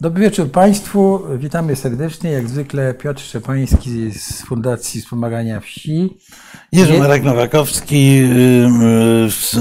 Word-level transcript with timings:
Dobry 0.00 0.22
wieczór 0.22 0.50
Państwu. 0.50 1.20
Witamy 1.38 1.76
serdecznie. 1.76 2.30
Jak 2.30 2.48
zwykle 2.48 2.94
Piotr 2.94 3.22
Szczepański 3.22 4.10
z 4.12 4.42
Fundacji 4.42 5.00
Wspomagania 5.00 5.60
Wsi. 5.60 6.18
Jerzy 6.72 6.98
Marek 6.98 7.22
Nowakowski, 7.22 8.22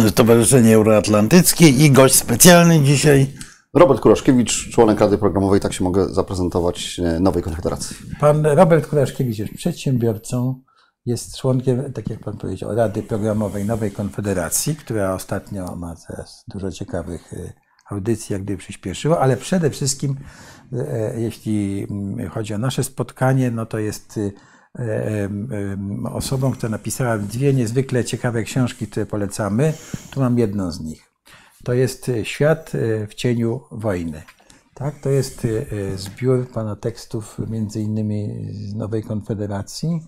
Stowarzyszenie 0.09 0.75
Euroatlantyckie 0.75 1.69
i 1.69 1.91
gość 1.91 2.15
specjalny 2.15 2.81
dzisiaj. 2.81 3.27
Robert 3.73 4.01
Kuraszkiewicz, 4.01 4.69
członek 4.69 4.99
Rady 4.99 5.17
Programowej, 5.17 5.59
tak 5.59 5.73
się 5.73 5.83
mogę 5.83 6.09
zaprezentować 6.09 6.99
e, 6.99 7.19
Nowej 7.19 7.43
Konfederacji. 7.43 7.95
Pan 8.19 8.45
Robert 8.45 8.87
Kuraszkiewicz 8.87 9.37
jest 9.37 9.53
przedsiębiorcą, 9.53 10.61
jest 11.05 11.37
członkiem, 11.37 11.93
tak 11.93 12.09
jak 12.09 12.19
Pan 12.19 12.37
powiedział, 12.37 12.75
Rady 12.75 13.03
Programowej 13.03 13.65
Nowej 13.65 13.91
Konfederacji, 13.91 14.75
która 14.75 15.13
ostatnio 15.13 15.75
ma 15.75 15.95
teraz 16.07 16.43
dużo 16.47 16.71
ciekawych 16.71 17.33
y, 17.33 17.53
audycji, 17.85 18.33
jak 18.33 18.43
gdyby 18.43 18.57
przyspieszyła, 18.57 19.19
ale 19.19 19.37
przede 19.37 19.69
wszystkim, 19.69 20.15
y, 20.73 20.89
e, 20.89 21.21
jeśli 21.21 21.87
mm, 21.89 22.29
chodzi 22.29 22.53
o 22.53 22.57
nasze 22.57 22.83
spotkanie, 22.83 23.51
no 23.51 23.65
to 23.65 23.79
jest 23.79 24.19
e, 24.19 24.31
osobą, 26.11 26.51
która 26.51 26.69
napisała 26.69 27.17
dwie 27.17 27.53
niezwykle 27.53 28.05
ciekawe 28.05 28.43
książki, 28.43 28.87
które 28.87 29.05
polecamy. 29.05 29.73
Tu 30.11 30.19
mam 30.19 30.39
jedną 30.39 30.71
z 30.71 30.79
nich. 30.79 31.11
To 31.63 31.73
jest 31.73 32.11
Świat 32.23 32.71
w 33.09 33.13
cieniu 33.13 33.61
wojny. 33.71 34.23
Tak, 34.73 34.99
to 34.99 35.09
jest 35.09 35.47
zbiór 35.95 36.47
pana 36.49 36.75
tekstów, 36.75 37.37
między 37.49 37.81
innymi 37.81 38.49
z 38.51 38.75
Nowej 38.75 39.03
Konfederacji, 39.03 39.99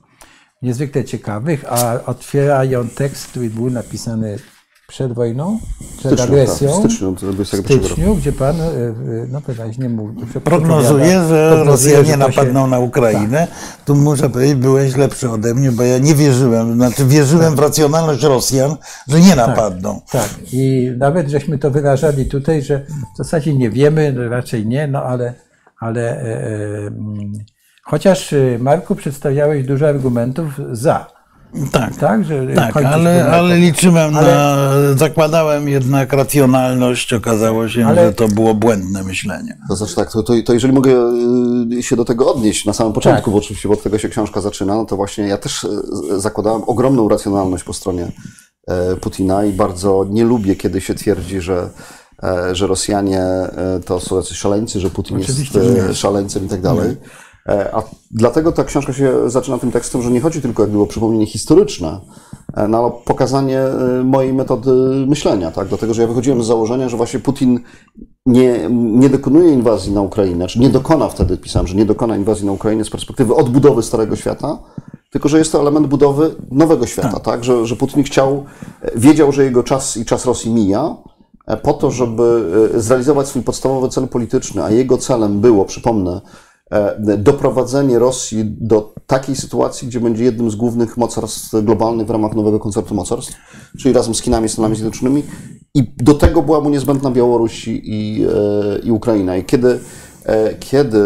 niezwykle 0.61 1.05
ciekawych, 1.05 1.65
a 1.69 2.03
otwierają 2.05 2.89
tekst, 2.89 3.27
który 3.27 3.49
był 3.49 3.69
napisany 3.69 4.39
przed 4.87 5.13
wojną, 5.13 5.59
przed 5.97 6.11
styczniu, 6.13 6.23
agresją, 6.23 6.67
tak, 6.67 6.77
w 6.77 6.79
styczniu 6.79 7.11
w 7.11 7.19
21 7.19 7.75
roku. 7.75 7.85
styczniu, 7.87 8.15
gdzie 8.15 8.31
pan 8.31 8.61
y, 8.61 8.63
y, 8.63 9.27
no, 9.31 9.41
wyraźnie 9.41 9.89
mówi, 9.89 10.21
że 10.33 10.41
Prognozuje, 10.41 11.27
że 11.27 11.63
Rosjanie 11.63 12.03
to 12.03 12.11
się- 12.11 12.17
napadną 12.17 12.67
na 12.67 12.79
Ukrainę. 12.79 13.47
Tu 13.85 13.95
muszę 13.95 14.29
powiedzieć, 14.29 14.55
byłeś 14.55 14.95
lepszy 14.95 15.29
ode 15.29 15.53
mnie, 15.53 15.71
bo 15.71 15.83
ja 15.83 15.97
nie 15.97 16.15
wierzyłem, 16.15 16.73
znaczy 16.73 17.05
wierzyłem 17.05 17.55
w 17.55 17.59
racjonalność 17.59 18.23
Rosjan, 18.23 18.75
że 19.07 19.19
nie 19.21 19.35
napadną. 19.35 20.01
Tak, 20.11 20.29
i 20.53 20.91
nawet 20.97 21.29
żeśmy 21.29 21.57
to 21.57 21.71
wyrażali 21.71 22.25
tutaj, 22.25 22.61
że 22.61 22.85
w 23.13 23.17
zasadzie 23.17 23.53
nie 23.53 23.69
wiemy, 23.69 24.13
no 24.13 24.29
raczej 24.29 24.65
nie, 24.67 24.87
no 24.87 25.03
ale, 25.03 25.33
ale 25.79 26.01
e, 26.01 26.23
e, 26.23 26.87
mm, 26.87 27.31
chociaż 27.83 28.33
e, 28.33 28.57
Marku 28.59 28.95
przedstawiałeś 28.95 29.65
dużo 29.65 29.87
argumentów 29.87 30.59
za, 30.71 31.16
Tak, 31.71 31.95
tak? 31.95 32.25
Że 32.25 32.47
tak, 32.55 32.77
ale, 32.77 33.31
ale 33.31 33.57
liczyłem 33.57 34.15
Ale- 34.15 34.35
na, 34.35 34.67
zakładałem 34.97 35.69
jednak 35.69 36.13
racjonalność, 36.13 37.13
okazało 37.13 37.69
się, 37.69 37.87
Ale- 37.87 38.07
że 38.07 38.13
to 38.13 38.27
było 38.27 38.53
błędne 38.53 39.03
myślenie. 39.03 39.57
To 39.69 39.75
znaczy 39.75 39.95
tak, 39.95 40.11
to, 40.11 40.23
to, 40.23 40.33
to 40.45 40.53
jeżeli 40.53 40.73
mogę 40.73 40.91
y, 41.77 41.83
się 41.83 41.95
do 41.95 42.05
tego 42.05 42.33
odnieść 42.33 42.65
na 42.65 42.73
samym 42.73 42.93
początku, 42.93 43.23
Tak. 43.23 43.31
bo 43.31 43.37
oczywiście 43.37 43.67
bo 43.67 43.73
od 43.73 43.83
tego 43.83 43.97
się 43.97 44.09
książka 44.09 44.41
zaczyna, 44.41 44.75
no 44.75 44.85
to 44.85 44.95
właśnie 44.95 45.27
ja 45.27 45.37
też 45.37 45.63
y, 45.63 45.69
zakładałem 46.19 46.61
ogromną 46.67 47.09
racjonalność 47.09 47.63
po 47.63 47.73
stronie 47.73 48.11
e, 48.67 48.95
Putina 48.95 49.45
i 49.45 49.51
bardzo 49.53 50.05
nie 50.09 50.23
lubię, 50.23 50.55
kiedy 50.55 50.81
się 50.81 50.95
twierdzi, 50.95 51.41
że, 51.41 51.69
e, 52.23 52.55
że 52.55 52.67
Rosjanie 52.67 53.21
e, 53.21 53.79
to 53.85 53.99
są 53.99 54.15
jacyś 54.15 54.37
szaleńcy, 54.37 54.79
że 54.79 54.89
Putin 54.89 55.17
Oczywiście, 55.17 55.59
jest 55.59 55.77
że 55.77 55.87
nie. 55.87 55.93
szaleńcem 55.93 56.45
i 56.45 56.49
tak 56.49 56.61
dalej. 56.61 56.89
E, 56.89 56.95
A 57.47 57.83
dlatego 58.11 58.51
ta 58.51 58.63
książka 58.63 58.93
się 58.93 59.29
zaczyna 59.29 59.57
tym 59.57 59.71
tekstem, 59.71 60.01
że 60.01 60.11
nie 60.11 60.21
chodzi 60.21 60.41
tylko 60.41 60.63
jakby 60.63 60.81
o 60.81 60.87
przypomnienie 60.87 61.25
historyczne, 61.25 61.99
e, 62.53 62.67
no, 62.67 62.77
ale 62.77 62.91
pokazanie 63.05 63.59
e, 63.59 64.03
mojej 64.03 64.33
metody 64.33 64.71
myślenia, 65.07 65.51
tak? 65.51 65.67
Dlatego, 65.67 65.93
że 65.93 66.01
ja 66.01 66.07
wychodziłem 66.07 66.43
z 66.43 66.47
założenia, 66.47 66.89
że 66.89 66.97
właśnie 66.97 67.19
Putin 67.19 67.59
nie, 68.25 68.69
nie 68.71 69.09
dokonuje 69.09 69.53
inwazji 69.53 69.93
na 69.93 70.01
Ukrainę, 70.01 70.47
czy 70.47 70.59
nie 70.59 70.69
dokona 70.69 71.09
wtedy, 71.09 71.37
pisałem, 71.37 71.67
że 71.67 71.75
nie 71.75 71.85
dokona 71.85 72.17
inwazji 72.17 72.45
na 72.45 72.51
Ukrainę 72.51 72.85
z 72.85 72.89
perspektywy 72.89 73.35
odbudowy 73.35 73.83
Starego 73.83 74.15
Świata, 74.15 74.57
tylko 75.09 75.29
że 75.29 75.37
jest 75.37 75.51
to 75.51 75.59
element 75.59 75.87
budowy 75.87 76.35
nowego 76.51 76.85
świata, 76.85 77.19
tak? 77.19 77.43
Że, 77.43 77.65
że 77.65 77.75
Putin 77.75 78.03
chciał, 78.03 78.45
e, 78.81 78.91
wiedział, 78.99 79.31
że 79.31 79.43
jego 79.43 79.63
czas 79.63 79.97
i 79.97 80.05
czas 80.05 80.25
Rosji 80.25 80.51
mija, 80.51 80.95
e, 81.47 81.57
po 81.57 81.73
to, 81.73 81.91
żeby 81.91 82.51
e, 82.75 82.79
zrealizować 82.79 83.27
swój 83.27 83.41
podstawowy 83.41 83.89
cel 83.89 84.07
polityczny, 84.07 84.63
a 84.63 84.71
jego 84.71 84.97
celem 84.97 85.41
było, 85.41 85.65
przypomnę, 85.65 86.11
e, 86.11 86.46
doprowadzenie 87.17 87.99
Rosji 87.99 88.45
do 88.45 88.93
takiej 89.07 89.35
sytuacji, 89.35 89.87
gdzie 89.87 89.99
będzie 89.99 90.23
jednym 90.23 90.51
z 90.51 90.55
głównych 90.55 90.97
mocarstw 90.97 91.63
globalnych 91.63 92.07
w 92.07 92.09
ramach 92.09 92.33
nowego 92.33 92.59
koncertu 92.59 92.95
mocarstw, 92.95 93.33
czyli 93.77 93.93
razem 93.93 94.15
z 94.15 94.21
Chinami 94.21 94.45
i 94.45 94.49
Stanami 94.49 94.75
Zjednoczonymi. 94.75 95.23
I 95.73 95.93
do 95.97 96.13
tego 96.13 96.41
była 96.41 96.61
mu 96.61 96.69
niezbędna 96.69 97.11
Białoruś 97.11 97.67
i, 97.67 98.25
e, 98.75 98.79
i 98.79 98.91
Ukraina. 98.91 99.37
I 99.37 99.45
kiedy, 99.45 99.79
e, 100.25 100.55
kiedy 100.55 100.99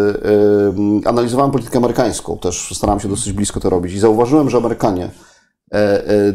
e, 1.04 1.08
analizowałem 1.08 1.50
politykę 1.50 1.78
amerykańską, 1.78 2.38
też 2.38 2.72
starałem 2.76 3.00
się 3.00 3.08
dosyć 3.08 3.32
blisko 3.32 3.60
to 3.60 3.70
robić, 3.70 3.92
i 3.92 3.98
zauważyłem, 3.98 4.50
że 4.50 4.56
Amerykanie 4.56 5.10
e, 5.74 5.78
e, 5.78 6.32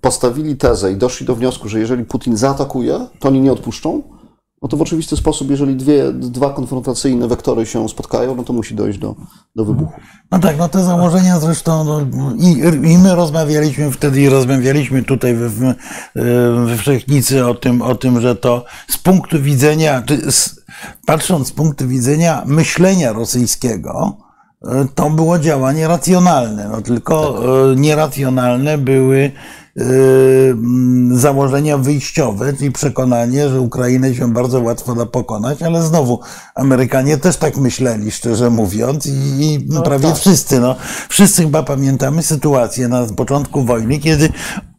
postawili 0.00 0.56
tezę 0.56 0.92
i 0.92 0.96
doszli 0.96 1.26
do 1.26 1.34
wniosku, 1.34 1.68
że 1.68 1.78
jeżeli 1.78 2.04
Putin 2.04 2.36
zaatakuje, 2.36 3.06
to 3.18 3.28
oni 3.28 3.40
nie 3.40 3.52
odpuszczą, 3.52 4.17
no 4.62 4.68
to 4.68 4.76
w 4.76 4.82
oczywisty 4.82 5.16
sposób, 5.16 5.50
jeżeli 5.50 5.76
dwie, 5.76 6.12
dwa 6.12 6.50
konfrontacyjne 6.50 7.28
wektory 7.28 7.66
się 7.66 7.88
spotkają, 7.88 8.34
no 8.34 8.44
to 8.44 8.52
musi 8.52 8.74
dojść 8.74 8.98
do, 8.98 9.14
do 9.56 9.64
wybuchu. 9.64 10.00
No 10.30 10.38
tak, 10.38 10.58
no 10.58 10.68
te 10.68 10.84
założenia 10.84 11.40
zresztą 11.40 11.84
no, 11.84 12.00
i, 12.38 12.58
i 12.92 12.98
my 12.98 13.14
rozmawialiśmy 13.14 13.90
wtedy 13.90 14.20
i 14.20 14.28
rozmawialiśmy 14.28 15.02
tutaj 15.02 15.34
we, 15.34 15.48
we, 15.48 15.74
we 16.66 16.76
Wszechnicy 16.76 17.46
o 17.46 17.54
tym, 17.54 17.82
o 17.82 17.94
tym, 17.94 18.20
że 18.20 18.36
to 18.36 18.64
z 18.88 18.98
punktu 18.98 19.42
widzenia, 19.42 20.02
czy 20.02 20.32
z, 20.32 20.64
patrząc 21.06 21.48
z 21.48 21.52
punktu 21.52 21.88
widzenia 21.88 22.42
myślenia 22.46 23.12
rosyjskiego, 23.12 24.16
e, 24.64 24.86
to 24.94 25.10
było 25.10 25.38
działanie 25.38 25.88
racjonalne, 25.88 26.68
no 26.68 26.82
tylko 26.82 27.42
e, 27.72 27.76
nieracjonalne 27.76 28.78
były 28.78 29.18
e, 29.18 29.30
założenia 31.12 31.78
wyjściowe, 31.78 32.52
czyli 32.52 32.72
przekonanie, 32.72 33.48
że 33.48 33.60
Ukrainę 33.60 34.14
się 34.14 34.32
bardzo 34.32 34.60
łatwo 34.60 34.94
da 34.94 35.06
pokonać, 35.06 35.62
ale 35.62 35.82
znowu 35.82 36.20
Amerykanie 36.54 37.18
też 37.18 37.36
tak 37.36 37.56
myśleli, 37.56 38.10
szczerze 38.10 38.50
mówiąc, 38.50 39.06
i, 39.06 39.10
i 39.40 39.82
prawie 39.84 40.14
wszyscy, 40.14 40.60
no, 40.60 40.76
wszyscy 41.08 41.42
chyba 41.42 41.62
pamiętamy 41.62 42.22
sytuację 42.22 42.88
na 42.88 43.06
początku 43.06 43.64
wojny, 43.64 43.98
kiedy 43.98 44.28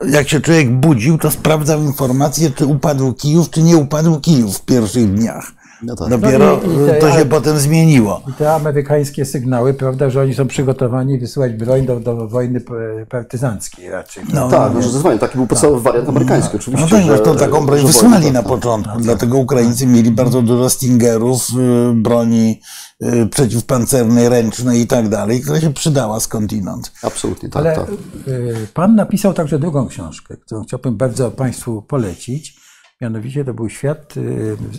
jak 0.09 0.29
się 0.29 0.41
człowiek 0.41 0.71
budził, 0.71 1.17
to 1.17 1.31
sprawdzał 1.31 1.81
informację, 1.81 2.51
czy 2.51 2.65
upadł 2.65 3.13
Kijów, 3.13 3.49
czy 3.49 3.63
nie 3.63 3.77
upadł 3.77 4.19
Kijów 4.19 4.57
w 4.57 4.65
pierwszych 4.65 5.13
dniach. 5.13 5.58
No 5.83 5.95
tak. 5.95 6.09
Dopiero 6.09 6.45
No 6.65 6.71
i- 6.73 6.83
i 6.83 6.87
te- 6.87 6.93
to 6.99 7.07
się 7.07 7.13
ale- 7.13 7.25
potem 7.25 7.59
zmieniło. 7.59 8.21
I 8.29 8.33
te 8.33 8.53
amerykańskie 8.55 9.25
sygnały, 9.25 9.73
prawda, 9.73 10.09
że 10.09 10.21
oni 10.21 10.33
są 10.33 10.47
przygotowani 10.47 11.19
wysyłać 11.19 11.53
broń 11.53 11.85
do, 11.85 11.99
do 11.99 12.27
wojny 12.27 12.61
partyzanckiej 13.09 13.89
raczej. 13.89 14.23
No, 14.33 14.49
Tak, 14.49 14.73
no, 14.73 14.81
że 14.81 14.87
zdecydowanie 14.89 15.19
taki 15.19 15.37
był 15.37 15.47
podstawowy 15.47 15.81
wariant 15.81 16.09
amerykański, 16.09 16.49
No 16.53 16.59
oczywiście. 16.59 16.89
tak, 16.89 17.01
że, 17.01 17.07
zresztą 17.07 17.35
taką 17.35 17.65
broń 17.65 17.85
wysłali 17.85 18.31
na 18.31 18.39
tak, 18.39 18.49
początku, 18.51 18.99
dlatego 18.99 19.37
Ukraińcy 19.37 19.87
mieli 19.87 20.11
bardzo 20.11 20.41
dużo 20.41 20.69
Stingerów, 20.69 21.47
y, 21.49 21.93
broni 21.95 22.61
y, 23.03 23.27
przeciwpancernej, 23.27 24.29
ręcznej 24.29 24.81
i 24.81 24.87
tak 24.87 25.09
dalej, 25.09 25.41
która 25.41 25.61
się 25.61 25.73
przydała 25.73 26.19
skądinąd. 26.19 26.91
Absolutnie, 27.03 27.49
tak, 27.49 27.65
Ale 27.65 27.75
tak. 27.75 27.89
y, 28.27 28.67
pan 28.73 28.95
napisał 28.95 29.33
także 29.33 29.59
drugą 29.59 29.87
książkę, 29.87 30.37
którą 30.37 30.63
chciałbym 30.63 30.97
bardzo 30.97 31.31
Państwu 31.31 31.81
polecić. 31.81 32.59
Mianowicie 33.01 33.45
to 33.45 33.53
był 33.53 33.69
świat, 33.69 34.17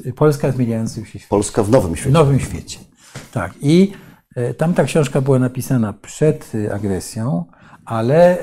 y, 0.06 0.12
Polska 0.12 0.52
w 0.52 0.54
zmieniającym 0.54 1.04
się 1.04 1.10
świecie. 1.10 1.26
Polska 1.28 1.62
w 1.62 1.70
nowym 1.70 1.94
W 1.94 1.98
świecie. 1.98 2.12
nowym 2.12 2.40
świecie. 2.40 2.78
Tak. 3.32 3.52
I 3.60 3.92
e, 4.36 4.54
tamta 4.54 4.84
książka 4.84 5.20
była 5.20 5.38
napisana 5.38 5.92
przed 5.92 6.54
y, 6.54 6.74
agresją, 6.74 7.44
ale 7.84 8.38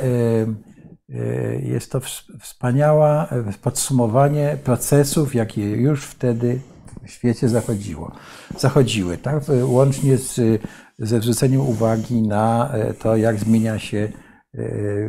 jest 1.64 1.92
to 1.92 2.00
ws- 2.00 2.24
wspaniałe 2.42 3.28
podsumowanie 3.62 4.58
procesów, 4.64 5.36
jakie 5.36 5.70
już 5.72 6.04
wtedy 6.06 6.60
w 7.06 7.12
świecie 7.12 7.50
zachodziło, 7.50 8.12
zachodziły, 8.60 9.18
tak? 9.18 9.44
Łącznie 9.64 10.18
z, 10.18 10.62
ze 11.00 11.22
zwróceniem 11.22 11.62
uwagi 11.62 12.22
na 12.22 12.74
to, 13.00 13.18
jak 13.18 13.40
zmienia 13.40 13.80
się 13.80 14.10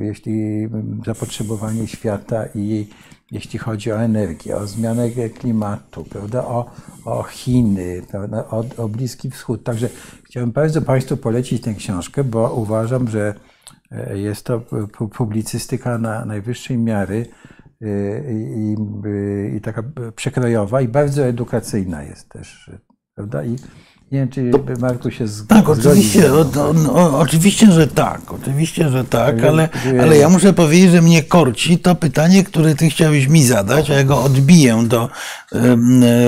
jeśli 0.00 0.64
mm, 0.64 1.00
zapotrzebowanie 1.06 1.86
świata 1.86 2.44
i 2.54 2.88
jeśli 3.30 3.58
chodzi 3.58 3.92
o 3.92 4.00
energię, 4.00 4.56
o 4.56 4.66
zmianę 4.66 5.10
klimatu, 5.10 6.04
prawda, 6.04 6.44
o, 6.44 6.70
o 7.04 7.22
Chiny, 7.22 8.02
prawda, 8.10 8.44
o, 8.50 8.64
o 8.76 8.88
Bliski 8.88 9.30
Wschód. 9.30 9.64
Także 9.64 9.88
chciałbym 10.24 10.52
bardzo 10.52 10.82
Państwu 10.82 11.16
polecić 11.16 11.62
tę 11.62 11.74
książkę, 11.74 12.24
bo 12.24 12.54
uważam, 12.54 13.08
że 13.08 13.34
e, 13.90 14.18
jest 14.18 14.44
to 14.46 14.60
pu- 14.60 15.08
publicystyka 15.08 15.98
na 15.98 16.24
najwyższej 16.24 16.78
miary 16.78 17.26
e, 17.82 17.86
i, 18.32 18.74
i, 19.52 19.56
i 19.56 19.60
taka 19.60 19.82
przekrojowa 20.16 20.80
i 20.80 20.88
bardzo 20.88 21.26
edukacyjna 21.26 22.02
jest 22.02 22.28
też, 22.28 22.70
prawda? 23.14 23.44
I, 23.44 23.56
Nie 24.12 24.18
wiem, 24.18 24.28
czy 24.28 24.50
Marku 24.80 25.10
się 25.10 25.26
z, 25.26 25.46
Tak, 25.46 25.68
oczywiście, 25.68 26.32
o, 26.32 26.44
o, 26.92 27.18
oczywiście, 27.18 27.72
że 27.72 27.86
tak, 27.86 28.32
oczywiście, 28.32 28.88
że 28.88 29.04
tak, 29.04 29.44
ale, 29.44 29.68
ale 30.02 30.16
ja 30.16 30.28
muszę 30.28 30.52
powiedzieć, 30.52 30.90
że 30.90 31.02
mnie 31.02 31.22
korci 31.22 31.78
to 31.78 31.94
pytanie, 31.94 32.44
które 32.44 32.74
ty 32.74 32.90
chciałeś 32.90 33.28
mi 33.28 33.42
zadać, 33.42 33.90
a 33.90 33.94
ja 33.94 34.04
go 34.04 34.22
odbiję 34.22 34.84
do 34.86 35.08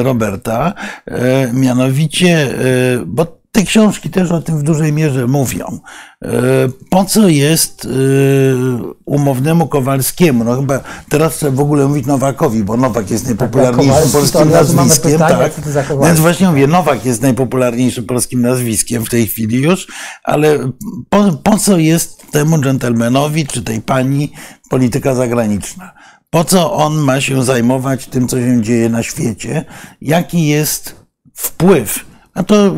Roberta, 0.03 0.75
e, 1.07 1.53
mianowicie, 1.53 2.29
e, 2.29 3.05
bo 3.07 3.40
te 3.61 3.67
książki 3.67 4.11
też 4.11 4.31
o 4.31 4.43
tym 4.43 4.59
w 4.59 4.63
dużej 4.63 4.93
mierze 4.93 5.27
mówią. 5.27 5.79
E, 6.25 6.29
po 6.91 7.05
co 7.05 7.29
jest 7.29 7.85
e, 7.85 7.89
umownemu 9.05 9.69
Kowalskiemu? 9.69 10.45
No 10.45 10.57
chyba 10.57 10.81
teraz 11.09 11.37
trzeba 11.37 11.57
w 11.57 11.61
ogóle 11.61 11.87
mówić 11.87 12.07
Nowakowi, 12.07 12.65
bo 12.65 12.77
Nowak 12.77 13.11
jest 13.11 13.27
najpopularniejszym 13.27 14.11
polskim 14.13 14.51
nazwiskiem. 14.51 15.13
Pytanie, 15.13 15.51
tak. 15.75 15.87
Więc 16.05 16.21
właśnie 16.21 16.49
mówię, 16.49 16.67
Nowak 16.67 17.05
jest 17.05 17.23
najpopularniejszym 17.23 18.07
polskim 18.07 18.43
nazwiskiem 18.43 19.05
w 19.05 19.11
tej 19.11 19.27
chwili 19.27 19.63
już, 19.63 19.87
ale 20.25 20.59
po, 21.09 21.33
po 21.33 21.59
co 21.59 21.79
jest 21.79 22.31
temu 22.31 22.59
dżentelmenowi 22.59 23.47
czy 23.47 23.63
tej 23.63 23.81
pani 23.81 24.33
polityka 24.71 25.15
zagraniczna? 25.15 25.93
Po 26.31 26.45
co 26.45 26.73
on 26.73 26.97
ma 26.97 27.21
się 27.21 27.45
zajmować 27.45 28.07
tym, 28.07 28.29
co 28.29 28.37
się 28.37 28.63
dzieje 28.63 28.89
na 28.89 29.03
świecie? 29.03 29.65
Jaki 30.01 30.47
jest 30.47 30.97
wpływ 31.35 32.10
a 32.35 32.43
to, 32.43 32.75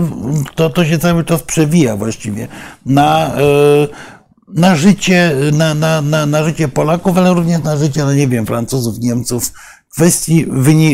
to, 0.54 0.70
to 0.70 0.84
się 0.84 0.98
cały 0.98 1.24
czas 1.24 1.42
przewija 1.42 1.96
właściwie 1.96 2.48
na, 2.86 3.34
e, 3.36 3.40
na, 4.48 4.76
życie, 4.76 5.36
na, 5.52 5.74
na, 5.74 6.02
na, 6.02 6.26
na 6.26 6.44
życie 6.44 6.68
Polaków, 6.68 7.18
ale 7.18 7.34
również 7.34 7.62
na 7.62 7.76
życie, 7.76 8.04
no 8.04 8.14
nie 8.14 8.28
wiem, 8.28 8.46
Francuzów, 8.46 8.98
Niemców, 8.98 9.52
kwestii 9.94 10.46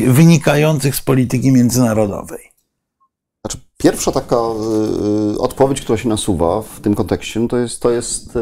wynikających 0.06 0.96
z 0.96 1.02
polityki 1.02 1.52
międzynarodowej. 1.52 2.52
Znaczy, 3.44 3.58
pierwsza 3.78 4.12
taka 4.12 4.36
y, 5.34 5.38
odpowiedź, 5.38 5.80
która 5.80 5.98
się 5.98 6.08
nasuwa 6.08 6.62
w 6.62 6.80
tym 6.80 6.94
kontekście, 6.94 7.48
to 7.48 7.56
jest, 7.56 7.82
to 7.82 7.90
jest 7.90 8.38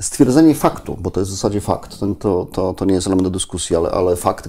stwierdzenie 0.00 0.54
faktu, 0.54 0.96
bo 1.00 1.10
to 1.10 1.20
jest 1.20 1.32
w 1.32 1.34
zasadzie 1.34 1.60
fakt. 1.60 1.98
To, 2.18 2.44
to, 2.52 2.74
to 2.74 2.84
nie 2.84 2.94
jest 2.94 3.06
element 3.06 3.26
do 3.26 3.30
dyskusji, 3.30 3.76
ale, 3.76 3.90
ale 3.90 4.16
fakt, 4.16 4.48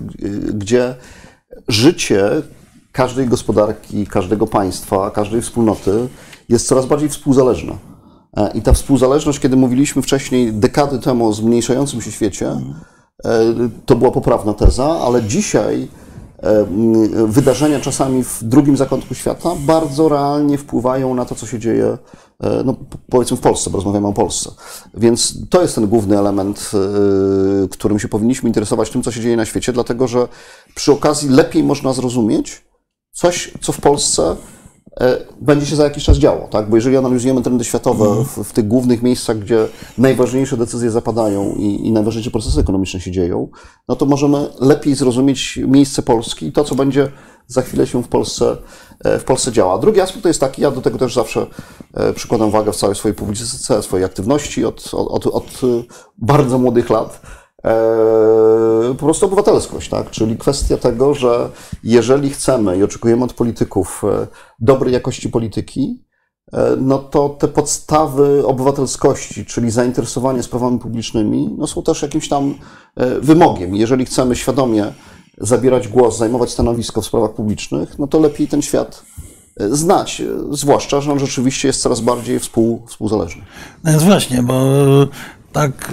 gdzie 0.54 0.96
życie 1.68 2.30
każdej 2.94 3.28
gospodarki, 3.28 4.08
każdego 4.08 4.48
państwa, 4.48 5.12
każdej 5.12 5.42
wspólnoty 5.42 6.08
jest 6.50 6.68
coraz 6.68 6.86
bardziej 6.86 7.10
współzależna. 7.10 7.74
E, 8.38 8.52
I 8.54 8.62
ta 8.62 8.74
współzależność, 8.74 9.40
kiedy 9.40 9.56
mówiliśmy 9.56 10.02
wcześniej 10.02 10.54
dekady 10.54 11.00
temu 11.00 11.28
o 11.28 11.34
zmniejszającym 11.34 12.02
się 12.02 12.12
świecie, 12.12 12.50
e, 12.50 12.60
to 13.86 13.96
była 13.96 14.12
poprawna 14.12 14.54
teza, 14.54 14.86
ale 14.86 15.24
dzisiaj 15.24 15.88
e, 16.38 16.66
wydarzenia 17.28 17.80
czasami 17.80 18.24
w 18.24 18.44
drugim 18.44 18.78
zakątku 18.78 19.14
świata 19.16 19.50
bardzo 19.60 20.10
realnie 20.10 20.58
wpływają 20.58 21.16
na 21.16 21.26
to, 21.26 21.36
co 21.36 21.48
się 21.48 21.60
dzieje, 21.60 21.98
no, 22.66 22.76
powiedzmy 23.10 23.38
w 23.38 23.40
Polsce, 23.40 23.70
bo 23.70 23.78
rozmawiamy 23.78 24.08
o 24.08 24.14
Polsce. 24.14 24.52
Więc 24.94 25.50
to 25.50 25.62
jest 25.62 25.76
ten 25.76 25.88
główny 25.88 26.20
element, 26.20 26.72
którym 27.72 28.00
się 28.00 28.08
powinniśmy 28.08 28.50
interesować, 28.50 28.90
tym, 28.90 29.04
co 29.04 29.12
się 29.12 29.22
dzieje 29.22 29.38
na 29.38 29.46
świecie, 29.46 29.74
dlatego 29.74 30.08
że 30.08 30.28
przy 30.76 30.92
okazji 30.92 31.30
lepiej 31.30 31.64
można 31.64 31.94
zrozumieć, 31.94 32.64
coś, 33.14 33.52
co 33.62 33.72
w 33.72 33.82
Polsce 33.82 34.36
e, 35.00 35.18
będzie 35.42 35.66
się 35.66 35.76
za 35.76 35.84
jakiś 35.84 36.04
czas 36.04 36.18
działo, 36.18 36.48
tak? 36.48 36.70
Bo 36.70 36.76
jeżeli 36.76 36.98
analizujemy 36.98 37.42
trendy 37.42 37.64
światowe 37.64 38.06
mhm. 38.06 38.26
w, 38.26 38.50
w, 38.50 38.54
tych 38.54 38.68
głównych 38.68 39.02
miejscach, 39.02 39.40
gdzie 39.40 39.68
najważniejsze 39.98 40.58
decyzje 40.58 40.92
zapadają 40.92 41.56
i, 41.56 41.88
i, 41.88 41.92
najważniejsze 41.92 42.32
procesy 42.32 42.60
ekonomiczne 42.60 43.00
się 43.00 43.12
dzieją, 43.12 43.48
no 43.88 43.96
to 43.96 44.06
możemy 44.06 44.50
lepiej 44.60 44.96
zrozumieć 44.96 45.60
miejsce 45.68 46.02
Polski 46.02 46.48
i 46.48 46.52
to, 46.52 46.64
co 46.64 46.76
będzie 46.76 47.12
za 47.48 47.62
chwilę 47.62 47.88
się 47.88 48.04
w 48.04 48.08
Polsce, 48.08 48.58
e, 49.04 49.20
w 49.20 49.24
Polsce 49.24 49.52
działa. 49.52 49.78
Drugi 49.78 50.02
aspekt 50.02 50.24
to 50.24 50.28
jest 50.28 50.40
taki, 50.40 50.62
ja 50.62 50.72
do 50.72 50.82
tego 50.82 50.98
też 50.98 51.14
zawsze 51.14 51.48
e, 51.94 52.14
przykładam 52.14 52.52
wagę 52.52 52.72
w 52.72 52.76
całej 52.76 52.96
swojej 52.96 53.16
publicystyce, 53.16 53.84
swojej 53.84 54.06
aktywności 54.06 54.66
od, 54.66 54.94
od, 54.94 55.28
od, 55.28 55.62
bardzo 56.18 56.58
młodych 56.58 56.90
lat, 56.90 57.22
po 58.98 59.06
prostu 59.06 59.26
obywatelskość, 59.26 59.90
tak? 59.90 60.10
Czyli 60.10 60.38
kwestia 60.38 60.78
tego, 60.78 61.14
że 61.14 61.50
jeżeli 61.84 62.30
chcemy 62.30 62.78
i 62.78 62.84
oczekujemy 62.84 63.24
od 63.24 63.34
polityków 63.34 64.04
e, 64.04 64.28
dobrej 64.60 64.94
jakości 64.94 65.30
polityki, 65.30 66.04
e, 66.54 66.76
no 66.78 66.98
to 66.98 67.30
te 67.30 67.48
podstawy 67.48 68.48
obywatelskości, 68.48 69.46
czyli 69.46 69.72
zainteresowanie 69.72 70.44
sprawami 70.44 70.80
publicznymi, 70.80 71.56
no 71.58 71.68
są 71.68 71.84
też 71.84 72.02
jakimś 72.02 72.30
tam 72.30 72.56
e, 72.96 73.20
wymogiem. 73.20 73.76
Jeżeli 73.76 74.06
chcemy 74.06 74.36
świadomie 74.36 74.94
zabierać 75.38 75.88
głos, 75.88 76.18
zajmować 76.18 76.52
stanowisko 76.52 77.02
w 77.02 77.06
sprawach 77.06 77.34
publicznych, 77.34 78.00
no 78.00 78.08
to 78.08 78.20
lepiej 78.20 78.48
ten 78.48 78.62
świat 78.62 79.04
znać, 79.70 80.22
zwłaszcza, 80.52 81.02
że 81.02 81.12
on 81.12 81.20
rzeczywiście 81.20 81.68
jest 81.68 81.82
coraz 81.82 82.02
bardziej 82.02 82.40
współ, 82.40 82.86
współzależny. 82.88 83.44
No 83.84 83.92
więc 83.92 84.04
właśnie, 84.04 84.44
bo 84.44 84.64
tak 85.54 85.92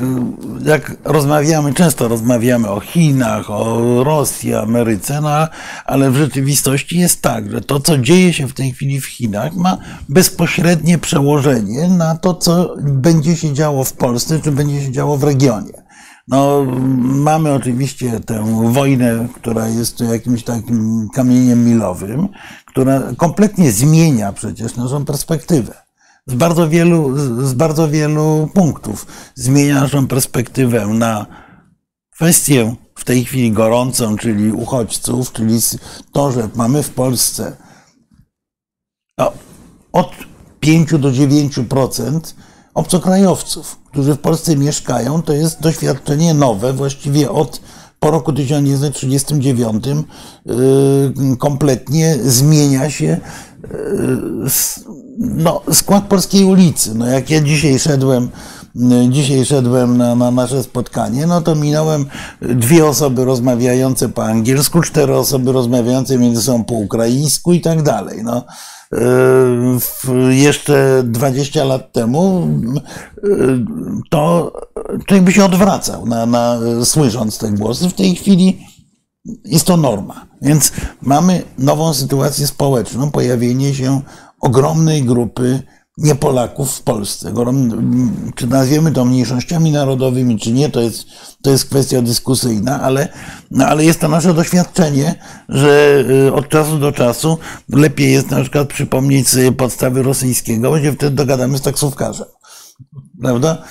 jak 0.65 0.97
rozmawiamy, 1.05 1.75
często 1.75 2.09
rozmawiamy 2.09 2.69
o 2.69 2.81
Chinach, 2.81 3.51
o 3.51 4.05
Rosji, 4.05 4.55
Ameryce, 4.55 5.21
no, 5.21 5.49
ale 5.85 6.11
w 6.11 6.17
rzeczywistości 6.17 6.99
jest 6.99 7.23
tak, 7.23 7.51
że 7.51 7.61
to, 7.61 7.81
co 7.81 7.99
dzieje 7.99 8.33
się 8.33 8.49
w 8.49 8.55
tej 8.55 8.73
chwili 8.73 9.01
w 9.01 9.07
Chinach, 9.07 9.55
ma 9.55 9.79
bezpośrednie 10.09 10.99
przełożenie 10.99 11.89
na 11.89 12.17
to, 12.17 12.35
co 12.35 12.75
będzie 12.83 13.37
się 13.37 13.55
działo 13.55 13.85
w 13.85 13.93
Polsce, 13.93 14.41
czy 14.41 14.53
będzie 14.53 14.83
się 14.83 14.93
działo 14.93 15.17
w 15.17 15.25
regionie. 15.25 15.73
No, 16.29 16.67
mamy 16.99 17.53
oczywiście 17.53 18.21
tę 18.21 18.63
wojnę, 18.73 19.29
która 19.35 19.69
jest 19.69 20.01
jakimś 20.01 20.45
takim 20.45 21.09
kamieniem 21.15 21.65
milowym, 21.65 22.29
która 22.67 23.03
kompletnie 23.17 23.73
zmienia 23.73 24.33
przecież 24.33 24.77
naszą 24.77 25.05
perspektywę 25.05 25.90
z 26.31 26.35
bardzo 26.35 26.69
wielu, 26.69 27.19
z 27.47 27.55
bardzo 27.55 27.89
wielu 27.89 28.49
punktów. 28.55 29.07
Zmienia 29.35 29.81
naszą 29.81 30.07
perspektywę 30.07 30.87
na 30.87 31.27
kwestię 32.11 32.75
w 32.95 33.05
tej 33.05 33.25
chwili 33.25 33.53
gorącą, 33.53 34.17
czyli 34.17 34.53
uchodźców, 34.53 35.33
czyli 35.33 35.59
to, 36.13 36.33
że 36.33 36.49
mamy 36.55 36.83
w 36.83 36.91
Polsce 36.91 37.57
no, 39.19 39.33
od 39.93 40.11
5 40.61 40.91
do 40.91 41.11
9% 41.11 42.21
obcokrajowców, 42.75 43.79
którzy 43.85 44.15
w 44.15 44.19
Polsce 44.19 44.57
mieszkają. 44.57 45.23
To 45.23 45.33
jest 45.33 45.61
doświadczenie 45.61 46.35
nowe, 46.35 46.73
właściwie 46.73 47.31
od 47.31 47.61
po 48.01 48.11
roku 48.11 48.33
1939 48.33 49.85
yy, 49.87 51.37
kompletnie 51.39 52.19
zmienia 52.23 52.91
się 52.91 53.21
no, 55.19 55.63
skład 55.73 56.05
polskiej 56.05 56.45
ulicy. 56.45 56.95
No, 56.95 57.07
jak 57.07 57.31
ja 57.31 57.41
dzisiaj 57.41 57.79
szedłem, 57.79 58.29
dzisiaj 59.11 59.45
szedłem 59.45 59.99
na, 59.99 60.15
na, 60.15 60.31
nasze 60.31 60.63
spotkanie, 60.63 61.27
no 61.27 61.41
to 61.41 61.55
minąłem 61.55 62.07
dwie 62.43 62.87
osoby 62.87 63.25
rozmawiające 63.25 64.09
po 64.09 64.25
angielsku, 64.25 64.81
cztery 64.81 65.17
osoby 65.17 65.53
rozmawiające 65.53 66.19
między 66.19 66.43
sobą 66.43 66.65
po 66.65 66.75
ukraińsku 66.75 67.53
i 67.53 67.61
tak 67.61 67.83
dalej. 67.83 68.21
No, 68.25 68.45
jeszcze 70.31 71.03
20 71.05 71.65
lat 71.65 71.93
temu 71.93 72.49
to 74.11 74.53
człowiek 75.07 75.25
by 75.25 75.33
się 75.33 75.45
odwracał, 75.45 76.07
na, 76.07 76.27
na, 76.27 76.59
słysząc 76.85 77.39
te 77.39 77.53
głosy. 77.53 77.89
W 77.89 77.95
tej 77.95 78.15
chwili 78.17 78.70
jest 79.45 79.65
to 79.65 79.77
norma. 79.77 80.27
Więc 80.43 80.73
mamy 81.03 81.43
nową 81.59 81.95
sytuację 81.95 82.47
społeczną, 82.47 83.11
pojawienie 83.11 83.75
się 83.75 84.01
ogromnej 84.41 85.05
grupy 85.05 85.63
nie 86.01 86.15
Polaków 86.15 86.73
w 86.73 86.83
Polsce. 86.83 87.35
Czy 88.35 88.47
nazwiemy 88.47 88.93
to 88.93 89.05
mniejszościami 89.05 89.73
narodowymi, 89.73 90.39
czy 90.39 90.53
nie, 90.53 90.71
to 90.71 90.81
jest, 90.81 91.07
to 91.43 91.51
jest 91.51 91.65
kwestia 91.65 92.03
dyskusyjna, 92.03 92.81
ale, 92.83 93.09
no 93.51 93.67
ale 93.67 93.85
jest 93.85 94.01
to 94.01 94.09
nasze 94.09 94.35
doświadczenie, 94.35 95.15
że 95.49 96.05
y, 96.29 96.33
od 96.33 96.49
czasu 96.49 96.79
do 96.79 96.93
czasu 96.93 97.39
lepiej 97.69 98.13
jest 98.13 98.31
na 98.31 98.41
przykład 98.41 98.69
przypomnieć 98.69 99.29
sobie 99.29 99.53
podstawy 99.53 100.03
rosyjskiego, 100.03 100.71
bo 100.71 100.81
się 100.81 100.93
wtedy 100.93 101.17
dogadamy 101.17 101.59
z 101.59 101.63
taksówkarzem. 101.63 102.27
Prawda? 103.21 103.63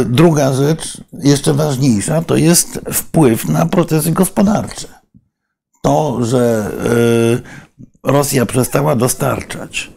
Y, 0.00 0.04
druga 0.04 0.52
rzecz, 0.52 1.00
jeszcze 1.12 1.54
ważniejsza, 1.54 2.22
to 2.22 2.36
jest 2.36 2.80
wpływ 2.92 3.48
na 3.48 3.66
procesy 3.66 4.12
gospodarcze. 4.12 4.88
To, 5.82 6.24
że 6.24 6.70
y, 8.04 8.10
Rosja 8.10 8.46
przestała 8.46 8.96
dostarczać 8.96 9.90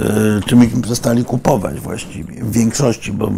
E, 0.00 0.40
czy 0.46 0.56
myśmy 0.56 0.82
przestali 0.82 1.24
kupować 1.24 1.80
właściwie, 1.80 2.44
w 2.44 2.52
większości, 2.52 3.12
bo, 3.12 3.30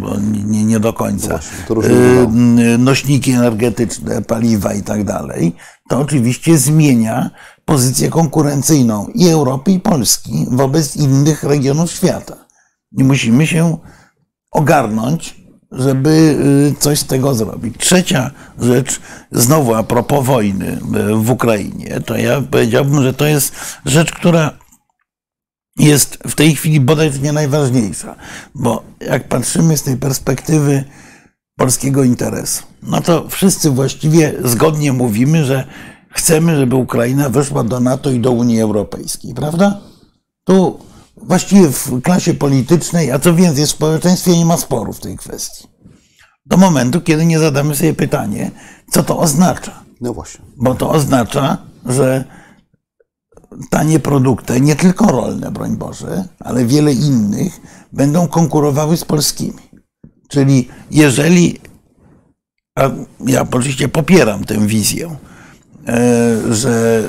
nie, 0.45 0.65
nie 0.65 0.79
do 0.79 0.93
końca, 0.93 1.39
no 1.69 1.75
właśnie, 1.75 1.95
e, 1.95 2.77
nośniki 2.77 3.31
energetyczne, 3.31 4.21
paliwa 4.21 4.73
i 4.73 4.83
tak 4.83 5.03
dalej, 5.03 5.55
to 5.89 5.99
oczywiście 5.99 6.57
zmienia 6.57 7.29
pozycję 7.65 8.09
konkurencyjną 8.09 9.07
i 9.07 9.29
Europy, 9.29 9.71
i 9.71 9.79
Polski 9.79 10.47
wobec 10.51 10.95
innych 10.95 11.43
regionów 11.43 11.91
świata. 11.91 12.35
I 12.97 13.03
musimy 13.03 13.47
się 13.47 13.77
ogarnąć, 14.57 15.35
żeby 15.71 16.37
e, 16.71 16.81
coś 16.81 16.99
z 16.99 17.05
tego 17.05 17.35
zrobić. 17.35 17.75
Trzecia 17.77 18.31
rzecz, 18.59 18.99
znowu 19.31 19.73
a 19.73 19.83
propos 19.83 20.25
wojny 20.25 20.79
w 21.15 21.31
Ukrainie, 21.31 22.01
to 22.05 22.17
ja 22.17 22.41
powiedziałbym, 22.41 23.03
że 23.03 23.13
to 23.13 23.25
jest 23.25 23.55
rzecz, 23.85 24.11
która 24.11 24.51
jest 25.79 26.17
w 26.27 26.35
tej 26.35 26.55
chwili 26.55 26.79
bodaj 26.79 27.11
nie 27.21 27.33
najważniejsza, 27.33 28.15
bo 28.55 28.83
jak 28.99 29.27
patrzymy 29.27 29.77
z 29.77 29.83
tej 29.83 29.97
perspektywy 29.97 30.83
polskiego 31.57 32.03
interesu, 32.03 32.63
no 32.83 33.01
to 33.01 33.29
wszyscy 33.29 33.69
właściwie 33.69 34.33
zgodnie 34.43 34.93
mówimy, 34.93 35.45
że 35.45 35.67
chcemy, 36.09 36.57
żeby 36.57 36.75
Ukraina 36.75 37.29
weszła 37.29 37.63
do 37.63 37.79
NATO 37.79 38.11
i 38.11 38.19
do 38.19 38.31
Unii 38.31 38.61
Europejskiej, 38.61 39.33
prawda? 39.33 39.81
Tu 40.43 40.79
właściwie 41.21 41.69
w 41.69 42.01
klasie 42.01 42.33
politycznej, 42.33 43.11
a 43.11 43.19
co 43.19 43.33
więcej, 43.33 43.65
w 43.65 43.69
społeczeństwie 43.69 44.37
nie 44.37 44.45
ma 44.45 44.57
sporu 44.57 44.93
w 44.93 44.99
tej 44.99 45.17
kwestii. 45.17 45.67
Do 46.45 46.57
momentu, 46.57 47.01
kiedy 47.01 47.25
nie 47.25 47.39
zadamy 47.39 47.75
sobie 47.75 47.93
pytanie, 47.93 48.51
co 48.91 49.03
to 49.03 49.17
oznacza. 49.17 49.83
No 50.01 50.13
właśnie. 50.13 50.45
Bo 50.57 50.75
to 50.75 50.89
oznacza, 50.89 51.57
że 51.85 52.25
tanie 53.69 53.99
produkty, 53.99 54.61
nie 54.61 54.75
tylko 54.75 55.05
rolne, 55.05 55.51
broń 55.51 55.77
Boże, 55.77 56.27
ale 56.39 56.65
wiele 56.65 56.93
innych, 56.93 57.61
będą 57.93 58.27
konkurowały 58.27 58.97
z 58.97 59.05
polskimi. 59.05 59.67
Czyli 60.29 60.67
jeżeli, 60.91 61.59
a 62.75 62.89
ja 63.25 63.41
oczywiście 63.51 63.87
popieram 63.87 64.43
tę 64.43 64.67
wizję, 64.67 65.15
że 66.49 67.03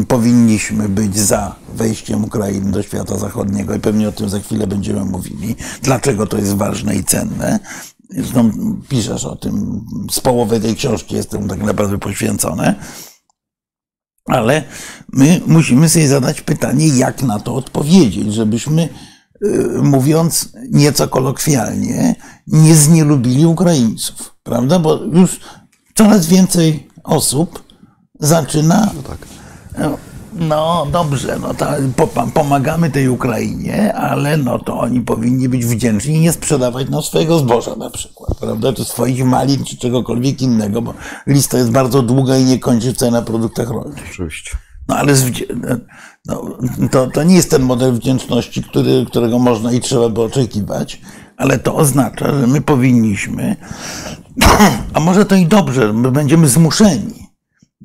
e, 0.00 0.04
powinniśmy 0.04 0.88
być 0.88 1.18
za 1.18 1.54
wejściem 1.74 2.24
Ukrainy 2.24 2.72
do 2.72 2.82
świata 2.82 3.18
zachodniego 3.18 3.74
i 3.74 3.80
pewnie 3.80 4.08
o 4.08 4.12
tym 4.12 4.28
za 4.28 4.40
chwilę 4.40 4.66
będziemy 4.66 5.04
mówili, 5.04 5.56
dlaczego 5.82 6.26
to 6.26 6.38
jest 6.38 6.56
ważne 6.56 6.96
i 6.96 7.04
cenne. 7.04 7.60
Zresztą 8.10 8.50
piszesz 8.88 9.24
o 9.24 9.36
tym, 9.36 9.84
z 10.10 10.20
połowy 10.20 10.60
tej 10.60 10.76
książki 10.76 11.14
jest 11.14 11.30
temu 11.30 11.48
tak 11.48 11.62
naprawdę 11.62 11.98
poświęcone. 11.98 12.74
Ale 14.24 14.64
my 15.12 15.40
musimy 15.46 15.88
sobie 15.88 16.08
zadać 16.08 16.40
pytanie, 16.40 16.88
jak 16.88 17.22
na 17.22 17.40
to 17.40 17.54
odpowiedzieć, 17.54 18.34
żebyśmy, 18.34 18.88
y, 19.46 19.82
mówiąc 19.82 20.48
nieco 20.70 21.08
kolokwialnie, 21.08 22.14
nie 22.46 22.74
znielubili 22.74 23.46
Ukraińców, 23.46 24.34
prawda? 24.42 24.78
Bo 24.78 25.00
już 25.04 25.40
coraz 25.94 26.26
więcej 26.26 26.88
osób 27.04 27.64
zaczyna. 28.20 28.90
No 28.96 29.02
tak. 29.02 29.18
No 30.38 30.86
dobrze, 30.92 31.38
no 31.40 31.54
to 31.54 31.66
pomagamy 32.34 32.90
tej 32.90 33.08
Ukrainie, 33.08 33.94
ale 33.94 34.36
no 34.36 34.58
to 34.58 34.78
oni 34.78 35.00
powinni 35.00 35.48
być 35.48 35.66
wdzięczni 35.66 36.14
i 36.14 36.20
nie 36.20 36.32
sprzedawać 36.32 36.88
nam 36.88 37.02
swojego 37.02 37.38
zboża 37.38 37.76
na 37.76 37.90
przykład, 37.90 38.38
prawda? 38.38 38.72
Czy 38.72 38.84
swoich 38.84 39.24
malin, 39.24 39.64
czy 39.64 39.76
czegokolwiek 39.76 40.42
innego, 40.42 40.82
bo 40.82 40.94
lista 41.26 41.58
jest 41.58 41.70
bardzo 41.70 42.02
długa 42.02 42.36
i 42.36 42.44
nie 42.44 42.58
kończy 42.58 42.94
się 42.94 43.10
na 43.10 43.22
produktach 43.22 43.68
rolnych. 43.68 44.04
Oczywiście. 44.10 44.50
No 44.88 44.96
ale 44.96 45.12
no, 46.26 46.58
to, 46.90 47.06
to 47.06 47.22
nie 47.22 47.34
jest 47.34 47.50
ten 47.50 47.62
model 47.62 47.92
wdzięczności, 47.92 48.62
który, 48.62 49.06
którego 49.06 49.38
można 49.38 49.72
i 49.72 49.80
trzeba 49.80 50.08
by 50.08 50.22
oczekiwać, 50.22 51.00
ale 51.36 51.58
to 51.58 51.74
oznacza, 51.74 52.40
że 52.40 52.46
my 52.46 52.60
powinniśmy, 52.60 53.56
a 54.94 55.00
może 55.00 55.24
to 55.24 55.34
i 55.34 55.46
dobrze, 55.46 55.92
my 55.92 56.12
będziemy 56.12 56.48
zmuszeni 56.48 57.23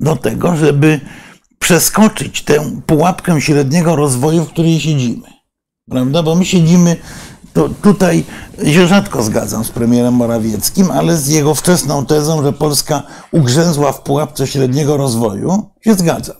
do 0.00 0.16
tego, 0.16 0.56
żeby 0.56 1.00
przeskoczyć 1.58 2.42
tę 2.42 2.80
pułapkę 2.86 3.40
średniego 3.40 3.96
rozwoju, 3.96 4.44
w 4.44 4.48
której 4.48 4.80
siedzimy. 4.80 5.28
Prawda? 5.90 6.22
Bo 6.22 6.34
my 6.34 6.44
siedzimy, 6.44 6.96
to 7.52 7.68
tutaj 7.68 8.24
się 8.64 8.86
rzadko 8.86 9.22
zgadzam 9.22 9.64
z 9.64 9.70
premierem 9.70 10.14
Morawieckim, 10.14 10.90
ale 10.90 11.16
z 11.16 11.28
jego 11.28 11.54
wczesną 11.54 12.06
tezą, 12.06 12.42
że 12.42 12.52
Polska 12.52 13.02
ugrzęzła 13.32 13.92
w 13.92 14.02
pułapce 14.02 14.46
średniego 14.46 14.96
rozwoju, 14.96 15.70
się 15.80 15.94
zgadzam. 15.94 16.36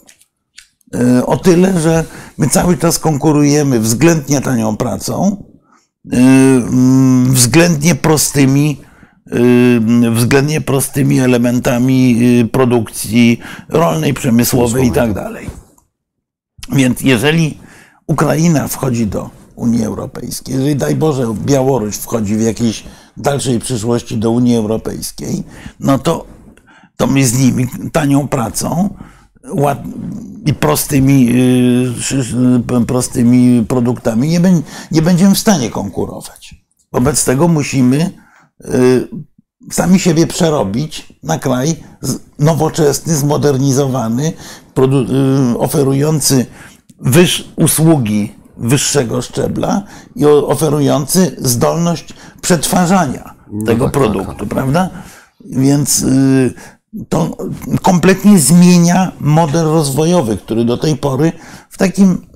E, 0.95 1.27
o 1.27 1.37
tyle, 1.37 1.81
że 1.81 2.05
my 2.39 2.49
cały 2.49 2.77
czas 2.77 2.99
konkurujemy 2.99 3.81
względnie 3.81 4.41
tanią 4.41 4.77
pracą, 4.77 5.45
e, 6.13 6.17
mm, 6.17 7.35
względnie 7.35 7.95
prostymi 7.95 8.81
względnie 10.13 10.61
prostymi 10.61 11.21
elementami 11.21 12.17
y, 12.41 12.49
produkcji 12.49 13.41
rolnej, 13.69 14.15
przemysłowej 14.15 14.87
i 14.87 14.93
tak 14.93 15.15
dalej. 15.15 15.51
Więc 16.73 17.01
jeżeli 17.01 17.59
Ukraina 18.07 18.69
wchodzi 18.69 19.07
do 19.07 19.31
Unii 19.57 19.85
Europejskiej, 19.85 20.55
jeżeli 20.55 20.77
daj 20.77 20.97
Boże 20.97 21.35
Białoruś 21.45 21.97
wchodzi 21.97 22.37
w 22.37 22.41
jakiejś 22.41 22.85
dalszej 23.17 23.59
przyszłości 23.59 24.17
do 24.19 24.31
Unii 24.31 24.57
Europejskiej, 24.57 25.45
no 25.81 25.99
to, 25.99 26.27
to 26.97 27.07
my 27.07 27.27
z 27.27 27.39
nimi 27.39 27.69
tanią 27.93 28.29
pracą 28.29 28.95
i 30.47 30.55
prostymi, 30.55 31.29
y, 32.81 32.87
prostymi 32.87 33.65
produktami 33.69 34.29
nie, 34.29 34.41
nie 34.91 35.03
będziemy 35.03 35.35
w 35.35 35.39
stanie 35.39 35.71
konkurować. 35.71 36.55
Wobec 36.93 37.25
tego 37.25 37.49
musimy 37.49 38.11
Y, 38.11 38.30
sami 39.73 40.01
siebie 40.01 40.27
przerobić 40.27 41.13
na 41.23 41.39
kraj 41.39 41.77
nowoczesny, 42.39 43.17
zmodernizowany, 43.17 44.33
y, 45.53 45.59
oferujący 45.59 46.47
wyż, 47.01 47.49
usługi 47.57 48.33
wyższego 48.57 49.23
szczebla 49.23 49.83
i 50.17 50.27
oferujący 50.27 51.37
zdolność 51.39 52.15
przetwarzania 52.41 53.35
no 53.53 53.67
tego 53.67 53.85
tak, 53.85 53.95
tak 53.95 54.03
produktu, 54.03 54.31
tak, 54.31 54.39
tak. 54.39 54.49
prawda? 54.49 54.91
Więc 55.45 56.03
y, 56.03 56.55
to 57.09 57.37
kompletnie 57.83 58.39
zmienia 58.39 59.13
model 59.21 59.65
rozwojowy, 59.65 60.37
który 60.37 60.65
do 60.65 60.77
tej 60.77 60.97
pory 60.97 61.33
w 61.71 61.79
takim 61.79 62.27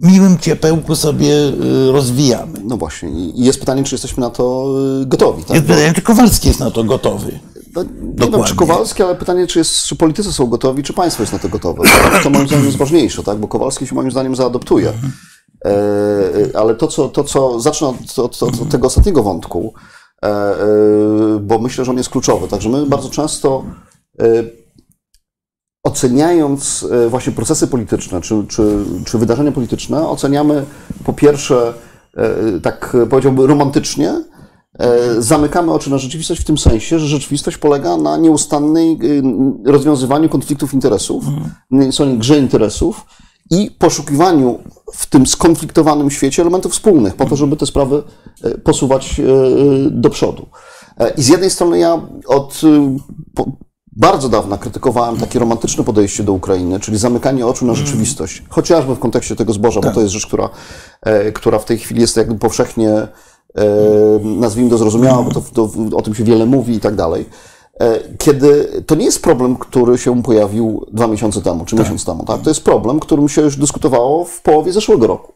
miłym 0.00 0.38
ciepełku 0.38 0.96
sobie 0.96 1.34
y, 1.34 1.92
rozwijamy. 1.92 2.60
No 2.64 2.76
właśnie. 2.76 3.10
I 3.10 3.44
jest 3.44 3.60
pytanie, 3.60 3.84
czy 3.84 3.94
jesteśmy 3.94 4.20
na 4.20 4.30
to 4.30 4.74
y, 5.02 5.06
gotowi. 5.06 5.44
Tak? 5.44 5.54
Jest 5.54 5.66
pytanie, 5.66 5.92
czy 5.94 6.02
Kowalski 6.02 6.48
jest 6.48 6.60
na 6.60 6.70
to 6.70 6.84
gotowy. 6.84 7.40
No, 7.74 7.82
nie 8.26 8.30
wiem, 8.30 8.44
czy 8.44 8.56
Kowalski, 8.56 9.02
ale 9.02 9.14
pytanie, 9.14 9.46
czy, 9.46 9.58
jest, 9.58 9.84
czy 9.84 9.96
politycy 9.96 10.32
są 10.32 10.46
gotowi, 10.46 10.82
czy 10.82 10.92
państwo 10.92 11.22
jest 11.22 11.32
na 11.32 11.38
to 11.38 11.48
gotowe. 11.48 11.82
To 12.22 12.30
moim 12.30 12.46
zdaniem 12.46 12.64
jest 12.64 12.76
ważniejsze, 12.76 13.22
tak? 13.22 13.38
bo 13.38 13.48
Kowalski 13.48 13.86
się 13.86 13.94
moim 13.94 14.10
zdaniem 14.10 14.36
zaadoptuje. 14.36 14.88
Mhm. 14.88 15.12
E, 15.64 16.58
ale 16.58 16.74
to, 16.74 16.86
co, 16.86 17.08
to, 17.08 17.24
co 17.24 17.60
zacznę 17.60 17.88
od, 17.88 18.18
od, 18.18 18.42
od 18.42 18.68
tego 18.68 18.86
ostatniego 18.86 19.22
wątku, 19.22 19.74
e, 20.22 20.28
e, 20.28 20.56
bo 21.40 21.58
myślę, 21.58 21.84
że 21.84 21.90
on 21.90 21.96
jest 21.96 22.10
kluczowy. 22.10 22.48
Także 22.48 22.68
my 22.68 22.86
bardzo 22.86 23.10
często 23.10 23.64
oceniając 25.82 26.86
e, 26.90 27.08
właśnie 27.08 27.32
procesy 27.32 27.66
polityczne 27.66 28.20
czy, 28.20 28.44
czy, 28.48 28.84
czy 29.06 29.18
wydarzenia 29.18 29.52
polityczne, 29.52 30.08
oceniamy 30.08 30.64
po 31.04 31.12
pierwsze, 31.12 31.74
e, 32.16 32.60
tak 32.60 32.96
powiedziałbym, 33.10 33.46
romantycznie, 33.46 34.24
e, 34.78 35.22
zamykamy 35.22 35.72
oczy 35.72 35.90
na 35.90 35.98
rzeczywistość 35.98 36.40
w 36.40 36.44
tym 36.44 36.58
sensie, 36.58 36.98
że 36.98 37.06
rzeczywistość 37.06 37.56
polega 37.56 37.96
na 37.96 38.16
nieustannej 38.16 38.98
rozwiązywaniu 39.66 40.28
konfliktów 40.28 40.74
interesów, 40.74 41.24
mhm. 41.70 42.18
grze 42.18 42.38
interesów 42.38 43.06
i 43.50 43.70
poszukiwaniu 43.78 44.58
w 44.94 45.06
tym 45.06 45.26
skonfliktowanym 45.26 46.10
świecie 46.10 46.42
elementów 46.42 46.72
wspólnych, 46.72 47.14
po 47.14 47.26
to, 47.26 47.36
żeby 47.36 47.56
te 47.56 47.66
sprawy 47.66 48.02
posuwać 48.64 49.20
do 49.90 50.10
przodu. 50.10 50.46
I 51.16 51.22
z 51.22 51.28
jednej 51.28 51.50
strony 51.50 51.78
ja 51.78 52.00
od 52.26 52.60
bardzo 54.00 54.28
dawno 54.28 54.58
krytykowałem 54.58 55.16
takie 55.16 55.38
romantyczne 55.38 55.84
podejście 55.84 56.22
do 56.22 56.32
Ukrainy, 56.32 56.80
czyli 56.80 56.98
zamykanie 56.98 57.46
oczu 57.46 57.66
na 57.66 57.72
mm. 57.72 57.86
rzeczywistość, 57.86 58.42
chociażby 58.48 58.94
w 58.94 58.98
kontekście 58.98 59.36
tego 59.36 59.52
zboża, 59.52 59.80
tak. 59.80 59.90
bo 59.90 59.94
to 59.94 60.00
jest 60.00 60.12
rzecz, 60.12 60.26
która, 60.26 60.48
e, 61.02 61.32
która 61.32 61.58
w 61.58 61.64
tej 61.64 61.78
chwili 61.78 62.00
jest 62.00 62.16
jakby 62.16 62.38
powszechnie, 62.38 62.90
e, 62.90 63.08
nazwijmy 64.22 64.70
to 64.70 64.78
zrozumiała, 64.78 65.22
bo 65.22 65.30
to, 65.30 65.40
to, 65.40 65.70
o 65.96 66.02
tym 66.02 66.14
się 66.14 66.24
wiele 66.24 66.46
mówi 66.46 66.74
i 66.74 66.80
tak 66.80 66.94
dalej. 66.94 67.28
E, 67.80 68.00
kiedy 68.18 68.82
to 68.86 68.94
nie 68.94 69.04
jest 69.04 69.22
problem, 69.22 69.56
który 69.56 69.98
się 69.98 70.22
pojawił 70.22 70.86
dwa 70.92 71.06
miesiące 71.06 71.42
temu, 71.42 71.64
czy 71.64 71.76
tak. 71.76 71.84
miesiąc 71.84 72.04
temu, 72.04 72.24
tak? 72.24 72.40
To 72.40 72.50
jest 72.50 72.64
problem, 72.64 73.00
którym 73.00 73.28
się 73.28 73.42
już 73.42 73.56
dyskutowało 73.56 74.24
w 74.24 74.42
połowie 74.42 74.72
zeszłego 74.72 75.06
roku. 75.06 75.32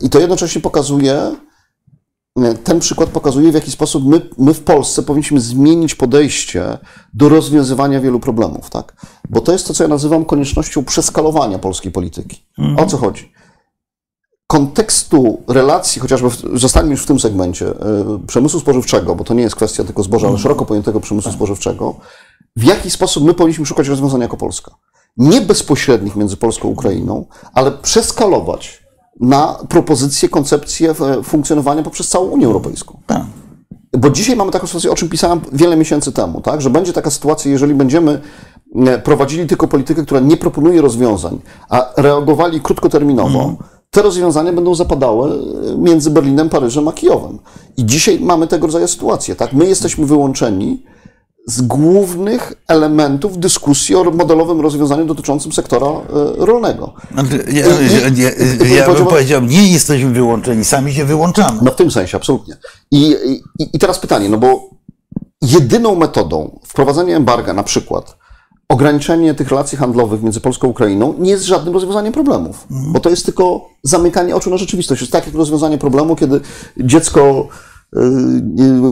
I 0.00 0.10
to 0.10 0.20
jednocześnie 0.20 0.62
pokazuje, 0.62 1.32
ten 2.64 2.80
przykład 2.80 3.10
pokazuje, 3.10 3.50
w 3.52 3.54
jaki 3.54 3.70
sposób 3.70 4.04
my, 4.04 4.20
my 4.38 4.54
w 4.54 4.60
Polsce 4.60 5.02
powinniśmy 5.02 5.40
zmienić 5.40 5.94
podejście 5.94 6.78
do 7.14 7.28
rozwiązywania 7.28 8.00
wielu 8.00 8.20
problemów, 8.20 8.70
tak? 8.70 8.96
Bo 9.30 9.40
to 9.40 9.52
jest 9.52 9.66
to, 9.66 9.74
co 9.74 9.84
ja 9.84 9.88
nazywam 9.88 10.24
koniecznością 10.24 10.84
przeskalowania 10.84 11.58
polskiej 11.58 11.92
polityki. 11.92 12.42
Mhm. 12.58 12.78
O 12.78 12.90
co 12.90 12.96
chodzi? 12.96 13.32
Kontekstu 14.46 15.42
relacji, 15.48 16.00
chociażby 16.00 16.28
zostańmy 16.54 16.90
już 16.90 17.02
w 17.02 17.06
tym 17.06 17.20
segmencie, 17.20 17.66
y, 17.66 17.74
przemysłu 18.26 18.60
spożywczego, 18.60 19.14
bo 19.14 19.24
to 19.24 19.34
nie 19.34 19.42
jest 19.42 19.56
kwestia 19.56 19.84
tylko 19.84 20.02
zboża, 20.02 20.26
ale 20.26 20.32
mhm. 20.32 20.42
szeroko 20.42 20.64
pojętego 20.64 21.00
przemysłu 21.00 21.30
tak. 21.30 21.36
spożywczego, 21.36 21.94
w 22.56 22.64
jaki 22.64 22.90
sposób 22.90 23.24
my 23.24 23.34
powinniśmy 23.34 23.66
szukać 23.66 23.88
rozwiązania 23.88 24.22
jako 24.22 24.36
Polska? 24.36 24.74
Nie 25.16 25.40
bezpośrednich 25.40 26.16
między 26.16 26.36
Polską 26.36 26.68
a 26.68 26.70
Ukrainą, 26.70 27.26
ale 27.54 27.70
przeskalować 27.72 28.87
na 29.20 29.58
propozycję, 29.68 30.28
koncepcję 30.28 30.94
funkcjonowania 31.24 31.82
poprzez 31.82 32.08
całą 32.08 32.26
Unię 32.26 32.46
Europejską. 32.46 33.00
Tak. 33.06 33.22
Bo 33.98 34.10
dzisiaj 34.10 34.36
mamy 34.36 34.50
taką 34.52 34.66
sytuację, 34.66 34.90
o 34.90 34.94
czym 34.94 35.08
pisałem 35.08 35.40
wiele 35.52 35.76
miesięcy 35.76 36.12
temu, 36.12 36.40
tak? 36.40 36.60
że 36.62 36.70
będzie 36.70 36.92
taka 36.92 37.10
sytuacja, 37.10 37.50
jeżeli 37.50 37.74
będziemy 37.74 38.20
e, 38.76 38.98
prowadzili 38.98 39.46
tylko 39.46 39.68
politykę, 39.68 40.02
która 40.02 40.20
nie 40.20 40.36
proponuje 40.36 40.80
rozwiązań, 40.80 41.38
a 41.68 41.92
reagowali 41.96 42.60
krótkoterminowo, 42.60 43.42
mm. 43.42 43.56
te 43.90 44.02
rozwiązania 44.02 44.52
będą 44.52 44.74
zapadały 44.74 45.38
między 45.78 46.10
Berlinem, 46.10 46.48
Paryżem 46.48 46.88
a 46.88 46.92
Kijowem. 46.92 47.38
I 47.76 47.86
dzisiaj 47.86 48.20
mamy 48.20 48.46
tego 48.46 48.66
rodzaju 48.66 48.88
sytuację. 48.88 49.36
Tak? 49.36 49.52
My 49.52 49.66
jesteśmy 49.66 50.06
wyłączeni 50.06 50.82
z 51.48 51.60
głównych 51.62 52.52
elementów 52.68 53.38
dyskusji 53.38 53.94
o 53.94 54.04
modelowym 54.04 54.60
rozwiązaniu 54.60 55.04
dotyczącym 55.04 55.52
sektora 55.52 55.86
e, 55.86 56.00
rolnego. 56.36 56.92
Ja, 57.16 57.64
I- 57.66 58.20
ja, 58.20 58.30
ja, 58.68 58.76
ja 58.76 58.94
bym 58.94 59.06
powiedział- 59.06 59.42
nie 59.42 59.72
jesteśmy 59.72 60.10
wyłączeni, 60.10 60.64
sami 60.64 60.94
się 60.94 61.04
wyłączamy. 61.04 61.58
No 61.62 61.70
w 61.70 61.74
tym 61.76 61.90
sensie, 61.90 62.16
absolutnie. 62.16 62.56
I, 62.90 63.16
i, 63.58 63.68
I 63.72 63.78
teraz 63.78 63.98
pytanie, 63.98 64.28
no 64.28 64.38
bo 64.38 64.70
jedyną 65.42 65.94
metodą 65.94 66.60
wprowadzenia 66.66 67.16
embarga, 67.16 67.52
na 67.52 67.62
przykład 67.62 68.16
ograniczenie 68.68 69.34
tych 69.34 69.48
relacji 69.48 69.78
handlowych 69.78 70.22
między 70.22 70.40
Polską 70.40 70.66
a 70.68 70.70
Ukrainą, 70.70 71.14
nie 71.18 71.30
jest 71.30 71.44
żadnym 71.44 71.74
rozwiązaniem 71.74 72.12
problemów, 72.12 72.66
bo 72.70 73.00
to 73.00 73.10
jest 73.10 73.24
tylko 73.24 73.68
zamykanie 73.82 74.36
oczu 74.36 74.50
na 74.50 74.56
rzeczywistość. 74.56 75.00
Jest 75.00 75.12
tak 75.12 75.26
jak 75.26 75.34
rozwiązanie 75.34 75.78
problemu, 75.78 76.16
kiedy 76.16 76.40
dziecko 76.76 77.48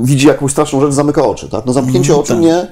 widzi 0.03 0.27
jakąś 0.27 0.53
straszną 0.53 0.81
rzecz, 0.81 0.93
zamyka 0.93 1.25
oczy. 1.27 1.49
Tak? 1.49 1.67
No 1.67 1.73
zamknięcie 1.73 2.17
oczu 2.17 2.39
nie, 2.39 2.63
y, 2.63 2.67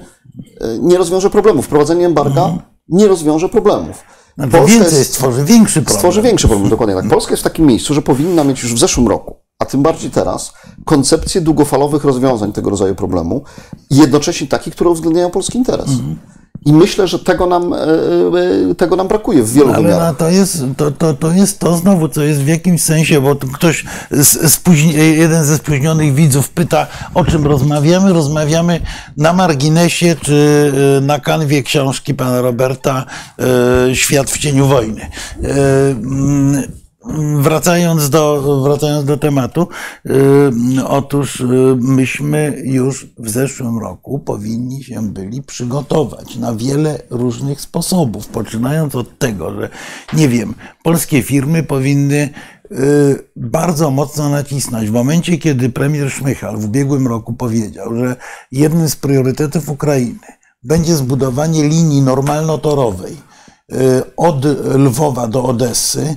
nie 0.81 0.99
rozwiąże 0.99 1.31
problemów. 1.31 1.67
Wprowadzenie 1.67 2.07
embarga 2.07 2.53
nie 2.89 3.07
rozwiąże 3.09 3.49
problemów. 3.49 3.97
Znaczy, 4.37 4.53
Polska 4.53 4.79
więcej 4.79 4.99
jest- 4.99 5.11
stworzy 5.15 5.45
większy 5.45 5.83
problem. 5.83 5.97
stworzy 5.99 6.23
większy 6.23 6.49
problem, 6.49 6.71
dokładnie 6.71 6.95
tak. 6.95 7.09
Polska 7.09 7.31
jest 7.31 7.43
w 7.43 7.45
takim 7.45 7.67
miejscu, 7.67 7.95
że 7.95 8.03
powinna 8.03 8.45
mieć 8.45 8.63
już 8.63 8.75
w 8.75 8.79
zeszłym 8.79 9.09
roku, 9.09 9.37
a 9.59 9.65
tym 9.65 9.83
bardziej 9.83 10.11
teraz, 10.11 10.53
koncepcję 10.85 11.41
długofalowych 11.41 12.05
rozwiązań 12.05 12.53
tego 12.53 12.71
rodzaju 12.71 12.95
problemu 12.95 13.43
jednocześnie 13.91 14.47
takich, 14.47 14.75
które 14.75 14.91
uwzględniają 14.91 15.31
polski 15.31 15.59
interes. 15.59 15.89
I 16.65 16.73
myślę, 16.73 17.09
że 17.09 17.19
tego 17.19 17.47
nam, 17.47 17.73
e, 17.73 17.77
e, 18.71 18.75
tego 18.75 18.97
nam 18.97 19.09
brakuje 19.09 19.43
w 19.43 19.53
wielu 19.53 19.69
Ale 19.69 19.83
wymiarach. 19.83 20.09
no, 20.09 20.15
to, 20.15 20.29
jest, 20.29 20.63
to, 20.77 20.91
to, 20.91 21.15
to 21.15 21.33
jest 21.33 21.59
to 21.59 21.77
znowu, 21.77 22.09
co 22.09 22.23
jest 22.23 22.41
w 22.41 22.49
jakimś 22.49 22.83
sensie, 22.83 23.21
bo 23.21 23.37
ktoś, 23.37 23.85
spóźni, 24.49 24.93
jeden 24.95 25.45
ze 25.45 25.57
spóźnionych 25.57 26.15
widzów 26.15 26.51
pyta, 26.51 26.87
o 27.15 27.25
czym 27.25 27.47
rozmawiamy. 27.47 28.13
Rozmawiamy 28.13 28.81
na 29.17 29.33
marginesie, 29.33 30.17
czy 30.23 30.73
y, 30.99 31.01
na 31.01 31.21
kanwie 31.21 31.63
książki 31.63 32.15
pana 32.15 32.41
Roberta 32.41 33.07
Świat 33.95 34.31
w 34.31 34.39
cieniu 34.39 34.67
wojny. 34.67 35.11
Wracając 37.41 38.11
do, 38.11 38.43
wracając 38.63 39.05
do 39.05 39.17
tematu, 39.17 39.69
y, 40.07 40.85
otóż 40.89 41.41
y, 41.41 41.47
myśmy 41.79 42.63
już 42.65 43.07
w 43.19 43.31
zeszłym 43.31 43.79
roku 43.79 44.19
powinni 44.19 44.85
się 44.85 45.13
byli 45.13 45.43
przygotować 45.43 46.37
na 46.37 46.55
wiele 46.55 47.03
różnych 47.11 47.61
sposobów, 47.61 48.27
poczynając 48.27 48.95
od 48.95 49.19
tego, 49.19 49.55
że 49.55 49.69
nie 50.13 50.29
wiem, 50.29 50.55
polskie 50.83 51.23
firmy 51.23 51.63
powinny 51.63 52.29
y, 52.73 53.29
bardzo 53.37 53.91
mocno 53.91 54.29
nacisnąć. 54.29 54.91
W 54.91 54.93
momencie, 54.93 55.39
kiedy 55.39 55.71
premier 55.71 56.11
Szmychal 56.11 56.57
w 56.57 56.65
ubiegłym 56.65 57.07
roku 57.07 57.33
powiedział, 57.33 57.97
że 57.97 58.17
jednym 58.53 58.89
z 58.89 58.97
priorytetów 58.97 59.69
Ukrainy 59.69 60.19
będzie 60.63 60.97
zbudowanie 60.97 61.69
linii 61.69 62.03
normalnotorowej 62.03 63.17
y, 63.73 63.77
od 64.17 64.45
Lwowa 64.79 65.27
do 65.27 65.45
Odessy, 65.45 66.17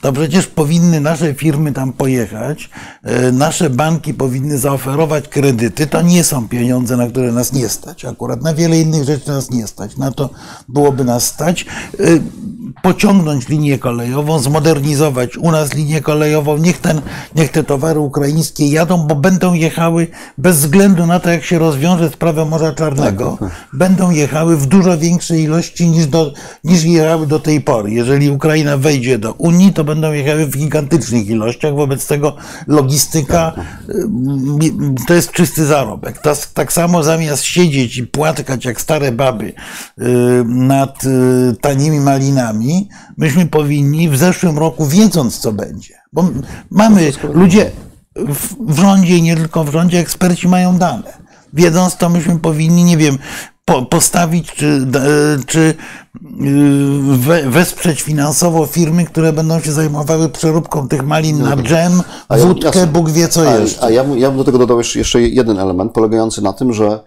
to 0.00 0.12
przecież 0.12 0.46
powinny 0.46 1.00
nasze 1.00 1.34
firmy 1.34 1.72
tam 1.72 1.92
pojechać, 1.92 2.70
e, 3.02 3.32
nasze 3.32 3.70
banki 3.70 4.14
powinny 4.14 4.58
zaoferować 4.58 5.28
kredyty. 5.28 5.86
To 5.86 6.02
nie 6.02 6.24
są 6.24 6.48
pieniądze, 6.48 6.96
na 6.96 7.06
które 7.06 7.32
nas 7.32 7.52
nie 7.52 7.68
stać. 7.68 8.04
Akurat 8.04 8.42
na 8.42 8.54
wiele 8.54 8.80
innych 8.80 9.04
rzeczy 9.04 9.28
nas 9.28 9.50
nie 9.50 9.66
stać. 9.66 9.96
Na 9.96 10.10
to 10.10 10.30
byłoby 10.68 11.04
nas 11.04 11.24
stać. 11.24 11.66
E, 12.00 12.04
Pociągnąć 12.82 13.48
linię 13.48 13.78
kolejową, 13.78 14.38
zmodernizować 14.38 15.36
u 15.36 15.50
nas 15.50 15.74
linię 15.74 16.00
kolejową. 16.00 16.56
Niech, 16.56 16.78
ten, 16.78 17.00
niech 17.34 17.50
te 17.50 17.64
towary 17.64 18.00
ukraińskie 18.00 18.66
jadą, 18.66 19.06
bo 19.06 19.14
będą 19.14 19.52
jechały 19.52 20.06
bez 20.38 20.56
względu 20.56 21.06
na 21.06 21.20
to, 21.20 21.30
jak 21.30 21.44
się 21.44 21.58
rozwiąże 21.58 22.10
sprawę 22.10 22.44
Morza 22.44 22.72
Czarnego, 22.72 23.38
będą 23.72 24.10
jechały 24.10 24.56
w 24.56 24.66
dużo 24.66 24.98
większej 24.98 25.42
ilości 25.42 25.88
niż, 25.88 26.06
do, 26.06 26.32
niż 26.64 26.84
jechały 26.84 27.26
do 27.26 27.40
tej 27.40 27.60
pory. 27.60 27.90
Jeżeli 27.90 28.30
Ukraina 28.30 28.76
wejdzie 28.76 29.18
do 29.18 29.32
Unii, 29.32 29.72
to 29.72 29.84
będą 29.88 30.12
jechały 30.12 30.46
w 30.46 30.56
gigantycznych 30.56 31.26
ilościach, 31.26 31.74
wobec 31.74 32.06
tego 32.06 32.36
logistyka 32.66 33.52
y, 33.88 35.04
to 35.06 35.14
jest 35.14 35.32
czysty 35.32 35.66
zarobek. 35.66 36.18
Tak, 36.18 36.38
tak 36.54 36.72
samo 36.72 37.02
zamiast 37.02 37.42
siedzieć 37.42 37.96
i 37.96 38.06
płatkać 38.06 38.64
jak 38.64 38.80
stare 38.80 39.12
baby 39.12 39.44
y, 39.46 39.54
nad 40.44 41.04
y, 41.04 41.56
tanimi 41.60 42.00
malinami, 42.00 42.88
myśmy 43.16 43.46
powinni 43.46 44.08
w 44.08 44.16
zeszłym 44.16 44.58
roku, 44.58 44.86
wiedząc 44.86 45.38
co 45.38 45.52
będzie, 45.52 45.94
bo 46.12 46.28
mamy 46.70 47.12
ludzie 47.32 47.70
w, 48.16 48.72
w 48.72 48.78
rządzie 48.78 49.16
i 49.16 49.22
nie 49.22 49.36
tylko 49.36 49.64
w 49.64 49.72
rządzie, 49.72 49.98
eksperci 49.98 50.48
mają 50.48 50.78
dane. 50.78 51.28
Wiedząc 51.52 51.96
to, 51.96 52.08
myśmy 52.08 52.38
powinni, 52.38 52.84
nie 52.84 52.96
wiem, 52.96 53.18
po, 53.68 53.82
postawić 53.82 54.52
czy, 54.52 54.86
czy 55.46 55.58
y, 55.60 55.74
we, 57.18 57.50
wesprzeć 57.50 58.02
finansowo 58.02 58.66
firmy, 58.66 59.04
które 59.04 59.32
będą 59.32 59.60
się 59.60 59.72
zajmowały 59.72 60.28
przeróbką 60.28 60.88
tych 60.88 61.02
malin 61.06 61.42
na 61.42 61.56
dżem, 61.56 62.02
A 62.28 62.36
ja- 62.38 62.46
wódkę. 62.46 62.86
Bóg 62.86 63.10
wie 63.10 63.28
co 63.28 63.50
A, 63.50 63.54
jeszcze. 63.56 63.82
a 63.84 63.90
ja, 63.90 64.04
bym- 64.04 64.18
ja 64.18 64.28
bym 64.28 64.38
do 64.38 64.44
tego 64.44 64.58
dodał 64.58 64.78
jeszcze, 64.94 65.22
jeden 65.22 65.58
element 65.58 65.92
polegający 65.92 66.42
na 66.42 66.52
tym, 66.52 66.72
że 66.72 67.00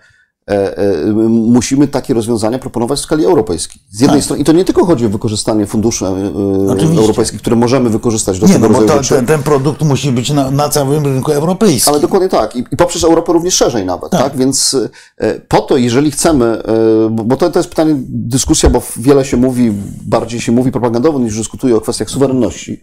musimy 1.29 1.87
takie 1.87 2.13
rozwiązania 2.13 2.59
proponować 2.59 2.99
w 2.99 3.01
skali 3.01 3.25
europejskiej. 3.25 3.81
Z 3.91 4.01
jednej 4.01 4.21
strony, 4.21 4.41
i 4.41 4.45
to 4.45 4.51
nie 4.51 4.65
tylko 4.65 4.85
chodzi 4.85 5.05
o 5.05 5.09
wykorzystanie 5.09 5.65
funduszy 5.65 6.05
e, 6.05 6.09
e, 6.09 6.71
Oczywiście. 6.71 7.01
europejskich, 7.01 7.41
które 7.41 7.55
możemy 7.55 7.89
wykorzystać 7.89 8.39
do 8.39 8.47
Nie, 8.47 8.53
tego 8.53 8.69
no 8.69 8.79
bo 8.79 8.85
to, 8.85 9.01
ten, 9.09 9.25
ten 9.25 9.43
produkt 9.43 9.81
musi 9.81 10.11
być 10.11 10.29
na, 10.29 10.51
na 10.51 10.69
całym 10.69 11.05
rynku 11.05 11.31
europejskim. 11.31 11.93
Ale 11.93 12.01
dokładnie 12.01 12.29
tak. 12.29 12.55
I, 12.55 12.59
I 12.71 12.77
poprzez 12.77 13.03
Europę 13.03 13.33
również 13.33 13.53
szerzej 13.53 13.85
nawet, 13.85 14.11
tak? 14.11 14.37
Więc 14.37 14.77
e, 15.17 15.39
po 15.39 15.61
to, 15.61 15.77
jeżeli 15.77 16.11
chcemy, 16.11 16.45
e, 16.45 17.09
bo 17.09 17.37
to, 17.37 17.49
to 17.49 17.59
jest 17.59 17.69
pytanie, 17.69 17.95
dyskusja, 18.07 18.69
bo 18.69 18.81
wiele 18.97 19.25
się 19.25 19.37
mówi, 19.37 19.71
bardziej 20.05 20.41
się 20.41 20.51
mówi 20.51 20.71
propagandowo 20.71 21.19
niż 21.19 21.37
dyskutuje 21.37 21.75
o 21.75 21.81
kwestiach 21.81 22.09
suwerenności. 22.09 22.79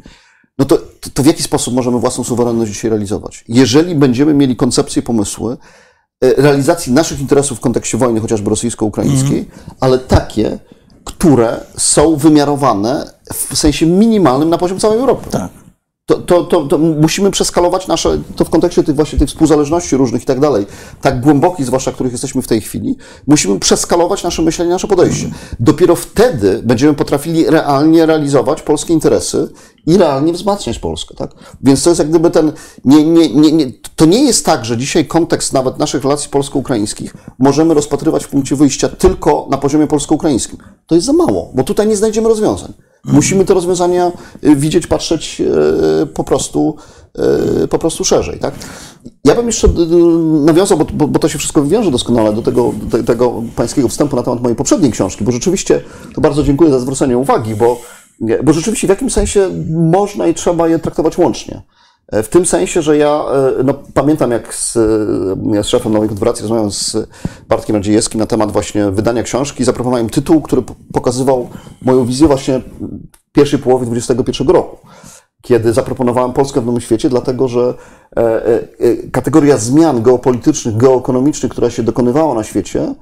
No 0.58 0.64
to, 0.64 0.78
to, 1.14 1.22
w 1.22 1.26
jaki 1.26 1.42
sposób 1.42 1.74
możemy 1.74 1.98
własną 1.98 2.24
suwerenność 2.24 2.72
dzisiaj 2.72 2.90
realizować? 2.90 3.44
Jeżeli 3.48 3.94
będziemy 3.94 4.34
mieli 4.34 4.56
koncepcje, 4.56 5.02
pomysły 5.02 5.52
e, 5.52 5.56
realizacji 6.22 6.92
naszych 6.92 7.20
interesów 7.20 7.58
w 7.58 7.60
kontekście 7.60 7.98
wojny, 7.98 8.20
chociażby 8.20 8.50
rosyjsko-ukraińskiej, 8.50 9.48
ale 9.80 9.98
takie, 9.98 10.58
które 11.04 11.60
są 11.76 12.16
wymiarowane 12.16 13.10
w 13.34 13.56
sensie 13.56 13.86
minimalnym 13.86 14.50
na 14.50 14.58
poziom 14.58 14.78
całej 14.78 14.98
Europy 14.98 15.30
Tak. 15.30 15.50
To, 16.08 16.16
to, 16.16 16.44
to, 16.44 16.64
to 16.64 16.78
musimy 16.78 17.30
przeskalować 17.30 17.86
nasze, 17.86 18.18
to 18.36 18.44
w 18.44 18.50
kontekście 18.50 18.82
tych 18.82 18.94
właśnie 18.94 19.18
tych 19.18 19.28
współzależności 19.28 19.96
różnych 19.96 20.22
i 20.22 20.26
tak 20.26 20.40
dalej, 20.40 20.66
tak 21.00 21.20
głębokich, 21.20 21.66
zwłaszcza 21.66 21.92
których 21.92 22.12
jesteśmy 22.12 22.42
w 22.42 22.46
tej 22.46 22.60
chwili, 22.60 22.96
musimy 23.26 23.58
przeskalować 23.58 24.22
nasze 24.22 24.42
myślenie, 24.42 24.70
nasze 24.70 24.88
podejście. 24.88 25.30
Dopiero 25.60 25.96
wtedy 25.96 26.60
będziemy 26.64 26.94
potrafili 26.94 27.46
realnie 27.46 28.06
realizować 28.06 28.62
polskie 28.62 28.94
interesy 28.94 29.48
i 29.86 29.96
realnie 29.96 30.32
wzmacniać 30.32 30.78
Polskę, 30.78 31.14
tak? 31.14 31.30
Więc 31.62 31.82
to 31.82 31.90
jest 31.90 31.98
jak 31.98 32.10
gdyby 32.10 32.30
ten, 32.30 32.52
nie, 32.84 33.04
nie, 33.04 33.28
nie, 33.34 33.52
nie, 33.52 33.66
to 33.96 34.04
nie 34.06 34.24
jest 34.24 34.46
tak, 34.46 34.64
że 34.64 34.76
dzisiaj 34.76 35.06
kontekst 35.06 35.52
nawet 35.52 35.78
naszych 35.78 36.02
relacji 36.02 36.30
polsko-ukraińskich 36.30 37.14
możemy 37.38 37.74
rozpatrywać 37.74 38.24
w 38.24 38.28
punkcie 38.28 38.56
wyjścia 38.56 38.88
tylko 38.88 39.46
na 39.50 39.58
poziomie 39.58 39.86
polsko-ukraińskim. 39.86 40.58
To 40.86 40.94
jest 40.94 41.06
za 41.06 41.12
mało, 41.12 41.50
bo 41.54 41.64
tutaj 41.64 41.86
nie 41.86 41.96
znajdziemy 41.96 42.28
rozwiązań. 42.28 42.72
Musimy 43.04 43.44
te 43.44 43.54
rozwiązania 43.54 44.12
y, 44.44 44.56
widzieć, 44.56 44.86
patrzeć 44.86 45.40
y, 45.40 46.06
po 46.06 46.24
prostu, 46.24 46.76
y, 47.64 47.68
po 47.68 47.78
prostu 47.78 48.04
szerzej. 48.04 48.38
Tak? 48.38 48.54
Ja 49.24 49.34
bym 49.34 49.46
jeszcze 49.46 49.68
nawiązał, 50.44 50.78
bo, 50.78 50.84
bo, 50.92 51.08
bo 51.08 51.18
to 51.18 51.28
się 51.28 51.38
wszystko 51.38 51.64
wiąże 51.64 51.90
doskonale 51.90 52.32
do 52.32 52.42
tego, 52.42 52.72
do 52.82 53.04
tego 53.04 53.42
pańskiego 53.56 53.88
wstępu 53.88 54.16
na 54.16 54.22
temat 54.22 54.42
mojej 54.42 54.56
poprzedniej 54.56 54.92
książki, 54.92 55.24
bo 55.24 55.32
rzeczywiście 55.32 55.80
to 56.14 56.20
bardzo 56.20 56.42
dziękuję 56.42 56.70
za 56.70 56.78
zwrócenie 56.78 57.18
uwagi, 57.18 57.54
bo, 57.54 57.80
bo 58.44 58.52
rzeczywiście 58.52 58.86
w 58.86 58.90
jakimś 58.90 59.12
sensie 59.12 59.48
można 59.70 60.26
i 60.26 60.34
trzeba 60.34 60.68
je 60.68 60.78
traktować 60.78 61.18
łącznie. 61.18 61.62
E, 62.12 62.22
W 62.22 62.28
tym 62.28 62.46
sensie, 62.46 62.82
że 62.82 62.96
ja 62.96 63.24
e, 63.60 63.62
no, 63.64 63.74
pamiętam, 63.94 64.30
jak 64.30 64.54
z, 64.54 64.76
e, 64.76 65.62
z 65.62 65.66
szefem 65.66 65.92
Nowej 65.92 66.08
Konfederacji 66.08 66.42
rozmawiałem 66.42 66.72
z 66.72 66.96
Bartkiem 67.48 67.76
Radziejewskim 67.76 68.20
na 68.20 68.26
temat 68.26 68.52
właśnie 68.52 68.90
wydania 68.90 69.22
książki. 69.22 69.64
Zaproponowałem 69.64 70.10
tytuł, 70.10 70.42
który 70.42 70.62
pokazywał 70.92 71.48
moją 71.82 72.04
wizję 72.04 72.26
właśnie 72.26 72.60
pierwszej 73.32 73.58
połowy 73.58 73.96
XXI 73.96 74.44
roku, 74.46 74.76
kiedy 75.42 75.72
zaproponowałem 75.72 76.32
Polskę 76.32 76.60
w 76.60 76.66
nowym 76.66 76.80
świecie, 76.80 77.08
dlatego 77.08 77.48
że 77.48 77.74
kategoria 79.12 79.56
zmian 79.56 80.02
geopolitycznych, 80.02 80.76
geoekonomicznych, 80.76 81.52
która 81.52 81.70
się 81.70 81.82
dokonywała 81.82 82.34
na 82.34 82.44
świecie, 82.44 82.94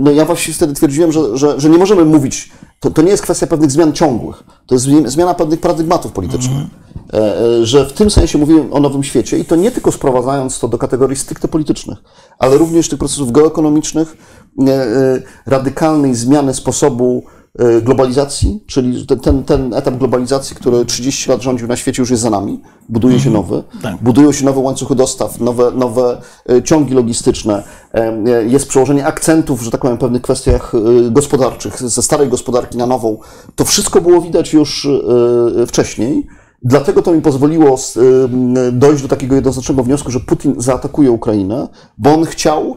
No 0.00 0.10
ja 0.10 0.24
właśnie 0.24 0.54
wtedy 0.54 0.74
twierdziłem, 0.74 1.12
że, 1.12 1.38
że, 1.38 1.60
że 1.60 1.70
nie 1.70 1.78
możemy 1.78 2.04
mówić, 2.04 2.52
to, 2.82 2.90
to 2.90 3.02
nie 3.02 3.10
jest 3.10 3.22
kwestia 3.22 3.46
pewnych 3.46 3.70
zmian 3.70 3.92
ciągłych, 3.92 4.42
to 4.66 4.74
jest 4.74 4.86
zmi- 4.86 5.08
zmiana 5.08 5.34
pewnych 5.34 5.60
paradygmatów 5.60 6.12
politycznych. 6.12 6.58
E, 7.12 7.16
e, 7.60 7.66
Że 7.66 7.86
w 7.86 7.92
tym 7.92 8.10
sensie 8.10 8.38
mówiłem 8.38 8.72
o 8.72 8.80
nowym 8.80 9.04
świecie 9.04 9.38
i 9.38 9.44
to 9.44 9.56
nie 9.56 9.70
tylko 9.70 9.92
sprowadzając 9.92 10.58
to 10.58 10.68
do 10.68 10.78
kategorii 10.78 11.16
stricte 11.16 11.48
politycznych, 11.48 11.98
ale 12.38 12.58
również 12.58 12.88
tych 12.88 12.98
procesów 12.98 13.32
geoekonomicznych, 13.32 14.16
e, 14.68 15.22
radykalnej 15.46 16.14
zmiany 16.14 16.54
sposobu 16.54 17.24
globalizacji, 17.82 18.64
czyli 18.66 19.06
ten, 19.06 19.20
ten, 19.20 19.44
ten 19.44 19.74
etap 19.74 19.96
globalizacji, 19.96 20.56
który 20.56 20.84
30 20.84 21.30
lat 21.30 21.42
rządził 21.42 21.68
na 21.68 21.76
świecie, 21.76 22.02
już 22.02 22.10
jest 22.10 22.22
za 22.22 22.30
nami. 22.30 22.60
Buduje 22.88 23.20
się 23.20 23.30
nowy. 23.30 23.62
Tak. 23.82 23.96
Budują 24.02 24.32
się 24.32 24.44
nowe 24.44 24.60
łańcuchy 24.60 24.94
dostaw, 24.94 25.40
nowe, 25.40 25.70
nowe 25.70 26.20
y, 26.50 26.62
ciągi 26.62 26.94
logistyczne. 26.94 27.62
Y, 28.28 28.48
Jest 28.48 28.68
przełożenie 28.68 29.06
akcentów, 29.06 29.62
że 29.62 29.70
tak 29.70 29.80
powiem, 29.80 29.96
w 29.96 30.00
pewnych 30.00 30.22
kwestiach 30.22 30.72
gospodarczych 31.10 31.82
ze 31.82 32.02
starej 32.02 32.28
gospodarki 32.28 32.78
na 32.78 32.86
nową. 32.86 33.18
To 33.54 33.64
wszystko 33.64 34.00
było 34.00 34.20
widać 34.20 34.52
już 34.52 34.88
wcześniej. 35.66 36.26
Dlatego 36.64 37.02
to 37.02 37.12
mi 37.12 37.22
pozwoliło 37.22 37.78
dojść 38.72 39.02
do 39.02 39.08
takiego 39.08 39.34
jednoznacznego 39.34 39.82
wniosku, 39.82 40.10
że 40.10 40.20
Putin 40.20 40.54
zaatakuje 40.58 41.10
Ukrainę, 41.10 41.68
bo 41.98 42.14
on 42.14 42.24
chciał 42.24 42.76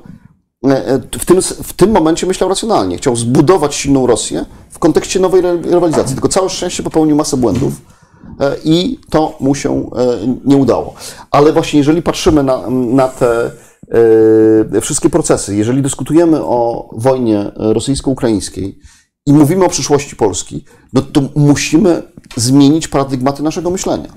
e, 0.68 0.88
e, 0.88 1.00
w 1.20 1.26
tym, 1.26 1.42
w 1.42 1.74
tym 1.74 1.92
momencie 1.92 2.28
myślał 2.28 2.50
racjonalnie. 2.50 2.98
Chciał 2.98 3.16
zbudować 3.16 3.76
silną 3.76 4.08
Rosję 4.08 4.46
kontekście 4.86 5.20
nowej 5.20 5.42
rywalizacji. 5.42 6.16
Tylko 6.16 6.30
całe 6.30 6.50
szczęście 6.50 6.84
popełnił 6.84 7.16
masę 7.16 7.38
błędów 7.38 7.74
e, 8.40 8.56
i 8.64 9.00
to 9.10 9.38
mu 9.40 9.56
się 9.56 9.72
e, 9.72 10.18
nie 10.46 10.58
udało. 10.58 10.94
Ale 11.32 11.54
właśnie 11.54 11.80
jeżeli 11.80 12.02
patrzymy 12.02 12.44
na, 12.44 12.70
na 12.70 13.08
te 13.08 13.52
e, 14.76 14.82
wszystkie 14.82 15.10
procesy, 15.10 15.56
jeżeli 15.56 15.82
dyskutujemy 15.82 16.44
o 16.44 16.90
wojnie 16.94 17.52
rosyjsko-ukraińskiej 17.56 18.80
i 19.26 19.34
mówimy 19.34 19.66
o 19.66 19.70
przyszłości 19.70 20.16
Polski, 20.16 20.66
no 20.94 21.02
to 21.02 21.22
musimy 21.36 22.04
zmienić 22.36 22.88
paradygmaty 22.88 23.44
naszego 23.44 23.70
myślenia, 23.70 24.10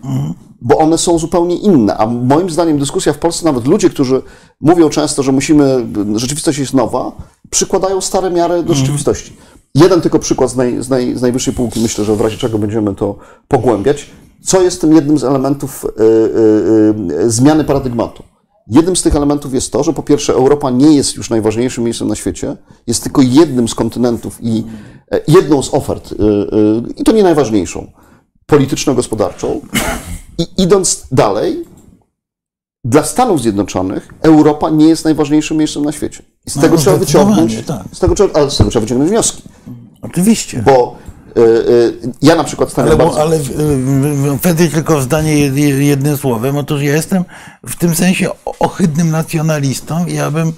bo 0.60 0.78
one 0.78 0.98
są 0.98 1.18
zupełnie 1.18 1.56
inne. 1.56 1.96
A 1.96 2.06
moim 2.06 2.50
zdaniem 2.50 2.78
dyskusja 2.78 3.12
w 3.12 3.18
Polsce, 3.18 3.44
nawet 3.44 3.66
ludzie, 3.66 3.90
którzy 3.90 4.22
mówią 4.60 4.88
często, 4.88 5.22
że 5.22 5.32
musimy, 5.32 5.86
rzeczywistość 6.14 6.58
jest 6.58 6.74
nowa, 6.74 7.12
przykładają 7.50 8.00
stare 8.00 8.30
miary 8.30 8.62
do 8.62 8.74
rzeczywistości. 8.74 9.36
Jeden 9.74 10.00
tylko 10.00 10.18
przykład 10.18 10.50
z, 10.50 10.56
naj, 10.56 10.82
z, 10.82 10.88
naj, 10.88 11.16
z 11.16 11.22
najwyższej 11.22 11.54
półki, 11.54 11.80
myślę, 11.80 12.04
że 12.04 12.16
w 12.16 12.20
razie 12.20 12.36
czego 12.36 12.58
będziemy 12.58 12.94
to 12.94 13.16
pogłębiać. 13.48 14.10
Co 14.42 14.62
jest 14.62 14.80
tym 14.80 14.94
jednym 14.94 15.18
z 15.18 15.24
elementów 15.24 15.84
y, 15.84 16.02
y, 16.02 17.24
y, 17.24 17.30
zmiany 17.30 17.64
paradygmatu? 17.64 18.22
Jednym 18.70 18.96
z 18.96 19.02
tych 19.02 19.16
elementów 19.16 19.54
jest 19.54 19.72
to, 19.72 19.82
że 19.82 19.92
po 19.92 20.02
pierwsze 20.02 20.32
Europa 20.32 20.70
nie 20.70 20.96
jest 20.96 21.16
już 21.16 21.30
najważniejszym 21.30 21.84
miejscem 21.84 22.08
na 22.08 22.14
świecie, 22.14 22.56
jest 22.86 23.02
tylko 23.02 23.22
jednym 23.22 23.68
z 23.68 23.74
kontynentów 23.74 24.38
i 24.42 24.64
e, 25.12 25.20
jedną 25.28 25.62
z 25.62 25.74
ofert, 25.74 26.12
y, 26.12 26.14
y, 26.14 26.18
i 26.96 27.04
to 27.04 27.12
nie 27.12 27.22
najważniejszą, 27.22 27.92
polityczno-gospodarczą. 28.46 29.60
I 30.38 30.62
idąc 30.62 31.06
dalej, 31.12 31.64
dla 32.84 33.02
Stanów 33.04 33.42
Zjednoczonych 33.42 34.14
Europa 34.22 34.70
nie 34.70 34.88
jest 34.88 35.04
najważniejszym 35.04 35.56
miejscem 35.56 35.84
na 35.84 35.92
świecie. 35.92 36.22
I 36.46 36.50
z 36.50 36.56
No, 36.56 36.62
tego 36.62 36.76
trzeba 36.76 36.96
zdecydowanie, 36.96 37.34
wyciągnąć, 37.36 37.66
tak. 37.66 37.82
z 37.92 37.98
tego 37.98 38.14
trzeba, 38.14 38.40
ale 38.40 38.50
z 38.50 38.56
tego 38.56 38.70
trzeba 38.70 38.80
wyciągnąć 38.80 39.10
wnioski, 39.10 39.42
Oczywiście. 40.02 40.62
bo 40.62 40.96
ja 42.22 42.34
na 42.34 42.44
przykład 42.44 42.70
stawiam 42.70 42.88
Ale, 42.88 43.04
bardzo... 43.04 43.20
ale 43.20 43.38
wtedy 44.38 44.68
tylko 44.68 45.00
zdanie 45.00 45.32
jed- 45.50 45.78
jednym 45.80 46.16
słowem. 46.16 46.56
Otóż 46.56 46.82
ja 46.82 46.94
jestem 46.94 47.24
w 47.66 47.76
tym 47.76 47.94
sensie 47.94 48.28
ohydnym 48.60 49.10
nacjonalistą 49.10 50.06
i 50.06 50.14
ja 50.14 50.30
bym 50.30 50.52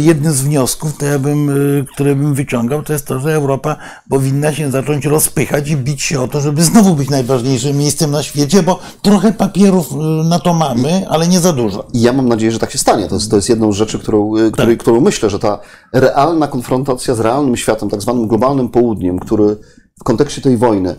jednym 0.00 0.32
z 0.32 0.42
wniosków, 0.42 0.96
to 0.96 1.06
ja 1.06 1.18
bym, 1.18 1.50
które 1.92 2.16
bym 2.16 2.34
wyciągał, 2.34 2.82
to 2.82 2.92
jest 2.92 3.06
to, 3.06 3.20
że 3.20 3.34
Europa 3.34 3.76
powinna 4.10 4.52
się 4.52 4.70
zacząć 4.70 5.06
rozpychać 5.06 5.68
i 5.70 5.76
bić 5.76 6.02
się 6.02 6.20
o 6.20 6.28
to, 6.28 6.40
żeby 6.40 6.62
znowu 6.62 6.94
być 6.94 7.10
najważniejszym 7.10 7.76
miejscem 7.76 8.10
na 8.10 8.22
świecie, 8.22 8.62
bo 8.62 8.78
trochę 9.02 9.32
papierów 9.32 9.88
na 10.24 10.38
to 10.38 10.54
mamy, 10.54 11.08
ale 11.08 11.28
nie 11.28 11.40
za 11.40 11.52
dużo. 11.52 11.86
I 11.92 12.00
ja 12.00 12.12
mam 12.12 12.28
nadzieję, 12.28 12.52
że 12.52 12.58
tak 12.58 12.70
się 12.70 12.78
stanie. 12.78 13.08
To 13.08 13.14
jest, 13.14 13.30
to 13.30 13.36
jest 13.36 13.48
jedną 13.48 13.72
z 13.72 13.76
rzeczy, 13.76 13.98
którą, 13.98 14.36
y, 14.36 14.50
której, 14.50 14.78
którą 14.78 15.00
myślę, 15.00 15.30
że 15.30 15.38
ta 15.38 15.58
realna 15.92 16.46
konfrontacja 16.46 17.14
z 17.14 17.20
realnym 17.20 17.56
światem, 17.56 17.90
tak 17.90 18.02
zwanym 18.02 18.28
globalnym 18.28 18.68
południem, 18.68 19.18
który 19.18 19.56
w 20.00 20.04
kontekście 20.04 20.42
tej 20.42 20.56
wojny 20.56 20.96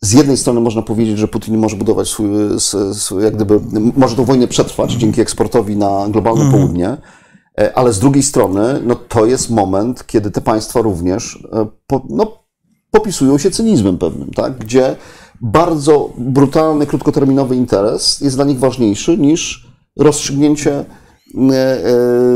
z 0.00 0.12
jednej 0.12 0.36
strony 0.36 0.60
można 0.60 0.82
powiedzieć, 0.82 1.18
że 1.18 1.28
Putin 1.28 1.56
może 1.58 1.76
budować 1.76 2.08
swój, 2.08 2.28
s- 2.54 2.76
swój 2.92 3.22
jak 3.24 3.34
gdyby, 3.36 3.60
może 3.96 4.16
tą 4.16 4.24
wojnę 4.24 4.48
przetrwać 4.48 4.92
dzięki 4.92 5.20
eksportowi 5.20 5.76
na 5.76 6.06
globalne 6.10 6.44
południe, 6.50 6.96
e, 7.60 7.78
ale 7.78 7.92
z 7.92 7.98
drugiej 7.98 8.22
strony, 8.22 8.80
no 8.86 8.94
to 8.94 9.26
jest 9.26 9.50
moment, 9.50 10.06
kiedy 10.06 10.30
te 10.30 10.40
państwa 10.40 10.80
również 10.80 11.44
e, 11.52 11.66
po, 11.86 12.02
no, 12.10 12.32
popisują 12.90 13.38
się 13.38 13.50
cynizmem 13.50 13.98
pewnym, 13.98 14.30
tak? 14.30 14.58
gdzie 14.58 14.96
bardzo 15.40 16.10
brutalny, 16.18 16.86
krótkoterminowy 16.86 17.56
interes 17.56 18.20
jest 18.20 18.36
dla 18.36 18.44
nich 18.44 18.58
ważniejszy 18.58 19.18
niż 19.18 19.68
rozstrzygnięcie 19.98 20.72
e, 20.78 20.84
e, 21.54 21.84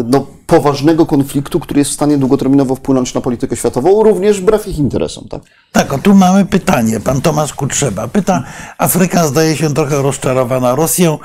no, 0.07 0.27
poważnego 0.53 1.07
konfliktu, 1.07 1.61
który 1.61 1.79
jest 1.79 1.91
w 1.91 1.95
stanie 1.95 2.19
długoterminowo 2.19 2.75
wpłynąć 2.75 3.15
na 3.15 3.21
politykę 3.21 3.57
światową, 3.57 4.03
również 4.03 4.41
wbrew 4.41 4.69
ich 4.69 4.79
interesom. 4.79 5.29
Tak? 5.29 5.43
Tak, 5.73 5.93
o 5.93 5.99
tu 5.99 6.15
mamy 6.15 6.45
pytanie. 6.47 7.01
Pan 7.01 7.21
Tomasz 7.21 7.55
Kutrzeba 7.55 8.09
pyta, 8.09 8.45
Afryka 8.79 9.27
zdaje 9.27 9.57
się 9.57 9.75
trochę 9.75 10.03
rozczarowana 10.03 10.75
Rosją. 10.75 11.19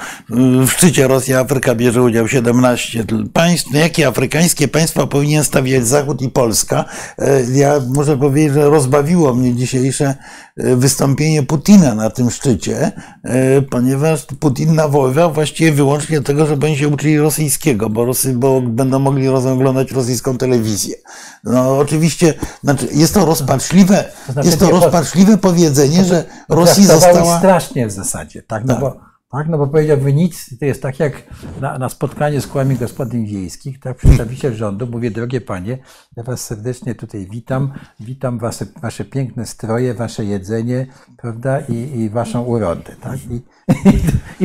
W 0.68 0.70
szczycie 0.70 1.08
Rosja-Afryka 1.08 1.76
bierze 1.76 2.02
udział 2.02 2.28
17 2.28 3.06
państw. 3.34 3.72
No, 3.74 3.80
jakie 3.80 4.08
afrykańskie 4.08 4.68
państwa 4.68 5.08
powinien 5.08 5.44
stawiać 5.44 5.88
Zachód 5.88 6.22
i 6.22 6.30
Polska? 6.30 6.86
E, 7.20 7.42
Ja 7.54 7.80
muszę 7.96 8.18
powiedzieć, 8.18 8.54
że 8.54 8.70
rozbawiło 8.70 9.34
mnie 9.34 9.56
dzisiejsze 9.56 10.16
e, 10.58 10.76
wystąpienie 10.76 11.44
Putina 11.44 11.96
na 11.96 12.10
tym 12.10 12.32
szczycie, 12.32 12.92
ponieważ 13.70 14.26
Putin 14.40 14.76
nawoływał 14.76 15.34
właściwie 15.34 15.72
wyłącznie 15.72 16.22
tego, 16.22 16.46
żeby 16.48 16.66
oni 16.66 16.78
się 16.78 16.88
uczyli 16.88 17.20
rosyjskiego, 17.20 17.90
bo, 17.90 18.06
Rosy, 18.06 18.34
bo 18.34 18.62
będą 18.62 19.00
mogli 19.00 19.17
oglądać 19.26 19.92
rosyjską 19.92 20.38
telewizję. 20.38 20.96
No 21.44 21.78
oczywiście, 21.78 22.34
znaczy 22.64 22.88
jest 22.92 23.14
to 23.14 23.26
rozpaczliwe, 23.26 24.06
znaczy 24.34 24.48
jest 24.48 24.60
to 24.60 24.66
to- 24.68 24.72
rozpaczliwe 24.72 25.38
powiedzenie, 25.38 26.06
że 26.06 26.26
Rosji 26.50 26.86
została... 26.86 27.38
strasznie 27.38 27.88
w 27.88 27.92
zasadzie, 27.92 28.42
tak? 28.42 28.66
No, 28.66 28.74
Tak. 28.74 28.82
Bo, 28.82 29.07
tak, 29.32 29.48
no 29.48 29.58
bo 29.58 29.68
powiedział, 29.68 29.98
nic, 30.00 30.60
to 30.60 30.66
jest 30.66 30.82
tak 30.82 31.00
jak 31.00 31.24
na, 31.62 31.78
na 31.78 31.90
spotkaniu 31.90 32.42
z 32.42 32.48
kołami 32.48 32.76
gospodyń 32.76 33.26
wiejskich, 33.26 33.80
tak, 33.80 33.98
przedstawiciel 33.98 34.54
rządu 34.54 34.88
mówi, 34.88 35.12
drogie 35.12 35.42
panie, 35.42 35.78
ja 36.18 36.24
was 36.24 36.46
serdecznie 36.46 36.96
tutaj 36.96 37.28
witam, 37.32 37.74
witam 38.00 38.40
wasze, 38.40 38.66
wasze 38.82 39.06
piękne 39.06 39.46
stroje, 39.46 39.94
wasze 39.94 40.26
jedzenie, 40.26 40.88
prawda, 41.18 41.60
i, 41.60 41.74
i 41.74 42.10
waszą 42.10 42.44
urodę, 42.44 42.96
tak? 43.02 43.20
I, 43.26 43.42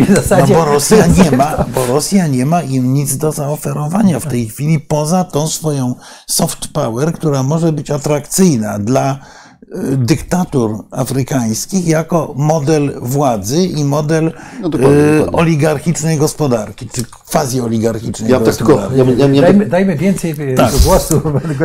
i 0.01 0.05
w 0.05 0.11
No 0.11 0.17
zasadzie... 0.17 0.55
bo 0.55 0.65
Rosja 0.65 1.07
nie 1.07 1.31
ma, 1.31 1.65
bo 1.75 1.87
Rosja 1.87 2.27
nie 2.27 2.47
ma 2.47 2.63
im 2.63 2.95
nic 2.95 3.17
do 3.17 3.33
zaoferowania 3.33 4.21
w 4.21 4.27
tej 4.27 4.49
chwili 4.49 4.81
poza 4.81 5.25
tą 5.25 5.49
swoją 5.49 5.95
soft 6.27 6.73
power, 6.73 7.13
która 7.13 7.43
może 7.43 7.73
być 7.73 7.91
atrakcyjna 7.91 8.79
dla 8.79 9.19
dyktatur 9.97 10.85
afrykańskich 10.91 11.87
jako 11.87 12.35
model 12.37 12.93
władzy 13.03 13.65
i 13.65 13.85
model 13.85 14.33
No 14.61 14.69
dokładnie, 14.69 14.99
e, 14.99 15.17
dokładnie. 15.19 15.39
oligarchicznej 15.41 16.19
gospodarki, 16.19 16.89
czy 16.93 17.03
quasi-oligarchicznej 17.05 18.31
Ja 18.31 18.41
tak 18.41 18.57
tylko, 18.57 18.73
gospodarki. 18.73 18.99
ja, 18.99 19.05
bym- 19.05 19.19
ja, 19.19 19.27
ja, 19.29 19.43
Dajmy, 19.43 19.67
dajmy 19.67 19.97
więcej 19.97 20.35
Tak. 20.57 20.73
głosu 20.85 21.21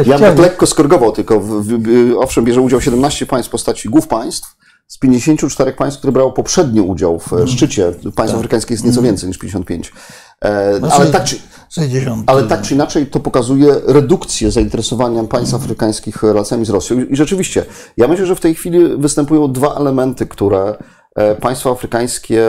Ja 0.05 0.17
bym 0.19 0.27
tak 0.27 0.39
lekko 0.39 0.65
skorygował, 0.67 1.11
tylko 1.11 1.39
w, 1.39 1.45
w, 1.47 1.67
w, 1.83 2.15
owszem, 2.19 2.45
bierze 2.45 2.61
udział 2.61 2.81
17 2.81 3.25
państw 3.25 3.49
w 3.49 3.51
postaci 3.51 3.89
głów 3.89 4.07
państw, 4.07 4.55
z 4.87 4.97
54 4.97 5.73
państw, 5.73 5.99
które 5.99 6.13
brało 6.13 6.31
poprzednio 6.31 6.83
udział 6.83 7.19
w 7.19 7.33
e, 7.33 7.47
szczycie 7.47 7.93
państw 8.15 8.35
afrykańskich 8.35 8.71
jest 8.71 8.85
nieco 8.85 9.01
więcej 9.01 9.27
niż 9.29 9.37
55. 9.37 9.93
E, 10.41 10.79
No, 10.81 10.91
ale, 10.91 11.05
tak 11.05 11.23
czy, 11.23 11.35
60. 11.69 12.23
ale 12.29 12.43
tak 12.43 12.61
czy 12.61 12.73
inaczej 12.73 13.07
to 13.07 13.19
pokazuje 13.19 13.75
redukcję 13.87 14.51
zainteresowania 14.51 15.23
państw 15.23 15.53
afrykańskich 15.53 16.23
relacjami 16.23 16.65
z 16.65 16.69
Rosją. 16.69 16.99
I 16.99 17.15
rzeczywiście, 17.15 17.65
ja 17.97 18.07
myślę, 18.07 18.25
że 18.25 18.35
w 18.35 18.39
tej 18.39 18.55
chwili 18.55 18.97
występują 18.97 19.51
dwa 19.51 19.75
elementy, 19.75 20.25
które 20.25 20.75
e, 21.15 21.35
państwa 21.35 21.71
afrykańskie 21.71 22.43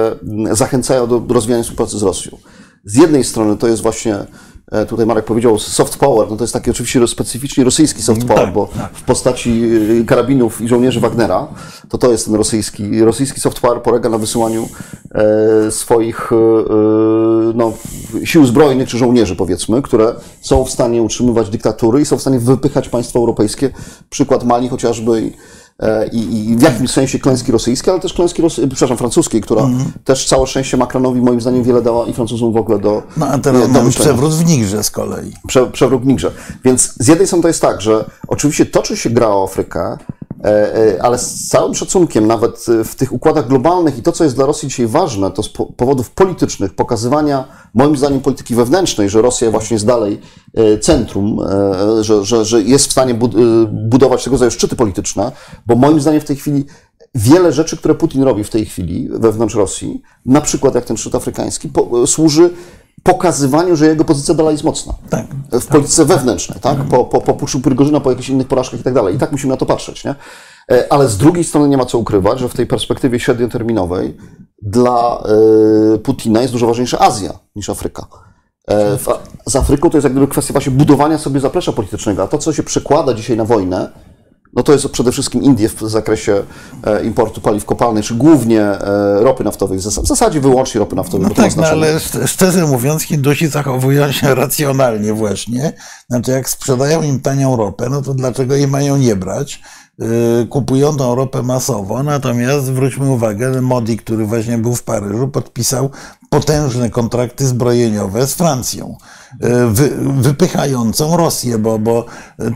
zachęcają 0.53 1.07
do 1.07 1.35
rozwijania 1.35 1.62
współpracy 1.62 1.98
z 1.98 2.03
Rosją. 2.03 2.38
Z 2.85 2.96
jednej 2.96 3.24
strony 3.24 3.57
to 3.57 3.68
jest 3.68 3.83
właśnie, 3.83 4.16
tutaj 4.88 5.07
Marek 5.07 5.24
powiedział, 5.24 5.59
soft 5.59 5.96
power, 5.96 6.31
no 6.31 6.37
to 6.37 6.44
jest 6.44 6.54
taki 6.54 6.70
oczywiście 6.70 7.09
specyficznie 7.09 7.64
rosyjski 7.64 8.02
soft 8.02 8.24
power, 8.24 8.44
Tak, 8.44 8.54
bo 8.54 8.68
w 8.92 9.02
postaci 9.02 9.62
e, 10.00 10.04
karabinów 10.04 10.61
i 10.61 10.68
żołnierzy 10.68 11.00
Wagnera, 11.00 11.48
to 11.88 11.98
to 11.98 12.12
jest 12.12 12.24
ten 12.24 12.35
rosyjski. 12.35 13.00
Rosyjski 13.00 13.40
soft 13.40 13.61
power 13.61 13.83
polega 13.83 14.09
na 14.09 14.18
wysyłaniu 14.18 14.68
e, 15.14 15.70
swoich 15.70 16.33
e, 16.33 16.37
e, 16.37 16.38
no, 17.54 17.72
sił 18.24 18.46
zbrojnych 18.46 18.88
czy 18.88 18.98
żołnierzy, 18.98 19.37
powiedzmy, 19.37 19.83
które 19.83 20.14
są 20.40 20.64
w 20.64 20.70
stanie 20.70 21.02
utrzymywać 21.02 21.50
dyktatury 21.50 22.00
i 22.00 22.04
są 22.04 22.18
w 22.18 22.20
stanie 22.20 22.38
wypychać 22.38 22.88
państwa 22.88 23.18
europejskie. 23.18 23.70
Przykład 24.11 24.44
Mali 24.44 24.68
chociażby. 24.68 25.33
I- 25.83 25.85
e, 25.87 26.07
I, 26.12 26.51
I 26.51 26.57
w 26.57 26.62
jakimś 26.62 26.91
sensie 26.91 27.19
klęski 27.19 27.53
rosyjskie, 27.53 27.91
ale 27.91 28.01
też 28.01 28.12
klęski, 28.12 28.43
rosy, 28.43 28.69
przepraszam, 28.69 28.97
francuskiej, 28.97 29.41
która 29.41 29.62
Mhm. 29.62 29.93
też 30.05 30.27
całe 30.27 30.47
szczęście 30.47 30.77
Macronowi 30.77 31.21
moim 31.21 31.41
zdaniem 31.41 31.62
wiele 31.62 31.83
dała 31.83 32.07
i 32.07 32.12
Francuzom 32.12 32.53
w 32.53 32.57
ogóle 32.57 32.79
do, 32.79 33.03
No 33.17 33.27
a 33.27 33.38
teraz 33.38 33.69
mamy 33.69 33.91
przewrót 33.91 34.33
w 34.35 34.45
Nigrze 34.47 34.85
z 34.85 34.91
kolei. 34.91 35.33
prze, 35.47 35.67
przewrót 35.67 36.03
w 36.03 36.07
Nigrze. 36.07 36.31
Więc 36.64 36.95
z 37.01 37.09
jednej 37.09 37.27
strony 37.27 37.43
to 37.43 37.49
jest 37.49 37.61
tak, 37.62 37.81
że 37.81 38.05
oczywiście 38.29 38.67
toczy 38.67 38.97
się 38.97 39.11
gra 39.11 39.29
o 39.29 39.45
Afrykę, 39.45 39.97
Ale 41.01 41.18
z 41.18 41.48
całym 41.48 41.74
szacunkiem, 41.74 42.27
nawet 42.27 42.66
w 42.85 42.94
tych 42.94 43.12
układach 43.12 43.48
globalnych 43.48 43.98
i 43.98 44.03
to, 44.03 44.12
co 44.12 44.24
jest 44.24 44.37
dla 44.37 44.46
Rosji 44.46 44.68
dzisiaj 44.68 44.87
ważne, 44.87 45.31
to 45.31 45.42
z 45.42 45.48
po- 45.48 45.66
powodów 45.66 46.11
politycznych, 46.11 46.74
pokazywania, 46.74 47.44
moim 47.74 47.96
zdaniem, 47.96 48.20
polityki 48.20 48.55
wewnętrznej, 48.55 49.09
że 49.11 49.22
Rosja 49.22 49.51
właśnie 49.51 49.74
jest 49.74 49.87
dalej 49.87 50.20
e, 50.55 50.79
centrum, 50.79 51.40
e, 51.40 52.05
że, 52.05 52.24
że, 52.24 52.44
że 52.44 52.62
jest 52.62 52.87
w 52.87 52.92
stanie 52.92 53.14
bud- 53.14 53.35
e, 53.35 53.66
budować 53.66 54.24
tego 54.24 54.35
rodzaju 54.35 54.51
szczyty 54.51 54.77
polityczne, 54.77 55.33
bo 55.66 55.77
moim 55.77 56.01
zdaniem 56.01 56.20
w 56.20 56.24
tej 56.24 56.37
chwili 56.37 56.64
wiele 57.14 57.53
rzeczy, 57.53 57.77
które 57.77 57.94
Putin 57.94 58.22
robi 58.22 58.44
w 58.44 58.51
tej 58.51 58.66
chwili 58.66 59.09
wewnątrz 59.12 59.55
Rosji, 59.55 60.03
na 60.27 60.40
przykład 60.40 60.74
jak 60.74 60.85
ten 60.85 60.96
szczyt 60.96 61.14
afrykański, 61.14 61.70
służy 62.07 62.51
pokazywaniu, 63.12 63.77
że 63.77 63.87
jego 63.87 64.05
pozycja 64.05 64.35
dalej 64.35 64.53
jest 64.53 64.64
mocna. 64.64 64.94
Tak. 65.11 65.27
W 65.53 65.66
polityce 65.66 66.05
wewnętrznej, 66.05 66.61
tak? 66.61 66.79
Po, 66.79 67.05
po, 67.05 67.21
po 67.21 67.35
puczu 67.35 67.61
Prygorzyna, 67.61 68.01
po 68.01 68.11
jakichś 68.11 68.29
innych 68.29 68.49
porażkach 68.49 68.81
i 68.81 68.83
tak 68.83 68.94
dalej. 68.94 69.14
I 69.14 69.18
tak 69.18 69.33
musimy 69.33 69.51
na 69.51 69.57
to 69.57 69.66
patrzeć, 69.66 70.05
nie? 70.05 70.14
E, 70.73 70.92
Ale 70.92 71.09
z 71.09 71.16
drugiej 71.16 71.44
strony 71.44 71.68
nie 71.68 71.77
ma 71.77 71.85
co 71.85 71.99
ukrywać, 71.99 72.38
że 72.38 72.49
w 72.49 72.55
tej 72.55 72.66
perspektywie 72.66 73.21
średnioterminowej 73.21 74.16
dla 74.62 75.23
e, 75.94 75.99
Putina 75.99 76.40
jest 76.40 76.53
dużo 76.53 76.66
ważniejsza 76.66 76.99
Azja 76.99 77.33
niż 77.57 77.71
Afryka. 77.71 78.07
E, 78.71 78.99
z 79.47 79.57
Afryką 79.57 79.90
to 79.90 79.97
jest 79.97 80.05
jak 80.05 80.12
gdyby 80.12 80.29
kwestia 80.29 80.53
właśnie 80.53 80.73
budowania 80.73 81.18
sobie 81.18 81.40
zaplecza 81.40 81.73
politycznego, 81.73 82.23
a 82.23 82.27
to, 82.27 82.38
co 82.38 82.53
się 82.53 82.62
przekłada 82.62 83.14
dzisiaj 83.14 83.37
na 83.37 83.44
wojnę, 83.44 83.90
no 84.59 84.62
to 84.62 84.73
jest 84.73 84.88
przede 84.88 85.12
wszystkim 85.12 85.42
Indie 85.42 85.68
w 85.68 85.81
zakresie 85.81 86.42
e, 86.85 87.05
importu 87.05 87.40
paliw 87.40 87.64
kopalnych, 87.64 88.05
czy 88.05 88.14
głównie 88.14 88.61
e, 88.62 89.21
ropy 89.21 89.44
naftowej, 89.44 89.79
w 89.79 89.83
zas- 89.83 90.03
w 90.03 90.07
zasadzie 90.07 90.40
wyłącznie 90.40 90.79
ropy 90.79 90.97
naftowej. 90.97 91.27
No 91.29 91.35
tak, 91.35 91.57
no 91.57 91.66
ale 91.66 91.97
szcz- 91.97 92.27
szczerze 92.27 92.66
mówiąc, 92.66 93.03
Hindusi 93.03 93.47
zachowują 93.49 94.12
się 94.12 94.35
racjonalnie 94.44 95.12
właśnie. 95.12 95.73
Znaczy, 96.11 96.31
jak 96.31 96.49
sprzedają 96.49 97.03
im 97.03 97.21
tanią 97.21 97.57
ropę, 97.57 97.88
no 97.90 98.03
to 98.03 98.14
dlaczego 98.14 98.55
jej 98.55 98.68
mają 98.68 98.97
nie 98.97 99.16
brać? 99.16 99.61
Yy, 99.99 100.47
Kupują 100.51 100.97
tą 100.97 101.14
ropę 101.14 101.42
masowo, 101.42 102.03
natomiast 102.03 102.66
zwróćmy 102.66 103.11
uwagę, 103.11 103.55
że 103.55 103.62
Modi, 103.62 103.97
który 103.97 104.25
właśnie 104.27 104.59
był 104.59 104.75
w 104.75 104.83
Paryżu, 104.83 105.29
podpisał 105.29 105.90
potężne 106.31 106.91
kontrakty 106.91 107.47
zbrojeniowe 107.47 108.27
z 108.27 108.35
Francją, 108.35 108.97
yy, 109.41 109.71
wy, 109.71 109.91
wypychającą 110.21 111.17
Rosję, 111.17 111.59
bo, 111.59 111.79
bo 111.79 112.07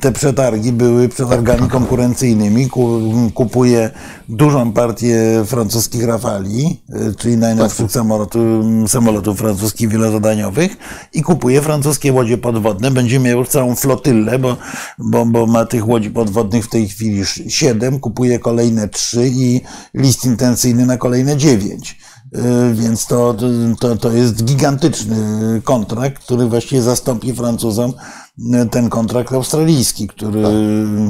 te 0.01 0.13
przetargi 0.13 0.73
były 0.73 1.09
przetargami 1.09 1.69
konkurencyjnymi. 1.69 2.69
Ku- 2.69 3.01
Kupuje 3.35 3.91
dużą 4.29 4.73
partię 4.73 5.45
francuskich 5.47 6.05
Rafali, 6.05 6.83
yy, 6.89 7.15
czyli 7.19 7.37
najnowszych 7.37 7.93
samolotów, 7.93 8.43
samolotów 8.87 9.39
francuskich 9.39 9.89
wielozadaniowych 9.89 10.77
i 11.13 11.23
kupuje 11.23 11.63
francuskie 11.63 12.13
łodzie 12.13 12.39
podwodne. 12.39 12.91
Będzie 12.91 13.21
miał 13.21 13.39
już 13.39 13.49
całą 13.49 13.75
flotyllę, 13.75 14.39
bo, 14.39 14.57
bo, 14.99 15.27
bo 15.27 15.47
ma 15.47 15.65
tych 15.65 15.89
łodzi 15.89 16.11
podwodnych 16.11 16.65
w 16.65 16.69
tej 16.69 16.89
chwili 16.89 17.23
siedem, 17.49 18.01
kupuje 18.01 18.39
kolejne 18.39 18.89
trzy 18.89 19.29
i 19.29 19.61
list 19.95 20.25
intencyjny 20.25 20.87
na 20.87 20.97
kolejne 20.97 21.37
dziewięć. 21.37 21.99
Yy, 22.33 22.75
Więc 22.75 23.07
to, 23.07 23.37
to, 23.81 23.97
to 23.97 24.11
jest 24.13 24.45
gigantyczny 24.45 25.17
kontrakt, 25.65 26.25
który 26.25 26.47
właściwie 26.47 26.83
zastąpi 26.83 27.35
Francuzom 27.35 27.93
yy, 28.39 28.67
ten 28.67 28.89
kontrakt 28.89 29.33
australijski, 29.33 30.09
który, 30.09 30.43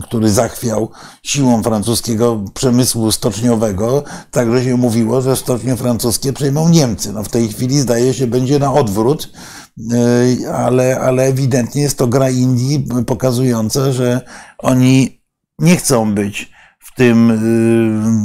który 0.03 0.31
zachwiał 0.31 0.91
siłą 1.23 1.63
francuskiego 1.63 2.45
przemysłu 2.55 3.13
stoczniowego. 3.13 4.05
Także 4.31 4.65
się 4.65 4.77
mówiło, 4.77 5.21
że 5.21 5.37
stocznie 5.37 5.77
francuskie 5.77 6.33
przejmą 6.33 6.69
Niemcy. 6.69 7.13
No 7.13 7.23
w 7.23 7.29
tej 7.29 7.49
chwili 7.49 7.81
zdaje 7.81 8.15
się 8.15 8.27
będzie 8.27 8.59
na 8.59 8.73
odwrót. 8.73 9.33
Yy, 9.77 10.55
Ale, 10.55 11.01
ale 11.01 11.23
ewidentnie 11.23 11.83
jest 11.83 11.99
to 11.99 12.07
gra 12.07 12.31
Indii 12.31 12.87
pokazująca, 13.07 13.93
że 13.93 14.21
oni 14.59 15.23
nie 15.59 15.77
chcą 15.77 16.15
być 16.15 16.53
w 16.83 16.95
tym 16.95 17.31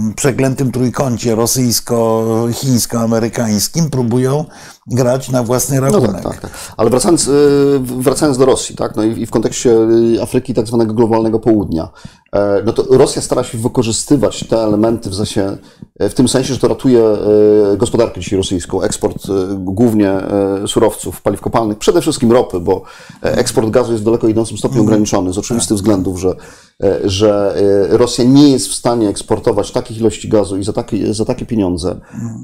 y, 0.09 0.13
przeklętym 0.15 0.71
trójkącie 0.71 1.35
rosyjsko-chińsko-amerykańskim, 1.35 3.89
próbują 3.89 4.45
grać 4.88 5.30
na 5.30 5.43
własny 5.43 5.76
No 5.76 5.82
rachunek. 5.82 6.12
tak, 6.12 6.23
tak, 6.23 6.41
tak. 6.41 6.52
Ale 6.78 6.89
wracając, 6.89 7.28
y, 7.28 7.80
wracając 7.80 8.38
do 8.38 8.45
Rosji, 8.45 8.76
tak, 8.76 8.95
no 8.95 9.04
i 9.04 9.26
w 9.26 9.32
kontekście 9.32 9.71
y, 10.15 10.21
Afryki 10.21 10.54
tak 10.54 10.67
zwanego 10.67 10.93
globalnego 10.93 11.39
południa, 11.39 11.89
e, 12.34 12.62
no 12.65 12.73
to 12.73 12.97
Rosja 12.97 13.21
stara 13.21 13.43
się 13.43 13.58
wykorzystywać 13.58 14.43
te 14.50 14.58
elementy 14.58 15.10
w, 15.10 15.15
sensie, 15.15 15.58
w 16.00 16.13
tym 16.13 16.28
sensie, 16.28 16.54
że 16.54 16.60
to 16.60 16.67
ratuje 16.67 17.04
e, 17.04 17.78
gospodarkę 17.78 18.21
dzisiaj 18.21 18.38
rosyjską, 18.38 18.82
eksport 18.82 19.17
e, 19.30 19.56
głównie 19.58 20.10
e, 20.12 20.67
surowców, 20.67 21.21
paliw 21.21 21.41
kopalnych, 21.41 21.78
przede 21.78 22.02
wszystkim 22.02 22.32
ropy, 22.32 22.60
bo 22.60 22.82
e, 23.23 23.38
eksport 23.38 23.69
gazu 23.69 23.91
jest 23.91 24.04
w 24.04 24.06
daleko 24.06 24.28
idącym 24.28 24.58
stopniu 24.58 24.82
ograniczony 24.82 25.34
z 25.34 25.38
oczywistych 25.38 25.78
względów, 25.78 26.19
że, 26.19 26.36
e, 26.84 27.00
że 27.10 27.56
e, 27.91 27.97
Rosja 27.97 28.23
nie 28.26 28.50
jest 28.52 28.67
w 28.67 28.73
stanie 28.73 29.10
eksportować 29.10 29.71
takich 29.71 29.97
ilości 29.97 30.30
gazu 30.30 30.58
i 30.58 30.63
za 30.63 30.73
takie, 30.73 31.13
za 31.13 31.26
takie 31.26 31.45
pieniądze 31.45 32.00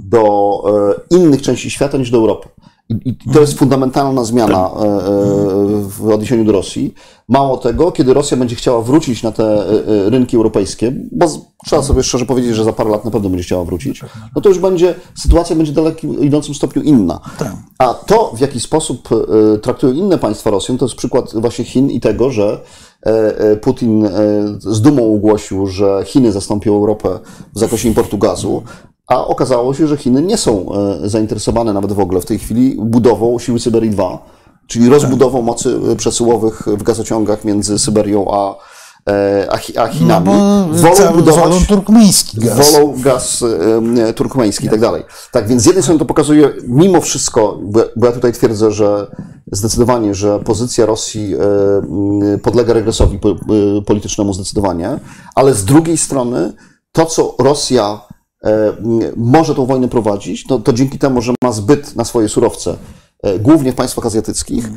do 0.06 0.24
e, 1.12 1.16
innych 1.16 1.42
części 1.42 1.70
świata 1.70 1.98
niż 1.98 2.12
do 2.12 2.18
Europy. 2.18 2.33
I, 2.90 3.10
I 3.10 3.34
to 3.34 3.42
jest 3.42 3.60
fundamentalna 3.60 4.24
zmiana 4.24 4.58
e, 4.58 4.68
e, 4.68 5.00
w 5.88 6.10
odniesieniu 6.14 6.46
do 6.46 6.52
Rosji. 6.52 6.94
Mało 7.30 7.58
tego, 7.58 7.92
kiedy 7.92 8.14
Rosja 8.14 8.38
będzie 8.38 8.56
chciała 8.56 8.82
wrócić 8.82 9.24
na 9.24 9.32
te 9.32 9.44
e, 9.44 10.10
rynki 10.10 10.38
europejskie, 10.38 10.94
bo 11.12 11.28
trzeba 11.66 11.82
sobie 11.82 12.04
szczerze 12.04 12.26
powiedzieć, 12.26 12.56
że 12.56 12.64
za 12.64 12.74
parę 12.74 12.90
lat 12.90 13.06
na 13.06 13.12
pewno 13.12 13.30
będzie 13.30 13.44
chciała 13.44 13.64
wrócić, 13.64 14.02
no 14.36 14.42
to 14.42 14.50
już 14.50 14.60
będzie, 14.60 14.96
sytuacja 15.16 15.56
będzie 15.56 15.72
w 15.72 15.76
dalekim 15.76 16.20
idącym 16.20 16.56
stopniu 16.56 16.82
inna. 16.82 17.20
A 17.78 17.94
to, 17.94 18.32
w 18.36 18.40
jaki 18.40 18.60
sposób 18.60 19.10
traktują 19.62 19.94
inne 19.94 20.18
państwa 20.18 20.50
Rosję, 20.50 20.78
to 20.78 20.86
jest 20.86 20.96
przykład 20.96 21.34
właśnie 21.34 21.66
Chin 21.66 21.90
i 21.90 22.00
tego, 22.00 22.32
że 22.32 22.60
Putin 23.62 24.10
z 24.60 24.82
dumą 24.82 25.16
ogłosił, 25.16 25.68
że 25.68 26.04
Chiny 26.06 26.32
zastąpią 26.32 26.76
Europę 26.76 27.20
w 27.54 27.60
zakresie 27.60 27.88
importu 27.88 28.18
gazu, 28.18 28.64
a 29.08 29.26
okazało 29.28 29.74
się, 29.74 29.88
że 29.88 29.98
Chiny 29.98 30.22
nie 30.22 30.38
są 30.38 30.66
e, 31.04 31.10
zainteresowane 31.10 31.74
nawet 31.74 31.94
w 31.94 32.00
ogóle 32.00 32.22
w 32.22 32.26
tej 32.26 32.40
chwili 32.40 32.76
budową 32.80 33.40
siły 33.40 33.60
Syberii 33.60 33.90
2, 33.90 34.26
czyli 34.68 34.90
rozbudową 34.90 35.42
mocy 35.42 35.80
e, 35.92 35.96
przesyłowych 35.96 36.62
w 36.68 36.84
gazociągach 36.84 37.46
między 37.46 37.80
Syberią 37.80 38.26
a, 38.32 38.56
e, 39.12 39.48
a, 39.52 39.58
Chi- 39.58 39.78
a 39.80 39.88
No 39.88 39.94
Chinami. 39.94 40.26
bo 40.26 40.34
wolą 40.78 41.14
budować 41.14 41.44
wolą 41.44 41.66
turkmeński 41.68 42.40
gaz. 42.40 42.72
wolą 42.72 42.94
gaz 42.98 43.44
e, 44.08 44.14
turkmeński 44.14 44.66
i 44.66 44.70
tak 44.70 44.80
dalej. 44.80 45.04
Tak, 45.32 45.48
więc 45.48 45.62
z 45.62 45.66
jednej 45.66 45.84
strony 45.84 46.00
to 46.00 46.06
pokazuje, 46.06 46.54
mimo 46.68 47.02
wszystko, 47.02 47.60
bo 47.96 48.06
ja- 48.06 48.12
tutaj 48.12 48.34
twierdzę, 48.34 48.72
że 48.72 49.08
zdecydowanie, 49.52 50.16
że 50.16 50.40
pozycja 50.40 50.86
Rosji 50.86 51.34
e, 52.34 52.38
podlega 52.38 52.74
regresowi 52.74 53.20
po- 53.20 53.36
politycznemu 53.86 54.34
zdecydowanie, 54.34 55.00
ale 55.36 55.54
z 55.54 55.66
drugiej 55.66 55.98
strony 55.98 56.54
to, 56.92 57.06
co 57.06 57.36
Rosja 57.40 58.02
może 59.16 59.56
tą 59.56 59.66
wojnę 59.66 59.88
prowadzić, 59.88 60.44
to, 60.48 60.60
to 60.60 60.74
dzięki 60.74 61.00
temu, 61.00 61.22
że 61.22 61.34
ma 61.44 61.52
zbyt 61.52 61.96
na 61.96 62.06
swoje 62.06 62.30
surowce, 62.30 62.76
e, 63.24 63.40
głównie 63.40 63.72
w 63.72 63.76
państwach 63.76 64.06
azjatyckich, 64.06 64.70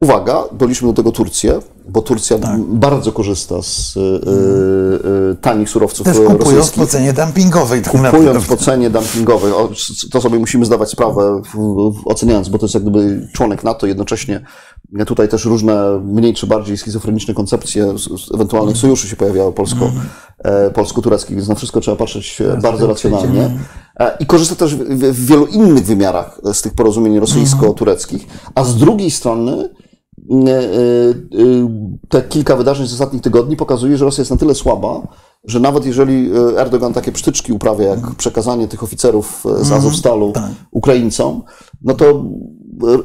Uwaga, 0.00 0.44
doliczmy 0.52 0.88
do 0.88 0.94
tego 0.94 1.12
Turcję, 1.12 1.60
bo 1.88 2.02
Turcja 2.02 2.38
Tak. 2.38 2.60
bardzo 2.60 3.12
korzysta 3.12 3.62
z 3.62 3.96
e, 3.96 4.00
e, 4.00 5.34
tanich 5.34 5.70
surowców 5.70 6.06
Też 6.06 6.16
e, 6.16 6.20
kupując 6.20 6.42
rosyjskich 6.44 6.82
po 6.82 6.86
cenie 6.86 7.12
dumpingowej. 7.12 7.82
Tak 7.82 7.92
kupując 7.92 8.26
naprawdę. 8.26 8.46
po 8.48 8.56
cenie 8.56 8.90
dumpingowej, 8.90 9.52
o, 9.52 9.70
to 10.10 10.20
sobie 10.20 10.38
musimy 10.38 10.64
zdawać 10.64 10.90
sprawę, 10.90 11.42
w, 11.44 11.56
w, 11.92 12.02
oceniając, 12.04 12.48
bo 12.48 12.58
to 12.58 12.64
jest 12.64 12.74
jak 12.74 12.82
gdyby 12.82 13.28
członek 13.32 13.64
NATO, 13.64 13.86
jednocześnie 13.86 14.40
tutaj 15.06 15.28
też 15.28 15.44
różne 15.44 16.00
mniej 16.04 16.34
czy 16.34 16.46
bardziej 16.46 16.76
schizofreniczne 16.76 17.34
koncepcje 17.34 17.94
ewentualnych 18.34 18.76
sojuszy 18.76 19.08
się 19.08 19.16
pojawiały 19.16 19.52
polsko, 19.52 19.90
e, 20.38 20.70
polsko-tureckich, 20.70 21.36
więc 21.36 21.48
na 21.48 21.54
wszystko 21.54 21.80
trzeba 21.80 21.96
patrzeć 21.96 22.40
e, 22.40 22.56
bardzo 22.56 22.86
racjonalnie. 22.86 23.50
E, 24.00 24.16
I 24.20 24.26
korzysta 24.26 24.54
też 24.54 24.74
w, 24.74 25.26
wielu 25.26 25.46
innych 25.46 25.84
wymiarach 25.84 26.40
z 26.52 26.62
tych 26.62 26.74
porozumień 26.74 27.20
rosyjsko-tureckich, 27.20 28.26
a 28.54 28.64
z 28.64 28.76
drugiej 28.76 29.10
strony 29.10 29.52
e, 29.52 30.50
e, 30.50 30.64
te 32.08 32.22
kilka 32.22 32.56
wydarzeń 32.56 32.86
z 32.86 32.92
ostatnich 32.92 33.22
tygodni 33.22 33.56
pokazuje, 33.56 33.96
że 33.96 34.04
Rosja 34.04 34.20
jest 34.20 34.30
na 34.30 34.36
tyle 34.36 34.54
słaba, 34.54 35.02
że 35.46 35.60
nawet 35.60 35.86
jeżeli 35.86 36.30
e, 36.30 36.60
Erdogan 36.60 36.92
takie 36.92 37.12
psztyczki 37.12 37.52
uprawia, 37.52 37.84
jak 37.84 38.14
przekazanie 38.14 38.68
tych 38.68 38.82
oficerów 38.82 39.44
e, 39.60 39.64
z 39.64 39.72
Azowstalu 39.72 40.32
Ukraińcom, 40.70 41.42
no 41.82 41.94
to 41.94 42.10
e, 42.10 42.24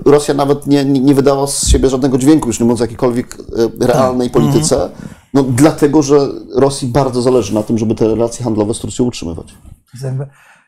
Rosja 0.06 0.34
nawet 0.34 0.68
nie, 0.68 0.86
nie, 0.86 1.16
wydała 1.16 1.48
z 1.48 1.68
siebie 1.68 1.90
żadnego 1.90 2.18
dźwięku, 2.18 2.50
już 2.50 2.60
nie 2.60 2.66
mówiąc 2.66 2.82
o 2.82 2.84
jakiejkolwiek 2.84 3.38
e, 3.82 3.88
realnej 3.88 4.30
polityce, 4.30 4.90
no 5.34 5.44
dlatego, 5.44 6.04
że 6.04 6.20
Rosji 6.56 6.88
bardzo 6.88 7.22
zależy 7.22 7.54
na 7.54 7.64
tym, 7.64 7.78
żeby 7.78 7.96
te 7.96 8.08
relacje 8.08 8.44
handlowe 8.44 8.74
z 8.74 8.80
Turcją 8.80 9.06
utrzymywać. 9.06 9.54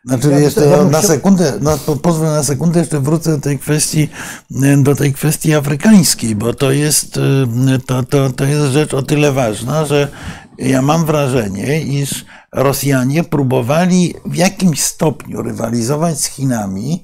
Znaczy 0.05 0.27
jeszcze 0.41 0.65
ja 0.65 0.77
na, 0.77 0.83
na 0.83 1.01
sekundę, 1.01 1.53
no, 1.61 1.77
po- 1.85 1.95
pozwól 1.95 2.27
na 2.27 2.43
sekundę 2.43 2.79
jeszcze 2.79 2.99
wrócę 2.99 3.31
do 3.31 3.41
tej 3.41 3.59
kwestii, 3.59 4.09
y, 4.51 4.83
do 4.83 4.95
tej 4.95 5.13
kwestii 5.13 5.53
afrykańskiej, 5.53 6.35
bo 6.35 6.53
to 6.53 6.71
jest, 6.71 7.17
y, 7.17 7.21
to, 7.85 8.03
to, 8.03 8.29
to 8.29 8.45
jest 8.45 8.65
rzecz 8.71 8.93
o 8.93 9.01
tyle 9.01 9.31
ważna, 9.31 9.85
że 9.85 10.07
ja 10.57 10.81
mam 10.81 11.05
wrażenie, 11.05 11.81
iż 11.81 12.25
Rosjanie 12.51 13.23
próbowali 13.23 14.13
w 14.25 14.35
jakimś 14.35 14.81
stopniu 14.81 15.41
rywalizować 15.41 16.21
z 16.21 16.25
Chinami 16.25 17.03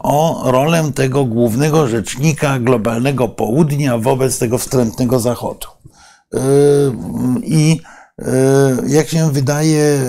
o 0.00 0.42
rolę 0.52 0.92
tego 0.94 1.24
głównego 1.24 1.88
rzecznika 1.88 2.58
globalnego 2.58 3.28
południa 3.28 3.98
wobec 3.98 4.38
tego 4.38 4.58
wstrętnego 4.58 5.20
zachodu. 5.20 5.66
Y, 6.34 6.38
I 7.42 7.80
jak 8.86 9.08
się 9.08 9.32
wydaje, 9.32 10.00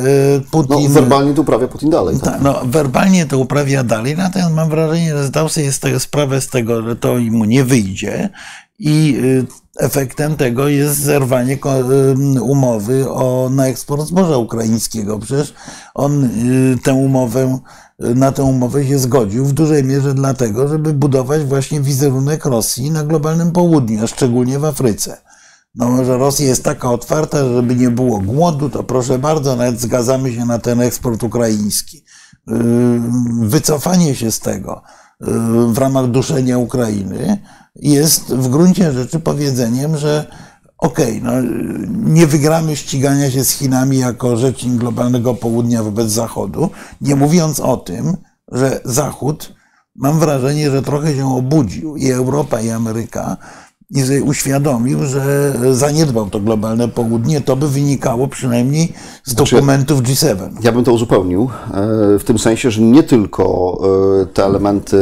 Putin. 0.52 0.84
No, 0.84 0.89
werbalnie 0.89 1.34
to 1.34 1.41
uprawia 1.41 1.67
Putin 1.67 1.89
dalej. 1.89 2.19
Tak? 2.19 2.41
No, 2.41 2.62
werbalnie 2.65 3.26
to 3.26 3.38
uprawia 3.38 3.84
dalej, 3.84 4.17
natomiast 4.17 4.54
mam 4.54 4.69
wrażenie, 4.69 5.12
że 5.12 5.24
zdał 5.24 5.50
sobie 5.50 5.72
z 5.72 5.80
tego 5.80 6.00
sprawę 6.00 6.41
z 6.41 6.48
tego, 6.48 6.82
że 6.82 6.95
to 6.95 7.15
mu 7.32 7.45
nie 7.45 7.63
wyjdzie 7.63 8.30
i 8.80 9.17
efektem 9.80 10.36
tego 10.36 10.67
jest 10.67 11.00
zerwanie 11.00 11.58
umowy 12.41 13.10
o, 13.10 13.50
na 13.52 13.67
eksport 13.67 14.08
zboża 14.08 14.38
ukraińskiego. 14.38 15.19
Przecież 15.19 15.54
on 15.93 16.30
tę 16.84 16.93
umowę, 16.93 17.60
na 18.00 18.32
tę 18.32 18.44
umowę 18.44 18.86
się 18.86 19.00
zgodził 19.00 19.46
w 19.46 19.54
dużej 19.54 19.84
mierze 19.84 20.14
dlatego, 20.14 20.68
żeby 20.68 20.94
budować 20.94 21.44
właśnie 21.44 21.82
wizerunek 21.82 22.46
Rosji 22.46 22.92
na 22.92 23.04
globalnym 23.04 23.52
południu, 23.52 24.04
a 24.04 24.08
szczególnie 24.08 24.60
w 24.60 24.66
Afryce. 24.66 25.18
No, 25.76 26.06
że 26.06 26.18
Rosja 26.18 26.46
jest 26.46 26.64
taka 26.64 26.92
otwarta, 26.92 27.38
żeby 27.54 27.76
nie 27.76 27.90
było 27.90 28.20
głodu, 28.20 28.70
to 28.70 28.84
proszę 28.84 29.20
bardzo, 29.20 29.56
nawet 29.56 29.82
zgadzamy 29.82 30.34
się 30.34 30.46
na 30.46 30.60
ten 30.60 30.82
eksport 30.82 31.24
ukraiński. 31.24 32.04
Wycofanie 33.42 34.16
się 34.16 34.32
z 34.32 34.40
tego 34.40 34.82
w 35.68 35.78
ramach 35.78 36.08
duszenia 36.08 36.58
Ukrainy 36.58 37.38
jest 37.76 38.34
w 38.34 38.50
gruncie 38.50 38.92
rzeczy 38.92 39.20
powiedzeniem, 39.20 39.98
że 39.98 40.26
okej, 40.80 41.22
okay, 41.22 41.22
no, 41.24 41.32
nie 42.12 42.28
wygramy 42.28 42.76
ścigania 42.76 43.32
się 43.32 43.44
z 43.44 43.52
Chinami 43.52 43.98
jako 43.98 44.38
rzecznik 44.38 44.74
globalnego 44.74 45.34
południa 45.34 45.84
wobec 45.84 46.08
Zachodu, 46.08 46.70
nie 47.02 47.15
mówiąc 47.15 47.60
o 47.60 47.78
tym, 47.78 48.18
że 48.52 48.82
Zachód, 48.86 49.54
mam 49.96 50.20
wrażenie, 50.20 50.72
że 50.72 50.82
trochę 50.82 51.15
się 51.15 51.36
obudził 51.36 51.98
i 51.98 52.12
Europa, 52.12 52.62
i 52.62 52.70
Ameryka, 52.70 53.38
i 53.91 54.02
sobie 54.02 54.23
uświadomił, 54.23 55.06
że 55.06 55.54
zaniedbał 55.71 56.30
to 56.30 56.39
globalne 56.39 56.88
południe, 56.88 57.41
to 57.41 57.56
by 57.56 57.67
wynikało 57.67 58.28
przynajmniej 58.28 58.93
z 59.23 59.32
znaczy, 59.32 59.56
dokumentów 59.56 60.02
G7. 60.02 60.49
Ja 60.62 60.71
bym 60.71 60.84
to 60.84 60.93
uzupełnił 60.93 61.41
e, 61.43 62.19
w 62.19 62.23
tym 62.23 62.39
sensie, 62.39 62.71
że 62.71 62.82
nie 62.82 63.04
tylko 63.04 63.78
e, 64.21 64.25
te 64.25 64.45
elementy 64.45 64.97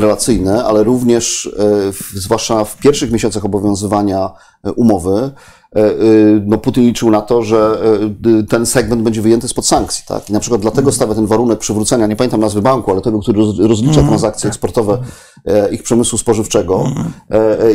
relacyjne, 0.00 0.64
ale 0.64 0.84
również, 0.84 1.50
e, 1.58 2.18
zwłaszcza 2.20 2.64
w 2.64 2.76
pierwszych 2.76 3.12
miesiącach 3.12 3.44
obowiązywania 3.44 4.30
umowy, 4.76 5.30
no 6.46 6.58
Putin 6.58 6.84
liczył 6.84 7.10
na 7.10 7.20
to, 7.20 7.42
że 7.42 7.78
e, 8.40 8.42
ten 8.42 8.66
segment 8.66 9.02
będzie 9.02 9.22
wyjęty 9.22 9.48
spod 9.48 9.66
sankcji. 9.66 10.04
Tak? 10.08 10.30
I 10.30 10.32
na 10.32 10.40
przykład 10.40 10.60
dlatego 10.60 10.92
stawia 10.92 11.14
ten 11.14 11.26
warunek 11.26 11.58
przywrócenia, 11.58 12.06
nie 12.06 12.16
pamiętam 12.16 12.40
nazwy 12.40 12.62
banku, 12.62 12.90
ale 12.90 13.00
tego, 13.00 13.18
który 13.18 13.38
rozlicza 13.58 14.00
mhm. 14.00 14.08
transakcje 14.08 14.48
eksportowe 14.48 14.98
ich 15.70 15.82
przemysłu 15.82 16.18
spożywczego, 16.18 16.84
mhm. 16.84 17.12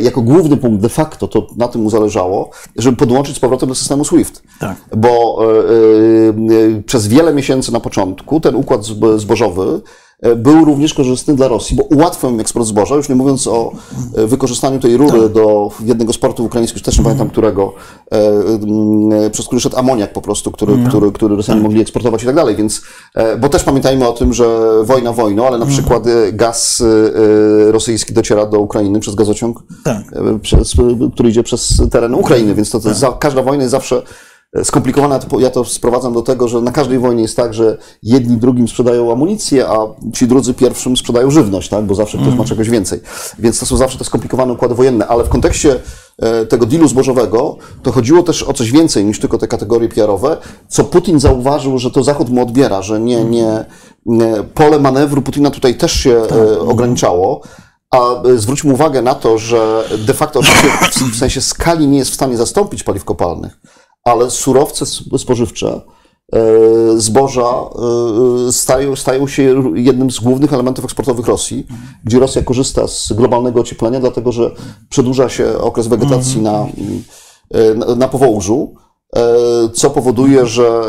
jako 0.02 0.22
główny 0.22 0.56
punkt 0.56 0.82
de 0.82 0.88
facto, 0.88 1.28
to 1.28 1.46
na 1.56 1.68
tym 1.68 1.82
mu 1.82 1.90
zależało, 1.90 2.50
żeby 2.76 2.96
podłączyć 2.96 3.36
z 3.36 3.40
powrotem 3.40 3.68
do 3.68 3.74
systemu 3.74 4.04
SWIFT. 4.04 4.42
Tak. 4.60 4.76
Bo 4.96 5.38
przez 6.86 7.06
wiele 7.06 7.34
miesięcy 7.34 7.72
na 7.72 7.80
początku 7.80 8.40
ten 8.40 8.56
układ 8.56 8.84
zbożowy 9.16 9.62
E, 9.72 9.80
był 10.36 10.64
również 10.64 10.94
korzystny 10.94 11.36
dla 11.36 11.48
Rosji, 11.48 11.76
bo 11.76 11.82
ułatwiał 11.82 12.30
im 12.30 12.40
eksport 12.40 12.66
zboża, 12.66 12.94
już 12.94 13.08
nie 13.08 13.14
mówiąc 13.14 13.46
o 13.46 13.72
e, 14.16 14.26
wykorzystaniu 14.26 14.80
tej 14.80 14.96
rury 14.96 15.22
tak. 15.22 15.32
do 15.32 15.70
jednego 15.84 16.12
sportu 16.12 16.44
ukraińskiego, 16.44 16.78
już 16.78 16.82
też 16.82 16.98
nie 16.98 17.04
pamiętam 17.04 17.30
którego, 17.30 17.74
e, 19.24 19.30
przez 19.30 19.46
który 19.46 19.60
szedł 19.60 19.76
amoniak 19.76 20.12
po 20.12 20.20
prostu, 20.20 20.50
który, 20.50 20.72
mhm. 20.72 20.90
który, 20.90 21.12
który 21.12 21.36
Rosjanie 21.36 21.60
tak. 21.60 21.62
mogli 21.62 21.80
eksportować 21.80 22.22
i 22.22 22.26
tak 22.26 22.34
dalej, 22.34 22.56
więc, 22.56 22.82
bo 23.40 23.48
też 23.48 23.64
pamiętajmy 23.64 24.08
o 24.08 24.12
tym, 24.12 24.32
że 24.32 24.68
wojna 24.84 25.12
wojną, 25.12 25.46
ale 25.46 25.58
na 25.58 25.64
mhm. 25.64 25.78
przykład 25.78 26.04
gaz 26.32 26.82
rosyjski 27.66 28.12
dociera 28.12 28.46
do 28.46 28.58
Ukrainy 28.58 29.00
przez 29.00 29.14
gazociąg, 29.14 29.62
tak. 29.84 30.02
przez, 30.42 30.74
który 31.14 31.28
idzie 31.28 31.42
przez 31.42 31.82
teren 31.90 32.14
Ukrainy, 32.14 32.54
więc 32.54 32.70
to, 32.70 32.80
to 32.80 32.88
tak. 33.00 33.18
każda 33.18 33.42
wojna 33.42 33.62
jest 33.62 33.70
zawsze 33.70 34.02
skomplikowana. 34.64 35.20
Ja 35.38 35.50
to 35.50 35.64
sprowadzam 35.64 36.12
do 36.12 36.22
tego, 36.22 36.48
że 36.48 36.60
na 36.60 36.72
każdej 36.72 36.98
wojnie 36.98 37.22
jest 37.22 37.36
tak, 37.36 37.54
że 37.54 37.78
jedni 38.02 38.36
drugim 38.36 38.68
sprzedają 38.68 39.12
amunicję, 39.12 39.68
a 39.68 39.78
ci 40.14 40.26
drudzy 40.26 40.54
pierwszym 40.54 40.96
sprzedają 40.96 41.30
żywność, 41.30 41.68
tak? 41.68 41.84
bo 41.84 41.94
zawsze 41.94 42.18
ktoś 42.18 42.26
ma 42.26 42.32
mhm. 42.32 42.48
czegoś 42.48 42.70
więcej. 42.70 43.00
Więc 43.38 43.58
to 43.58 43.66
są 43.66 43.76
zawsze 43.76 43.98
te 43.98 44.04
skomplikowane 44.04 44.52
układy 44.52 44.74
wojenne, 44.74 45.06
ale 45.06 45.24
w 45.24 45.28
kontekście 45.28 45.80
e, 46.18 46.46
tego 46.46 46.66
dealu 46.66 46.88
zbożowego 46.88 47.56
to 47.82 47.92
chodziło 47.92 48.22
też 48.22 48.42
o 48.42 48.52
coś 48.52 48.70
więcej 48.70 49.04
niż 49.04 49.20
tylko 49.20 49.38
te 49.38 49.48
kategorie 49.48 49.88
PR-owe, 49.88 50.36
co 50.68 50.84
Putin 50.84 51.20
zauważył, 51.20 51.78
że 51.78 51.90
to 51.90 52.02
Zachód 52.02 52.28
mu 52.28 52.42
odbiera, 52.42 52.82
że 52.82 53.00
nie, 53.00 53.24
nie, 53.24 53.64
nie 54.06 54.34
pole 54.54 54.78
manewru 54.78 55.22
Putina 55.22 55.50
tutaj 55.50 55.74
też 55.74 55.92
się 55.92 56.16
e, 56.16 56.26
tak. 56.26 56.38
ograniczało. 56.66 57.40
A 57.90 58.22
e, 58.22 58.38
zwróćmy 58.38 58.72
uwagę 58.72 59.02
na 59.02 59.14
to, 59.14 59.38
że 59.38 59.84
de 60.06 60.14
facto 60.14 60.40
w 61.12 61.16
sensie 61.16 61.40
skali 61.40 61.88
nie 61.88 61.98
jest 61.98 62.10
w 62.10 62.14
stanie 62.14 62.36
zastąpić 62.36 62.82
paliw 62.82 63.04
kopalnych 63.04 63.58
ale 64.04 64.30
surowce 64.30 64.86
spożywcze, 65.18 65.80
e, 66.32 66.40
zboża 66.96 67.50
e, 68.48 68.52
stają, 68.52 68.96
stają 68.96 69.26
się 69.26 69.72
jednym 69.74 70.10
z 70.10 70.20
głównych 70.20 70.52
elementów 70.52 70.84
eksportowych 70.84 71.26
Rosji, 71.26 71.66
gdzie 72.04 72.18
Rosja 72.18 72.42
korzysta 72.42 72.88
z 72.88 73.12
globalnego 73.12 73.60
ocieplenia, 73.60 74.00
dlatego 74.00 74.32
że 74.32 74.50
przedłuża 74.88 75.28
się 75.28 75.58
okres 75.58 75.86
wegetacji 75.86 76.42
na, 76.42 76.66
e, 77.50 77.74
na, 77.74 77.94
na 77.94 78.08
Powołżu, 78.08 78.74
co 79.74 79.90
powoduje, 79.90 80.46
że, 80.46 80.82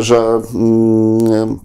że 0.00 0.42
mm, 0.54 1.58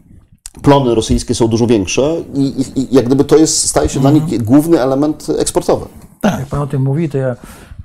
plony 0.62 0.96
rosyjskie 0.96 1.36
są 1.36 1.48
dużo 1.48 1.68
większe 1.68 2.16
i, 2.34 2.66
i 2.76 2.96
jak 2.96 3.06
gdyby 3.06 3.24
to 3.24 3.38
jest, 3.38 3.70
staje 3.70 3.90
się 3.90 4.00
dla 4.00 4.12
nich 4.12 4.44
główny 4.44 4.82
element 4.82 5.28
eksportowy. 5.38 5.86
Tak. 6.22 6.40
Jak 6.40 6.50
Pan 6.50 6.62
o 6.62 6.68
tym 6.68 6.82
mówi, 6.82 7.10
to 7.10 7.18
ja 7.18 7.36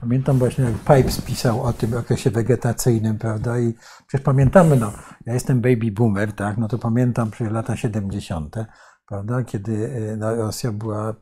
Pamiętam 0.00 0.38
właśnie, 0.38 0.64
jak 0.64 0.74
Pipes 0.74 1.20
pisał 1.20 1.62
o 1.62 1.72
tym 1.72 1.96
okresie 1.96 2.30
wegetacyjnym, 2.30 3.18
prawda? 3.18 3.58
I 3.58 3.74
przecież 4.06 4.24
pamiętamy, 4.24 4.76
no, 4.76 4.92
ja 5.26 5.34
jestem 5.34 5.60
baby 5.60 5.92
boomer, 5.92 6.32
tak? 6.32 6.58
No 6.58 6.68
to 6.68 6.78
pamiętam 6.78 7.30
przecież 7.30 7.52
lata 7.52 7.76
70., 7.76 8.56
prawda? 9.08 9.42
Kiedy 9.42 9.90
e, 10.12 10.16
no, 10.16 10.34
Rosja 10.34 10.72
była, 10.72 11.08
e, 11.08 11.12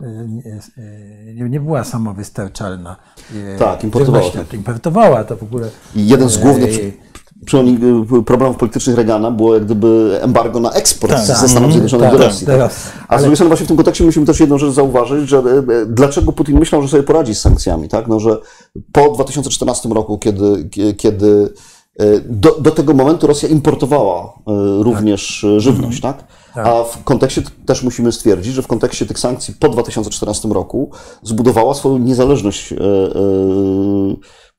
e, 0.76 1.34
nie, 1.34 1.48
nie 1.48 1.60
była 1.60 1.84
samowystarczalna. 1.84 2.96
Tak, 3.58 3.84
importowała. 3.84 4.30
To. 4.30 4.56
Importowała 4.56 5.24
to 5.24 5.36
w 5.36 5.42
ogóle. 5.42 5.70
I 5.94 6.08
jeden 6.08 6.28
z 6.28 6.38
głównych 6.38 6.70
problemów 8.27 8.57
politycznych 8.57 8.96
Reagana 8.96 9.31
było 9.31 9.55
jak 9.55 9.64
gdyby 9.64 10.18
embargo 10.22 10.61
na 10.61 10.72
eksport 10.72 11.12
tak, 11.12 11.22
ze 11.22 11.35
Stanów 11.35 11.57
mhm. 11.57 11.72
Zjednoczonych 11.72 12.11
tak, 12.11 12.18
do 12.18 12.24
Rosji. 12.24 12.46
Tak, 12.46 12.70
A 13.09 13.18
z 13.18 13.20
drugiej 13.20 13.37
strony 13.37 13.48
właśnie 13.48 13.64
w 13.64 13.68
tym 13.68 13.77
kontekście 13.77 14.05
musimy 14.05 14.27
też 14.27 14.40
jedną 14.40 14.59
rzecz 14.59 14.72
zauważyć, 14.72 15.29
że 15.29 15.38
e, 15.38 15.62
dlaczego 15.87 16.33
Putin 16.33 16.59
myślał, 16.59 16.83
że 16.83 16.88
sobie 16.88 17.03
poradzi 17.03 17.35
z 17.35 17.40
sankcjami, 17.40 17.88
tak? 17.88 18.09
No, 18.09 18.20
że 18.20 18.38
po 18.92 19.11
2014 19.11 19.88
roku, 19.88 20.18
kiedy, 20.18 20.68
kiedy 20.96 21.53
do, 22.29 22.61
do 22.61 22.70
tego 22.70 22.94
momentu 22.94 23.27
Rosja 23.27 23.48
importowała 23.48 24.33
również 24.81 25.46
tak. 25.53 25.61
żywność, 25.61 26.01
tak? 26.01 26.24
tak? 26.55 26.66
A 26.66 26.85
w 26.85 27.05
kontekście 27.05 27.42
też 27.66 27.83
musimy 27.83 28.12
stwierdzić, 28.12 28.55
że 28.55 28.62
w 28.62 28.66
kontekście 28.66 29.07
tych 29.07 29.18
sankcji 29.18 29.55
po 29.61 29.68
2014 29.68 30.48
roku 30.48 30.90
zbudowała 31.22 31.74
swoją 31.74 31.98
niezależność 31.98 32.74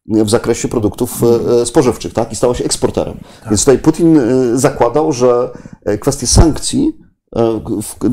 w 0.09 0.29
zakresie 0.29 0.67
produktów 0.67 1.21
e, 1.61 1.65
spożywczych, 1.65 2.13
tak? 2.13 2.31
I 2.31 2.35
stała 2.35 2.55
się 2.55 2.63
eksporterem. 2.65 3.17
Tak. 3.39 3.49
Więc 3.49 3.61
tutaj 3.61 3.79
Putin 3.79 4.17
e, 4.17 4.57
zakładał, 4.57 5.11
że 5.11 5.49
e, 5.85 5.97
kwestie 5.97 6.27
sankcji 6.27 7.09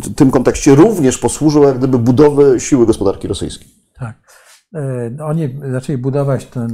w 0.03 0.15
tym 0.15 0.31
kontekście 0.31 0.75
również 0.75 1.19
posłużą 1.19 1.63
jak 1.63 1.79
gdyby 1.79 1.99
budowy 1.99 2.61
siły 2.61 2.87
gospodarki 2.87 3.29
rosyjskiej. 3.29 3.69
Tak. 3.99 4.17
Oni 5.25 5.61
zaczęli 5.73 5.99
budować 5.99 6.47
tę 6.47 6.69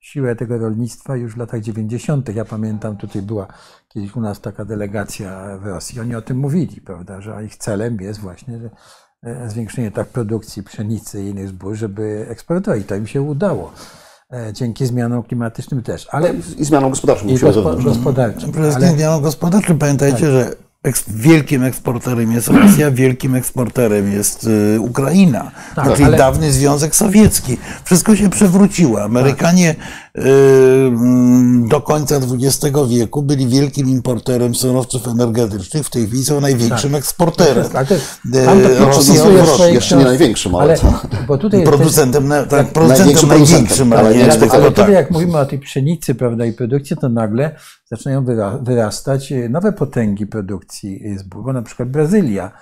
siłę 0.00 0.36
tego 0.36 0.58
rolnictwa 0.58 1.16
już 1.16 1.34
w 1.34 1.36
latach 1.36 1.60
90. 1.60 2.34
Ja 2.34 2.44
pamiętam, 2.44 2.96
tutaj 2.96 3.22
była 3.22 3.46
kiedyś 3.88 4.16
u 4.16 4.20
nas 4.20 4.40
taka 4.40 4.64
delegacja 4.64 5.58
w 5.62 5.66
Rosji. 5.66 6.00
Oni 6.00 6.14
o 6.14 6.22
tym 6.22 6.38
mówili, 6.38 6.80
prawda, 6.80 7.20
że 7.20 7.44
ich 7.44 7.56
celem 7.56 7.96
jest 8.00 8.20
właśnie 8.20 8.60
zwiększenie 9.46 9.90
tak 9.90 10.08
produkcji 10.08 10.62
pszenicy 10.62 11.22
i 11.22 11.26
innych 11.26 11.48
zbóż, 11.48 11.78
żeby 11.78 12.26
eksportować. 12.28 12.86
To 12.86 12.94
im 12.94 13.06
się 13.06 13.22
udało. 13.22 13.72
E, 14.32 14.52
dzięki 14.52 14.86
zmianom 14.86 15.22
klimatycznym 15.22 15.82
też. 15.82 16.06
Ale 16.10 16.34
I 16.58 16.64
zmianom 16.64 16.90
gospodarczym. 16.90 17.30
I 17.30 17.38
gospo, 17.38 17.76
gospodarczym. 17.76 18.52
Przede 18.52 18.70
wszystkim 18.70 18.98
zmianom 18.98 19.22
gospodarczym. 19.22 19.78
Pamiętajcie, 19.78 20.20
tak. 20.20 20.30
że 20.30 20.54
wielkim 21.08 21.64
eksporterem 21.64 22.32
jest 22.32 22.48
Rosja, 22.48 22.90
wielkim 23.02 23.34
eksporterem 23.34 24.12
jest 24.12 24.44
y, 24.44 24.80
Ukraina, 24.80 25.50
tak, 25.74 25.92
czyli 25.92 26.04
ale... 26.04 26.16
dawny 26.16 26.52
Związek 26.52 26.96
Sowiecki. 26.96 27.56
Wszystko 27.84 28.16
się 28.16 28.30
przewróciło. 28.30 29.02
Amerykanie 29.02 29.74
tak. 29.74 30.07
Do 31.68 31.80
końca 31.80 32.16
XX 32.16 32.78
wieku 32.88 33.22
byli 33.22 33.46
wielkim 33.46 33.88
importerem 33.88 34.54
surowców 34.54 35.08
energetycznych, 35.08 35.86
w 35.86 35.90
tej 35.90 36.06
chwili 36.06 36.24
są 36.24 36.40
największym 36.40 36.90
tak. 36.90 36.98
eksporterem. 36.98 37.68
Tak, 37.68 37.88
to, 37.88 37.94
Rosja 38.86 39.68
jeszcze 39.68 39.96
nie 39.96 40.04
największym, 40.04 40.54
ale, 40.54 40.76
ale 40.82 41.26
bo 41.26 41.38
tutaj 41.38 41.64
producentem, 41.72 42.28
na, 42.28 42.42
tak, 42.42 42.72
producentem 42.72 43.28
największym, 43.28 43.92
ale 43.92 44.14
nie 44.14 44.32
ale, 44.32 44.50
ale 44.50 44.70
tutaj 44.70 44.92
jak 44.92 45.10
mówimy 45.10 45.38
o 45.38 45.46
tej 45.46 45.58
pszenicy 45.58 46.14
prawda, 46.14 46.46
i 46.46 46.52
produkcji, 46.52 46.96
to 46.96 47.08
nagle 47.08 47.56
zaczynają 47.84 48.24
wyrastać 48.62 49.32
nowe 49.50 49.72
potęgi 49.72 50.26
produkcji 50.26 51.18
zbóż, 51.18 51.44
bo 51.44 51.52
na 51.52 51.62
przykład 51.62 51.88
Brazylia 51.88 52.52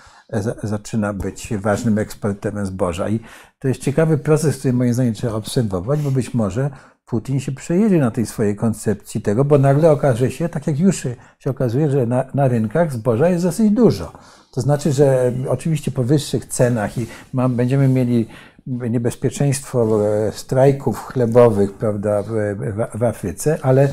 zaczyna 0.63 1.13
być 1.13 1.49
ważnym 1.57 1.99
eksporterem 1.99 2.67
zboża. 2.67 3.09
I 3.09 3.21
to 3.59 3.69
jest 3.69 3.81
ciekawy 3.81 4.19
proces, 4.19 4.59
który 4.59 4.73
moim 4.73 4.95
zdaniem 4.95 5.15
trzeba 5.15 5.33
obserwować, 5.33 6.01
bo 6.01 6.11
być 6.11 6.35
może 6.35 6.71
Putin 7.07 7.41
się 7.41 7.53
przejedzie 7.53 7.99
na 7.99 8.11
tej 8.11 8.27
swojej 8.27 8.57
koncepcji 8.57 9.21
tego, 9.21 9.45
bo 9.45 9.59
nagle 9.59 9.91
okaże 9.91 10.31
się, 10.31 10.49
tak 10.49 10.67
jak 10.67 10.79
już 10.79 11.07
się 11.39 11.51
okazuje, 11.51 11.91
że 11.91 12.07
na, 12.07 12.25
na 12.35 12.49
rynkach 12.49 12.93
zboża 12.93 13.29
jest 13.29 13.45
dosyć 13.45 13.71
dużo. 13.71 14.13
To 14.53 14.61
znaczy, 14.61 14.93
że 14.93 15.33
oczywiście 15.49 15.91
po 15.91 16.05
wyższych 16.05 16.47
cenach 16.47 16.99
i 16.99 17.07
mam, 17.33 17.57
będziemy 17.57 17.89
mieli 17.89 18.29
niebezpieczeństwo 18.67 20.07
e, 20.07 20.33
strajków 20.33 21.05
chlebowych 21.05 21.73
prawda, 21.73 22.23
w, 22.23 22.29
w, 22.29 22.99
w 22.99 23.03
Afryce, 23.03 23.59
ale 23.63 23.89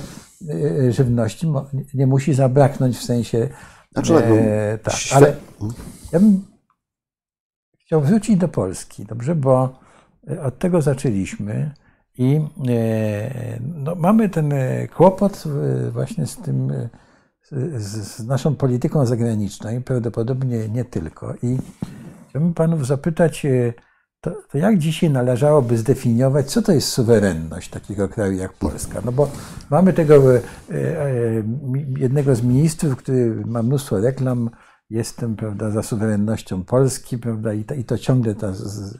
e, 0.49 0.91
żywności 0.91 1.47
nie 1.93 2.07
musi 2.07 2.33
zabraknąć 2.33 2.97
w 2.97 3.03
sensie. 3.03 3.49
Znaczy, 3.91 4.13
tak, 4.13 4.23
e, 4.23 4.77
tak, 4.77 4.95
ale 5.13 5.35
ja 6.11 6.19
bym 6.19 6.45
chciał 7.79 8.01
wrócić 8.01 8.37
do 8.37 8.47
Polski, 8.47 9.05
dobrze, 9.05 9.35
bo 9.35 9.79
od 10.43 10.59
tego 10.59 10.81
zaczęliśmy 10.81 11.71
i 12.17 12.41
no, 13.61 13.95
mamy 13.95 14.29
ten 14.29 14.53
kłopot 14.95 15.43
właśnie 15.91 16.27
z 16.27 16.37
tym, 16.37 16.71
z, 17.51 17.93
z 18.07 18.25
naszą 18.27 18.55
polityką 18.55 19.05
zagraniczną 19.05 19.77
i 19.77 19.81
prawdopodobnie 19.81 20.69
nie 20.69 20.85
tylko. 20.85 21.33
I 21.43 21.57
chciałbym 22.29 22.53
panów 22.53 22.87
zapytać, 22.87 23.45
to, 24.23 24.31
to, 24.51 24.57
jak 24.57 24.77
dzisiaj 24.77 25.09
należałoby 25.09 25.77
zdefiniować, 25.77 26.51
co 26.51 26.61
to 26.61 26.71
jest 26.71 26.87
suwerenność 26.87 27.69
takiego 27.69 28.09
kraju 28.09 28.33
jak 28.33 28.53
Polska? 28.53 29.01
No 29.05 29.11
bo 29.11 29.31
mamy 29.69 29.93
tego 29.93 30.35
e, 30.35 30.41
e, 30.69 31.43
jednego 31.97 32.35
z 32.35 32.41
ministrów, 32.41 32.95
który 32.95 33.45
ma 33.45 33.63
mnóstwo 33.63 33.99
reklam, 33.99 34.49
jestem 34.89 35.35
prawda, 35.35 35.71
za 35.71 35.83
suwerennością 35.83 36.63
Polski, 36.63 37.17
prawda, 37.17 37.53
i 37.53 37.63
to, 37.63 37.73
i 37.73 37.83
to 37.83 37.97
ciągle 37.97 38.35
ta, 38.35 38.53
z, 38.53 38.97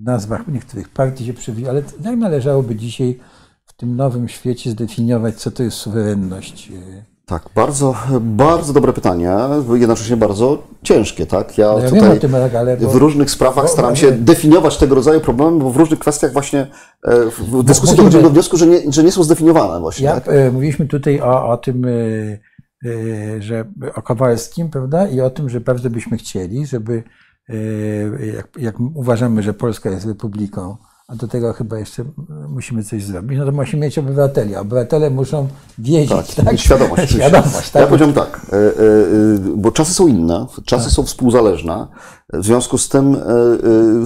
w 0.00 0.04
nazwach 0.04 0.48
niektórych 0.48 0.88
partii 0.88 1.26
się 1.26 1.32
przewija, 1.34 1.70
ale 1.70 1.82
jak 2.04 2.16
należałoby 2.16 2.74
dzisiaj 2.76 3.18
w 3.66 3.72
tym 3.72 3.96
nowym 3.96 4.28
świecie 4.28 4.70
zdefiniować, 4.70 5.34
co 5.34 5.50
to 5.50 5.62
jest 5.62 5.76
suwerenność 5.76 6.70
e, 6.70 7.04
tak, 7.26 7.42
bardzo, 7.54 7.94
bardzo 8.20 8.72
dobre 8.72 8.92
pytanie, 8.92 9.30
jednocześnie 9.74 10.16
bardzo 10.16 10.62
ciężkie, 10.82 11.26
tak? 11.26 11.58
Ja, 11.58 11.72
No 11.72 11.78
ja 11.78 11.90
tutaj 11.90 12.20
tym, 12.20 12.34
ale 12.34 12.76
bo- 12.76 12.88
w 12.90 12.94
różnych 12.94 13.30
sprawach 13.30 13.64
bo- 13.64 13.70
staram 13.70 13.96
się 13.96 14.12
definiować 14.12 14.76
tego 14.76 14.94
rodzaju 14.94 15.20
problemy, 15.20 15.58
bo 15.58 15.70
w 15.70 15.76
różnych 15.76 15.98
kwestiach 15.98 16.32
właśnie 16.32 16.60
e, 16.60 16.66
w 17.30 17.62
dyskusji 17.62 17.92
mówimy- 17.92 17.96
dochodzimy 17.96 18.22
do 18.22 18.30
wniosku, 18.30 18.56
że 18.56 18.66
nie, 18.66 18.92
że 18.92 19.04
nie 19.04 19.12
są 19.12 19.22
zdefiniowane 19.22 19.80
właśnie, 19.80 20.04
Ja, 20.06 20.20
tak? 20.20 20.34
e, 20.34 20.50
mówiliśmy 20.50 20.86
tutaj 20.86 21.20
o, 21.20 21.48
o 21.48 21.56
tym, 21.56 21.86
że 23.40 23.64
o 23.94 24.02
Kowalskim, 24.02 24.68
prawda? 24.70 25.08
I 25.08 25.20
o 25.20 25.30
tym, 25.30 25.48
że 25.50 25.60
bardzo 25.60 25.90
byśmy 25.90 26.16
chcieli, 26.16 26.66
żeby, 26.66 27.02
jak, 28.34 28.48
jak 28.58 28.80
uważamy, 28.94 29.42
że 29.42 29.54
Polska 29.54 29.90
jest 29.90 30.06
republiką, 30.06 30.76
a 31.08 31.16
do 31.16 31.28
tego 31.28 31.52
chyba 31.52 31.78
jeszcze 31.78 32.04
musimy 32.48 32.84
coś 32.84 33.04
zrobić, 33.04 33.38
no 33.38 33.46
to 33.46 33.52
musimy 33.52 33.82
mieć 33.82 33.98
obywateli. 33.98 34.56
Obywatele 34.56 35.10
muszą 35.10 35.48
wiedzieć, 35.78 36.34
tak? 36.34 36.52
mieć 36.52 36.60
Świadomość. 36.60 37.12
Świadomość, 37.12 37.70
tak? 37.70 37.82
Ja 37.82 37.86
powiedziałem 37.86 38.14
tak, 38.14 38.40
e, 38.52 38.56
e, 38.56 38.58
e, 38.58 38.72
bo 39.56 39.72
czasy 39.72 39.94
są 39.94 40.08
inne, 40.08 40.46
czasy 40.64 40.90
są 40.90 41.02
współzależne, 41.02 41.86
w 42.32 42.44
związku 42.44 42.78
z 42.78 42.88
tym 42.88 43.16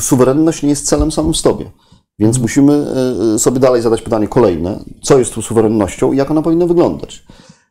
suwerenność 0.01 0.63
nie 0.63 0.69
jest 0.69 0.87
celem 0.87 1.13
samym 1.13 1.33
w 1.33 1.37
sobie. 1.37 1.71
Więc 2.19 2.39
musimy 2.39 2.87
e, 3.35 3.39
sobie 3.39 3.61
dalej 3.61 3.83
zadać 3.83 4.03
pytanie 4.03 4.29
kolejne, 4.29 4.79
co 5.03 5.19
jest 5.19 5.35
tu 5.35 5.43
suwerennością 5.43 6.13
i 6.13 6.17
jak 6.17 6.31
ona 6.31 6.43
powinna 6.43 6.67
wyglądać. 6.67 7.25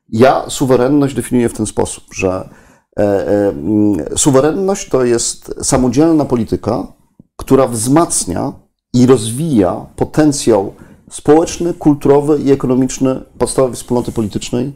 Ja 0.10 0.46
suwerenność 0.50 1.16
definiuję 1.16 1.50
w 1.50 1.54
ten 1.54 1.66
sposób, 1.66 2.04
że 2.14 2.50
suwerenność 4.16 4.90
to 4.90 5.06
jest 5.06 5.56
samodzielna 5.62 6.26
polityka, 6.26 6.88
która 7.36 7.68
wzmacnia 7.68 8.54
i 8.94 9.06
rozwija 9.06 9.86
potencjał 9.96 10.74
społeczny, 11.10 11.74
kulturowy 11.74 12.40
i 12.40 12.52
ekonomiczny 12.52 13.22
podstawowej 13.38 13.76
wspólnoty 13.76 14.12
politycznej, 14.12 14.74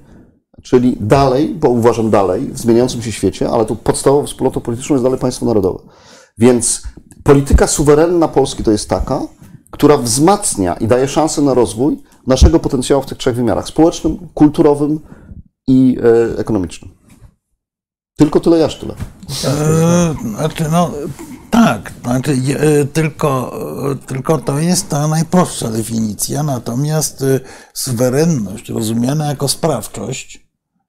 czyli 0.64 0.98
dalej, 1.00 1.56
bo 1.56 1.70
uważam 1.70 2.10
dalej, 2.10 2.48
w 2.52 2.60
zmieniającym 2.60 3.02
się 3.02 3.12
świecie, 3.12 3.50
ale 3.50 3.66
tu 3.66 3.76
podstawową 3.76 4.28
wspólnotą 4.28 4.62
polityczną 4.62 4.96
jest 4.96 5.04
dalej 5.04 5.20
państwo 5.20 5.46
narodowe. 5.46 5.80
Więc 6.38 6.84
polityka 7.24 7.68
suwerenna 7.68 8.28
Polski 8.28 8.64
to 8.64 8.72
jest 8.72 8.90
taka, 8.90 9.22
która 9.72 9.98
wzmacnia 9.98 10.74
i 10.74 10.88
daje 10.88 11.08
szansę 11.08 11.42
na 11.42 11.54
rozwój 11.54 11.98
naszego 12.28 12.60
potencjału 12.60 13.02
w 13.02 13.06
tych 13.06 13.18
trzech 13.18 13.36
wymiarach 13.36 13.68
społecznym, 13.68 14.18
kulturowym 14.34 15.00
i 15.68 15.98
e, 16.36 16.40
ekonomicznym. 16.40 16.97
Tylko 18.18 18.40
tyle, 18.40 18.58
jaż 18.58 18.80
tyle. 18.80 18.94
E, 19.46 20.16
Znaczy, 20.38 20.66
no 20.72 20.92
tak, 21.52 21.94
znaczy, 22.04 22.32
e, 22.32 22.86
tylko, 22.86 23.54
tylko 24.08 24.38
to 24.38 24.60
jest 24.60 24.90
ta 24.90 25.08
najprostsza 25.08 25.70
definicja, 25.70 26.44
natomiast 26.44 27.22
e, 27.22 27.40
suwerenność 27.74 28.70
rozumiana 28.70 29.26
jako 29.26 29.48
sprawczość, 29.48 30.48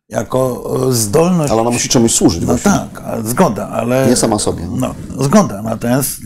jako 0.09 0.71
e, 0.89 0.93
zdolność. 0.93 1.53
Ale 1.53 1.61
ona 1.61 1.71
musi 1.71 1.89
czemuś 1.89 2.15
służyć 2.15 2.41
No 2.41 2.47
właśnie. 2.47 2.71
tak, 2.71 3.03
zgoda, 3.25 3.69
ale. 3.69 4.07
Nie 4.09 4.17
sama 4.17 4.39
sobie. 4.39 4.69
No, 4.77 4.95
zgoda. 5.21 5.63
Natomiast 5.63 6.19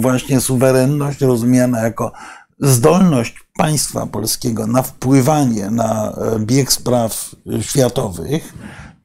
właśnie 0.00 0.40
suwerenność 0.40 1.20
rozumiana 1.20 1.80
jako 1.80 2.12
zdolność 2.60 3.34
państwa 3.56 4.06
polskiego 4.06 4.66
na 4.66 4.82
wpływanie 4.82 5.70
na 5.70 6.12
bieg 6.38 6.72
spraw 6.72 7.30
światowych, 7.60 8.54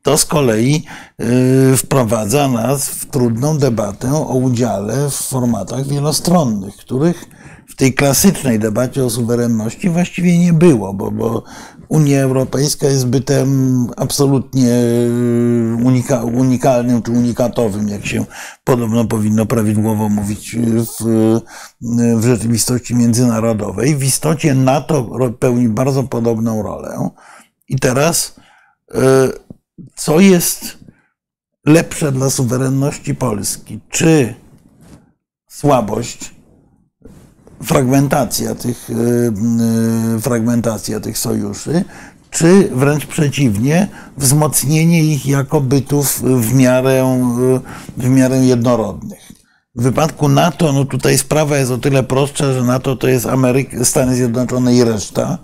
to 0.03 0.17
z 0.17 0.25
kolei 0.25 0.83
y, 1.73 1.77
wprowadza 1.77 2.47
nas 2.47 2.89
w 2.89 3.05
trudną 3.05 3.57
debatę 3.57 4.13
o 4.13 4.35
udziale 4.35 5.09
w 5.09 5.13
formatach 5.13 5.87
wielostronnych, 5.87 6.77
których 6.77 7.25
w 7.67 7.75
tej 7.75 7.93
klasycznej 7.93 8.59
debacie 8.59 9.03
o 9.05 9.09
suwerenności 9.09 9.89
właściwie 9.89 10.39
nie 10.39 10.53
było, 10.53 10.93
bo, 10.93 11.11
bo 11.11 11.43
Unia 11.89 12.21
Europejska 12.21 12.87
jest 12.87 13.07
bytem 13.07 13.87
absolutnie 13.97 14.69
y, 14.69 15.77
unika, 15.83 16.23
unikalnym 16.23 17.01
czy 17.01 17.11
unikatowym, 17.11 17.89
jak 17.89 18.05
się 18.05 18.25
podobno 18.63 19.05
powinno 19.05 19.45
prawidłowo 19.45 20.09
mówić 20.09 20.55
w, 20.55 21.05
w 22.17 22.23
rzeczywistości 22.23 22.95
międzynarodowej. 22.95 23.95
W 23.95 24.03
istocie 24.03 24.55
NATO 24.55 25.09
pełni 25.39 25.69
bardzo 25.69 26.03
podobną 26.03 26.63
rolę. 26.63 27.09
I 27.69 27.79
teraz, 27.79 28.35
y, 28.95 28.97
co 29.95 30.19
jest 30.19 30.77
lepsze 31.65 32.11
dla 32.11 32.29
suwerenności 32.29 33.15
Polski? 33.15 33.79
Czy 33.89 34.35
słabość 35.49 36.33
fragmentacja 37.63 38.55
tych, 38.55 38.89
y, 38.89 38.93
y, 40.17 40.21
fragmentacja 40.21 40.99
tych 40.99 41.17
sojuszy, 41.17 41.83
czy 42.29 42.69
wręcz 42.73 43.05
przeciwnie, 43.05 43.87
wzmocnienie 44.17 45.03
ich 45.03 45.25
jako 45.25 45.61
bytów 45.61 46.21
w 46.21 46.53
miarę, 46.53 47.19
w 47.97 48.09
miarę 48.09 48.45
jednorodnych. 48.45 49.31
W 49.75 49.83
wypadku 49.83 50.29
NATO, 50.29 50.73
no 50.73 50.85
tutaj 50.85 51.17
sprawa 51.17 51.57
jest 51.57 51.71
o 51.71 51.77
tyle 51.77 52.03
prostsza, 52.03 52.53
że 52.53 52.63
NATO 52.63 52.95
to 52.95 53.07
jest 53.07 53.25
Ameryka, 53.25 53.85
Stany 53.85 54.15
Zjednoczone 54.15 54.75
i 54.75 54.83
reszta. 54.83 55.37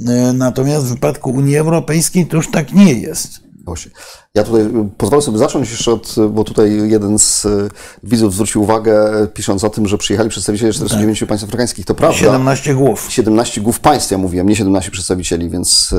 Y, 0.00 0.32
Natomiast 0.32 0.86
w 0.86 0.88
wypadku 0.88 1.30
Unii 1.30 1.56
Europejskiej 1.56 2.26
to 2.26 2.36
już 2.36 2.50
tak 2.50 2.72
nie 2.72 2.92
jest. 2.92 3.45
Właśnie. 3.66 3.90
Ja 4.36 4.44
tutaj 4.44 4.62
y, 4.62 4.88
pozwolę 4.96 5.22
sobie 5.22 5.38
zacząć 5.38 5.70
jeszcze 5.70 5.92
od, 5.92 6.14
bo 6.30 6.44
tutaj 6.44 6.90
jeden 6.90 7.18
z 7.18 7.44
y, 7.44 7.68
widzów 8.02 8.34
zwrócił 8.34 8.62
uwagę, 8.62 9.22
y, 9.22 9.28
pisząc 9.28 9.64
o 9.64 9.70
tym, 9.70 9.86
że 9.88 9.98
przyjechali 9.98 10.28
przedstawiciele 10.30 10.72
49 10.72 11.24
państw 11.24 11.44
afrykańskich. 11.46 11.86
To 11.86 11.94
prawda. 11.94 12.18
17 12.18 12.74
głów. 12.74 13.06
17 13.10 13.60
głów 13.60 13.80
państw, 13.80 14.10
ja 14.10 14.18
mówiłem, 14.18 14.48
nie 14.48 14.56
17 14.56 14.90
przedstawicieli, 14.90 15.50
więc 15.50 15.92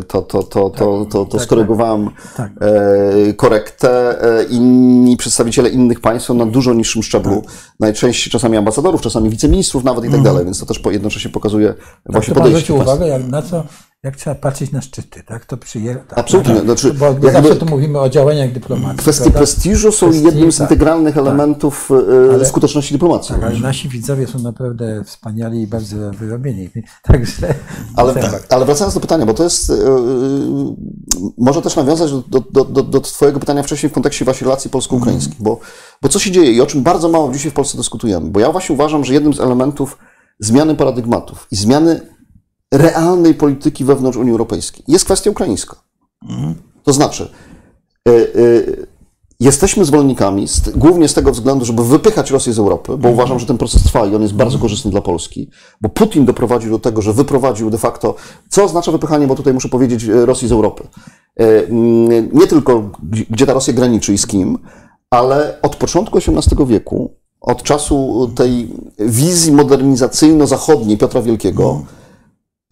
y, 0.00 0.02
to, 0.02 0.22
to, 0.22 0.42
to, 0.42 0.70
to, 0.70 1.06
to, 1.10 1.24
to 1.24 1.38
tak, 1.38 1.42
skorygowałem 1.42 2.10
tak. 2.36 2.50
e, 2.60 3.32
korektę. 3.32 4.22
E, 4.40 4.44
Inni 4.44 5.16
przedstawiciele 5.16 5.68
innych 5.68 6.00
państw 6.00 6.28
są 6.28 6.34
na 6.34 6.46
dużo 6.46 6.74
niższym 6.74 7.02
szczeblu, 7.02 7.42
Tak. 7.42 7.52
najczęściej 7.80 8.30
czasami 8.32 8.56
ambasadorów, 8.56 9.00
czasami 9.00 9.30
wiceministrów 9.30 9.84
nawet 9.84 10.04
i 10.04 10.10
tak 10.10 10.22
dalej, 10.22 10.44
więc 10.44 10.60
to 10.60 10.66
też 10.66 10.80
jednocześnie 10.90 11.30
pokazuje 11.30 11.74
właśnie 12.06 12.34
to 12.34 12.40
podejście. 12.40 12.64
zwrócił 12.66 12.82
uwagę, 12.82 13.08
jak, 13.08 13.26
na 13.28 13.42
co, 13.42 13.64
jak 14.02 14.16
trzeba 14.16 14.34
patrzeć 14.36 14.72
na 14.72 14.80
szczyty, 14.82 15.22
tak? 15.26 15.44
To 15.44 15.56
przyje... 15.56 15.94
Tak, 15.94 16.18
Absolutnie, 16.18 16.54
Tak, 16.54 16.64
znaczy, 16.64 16.94
bo 16.94 17.06
jakby- 17.06 17.32
zawsze 17.32 17.56
tu 17.56 17.66
mówimy 17.82 18.00
o 18.00 18.08
działaniach 18.08 18.52
dyplomacji. 18.52 18.98
Kwestie 18.98 19.22
prawda? 19.22 19.38
prestiżu 19.38 19.92
są 19.92 20.06
Kwestii, 20.06 20.26
jednym 20.26 20.52
z 20.52 20.56
tak. 20.56 20.70
integralnych 20.70 21.16
elementów 21.16 21.90
e, 22.40 22.44
skuteczności 22.44 22.94
dyplomacji. 22.94 23.34
Tak, 23.34 23.44
ale 23.44 23.58
nasi 23.58 23.88
widzowie 23.88 24.26
są 24.26 24.38
naprawdę 24.38 25.04
wspaniali 25.04 25.62
i 25.62 25.66
bardzo 25.66 26.10
wyrobieni. 26.10 26.68
Także 27.02 27.54
Ale, 27.96 28.14
tak. 28.30 28.46
ale 28.50 28.64
wracając 28.64 28.94
do 28.94 29.00
pytania, 29.00 29.26
bo 29.26 29.34
to 29.34 29.44
jest, 29.44 29.70
e, 29.70 29.74
e, 29.74 29.78
może 31.38 31.62
też 31.62 31.76
nawiązać 31.76 32.10
do, 32.12 32.40
do, 32.40 32.64
do, 32.64 32.82
do 32.82 33.00
Twojego 33.00 33.40
pytania 33.40 33.62
wcześniej 33.62 33.90
w 33.90 33.92
kontekście 33.92 34.24
właśnie 34.24 34.44
relacji 34.44 34.70
polsko-ukraińskich, 34.70 35.42
bo, 35.42 35.60
bo 36.02 36.08
co 36.08 36.18
się 36.18 36.30
dzieje 36.30 36.52
i 36.52 36.60
o 36.60 36.66
czym 36.66 36.82
bardzo 36.82 37.08
mało 37.08 37.32
dzisiaj 37.32 37.50
w 37.50 37.54
Polsce 37.54 37.76
dyskutujemy, 37.76 38.30
bo 38.30 38.40
ja 38.40 38.52
właśnie 38.52 38.74
uważam, 38.74 39.04
że 39.04 39.14
jednym 39.14 39.34
z 39.34 39.40
elementów 39.40 39.98
zmiany 40.40 40.74
paradygmatów 40.74 41.46
i 41.50 41.56
zmiany 41.56 42.00
realnej 42.72 43.34
polityki 43.34 43.84
wewnątrz 43.84 44.18
Unii 44.18 44.32
Europejskiej 44.32 44.84
jest 44.88 45.04
kwestia 45.04 45.30
ukraińska. 45.30 45.76
To 46.82 46.92
znaczy, 46.92 47.24
e, 47.24 47.26
e, 47.26 47.51
Jesteśmy 49.40 49.84
zwolennikami, 49.84 50.46
głównie 50.74 51.08
z 51.08 51.14
tego 51.14 51.32
względu, 51.32 51.64
żeby 51.64 51.84
wypychać 51.84 52.30
Rosję 52.30 52.52
z 52.52 52.58
Europy, 52.58 52.96
bo 52.98 53.08
uważam, 53.08 53.38
że 53.38 53.46
ten 53.46 53.58
proces 53.58 53.82
trwa 53.82 54.06
i 54.06 54.14
on 54.14 54.22
jest 54.22 54.34
bardzo 54.34 54.58
korzystny 54.58 54.90
dla 54.90 55.00
Polski, 55.00 55.50
bo 55.80 55.88
Putin 55.88 56.24
doprowadził 56.24 56.70
do 56.70 56.78
tego, 56.78 57.02
że 57.02 57.12
wyprowadził 57.12 57.70
de 57.70 57.78
facto, 57.78 58.14
co 58.48 58.64
oznacza 58.64 58.92
wypychanie, 58.92 59.26
bo 59.26 59.34
tutaj 59.34 59.54
muszę 59.54 59.68
powiedzieć, 59.68 60.04
e, 60.04 60.26
Rosji 60.26 60.48
z 60.48 60.52
Europy. 60.52 60.82
E, 61.40 61.44
Nie 62.32 62.46
tylko 62.46 62.90
gdzie- 63.02 63.24
gdzie 63.30 63.46
ta 63.46 63.52
Rosja 63.52 63.72
graniczy 63.74 64.12
i 64.14 64.18
z 64.18 64.26
kim, 64.26 64.58
ale 65.10 65.58
od 65.62 65.76
początku 65.76 66.18
XVIII 66.18 66.66
wieku, 66.66 67.14
od 67.40 67.62
czasu 67.62 68.30
tej 68.34 68.68
wizji 68.98 69.52
modernizacyjno-zachodniej 69.52 70.98
Piotra 70.98 71.22
Wielkiego, 71.22 71.82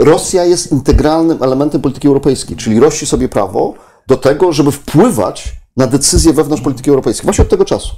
Rosja 0.00 0.44
jest 0.44 0.72
integralnym 0.72 1.42
elementem 1.42 1.80
polityki 1.80 2.08
europejskiej, 2.08 2.56
czyli 2.56 2.80
rości 2.80 3.06
sobie 3.06 3.28
prawo 3.28 3.74
do 4.10 4.16
tego, 4.16 4.52
żeby 4.52 4.72
wpływać 4.72 5.52
na 5.76 5.86
decyzje 5.86 6.32
wewnątrz 6.32 6.62
polityki 6.62 6.90
europejskiej. 6.90 7.24
Właśnie 7.24 7.42
od 7.42 7.50
tego 7.50 7.64
czasu. 7.64 7.90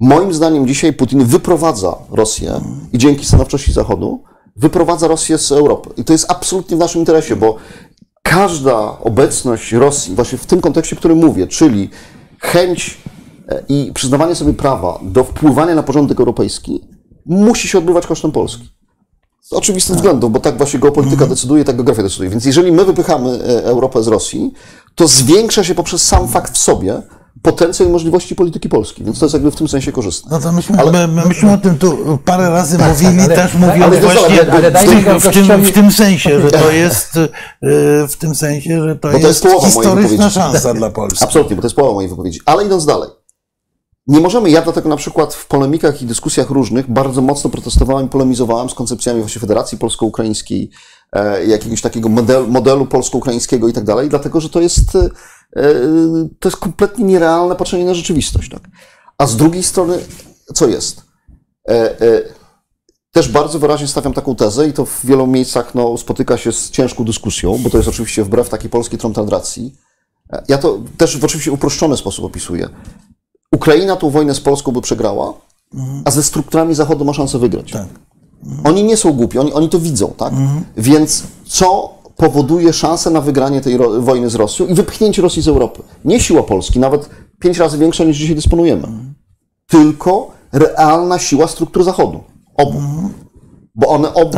Moim 0.00 0.34
zdaniem 0.34 0.66
dzisiaj 0.66 0.92
Putin 0.92 1.24
wyprowadza 1.24 1.96
Rosję 2.10 2.60
i 2.92 2.98
dzięki 2.98 3.26
stanowczości 3.26 3.72
Zachodu 3.72 4.22
wyprowadza 4.56 5.08
Rosję 5.08 5.38
z 5.38 5.52
Europy. 5.52 5.90
I 5.96 6.04
to 6.04 6.12
jest 6.12 6.30
absolutnie 6.30 6.76
w 6.76 6.80
naszym 6.80 6.98
interesie, 6.98 7.36
bo 7.36 7.56
każda 8.22 8.98
obecność 8.98 9.72
Rosji, 9.72 10.14
właśnie 10.14 10.38
w 10.38 10.46
tym 10.46 10.60
kontekście, 10.60 10.96
o 10.96 10.98
którym 10.98 11.18
mówię, 11.18 11.46
czyli 11.46 11.90
chęć 12.38 12.98
e, 13.48 13.62
i 13.68 13.92
przyznawanie 13.94 14.34
sobie 14.34 14.52
prawa 14.52 14.98
do 15.02 15.24
wpływania 15.24 15.74
na 15.74 15.82
porządek 15.82 16.20
europejski, 16.20 16.80
musi 17.26 17.68
się 17.68 17.78
odbywać 17.78 18.06
kosztem 18.06 18.32
Polski. 18.32 18.68
Z 19.42 19.52
oczywistych 19.52 19.96
względów, 19.96 20.32
bo 20.32 20.40
tak 20.40 20.56
właśnie 20.56 20.80
geopolityka 20.80 21.26
decyduje, 21.26 21.64
tak 21.64 21.76
geografia 21.76 22.02
decyduje. 22.02 22.30
Więc 22.30 22.44
jeżeli 22.44 22.72
my 22.72 22.84
wypychamy 22.84 23.30
e, 23.30 23.64
Europę 23.64 24.02
z 24.02 24.06
Rosji, 24.06 24.52
to 24.94 25.08
zwiększa 25.08 25.64
się 25.64 25.74
poprzez 25.74 26.02
sam 26.02 26.28
fakt 26.28 26.54
w 26.54 26.58
sobie 26.58 27.02
potencjał 27.42 27.88
i 27.88 27.92
możliwości 27.92 28.34
polityki 28.34 28.68
Polski. 28.68 29.04
Więc 29.04 29.18
to 29.18 29.24
jest 29.24 29.34
jakby 29.34 29.50
w 29.50 29.56
tym 29.56 29.68
sensie 29.68 29.92
korzystne. 29.92 30.30
No 30.30 30.40
to 30.40 30.52
myśmy, 30.52 30.76
my, 30.92 31.08
my, 31.08 31.26
myśmy 31.26 31.52
o 31.52 31.58
tym 31.58 31.78
tu 31.78 32.18
parę 32.24 32.50
razy 32.50 32.78
mówili, 32.78 33.20
ale- 33.20 33.34
też 33.34 33.54
ale- 33.54 33.66
mówiąc 33.66 33.84
ale 33.84 34.00
właśnie 34.00 34.36
zobacz, 34.36 34.54
ale 34.54 34.70
w, 34.70 34.72
dajmy 34.72 35.04
tym, 35.04 35.20
w, 35.20 35.28
tym, 35.28 35.64
w 35.64 35.72
tym 35.72 35.92
sensie, 35.92 36.40
że 36.40 36.50
to 36.50 36.70
jest 36.84 37.16
e, 37.16 37.28
w 38.08 38.16
tym 38.16 38.34
sensie, 38.34 38.82
że 38.82 38.96
to, 38.96 39.10
to 39.10 39.18
jest 39.18 39.44
jest 39.44 39.64
historyczna 39.64 40.30
szansa 40.30 40.74
dla 40.74 40.90
Polski. 40.90 41.24
Absolutnie, 41.24 41.56
bo 41.56 41.62
to 41.62 41.66
jest 41.66 41.76
połowa 41.76 41.94
mojej 41.94 42.10
wypowiedzi. 42.10 42.40
Ale 42.46 42.66
idąc 42.66 42.86
dalej. 42.86 43.10
Nie 44.10 44.20
możemy, 44.20 44.50
ja 44.50 44.62
dlatego 44.62 44.88
na 44.88 44.96
przykład 44.96 45.34
w 45.34 45.46
polemikach 45.46 46.02
i 46.02 46.06
dyskusjach 46.06 46.50
różnych 46.50 46.90
bardzo 46.90 47.22
mocno 47.22 47.50
protestowałem 47.50 48.08
polemizowałem 48.08 48.70
z 48.70 48.74
koncepcjami 48.74 49.20
właśnie 49.20 49.40
Federacji 49.40 49.78
Polsko-Ukraińskiej, 49.78 50.70
e, 51.12 51.46
jakiegoś 51.46 51.80
takiego 51.80 52.08
modelu, 52.08 52.46
modelu 52.46 52.86
polsko-ukraińskiego 52.86 53.68
i 53.68 53.72
tak 53.72 53.84
dalej, 53.84 54.08
dlatego 54.08 54.40
że 54.40 54.48
to 54.48 54.60
jest, 54.60 54.96
e, 54.96 55.10
to 56.38 56.48
jest 56.48 56.56
kompletnie 56.56 57.04
nierealne 57.04 57.56
patrzenie 57.56 57.84
na 57.84 57.94
rzeczywistość. 57.94 58.50
Tak? 58.50 58.62
A 59.18 59.26
z 59.26 59.36
drugiej 59.36 59.62
strony, 59.62 59.98
co 60.54 60.68
jest? 60.68 61.02
E, 61.68 61.94
też 63.12 63.28
bardzo 63.28 63.58
wyraźnie 63.58 63.86
stawiam 63.86 64.12
taką 64.12 64.36
tezę 64.36 64.68
i 64.68 64.72
to 64.72 64.84
w 64.84 65.06
wielu 65.06 65.26
miejscach 65.26 65.74
no, 65.74 65.98
spotyka 65.98 66.36
się 66.36 66.52
z 66.52 66.70
ciężką 66.70 67.04
dyskusją, 67.04 67.58
bo 67.58 67.70
to 67.70 67.76
jest 67.76 67.88
oczywiście 67.88 68.24
wbrew 68.24 68.48
takiej 68.48 68.70
polskiej 68.70 68.98
tromtadracji. 68.98 69.76
Ja 70.48 70.58
to 70.58 70.78
też 70.96 71.18
w 71.18 71.24
oczywiście 71.24 71.52
uproszczony 71.52 71.96
sposób 71.96 72.24
opisuję. 72.24 72.68
Ukraina 73.54 73.96
tą 73.96 74.10
wojnę 74.10 74.34
z 74.34 74.40
Polską 74.40 74.72
by 74.72 74.80
przegrała, 74.80 75.32
a 76.04 76.10
ze 76.10 76.22
strukturami 76.22 76.74
Zachodu 76.74 77.04
ma 77.04 77.12
szansę 77.12 77.38
wygrać. 77.38 77.72
Oni 78.64 78.84
nie 78.84 78.96
są 78.96 79.12
głupi, 79.12 79.38
oni, 79.38 79.52
oni 79.52 79.68
to 79.68 79.78
widzą, 79.78 80.14
tak? 80.16 80.32
Więc 80.76 81.22
co 81.46 81.94
powoduje 82.16 82.72
szansę 82.72 83.10
na 83.10 83.20
wygranie 83.20 83.60
tej 83.60 83.78
wojny 84.00 84.30
z 84.30 84.34
Rosją 84.34 84.66
i 84.66 84.74
wypchnięcie 84.74 85.22
Rosji 85.22 85.42
z 85.42 85.48
Europy? 85.48 85.82
Nie 86.04 86.20
siła 86.20 86.42
Polski, 86.42 86.78
nawet 86.78 87.10
pięć 87.40 87.58
razy 87.58 87.78
większa 87.78 88.04
niż 88.04 88.16
dzisiaj 88.16 88.34
dysponujemy, 88.34 88.88
tylko 89.66 90.30
realna 90.52 91.18
siła 91.18 91.48
struktur 91.48 91.84
Zachodu. 91.84 92.20
Obu. 92.56 92.80
Bo 93.74 93.88
one, 93.88 94.14
ob, 94.14 94.36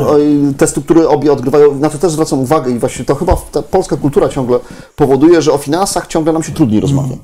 te 0.56 0.66
struktury 0.66 1.08
obie 1.08 1.32
odgrywają, 1.32 1.74
na 1.74 1.90
to 1.90 1.98
też 1.98 2.12
zwracam 2.12 2.40
uwagę 2.40 2.70
i 2.70 2.78
właśnie 2.78 3.04
to 3.04 3.14
chyba 3.14 3.36
ta 3.52 3.62
polska 3.62 3.96
kultura 3.96 4.28
ciągle 4.28 4.58
powoduje, 4.96 5.42
że 5.42 5.52
o 5.52 5.58
finansach 5.58 6.06
ciągle 6.06 6.32
nam 6.32 6.42
się 6.42 6.52
trudniej 6.52 6.80
rozmawia. 6.80 7.16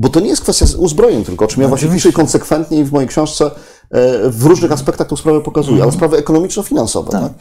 Bo 0.00 0.08
to 0.08 0.20
nie 0.20 0.28
jest 0.28 0.42
kwestia 0.42 0.66
uzbrojeń 0.78 1.24
tylko, 1.24 1.44
o 1.44 1.48
czym 1.48 1.62
ja 1.62 1.68
właśnie 1.68 1.88
piszę 1.88 2.12
konsekwentnie 2.12 2.78
i 2.78 2.84
w 2.84 2.92
mojej 2.92 3.08
książce 3.08 3.44
e, 3.90 4.30
w 4.30 4.44
różnych 4.44 4.72
aspektach 4.72 5.06
tą 5.08 5.16
sprawę 5.16 5.40
pokazuję, 5.40 5.82
ale 5.82 5.92
sprawy 5.92 6.16
ekonomiczno-finansowe. 6.16 7.10
Tak. 7.10 7.32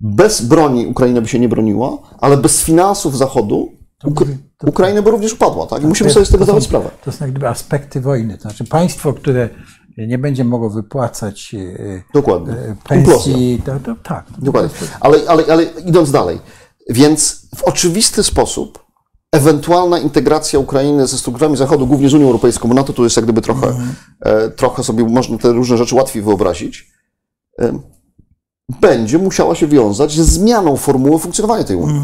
Bez 0.00 0.42
broni 0.42 0.86
Ukraina 0.86 1.20
by 1.20 1.28
się 1.28 1.38
nie 1.38 1.48
broniła, 1.48 1.98
ale 2.20 2.36
bez 2.36 2.62
finansów 2.62 3.16
Zachodu 3.16 3.72
Uk- 4.04 4.36
Ukraina 4.66 5.02
by 5.02 5.10
również 5.10 5.32
upadła. 5.32 5.66
Tak? 5.66 5.82
I 5.82 5.86
musimy 5.86 6.10
sobie 6.10 6.26
z 6.26 6.30
tego 6.30 6.44
zdawać 6.44 6.64
sprawę. 6.64 6.90
To 7.04 7.12
są 7.12 7.24
jak 7.24 7.30
gdyby 7.30 7.48
aspekty 7.48 8.00
wojny. 8.00 8.36
To 8.36 8.42
znaczy 8.42 8.64
państwo, 8.64 9.12
które 9.12 9.48
nie 9.98 10.18
będzie 10.18 10.44
mogło 10.44 10.70
wypłacać 10.70 11.54
e, 11.54 12.02
Dokładnie. 12.14 12.52
e, 12.52 12.76
pensji, 12.88 13.62
to, 13.64 13.72
to, 13.84 13.94
tak. 14.02 14.24
Dokładnie. 14.38 14.70
Ale, 15.00 15.18
ale, 15.28 15.44
ale 15.50 15.62
idąc 15.64 16.10
dalej, 16.10 16.38
więc 16.88 17.48
w 17.56 17.62
oczywisty 17.62 18.22
sposób 18.22 18.87
ewentualna 19.32 19.98
integracja 19.98 20.58
Ukrainy 20.58 21.06
ze 21.06 21.18
strukturami 21.18 21.56
Zachodu, 21.56 21.86
głównie 21.86 22.08
z 22.08 22.14
Unią 22.14 22.26
Europejską, 22.26 22.68
bo 22.68 22.74
na 22.74 22.84
to 22.84 22.92
tu 22.92 23.04
jest 23.04 23.16
jak 23.16 23.24
gdyby 23.24 23.40
trochę, 23.42 23.66
e, 24.20 24.50
trochę 24.50 24.84
sobie 24.84 25.04
można 25.04 25.38
te 25.38 25.52
różne 25.52 25.76
rzeczy 25.76 25.94
łatwiej 25.94 26.22
wyobrazić, 26.22 26.92
e, 27.60 27.78
będzie 28.80 29.18
musiała 29.18 29.54
się 29.54 29.66
wiązać 29.66 30.12
ze 30.12 30.24
zmianą 30.24 30.76
formuły 30.76 31.18
funkcjonowania 31.18 31.64
tej 31.64 31.76
Unii. 31.76 32.00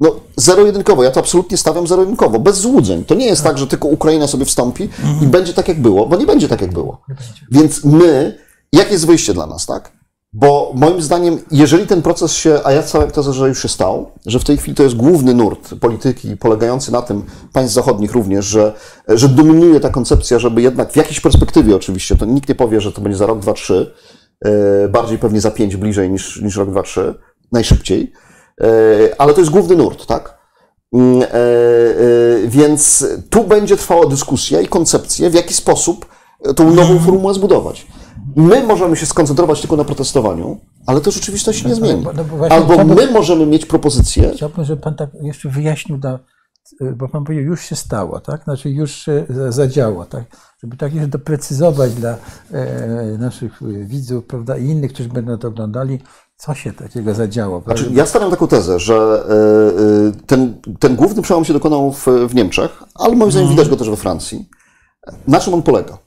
No, 0.00 0.20
zero-jedynkowo. 0.36 1.04
Ja 1.04 1.10
to 1.10 1.20
absolutnie 1.20 1.56
stawiam 1.56 1.86
zero-jedynkowo, 1.86 2.38
bez 2.38 2.58
złudzeń. 2.58 3.04
To 3.04 3.14
nie 3.14 3.26
jest 3.26 3.42
tak, 3.44 3.58
że 3.58 3.66
tylko 3.66 3.88
Ukraina 3.88 4.26
sobie 4.26 4.44
wstąpi 4.44 4.88
i 5.22 5.26
będzie 5.26 5.52
tak, 5.54 5.68
jak 5.68 5.80
było, 5.82 6.06
bo 6.06 6.16
nie 6.16 6.26
będzie 6.26 6.48
tak, 6.48 6.60
jak 6.60 6.72
było. 6.72 7.00
Więc 7.50 7.84
my, 7.84 8.38
jakie 8.72 8.92
jest 8.92 9.06
wyjście 9.06 9.34
dla 9.34 9.46
nas, 9.46 9.66
tak? 9.66 9.99
Bo 10.32 10.72
moim 10.74 11.02
zdaniem, 11.02 11.38
jeżeli 11.50 11.86
ten 11.86 12.02
proces 12.02 12.32
się, 12.32 12.60
a 12.64 12.72
ja 12.72 12.82
całe 12.82 13.06
tezę, 13.06 13.32
że 13.32 13.48
już 13.48 13.62
się 13.62 13.68
stał, 13.68 14.10
że 14.26 14.38
w 14.38 14.44
tej 14.44 14.56
chwili 14.56 14.74
to 14.74 14.82
jest 14.82 14.96
główny 14.96 15.34
nurt 15.34 15.74
polityki 15.80 16.36
polegający 16.36 16.92
na 16.92 17.02
tym, 17.02 17.22
państw 17.52 17.74
zachodnich 17.74 18.12
również, 18.12 18.44
że, 18.44 18.72
że 19.08 19.28
dominuje 19.28 19.80
ta 19.80 19.90
koncepcja, 19.90 20.38
żeby 20.38 20.62
jednak 20.62 20.92
w 20.92 20.96
jakiejś 20.96 21.20
perspektywie 21.20 21.76
oczywiście, 21.76 22.16
to 22.16 22.24
nikt 22.24 22.48
nie 22.48 22.54
powie, 22.54 22.80
że 22.80 22.92
to 22.92 23.00
będzie 23.00 23.18
za 23.18 23.26
rok, 23.26 23.38
dwa, 23.38 23.52
trzy, 23.52 23.94
e, 24.44 24.88
bardziej 24.88 25.18
pewnie 25.18 25.40
za 25.40 25.50
pięć 25.50 25.76
bliżej 25.76 26.10
niż, 26.10 26.42
niż 26.42 26.56
rok, 26.56 26.70
dwa, 26.70 26.82
trzy, 26.82 27.14
najszybciej, 27.52 28.12
E, 28.60 29.20
ale 29.20 29.34
to 29.34 29.40
jest 29.40 29.52
główny 29.52 29.76
nurt, 29.76 30.06
tak? 30.06 30.38
Mm, 30.92 31.22
e, 31.22 31.26
Więc 32.44 33.06
tu 33.30 33.44
będzie 33.44 33.76
trwała 33.76 34.06
dyskusja 34.06 34.60
i 34.60 34.68
koncepcja, 34.68 35.30
w 35.30 35.34
jaki 35.34 35.54
sposób 35.54 36.06
tą 36.56 36.74
nową 36.74 36.98
formułę 36.98 37.34
zbudować. 37.34 37.86
My 38.36 38.66
możemy 38.66 38.96
się 38.96 39.06
skoncentrować 39.06 39.60
tylko 39.60 39.76
na 39.76 39.84
protestowaniu, 39.84 40.60
ale 40.86 41.00
to 41.00 41.10
rzeczywistość 41.10 41.64
nie 41.64 41.74
zmieni. 41.74 42.06
no 42.16 42.24
właśnie 42.24 42.56
Albo 42.56 42.84
my 42.84 43.10
możemy 43.10 43.46
mieć 43.46 43.66
propozycję, 43.66 44.30
Chciałbym, 44.34 44.64
żeby 44.64 44.82
Pan 44.82 44.94
tak 44.94 45.10
jeszcze 45.22 45.48
wyjaśnił, 45.48 45.98
na, 46.02 46.18
bo 46.96 47.08
Pan 47.08 47.24
powiedział, 47.24 47.44
już 47.44 47.60
się 47.64 47.76
stało, 47.76 48.20
tak? 48.20 48.44
Znaczy 48.44 48.70
już 48.70 48.94
się 48.94 49.26
za- 49.28 49.52
zadziało, 49.52 50.04
tak? 50.04 50.24
Żeby 50.62 50.76
tak 50.76 50.94
jeszcze 50.94 51.08
doprecyzować 51.08 51.94
dla 51.94 52.16
e, 52.52 53.16
naszych 53.18 53.62
e, 53.62 53.66
widzów, 53.84 54.24
prawda, 54.24 54.56
i 54.56 54.64
innych, 54.66 54.92
którzy 54.92 55.08
będą 55.08 55.38
to 55.38 55.48
oglądali, 55.48 55.98
co 56.36 56.54
się 56.54 56.72
takiego 56.72 57.14
zadziało. 57.14 57.62
Znaczy, 57.66 57.90
ja 57.92 58.06
stawiam 58.06 58.30
taką 58.30 58.46
tezę, 58.48 58.78
że 58.80 58.94
e, 58.94 59.32
e, 60.08 60.26
ten, 60.26 60.60
ten 60.78 60.96
główny 60.96 61.22
przełom 61.22 61.44
się 61.44 61.52
dokonał 61.52 61.92
w, 61.92 62.06
w 62.28 62.34
Niemczech, 62.34 62.82
ale 62.94 63.16
moim 63.16 63.32
zdaniem 63.32 63.48
widać 63.50 63.68
go 63.68 63.76
też 63.76 63.90
we 63.90 63.96
Francji. 63.96 64.48
Na 65.26 65.40
czym 65.40 65.54
on 65.54 65.62
polega? 65.62 65.98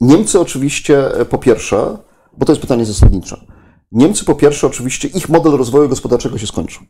Niemcy 0.00 0.40
oczywiście 0.40 1.14
e, 1.14 1.24
po 1.24 1.38
pierwsze, 1.38 1.96
bo 2.38 2.46
to 2.46 2.52
jest 2.52 2.62
pytanie 2.62 2.84
zasadnicze, 2.84 3.46
Niemcy 3.92 4.24
po 4.24 4.34
pierwsze 4.34 4.66
oczywiście 4.66 5.08
ich 5.08 5.28
model 5.28 5.52
rozwoju 5.52 5.88
gospodarczego 5.88 6.38
się 6.38 6.46
skończył. 6.46 6.82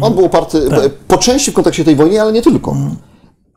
On 0.00 0.14
był 0.14 0.24
oparty 0.24 0.58
e, 0.58 0.90
po 0.90 1.18
części 1.18 1.50
w 1.50 1.54
kontekście 1.54 1.84
tej 1.84 1.96
wojny, 1.96 2.20
ale 2.20 2.32
nie 2.32 2.42
tylko. 2.42 2.76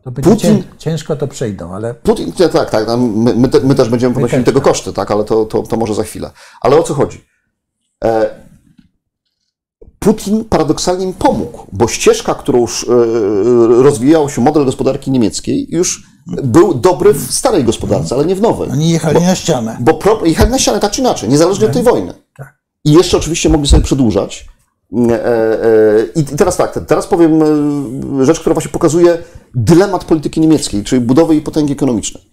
To 0.04 0.12
będzie 0.12 0.30
Putin- 0.30 0.58
cię, 0.58 0.64
ciężko 0.78 1.16
to 1.16 1.28
przejdą, 1.28 1.74
ale 1.74 1.94
Putin, 1.94 2.32
tak, 2.54 2.70
tak, 2.70 2.88
my, 2.98 3.36
my, 3.36 3.50
my 3.64 3.76
też 3.76 3.90
będziemy 3.90 4.14
ponosili 4.16 4.44
też, 4.44 4.54
tego 4.54 4.62
koszty, 4.62 4.94
tak, 4.94 5.12
ale 5.12 5.24
to, 5.24 5.46
to, 5.46 5.64
to 5.64 5.78
może 5.78 5.96
za 5.96 6.04
chwilę. 6.04 6.32
Ale 6.62 6.78
o 6.78 6.84
co 6.84 6.94
chodzi? 6.94 7.26
E, 8.04 8.42
Putin 10.00 10.46
paradoksalnie 10.46 11.06
im 11.06 11.14
pomógł, 11.14 11.68
bo 11.72 11.88
ścieżka, 11.88 12.36
którą 12.36 12.60
już, 12.60 12.86
rozwijał 13.70 14.30
się 14.30 14.42
model 14.42 14.66
gospodarki 14.66 15.12
niemieckiej, 15.12 15.68
już 15.70 16.11
był 16.28 16.74
dobry 16.74 17.14
w 17.14 17.32
starej 17.32 17.64
gospodarce, 17.64 18.16
ale 18.16 18.26
nie 18.26 18.36
w 18.36 18.42
nowej. 18.42 18.70
Oni 18.72 18.90
jechali 18.90 19.22
na 19.22 19.36
ścianę. 19.36 19.78
Bo 19.80 19.94
pro, 19.94 20.26
jechali 20.26 20.52
na 20.52 20.60
ścianę 20.60 20.80
tak 20.80 20.92
czy 20.92 21.02
inaczej, 21.02 21.30
niezależnie 21.30 21.66
od 21.66 21.74
tej 21.74 21.84
wojny. 21.84 22.14
tak. 22.38 22.62
I 22.86 22.92
jeszcze 22.92 23.18
oczywiście 23.18 23.50
mogli 23.50 23.68
sobie 23.68 23.84
przedłużać. 23.84 24.48
E, 25.10 25.26
e, 25.26 26.06
I 26.16 26.24
teraz 26.24 26.58
tak, 26.58 26.80
teraz 26.88 27.08
powiem 27.08 27.42
e, 28.22 28.26
rzecz, 28.26 28.40
która 28.40 28.54
właśnie 28.54 28.72
pokazuje 28.72 29.18
dylemat 29.56 30.06
polityki 30.06 30.42
niemieckiej, 30.42 30.84
czyli 30.84 31.02
budowy 31.02 31.34
jej 31.34 31.44
potęgi 31.44 31.74
ekonomicznej. 31.74 32.24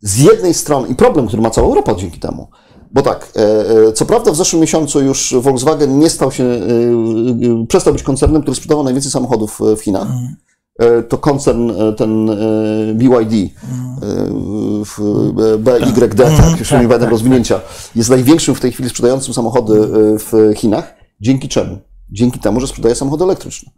Z 0.00 0.18
jednej 0.18 0.54
strony, 0.54 0.88
i 0.88 0.94
problem, 0.94 1.26
który 1.26 1.42
ma 1.42 1.50
cała 1.50 1.66
Europa 1.66 1.94
dzięki 1.94 2.20
temu, 2.20 2.48
bo 2.90 3.02
tak, 3.02 3.32
co 3.94 4.06
prawda 4.06 4.32
w 4.32 4.36
zeszłym 4.36 4.60
miesiącu 4.60 5.00
już 5.00 5.34
Volkswagen 5.40 5.98
nie 5.98 6.10
stał 6.10 6.32
się, 6.32 6.60
przestał 7.68 7.92
być 7.92 8.02
koncernem, 8.02 8.42
który 8.42 8.54
sprzedawał 8.54 8.84
najwięcej 8.84 9.12
samochodów 9.12 9.60
w 9.76 9.80
Chinach. 9.80 10.08
e, 10.08 10.47
to 11.08 11.18
koncern 11.18 11.70
e, 11.70 11.92
ten 11.92 12.30
e, 12.30 12.34
BYD, 12.94 13.34
e, 13.34 13.48
w- 14.84 15.32
e, 15.54 15.58
BYD, 15.58 16.14
tak, 16.36 16.58
jeszcze 16.58 16.80
nie 16.80 16.88
będę 16.88 17.06
rozwinięcia, 17.08 17.60
jest 17.94 18.10
największym 18.10 18.54
w 18.54 18.60
tej 18.60 18.72
chwili 18.72 18.88
sprzedającym 18.90 19.34
samochody 19.34 19.74
e, 19.80 19.88
w 20.18 20.32
Chinach. 20.56 20.94
Dzięki 21.20 21.48
czemu? 21.48 21.78
Dzięki 22.10 22.38
temu, 22.40 22.60
że 22.60 22.66
sprzedaje 22.66 22.94
samochody 22.94 23.24
elektryczne. 23.24 23.72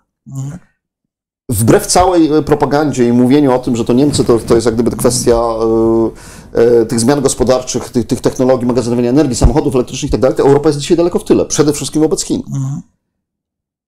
Wbrew 1.48 1.86
całej 1.86 2.32
e, 2.32 2.42
propagandzie 2.42 3.08
i 3.08 3.12
mówieniu 3.12 3.52
o 3.52 3.58
tym, 3.58 3.76
że 3.76 3.84
to 3.84 3.92
Niemcy 3.92 4.24
to, 4.24 4.38
to 4.38 4.54
jest 4.54 4.64
jak 4.66 4.74
gdyby 4.74 4.90
kwestia 4.96 5.36
e, 6.54 6.80
e, 6.80 6.86
tych 6.86 7.00
zmian 7.00 7.20
gospodarczych, 7.20 7.88
tych, 7.90 8.06
tych 8.06 8.20
technologii 8.20 8.66
magazynowania 8.66 9.10
energii, 9.10 9.36
samochodów 9.36 9.74
elektrycznych 9.74 10.08
i 10.08 10.12
tak 10.12 10.20
dalej, 10.20 10.36
to 10.36 10.42
Europa 10.42 10.68
jest 10.68 10.78
dzisiaj 10.78 10.96
daleko 10.96 11.18
w 11.18 11.24
tyle, 11.24 11.44
przede 11.44 11.72
wszystkim 11.72 12.02
wobec 12.02 12.22
Chin. 12.24 12.42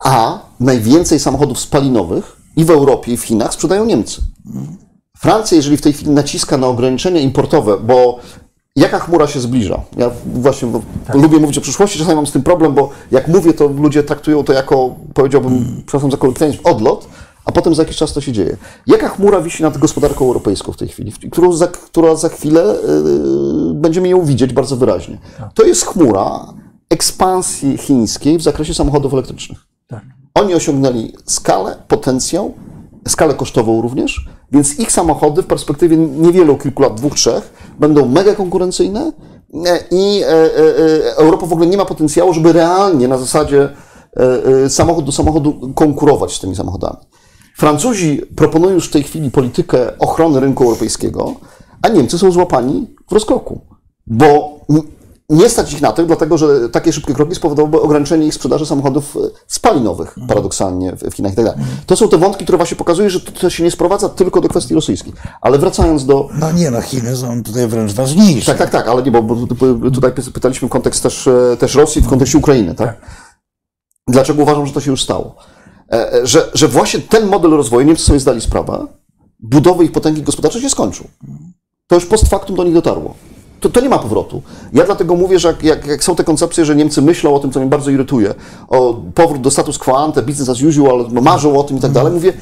A 0.04 0.38
najwięcej 0.60 1.18
samochodów 1.20 1.58
spalinowych 1.58 2.41
i 2.56 2.64
w 2.64 2.70
Europie, 2.70 3.12
i 3.12 3.16
w 3.16 3.22
Chinach 3.22 3.54
sprzedają 3.54 3.84
Niemcy. 3.84 4.22
Francja, 5.16 5.56
jeżeli 5.56 5.76
w 5.76 5.80
tej 5.80 5.92
chwili 5.92 6.10
naciska 6.10 6.56
na 6.56 6.66
ograniczenia 6.66 7.20
importowe, 7.20 7.78
bo 7.78 8.18
jaka 8.76 8.98
chmura 8.98 9.26
się 9.26 9.40
zbliża? 9.40 9.80
Ja 9.96 10.10
właśnie 10.26 10.68
bo 10.68 10.82
lubię 11.14 11.38
mówić 11.38 11.58
o 11.58 11.60
przyszłości, 11.60 11.98
czasami 11.98 12.16
mam 12.16 12.26
z 12.26 12.32
tym 12.32 12.42
problem, 12.42 12.74
bo 12.74 12.90
jak 13.10 13.28
mówię, 13.28 13.52
to 13.54 13.66
ludzie 13.66 14.02
traktują 14.02 14.44
to 14.44 14.52
jako, 14.52 14.94
powiedziałbym, 15.14 15.82
przepraszam 15.86 16.10
za 16.10 16.16
kolokwializm, 16.16 16.58
odlot, 16.64 17.08
a 17.44 17.52
potem 17.52 17.74
za 17.74 17.82
jakiś 17.82 17.96
czas 17.96 18.12
to 18.12 18.20
się 18.20 18.32
dzieje. 18.32 18.56
Jaka 18.86 19.08
chmura 19.08 19.40
wisi 19.40 19.62
nad 19.62 19.78
gospodarką 19.78 20.24
europejską 20.24 20.72
w 20.72 20.76
tej 20.76 20.88
chwili, 20.88 21.12
którą 21.32 21.52
za, 21.52 21.66
która 21.66 22.16
za 22.16 22.28
chwilę 22.28 22.76
yy, 23.66 23.74
będziemy 23.74 24.08
ją 24.08 24.24
widzieć 24.24 24.52
bardzo 24.52 24.76
wyraźnie? 24.76 25.18
To 25.54 25.64
jest 25.64 25.86
chmura 25.86 26.54
ekspansji 26.90 27.78
chińskiej 27.78 28.38
w 28.38 28.42
zakresie 28.42 28.74
samochodów 28.74 29.12
elektrycznych. 29.12 29.58
Tak. 29.86 30.02
Oni 30.34 30.54
osiągnęli 30.54 31.12
skalę, 31.26 31.76
potencjał, 31.88 32.54
skalę 33.08 33.34
kosztową 33.34 33.82
również, 33.82 34.26
więc 34.52 34.78
ich 34.78 34.92
samochody 34.92 35.42
w 35.42 35.46
perspektywie 35.46 35.96
niewielu, 35.96 36.58
kilku 36.58 36.82
lat, 36.82 36.94
dwóch, 36.94 37.14
trzech, 37.14 37.52
będą 37.78 38.08
mega 38.08 38.34
konkurencyjne 38.34 39.12
e, 39.66 39.78
i 39.90 40.22
e, 40.22 40.28
e, 40.28 41.16
Europa 41.16 41.46
w 41.46 41.52
ogóle 41.52 41.66
nie 41.66 41.76
ma 41.76 41.84
potencjału, 41.84 42.34
żeby 42.34 42.52
realnie 42.52 43.08
na 43.08 43.18
zasadzie 43.18 43.68
samochód 44.68 45.04
do 45.04 45.12
samochodu 45.12 45.72
konkurować 45.74 46.36
z 46.36 46.40
tymi 46.40 46.56
samochodami. 46.56 46.96
Francuzi 47.56 48.22
proponują 48.36 48.74
już 48.74 48.88
w 48.88 48.92
tej 48.92 49.02
chwili 49.02 49.30
politykę 49.30 49.98
ochrony 49.98 50.40
rynku 50.40 50.64
europejskiego, 50.64 51.34
a 51.82 51.88
Niemcy 51.88 52.18
są 52.18 52.30
złapani 52.30 52.94
w 53.10 53.12
rozkroku, 53.12 53.60
bo 54.06 54.60
nie 55.32 55.48
stać 55.48 55.72
ich 55.72 55.80
na 55.80 55.92
to, 55.92 56.04
dlatego 56.04 56.38
że 56.38 56.68
takie 56.68 56.92
szybkie 56.92 57.14
kroki 57.14 57.34
spowodowałyby 57.34 57.80
ograniczenie 57.80 58.26
ich 58.26 58.34
sprzedaży 58.34 58.66
samochodów 58.66 59.16
e, 59.16 59.20
spalinowych, 59.46 60.14
paradoksalnie 60.28 60.92
w 61.10 61.14
Chinach 61.14 61.32
i 61.32 61.36
tak 61.36 61.44
dalej. 61.44 61.60
To 61.86 61.96
są 61.96 62.08
te 62.08 62.18
wątki, 62.18 62.44
które 62.44 62.58
właśnie 62.58 62.76
pokazują, 62.76 63.08
że 63.08 63.20
to, 63.20 63.50
się 63.50 63.62
nie 63.64 63.70
sprowadza 63.70 64.08
tylko 64.08 64.40
do 64.40 64.48
kwestii 64.48 64.74
rosyjskiej. 64.74 65.12
Ale 65.40 65.58
wracając 65.58 66.06
do, 66.06 66.28
No 66.38 66.52
nie, 66.52 66.70
no 66.70 66.80
Chiny 66.80 67.16
są 67.16 67.42
tutaj 67.42 67.66
wręcz 67.68 67.92
ważniejsze. 67.92 68.46
tak, 68.46 68.58
tak, 68.58 68.70
tak, 68.70 68.88
ale 68.88 69.02
nie, 69.02 69.10
bo, 69.10 69.22
bo 69.22 69.46
tu- 69.46 69.90
tutaj 69.90 70.10
py- 70.12 70.32
pytaliśmy 70.32 70.68
kontekst 70.68 71.02
też, 71.02 71.26
e, 71.26 71.56
też 71.58 71.74
Rosji, 71.74 72.02
w 72.02 72.08
kontekście 72.08 72.38
Ukrainy, 72.38 72.74
tak? 72.74 73.00
Dlaczego 74.08 74.42
uważam, 74.42 74.66
że 74.66 74.72
to 74.72 74.80
się 74.80 74.90
już 74.90 75.02
stało? 75.02 75.36
E, 75.92 76.10
Że, 76.26 76.50
że 76.54 76.68
właśnie 76.68 77.00
ten 77.00 77.26
model 77.26 77.50
rozwoju, 77.50 77.86
Niemcy 77.86 78.04
sobie 78.04 78.20
zdali 78.20 78.40
sprawę, 78.40 78.86
budowy 79.40 79.84
ich 79.84 79.92
potęgi 79.92 80.22
gospodarczej 80.22 80.62
się 80.62 80.70
skończył. 80.70 81.06
To 81.86 81.94
już 81.94 82.06
post 82.06 82.28
factum 82.28 82.56
do 82.56 82.64
nich 82.64 82.74
dotarło. 82.74 83.14
To, 83.62 83.70
to 83.70 83.80
nie 83.80 83.88
ma 83.88 83.98
powrotu. 83.98 84.42
Ja 84.72 84.84
dlatego 84.84 85.16
mówię, 85.16 85.38
że 85.38 85.48
jak, 85.48 85.62
jak, 85.62 85.86
jak 85.86 86.04
są 86.04 86.16
te 86.16 86.24
koncepcje, 86.24 86.64
że 86.64 86.76
Niemcy 86.76 87.02
myślą 87.02 87.34
o 87.34 87.38
tym, 87.38 87.50
co 87.50 87.60
mnie 87.60 87.68
bardzo 87.68 87.90
irytuje, 87.90 88.34
o 88.68 88.94
powrót 89.14 89.40
do 89.40 89.50
status 89.50 89.78
quo 89.78 90.04
ante, 90.04 90.22
business 90.22 90.48
as 90.48 90.62
usual, 90.62 91.06
marzą 91.10 91.58
o 91.58 91.64
tym 91.64 91.76
i 91.76 91.80
tak 91.80 91.92
dalej, 91.92 92.12
mówię, 92.12 92.32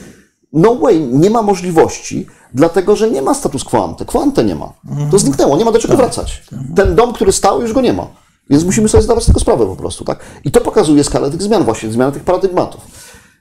no 0.53 0.75
way, 0.75 1.01
nie 1.01 1.31
ma 1.31 1.43
możliwości, 1.43 2.27
dlatego 2.55 2.97
że 2.97 3.11
nie 3.11 3.23
ma 3.23 3.35
status 3.35 3.65
quo 3.65 3.85
ante. 3.85 4.05
Quo 4.05 4.23
ante 4.23 4.45
nie 4.45 4.55
ma. 4.55 4.73
To 5.11 5.19
zniknęło, 5.19 5.57
nie 5.57 5.65
ma 5.65 5.73
do 5.73 5.79
czego 5.79 5.97
wracać. 5.97 6.43
Ten 6.77 6.95
dom, 6.95 7.13
który 7.13 7.33
stał, 7.33 7.63
już 7.63 7.73
go 7.73 7.81
nie 7.81 7.93
ma. 7.93 8.07
Więc 8.51 8.65
musimy 8.65 8.89
sobie 8.89 9.03
zdawać 9.03 9.25
z 9.25 9.27
tego 9.27 9.41
sprawę 9.41 9.67
po 9.67 9.77
prostu, 9.77 10.05
tak? 10.05 10.19
I 10.45 10.51
to 10.51 10.61
pokazuje 10.61 11.05
skalę 11.05 11.31
tych 11.31 11.43
zmian 11.43 11.65
właśnie, 11.65 11.93
zmianę 11.93 12.13
tych 12.13 12.25
paradygmatów. 12.25 12.81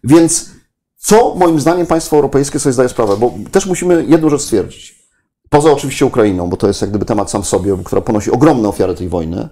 Więc 0.03 0.49
co 0.97 1.35
moim 1.35 1.59
zdaniem 1.59 1.87
państwa 1.87 2.15
europejskie 2.15 2.59
sobie 2.59 2.73
zdaje 2.73 2.89
sprawę, 2.89 3.17
bo 3.17 3.33
też 3.51 3.65
musimy 3.65 4.05
jedną 4.07 4.29
rzecz 4.29 4.41
stwierdzić. 4.41 4.98
Poza 5.49 5.71
oczywiście 5.71 6.05
Ukrainą, 6.05 6.49
bo 6.49 6.57
to 6.57 6.67
jest 6.67 6.81
jak 6.81 6.89
gdyby 6.89 7.05
temat 7.05 7.31
sam 7.31 7.43
w 7.43 7.47
sobie, 7.47 7.77
która 7.83 8.01
ponosi 8.01 8.31
ogromne 8.31 8.69
ofiary 8.69 8.95
tej 8.95 9.09
wojny, 9.09 9.49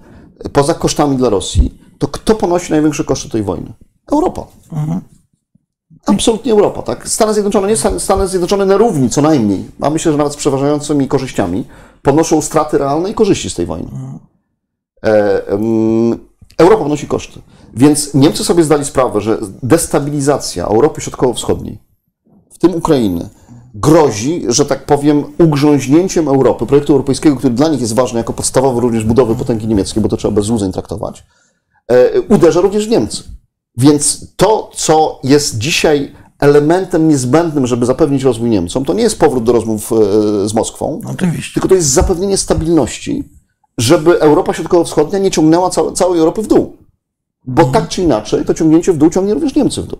poza 0.53 0.73
kosztami 0.73 1.17
dla 1.17 1.29
Rosji, 1.29 1.81
to 1.97 2.07
kto 2.07 2.35
ponosi 2.35 2.71
największe 2.71 3.03
koszty 3.03 3.29
tej 3.29 3.43
wojny? 3.43 3.73
Europa. 4.11 4.45
Absolutnie 6.05 6.51
Europa, 6.51 6.81
tak? 6.81 7.07
Stany 7.09 7.33
Zjednoczone, 7.33 7.67
nie 7.67 7.77
Stan- 7.77 7.99
Stany 7.99 8.27
Zjednoczone 8.27 8.65
na 8.65 8.77
równi 8.77 9.09
co 9.09 9.21
najmniej, 9.21 9.65
a 9.81 9.89
myślę, 9.89 10.11
że 10.11 10.17
nawet 10.17 10.33
z 10.33 10.37
przeważającymi 10.37 11.07
korzyściami, 11.07 11.65
ponoszą 12.01 12.41
straty 12.41 12.77
realne 12.77 13.09
i 13.09 13.13
korzyści 13.13 13.49
z 13.49 13.55
tej 13.55 13.65
wojny. 13.65 13.89
E, 15.05 15.47
em, 15.47 16.27
Europa 16.57 16.83
ponosi 16.83 17.07
koszty. 17.07 17.39
Więc 17.73 18.13
Niemcy 18.13 18.43
sobie 18.43 18.63
zdali 18.63 18.85
sprawę, 18.85 19.21
że 19.21 19.37
destabilizacja 19.63 20.65
Europy 20.65 21.01
Środkowo-Wschodniej, 21.01 21.79
w 22.53 22.57
tym 22.57 22.75
Ukrainy, 22.75 23.29
grozi, 23.79 24.43
że 24.47 24.65
tak 24.65 24.85
powiem, 24.85 25.23
ugrząźnięciem 25.37 26.27
Europy, 26.27 26.65
projektu 26.65 26.93
europejskiego, 26.93 27.35
który 27.35 27.53
dla 27.53 27.69
nich 27.69 27.81
jest 27.81 27.95
ważny 27.95 28.17
jako 28.17 28.33
podstawowy 28.33 28.81
również 28.81 29.03
budowy 29.03 29.35
potęgi 29.35 29.67
niemieckiej, 29.67 30.03
bo 30.03 30.09
to 30.09 30.17
trzeba 30.17 30.33
bez 30.35 30.45
złudzeń 30.45 30.71
traktować, 30.71 31.23
e, 31.87 32.21
uderza 32.21 32.61
również 32.61 32.87
w 32.87 32.89
Niemcy. 32.89 33.23
Więc 33.77 34.33
to, 34.35 34.71
co 34.75 35.19
jest 35.23 35.57
dzisiaj 35.57 36.11
elementem 36.39 37.07
niezbędnym, 37.07 37.67
żeby 37.67 37.85
zapewnić 37.85 38.23
rozwój 38.23 38.49
Niemcom, 38.49 38.85
to 38.85 38.93
nie 38.93 39.03
jest 39.03 39.19
powrót 39.19 39.43
do 39.43 39.51
rozmów 39.51 39.91
e, 39.91 39.95
z 40.49 40.53
Moskwą, 40.53 41.01
Oczywiście. 41.13 41.53
tylko 41.53 41.67
to 41.67 41.75
jest 41.75 41.87
zapewnienie 41.87 42.37
stabilności, 42.37 43.23
żeby 43.77 44.19
Europa 44.19 44.53
Środkowo-Wschodnia 44.53 45.19
nie 45.19 45.31
ciągnęła 45.31 45.69
całe, 45.69 45.93
całej 45.93 46.19
Europy 46.19 46.41
w 46.41 46.47
dół. 46.47 46.77
Bo 47.45 47.63
tak 47.63 47.87
czy 47.87 48.01
inaczej, 48.01 48.45
to 48.45 48.53
ciągnięcie 48.53 48.93
w 48.93 48.97
dół 48.97 49.09
ciągnie 49.09 49.33
również 49.33 49.55
Niemcy 49.55 49.81
w 49.81 49.87
dół. 49.87 49.99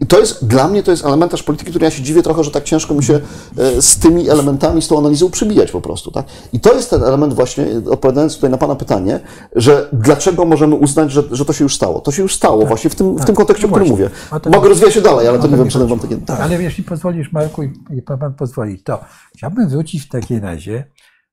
I 0.00 0.06
to 0.06 0.20
jest, 0.20 0.46
dla 0.46 0.68
mnie 0.68 0.82
to 0.82 0.90
jest 0.90 1.04
elementarz 1.04 1.42
polityki, 1.42 1.70
który 1.70 1.84
ja 1.84 1.90
się 1.90 2.02
dziwię 2.02 2.22
trochę, 2.22 2.44
że 2.44 2.50
tak 2.50 2.64
ciężko 2.64 2.94
mi 2.94 3.04
się 3.04 3.20
e, 3.58 3.82
z 3.82 3.98
tymi 3.98 4.30
elementami, 4.30 4.82
z 4.82 4.88
tą 4.88 4.98
analizą 4.98 5.30
przybijać 5.30 5.70
po 5.70 5.80
prostu, 5.80 6.10
tak? 6.10 6.26
I 6.52 6.60
to 6.60 6.74
jest 6.74 6.90
ten 6.90 7.02
element 7.02 7.34
właśnie, 7.34 7.66
odpowiadając 7.90 8.34
tutaj 8.34 8.50
na 8.50 8.58
Pana 8.58 8.74
pytanie, 8.74 9.20
że 9.54 9.88
dlaczego 9.92 10.44
możemy 10.44 10.74
uznać, 10.74 11.12
że, 11.12 11.22
że 11.30 11.44
to 11.44 11.52
się 11.52 11.64
już 11.64 11.74
stało? 11.74 12.00
To 12.00 12.12
się 12.12 12.22
już 12.22 12.34
stało 12.34 12.66
właśnie 12.66 12.90
w 12.90 12.94
tym, 12.94 13.16
w 13.16 13.24
tym 13.24 13.34
kontekście, 13.34 13.66
o 13.66 13.70
No 13.70 13.76
którym 13.76 13.88
właśnie. 13.88 14.04
mówię. 14.04 14.16
O 14.30 14.40
to 14.40 14.50
Mogę 14.50 14.68
rozwijać 14.68 14.94
się 14.94 15.00
dalej, 15.00 15.28
ale 15.28 15.38
to 15.38 15.44
o 15.44 15.46
nie 15.46 15.56
to 15.56 15.62
wiem, 15.62 15.70
czy 15.70 15.86
wam 15.86 15.98
takie... 15.98 16.18
Ale 16.42 16.62
jeśli 16.62 16.84
pozwolisz, 16.84 17.32
Marku, 17.32 17.62
i, 17.62 18.02
pan 18.06 18.18
pan 18.18 18.34
pozwoli, 18.34 18.82
to 18.82 19.00
chciałbym 19.36 19.68
wrócić 19.68 20.02
w 20.02 20.08
takim 20.08 20.42
razie 20.42 20.84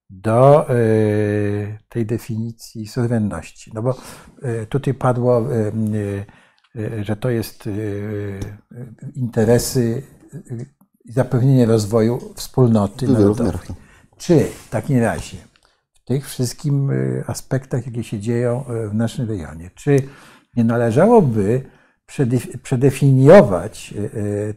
do 0.09 0.69
e, 0.69 0.73
tej 1.89 2.05
definicji 2.05 2.87
suwerenności. 2.87 3.71
No 3.73 3.81
bo 3.81 3.95
e, 4.41 4.65
tutaj 4.65 4.93
padło, 4.93 5.41
że 7.01 7.15
to 7.15 7.29
jest 7.29 7.67
e, 7.67 7.71
e, 7.71 7.75
interesy 9.15 10.03
i 11.05 11.11
zapewnienie 11.11 11.65
rozwoju 11.65 12.33
wspólnoty 12.35 13.07
narodowej. 13.07 13.51
tak. 13.51 13.77
Czy 14.17 14.39
w 14.39 14.69
takim 14.69 14.99
razie 14.99 15.37
w 15.93 16.03
tych 16.05 16.29
wszystkich 16.29 16.73
aspektach, 17.27 17.85
jakie 17.85 18.03
się 18.03 18.19
dzieją 18.19 18.63
w 18.89 18.93
naszym 18.93 19.27
rejonie, 19.27 19.71
czy 19.75 19.97
nie 20.55 20.63
należałoby 20.63 21.61
przedef- 22.07 22.57
przedefiniować 22.57 23.93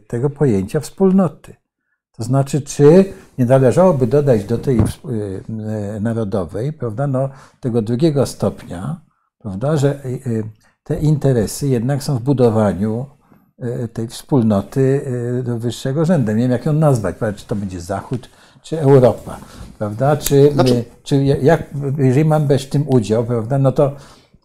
tego 0.07 0.29
pojęcia 0.29 0.79
wspólnoty? 0.79 1.55
To 2.11 2.23
znaczy, 2.23 2.61
czy 2.61 3.13
nie 3.37 3.45
należałoby 3.45 4.07
dodać 4.07 4.43
do 4.43 4.57
tej 4.57 4.79
narodowej, 6.01 6.73
prawda, 6.73 7.07
no, 7.07 7.29
tego 7.59 7.81
drugiego 7.81 8.25
stopnia, 8.25 9.01
prawda, 9.39 9.77
że 9.77 10.01
te 10.87 10.95
interesy 10.95 11.67
jednak 11.67 12.03
są 12.03 12.17
w 12.17 12.21
budowaniu 12.21 13.05
e, 13.59 13.87
tej 13.87 14.07
wspólnoty 14.07 15.01
e, 15.39 15.43
do 15.43 15.59
wyższego 15.59 16.05
rzędu. 16.05 16.31
Nie 16.31 16.37
wiem, 16.37 16.51
jak 16.51 16.65
ją 16.65 16.73
nazwać, 16.73 17.15
czy 17.35 17.45
to 17.47 17.55
będzie 17.55 17.81
Zachód, 17.81 18.29
czy 18.61 18.79
Europa, 18.81 19.37
prawda, 19.77 20.17
czy, 20.17 20.51
Znaczy- 20.53 20.83
czy 21.03 21.23
jak, 21.23 21.63
jeżeli 21.97 22.25
mam 22.25 22.47
brać 22.47 22.63
w 22.63 22.69
tym 22.69 22.89
udział, 22.89 23.23
prawda, 23.25 23.57
no 23.57 23.71
to, 23.71 23.95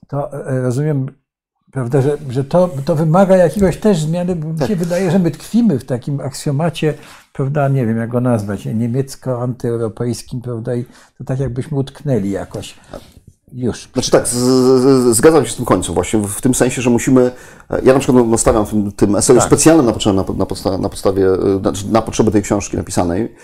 to 0.09 0.47
e, 0.49 0.63
rozumiem, 0.63 1.07
prawda, 1.73 2.03
że, 2.03 2.19
że 2.29 2.45
to, 2.45 2.71
to 2.85 2.97
wymaga 2.97 3.37
jakiegoś 3.37 3.77
też 3.77 4.01
zmiany, 4.01 4.37
bo 4.37 4.49
mi 4.53 4.69
się 4.69 4.77
wydaje, 4.77 5.11
że 5.11 5.19
my 5.19 5.31
tkwimy 5.31 5.79
w 5.79 5.85
takim 5.85 6.21
aksjomacie, 6.21 6.95
prawda, 7.33 7.69
nie 7.69 7.87
wiem 7.87 7.97
jak 7.97 8.11
go 8.11 8.21
nazwać, 8.21 8.67
niemiecko-antyeuropejskim, 8.67 10.41
prawda, 10.41 10.75
i 10.75 10.85
to 11.19 11.25
tak 11.25 11.41
jakbyśmy 11.41 11.79
utknęli 11.79 12.31
jakoś. 12.31 12.75
Już. 13.55 13.89
Znaczy 13.93 14.11
tak, 14.11 14.29
z, 14.29 14.33
z, 14.33 15.17
zgadzam 15.17 15.47
się 15.47 15.53
z 15.53 15.57
tym 15.57 15.65
końcem 15.65 15.95
właśnie, 15.95 16.21
w 16.21 16.41
tym 16.41 16.55
sensie, 16.55 16.83
że 16.83 16.91
musimy, 16.91 17.31
ja 17.83 17.93
na 17.93 17.99
przykład 18.01 18.27
nastawiam 18.27 18.67
w 18.67 18.71
tym, 18.71 18.93
tym 18.93 19.17
eseju 19.17 19.39
Tak. 19.39 19.49
specjalnym 19.49 19.87
na, 19.87 19.93
potrzeby- 19.93 20.15
na, 20.15 20.25
na, 20.35 20.47
podsta- 20.47 20.81
na 20.81 20.89
podstawie, 20.89 21.27
e, 21.27 21.59
znaczy 21.61 21.89
na 21.89 22.03
potrzeby 22.03 22.31
tej 22.31 22.43
książki 22.43 22.77
napisanej, 22.77 23.35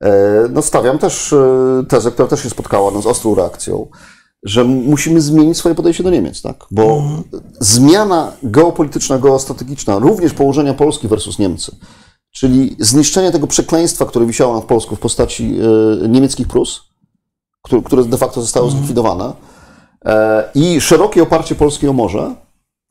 e, 0.00 0.12
no 0.50 0.62
stawiam 0.62 0.98
też 0.98 1.32
e, 1.32 1.84
tezę, 1.88 2.10
która 2.10 2.28
też 2.28 2.42
się 2.42 2.50
spotkała 2.50 2.90
no, 2.90 3.02
z 3.02 3.06
ostrą 3.06 3.34
reakcją, 3.34 3.86
że 4.42 4.64
musimy 4.64 5.20
zmienić 5.20 5.56
swoje 5.56 5.74
podejście 5.74 6.02
do 6.02 6.10
Niemiec, 6.10 6.42
tak? 6.42 6.64
Bo 6.70 7.02
zmiana 7.60 8.32
geopolityczna, 8.42 9.18
geostrategiczna, 9.18 9.98
również 9.98 10.32
położenia 10.32 10.74
Polski 10.74 11.08
versus 11.08 11.38
Niemcy, 11.38 11.76
czyli 12.30 12.76
zniszczenie 12.78 13.32
tego 13.32 13.46
przekleństwa, 13.46 14.06
które 14.06 14.26
wisiało 14.26 14.54
nad 14.54 14.64
Polską 14.64 14.96
w 14.96 15.00
postaci 15.00 15.58
e, 16.04 16.08
niemieckich 16.08 16.48
Prus, 16.48 16.93
które, 17.68 18.04
de 18.04 18.18
facto 18.18 18.40
zostało 18.40 18.70
zlikwidowane, 18.70 19.32
e, 20.04 20.50
i 20.54 20.80
szerokie 20.80 21.22
oparcie 21.22 21.54
Polski 21.54 21.88
o 21.88 21.92
morze, 21.92 22.34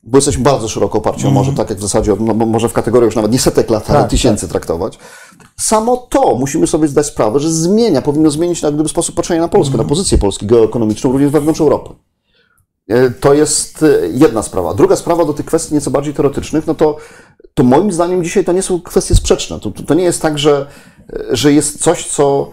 bo 0.03 0.17
jesteśmy 0.17 0.43
bardzo 0.43 0.67
szeroko 0.67 0.97
oparci 0.97 1.27
o 1.27 1.31
morze, 1.31 1.53
tak 1.53 1.69
jak 1.69 1.79
w 1.79 1.81
zasadzie, 1.81 2.15
no, 2.19 2.33
może 2.33 2.69
w 2.69 2.73
kategoriach 2.73 3.05
już 3.05 3.15
nawet 3.15 3.31
nie 3.31 3.39
setek 3.39 3.69
lat, 3.69 3.89
ale 3.89 3.99
Tak, 3.99 4.09
tysięcy 4.09 4.47
traktować. 4.47 4.99
Samo 5.59 5.97
to 5.97 6.35
musimy 6.35 6.67
sobie 6.67 6.87
zdać 6.87 7.05
sprawę, 7.05 7.39
że 7.39 7.51
zmienia, 7.51 8.01
powinno 8.01 8.31
zmienić 8.31 8.61
jak 8.61 8.73
gdyby 8.73 8.89
sposób 8.89 9.15
patrzenia 9.15 9.41
na 9.41 9.47
Polskę, 9.47 9.77
na 9.77 9.83
pozycję 9.83 10.17
Polski 10.17 10.45
geoekonomiczną, 10.45 11.11
również 11.11 11.31
wewnątrz 11.31 11.61
Europy. 11.61 11.89
E, 12.89 13.09
To 13.09 13.33
jest 13.33 13.83
e, 13.83 14.07
jedna 14.07 14.43
sprawa. 14.43 14.73
Druga 14.73 14.95
sprawa 14.95 15.25
do 15.25 15.33
tych 15.33 15.45
kwestii 15.45 15.73
nieco 15.73 15.91
bardziej 15.91 16.13
teoretycznych, 16.13 16.67
no 16.67 16.75
to, 16.75 16.97
to 17.53 17.63
moim 17.63 17.91
zdaniem 17.91 18.23
dzisiaj 18.23 18.45
to 18.45 18.51
nie 18.51 18.61
są 18.61 18.81
kwestie 18.81 19.15
sprzeczne. 19.15 19.59
To, 19.59 19.71
to, 19.71 19.83
to 19.83 19.93
nie 19.93 20.03
jest 20.03 20.21
tak, 20.21 20.39
że, 20.39 20.67
że 21.31 21.53
jest 21.53 21.83
coś, 21.83 22.07
co 22.07 22.49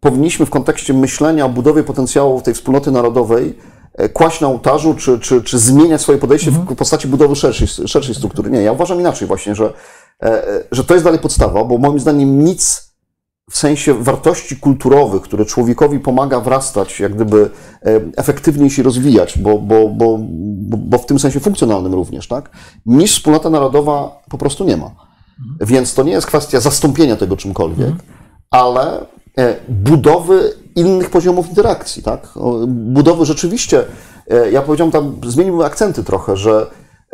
powinniśmy 0.00 0.46
w 0.46 0.50
kontekście 0.50 0.94
myślenia 0.94 1.44
o 1.44 1.48
budowie 1.48 1.84
potencjału 1.84 2.40
tej 2.40 2.54
wspólnoty 2.54 2.90
narodowej 2.90 3.58
e, 3.94 4.08
kłaść 4.08 4.40
na 4.40 4.48
ołtarzu, 4.48 4.94
czy, 4.94 5.18
czy, 5.18 5.42
czy 5.42 5.58
zmieniać 5.58 6.00
swoje 6.00 6.18
podejście 6.18 6.50
w 6.50 6.76
postaci 6.76 7.08
budowy 7.08 7.36
szerszej, 7.36 7.68
szerszej 7.68 8.14
struktury. 8.14 8.50
Nie, 8.50 8.62
ja 8.62 8.72
uważam 8.72 9.00
inaczej 9.00 9.28
właśnie, 9.28 9.54
że, 9.54 9.72
e, 10.22 10.48
e, 10.48 10.64
że 10.72 10.84
to 10.84 10.94
jest 10.94 11.04
dalej 11.04 11.20
podstawa, 11.20 11.64
bo 11.64 11.78
moim 11.78 12.00
zdaniem 12.00 12.44
nic 12.44 12.88
w 13.50 13.58
sensie 13.58 13.94
wartości 13.94 14.56
kulturowych, 14.56 15.22
które 15.22 15.44
człowiekowi 15.44 16.00
pomaga 16.00 16.40
wrastać, 16.40 17.00
jak 17.00 17.14
gdyby 17.14 17.50
efektywniej 18.16 18.70
się 18.70 18.82
rozwijać, 18.82 19.38
bo, 19.38 19.58
bo, 19.58 19.88
bo, 19.88 20.18
bo, 20.78 20.98
w 20.98 21.06
tym 21.06 21.18
sensie 21.18 21.40
funkcjonalnym 21.40 21.94
również, 21.94 22.28
tak? 22.28 22.50
Niż 22.86 23.12
wspólnota 23.12 23.50
narodowa 23.50 24.22
po 24.30 24.38
prostu 24.38 24.64
nie 24.64 24.76
ma. 24.76 24.90
Więc 25.60 25.94
to 25.94 26.02
nie 26.02 26.12
jest 26.12 26.26
kwestia 26.26 26.60
zastąpienia 26.60 27.16
tego 27.16 27.36
czymkolwiek, 27.36 27.94
ale 28.50 29.00
e, 29.00 29.06
budowy 29.68 30.54
innych 30.78 31.10
poziomów 31.10 31.48
interakcji, 31.48 32.02
tak? 32.02 32.28
Budowy 32.66 33.26
rzeczywiście, 33.26 33.84
e, 34.30 34.50
ja 34.50 34.62
powiedziałem 34.62 34.92
tam, 34.92 35.20
zmieniłbym 35.26 35.66
akcenty 35.66 36.04
trochę, 36.04 36.36
że 36.36 36.66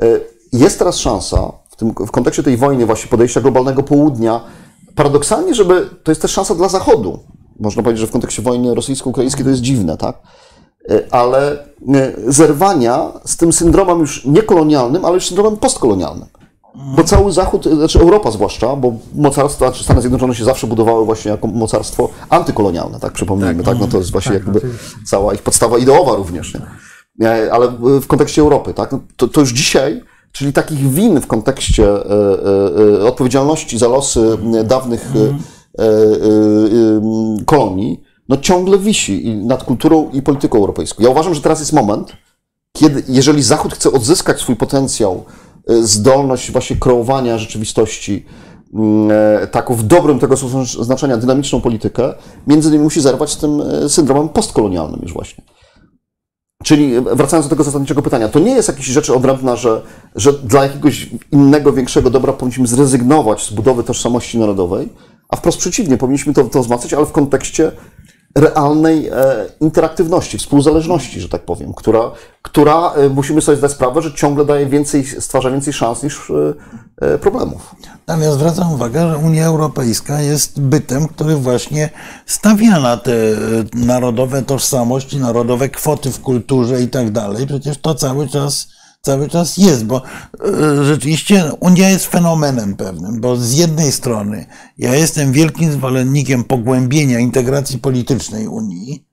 e, 0.02 0.06
jest 0.52 0.78
teraz 0.78 0.96
szansa 0.96 1.52
w, 1.68 1.76
tym, 1.76 1.94
w 2.06 2.10
kontekście 2.10 2.42
tej 2.42 2.56
wojny, 2.56 2.86
właśnie 2.86 3.10
podejścia 3.10 3.40
globalnego 3.40 3.82
południa, 3.82 4.40
paradoksalnie, 4.94 5.54
żeby 5.54 5.88
to 6.02 6.10
jest 6.10 6.22
też 6.22 6.30
szansa 6.30 6.54
dla 6.54 6.68
Zachodu. 6.68 7.18
Można 7.60 7.82
powiedzieć, 7.82 8.00
że 8.00 8.06
w 8.06 8.12
kontekście 8.12 8.42
wojny 8.42 8.74
rosyjsko-ukraińskiej 8.74 9.44
to 9.44 9.50
jest 9.50 9.62
dziwne, 9.62 9.96
tak? 9.96 10.16
E, 10.90 11.02
Ale 11.10 11.52
e, 11.52 12.12
zerwania 12.26 13.12
z 13.24 13.36
tym 13.36 13.52
syndromem 13.52 13.98
już 13.98 14.24
nie 14.24 14.42
kolonialnym, 14.42 15.04
ale 15.04 15.14
już 15.14 15.26
syndromem 15.26 15.56
postkolonialnym. 15.56 16.28
Bo 16.74 17.04
cały 17.04 17.32
Zachód, 17.32 17.64
znaczy 17.64 18.00
Europa 18.00 18.30
zwłaszcza, 18.30 18.76
bo 18.76 18.92
mocarstwa, 19.14 19.72
czy 19.72 19.84
Stany 19.84 20.00
Zjednoczone 20.00 20.34
się 20.34 20.44
zawsze 20.44 20.66
budowały 20.66 21.04
właśnie 21.04 21.30
jako 21.30 21.46
mocarstwo 21.46 22.08
antykolonialne, 22.28 23.00
tak 23.00 23.12
przypomnijmy, 23.12 23.62
tak? 23.64 23.78
No 23.78 23.86
to 23.88 23.98
jest 23.98 24.12
właśnie 24.12 24.34
jakby 24.34 24.60
cała 25.06 25.34
ich 25.34 25.42
podstawa 25.42 25.78
ideowa 25.78 26.16
również, 26.16 26.54
nie? 26.54 27.26
E, 27.26 27.52
Ale 27.52 27.68
w 28.00 28.06
kontekście 28.06 28.42
Europy, 28.42 28.74
tak? 28.74 28.92
No 28.92 29.00
To, 29.16 29.28
to 29.28 29.40
już 29.40 29.52
dzisiaj, 29.52 30.02
czyli 30.32 30.52
takich 30.52 30.90
win 30.90 31.20
w 31.20 31.26
kontekście 31.26 31.88
e, 31.88 32.04
e, 33.00 33.08
odpowiedzialności 33.08 33.78
za 33.78 33.88
losy 33.88 34.38
dawnych 34.64 35.12
e, 35.78 35.84
kolonii, 37.44 38.00
no 38.28 38.36
ciągle 38.36 38.78
wisi 38.78 39.26
i 39.26 39.36
nad 39.36 39.64
kulturą 39.64 40.10
i 40.12 40.22
polityką 40.22 40.58
europejską. 40.58 41.02
Ja 41.02 41.10
uważam, 41.10 41.34
że 41.34 41.40
teraz 41.40 41.60
jest 41.60 41.72
moment, 41.72 42.12
kiedy, 42.72 43.02
jeżeli 43.08 43.42
Zachód 43.42 43.74
chce 43.74 43.92
odzyskać 43.92 44.40
swój 44.40 44.56
potencjał, 44.56 45.24
zdolność 45.66 46.50
właśnie 46.50 46.76
kreowania 46.76 47.38
rzeczywistości, 47.38 48.26
mm, 48.74 49.10
e, 49.42 49.46
taką 49.46 49.74
w 49.74 49.82
dobrym 49.82 50.18
tego 50.18 50.36
słowa 50.36 50.64
znaczenia 50.64 51.16
dynamiczną 51.16 51.60
politykę, 51.60 52.14
między 52.46 52.68
innymi 52.68 52.84
musi 52.84 53.00
zerwać 53.00 53.30
z 53.30 53.36
tym 53.36 53.60
e, 53.60 53.88
syndromem 53.88 54.28
postkolonialnym 54.28 55.00
już 55.02 55.12
właśnie. 55.12 55.44
Czyli 56.64 56.94
e, 56.94 57.00
wracając 57.00 57.46
do 57.46 57.50
tego 57.50 57.64
zasadniczego 57.64 58.02
pytania, 58.02 58.28
to 58.28 58.38
nie 58.38 58.54
jest 58.54 58.68
jakaś 58.68 58.84
rzecz 58.84 59.10
odrębna, 59.10 59.56
że, 59.56 59.82
że 60.14 60.32
dla 60.32 60.62
jakiegoś 60.62 61.10
innego, 61.32 61.72
większego 61.72 62.10
dobra 62.10 62.32
powinniśmy 62.32 62.66
zrezygnować 62.66 63.42
z 63.42 63.50
budowy 63.50 63.84
tożsamości 63.84 64.38
narodowej, 64.38 64.88
a 65.28 65.36
wprost 65.36 65.58
przeciwnie, 65.58 65.96
powinniśmy 65.96 66.34
to, 66.34 66.44
to 66.44 66.62
wzmacniać, 66.62 66.94
ale 66.94 67.06
w 67.06 67.12
kontekście 67.12 67.72
realnej 68.34 69.08
e, 69.08 69.12
interaktywności, 69.60 70.38
współzależności, 70.38 71.20
że 71.20 71.28
tak 71.28 71.42
powiem, 71.42 71.74
która, 71.74 72.10
która 72.42 72.92
e, 72.92 73.08
musimy 73.08 73.42
sobie 73.42 73.58
zdać 73.58 73.72
sprawę, 73.72 74.02
że 74.02 74.12
ciągle 74.12 74.44
daje 74.44 74.66
więcej, 74.66 75.04
stwarza 75.04 75.50
więcej 75.50 75.72
szans 75.72 76.02
niż 76.02 76.32
e, 77.00 77.18
problemów. 77.18 77.74
Ale 78.06 78.24
ja 78.24 78.32
zwracam 78.32 78.72
uwagę, 78.72 79.10
że 79.10 79.18
Unia 79.18 79.46
Europejska 79.46 80.20
jest 80.20 80.60
bytem, 80.60 81.08
który 81.08 81.36
właśnie 81.36 81.90
stawia 82.26 82.80
na 82.80 82.96
te 82.96 83.12
narodowe 83.74 84.42
tożsamości, 84.42 85.18
narodowe 85.18 85.68
kwoty 85.68 86.10
w 86.10 86.20
kulturze 86.20 86.82
i 86.82 86.88
tak 86.88 87.10
dalej. 87.10 87.46
Przecież 87.46 87.78
to 87.78 87.94
cały 87.94 88.28
czas, 88.28 88.68
cały 89.04 89.28
czas 89.28 89.56
jest, 89.56 89.84
bo 89.84 90.02
e, 90.02 90.84
rzeczywiście 90.84 91.52
Unia 91.60 91.88
jest 91.88 92.06
fenomenem 92.06 92.76
pewnym, 92.76 93.20
bo 93.20 93.36
z 93.36 93.52
jednej 93.52 93.92
strony 93.92 94.46
ja 94.78 94.94
jestem 94.94 95.32
wielkim 95.32 95.72
zwolennikiem 95.72 96.44
pogłębienia 96.44 97.18
integracji 97.18 97.78
politycznej 97.78 98.48
Unii, 98.48 99.04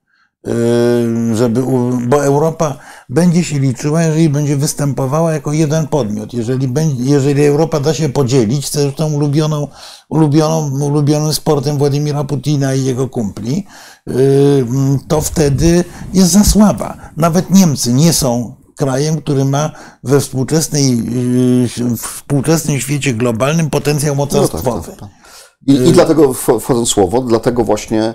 Yy, 0.46 1.36
żeby, 1.36 1.62
bo 2.06 2.24
Europa 2.24 2.76
będzie 3.08 3.44
się 3.44 3.58
liczyła, 3.58 4.02
jeżeli 4.02 4.28
będzie 4.28 4.56
występowała 4.56 5.32
jako 5.32 5.52
jeden 5.52 5.86
podmiot. 5.86 6.34
Jeżeli, 6.34 6.68
będzie, 6.68 7.04
jeżeli 7.04 7.44
Europa 7.44 7.80
da 7.80 7.94
się 7.94 8.08
podzielić, 8.08 8.70
zresztą 8.70 9.12
ulubioną, 9.12 9.68
ulubioną, 10.08 10.70
ulubionym 10.80 11.32
sportem 11.32 11.78
Władimira 11.78 12.24
Putina 12.24 12.74
i 12.74 12.84
jego 12.84 13.08
kumpli, 13.08 13.66
yy, 14.06 14.66
to 15.08 15.20
wtedy 15.20 15.84
jest 16.14 16.30
za 16.30 16.44
słaba. 16.44 16.96
Nawet 17.16 17.50
Niemcy 17.50 17.92
nie 17.92 18.12
są 18.12 18.61
krajem, 18.76 19.20
który 19.22 19.44
ma 19.44 19.70
we 20.04 20.20
współczesnej, 20.20 20.90
yy, 20.98 21.68
w 21.96 22.02
współczesnym 22.02 22.80
świecie 22.80 23.14
globalnym 23.14 23.70
potencjał 23.70 24.16
No 24.16 24.26
tak, 24.26 24.34
mocarstwowy. 24.34 24.90
tak, 24.90 25.00
tak. 25.00 25.21
I, 25.66 25.72
I 25.72 25.92
dlatego, 25.92 26.28
wch- 26.32 26.60
wchodząc 26.60 26.88
słowo, 26.88 27.20
dlatego 27.20 27.64
właśnie 27.64 28.02
e, 28.02 28.14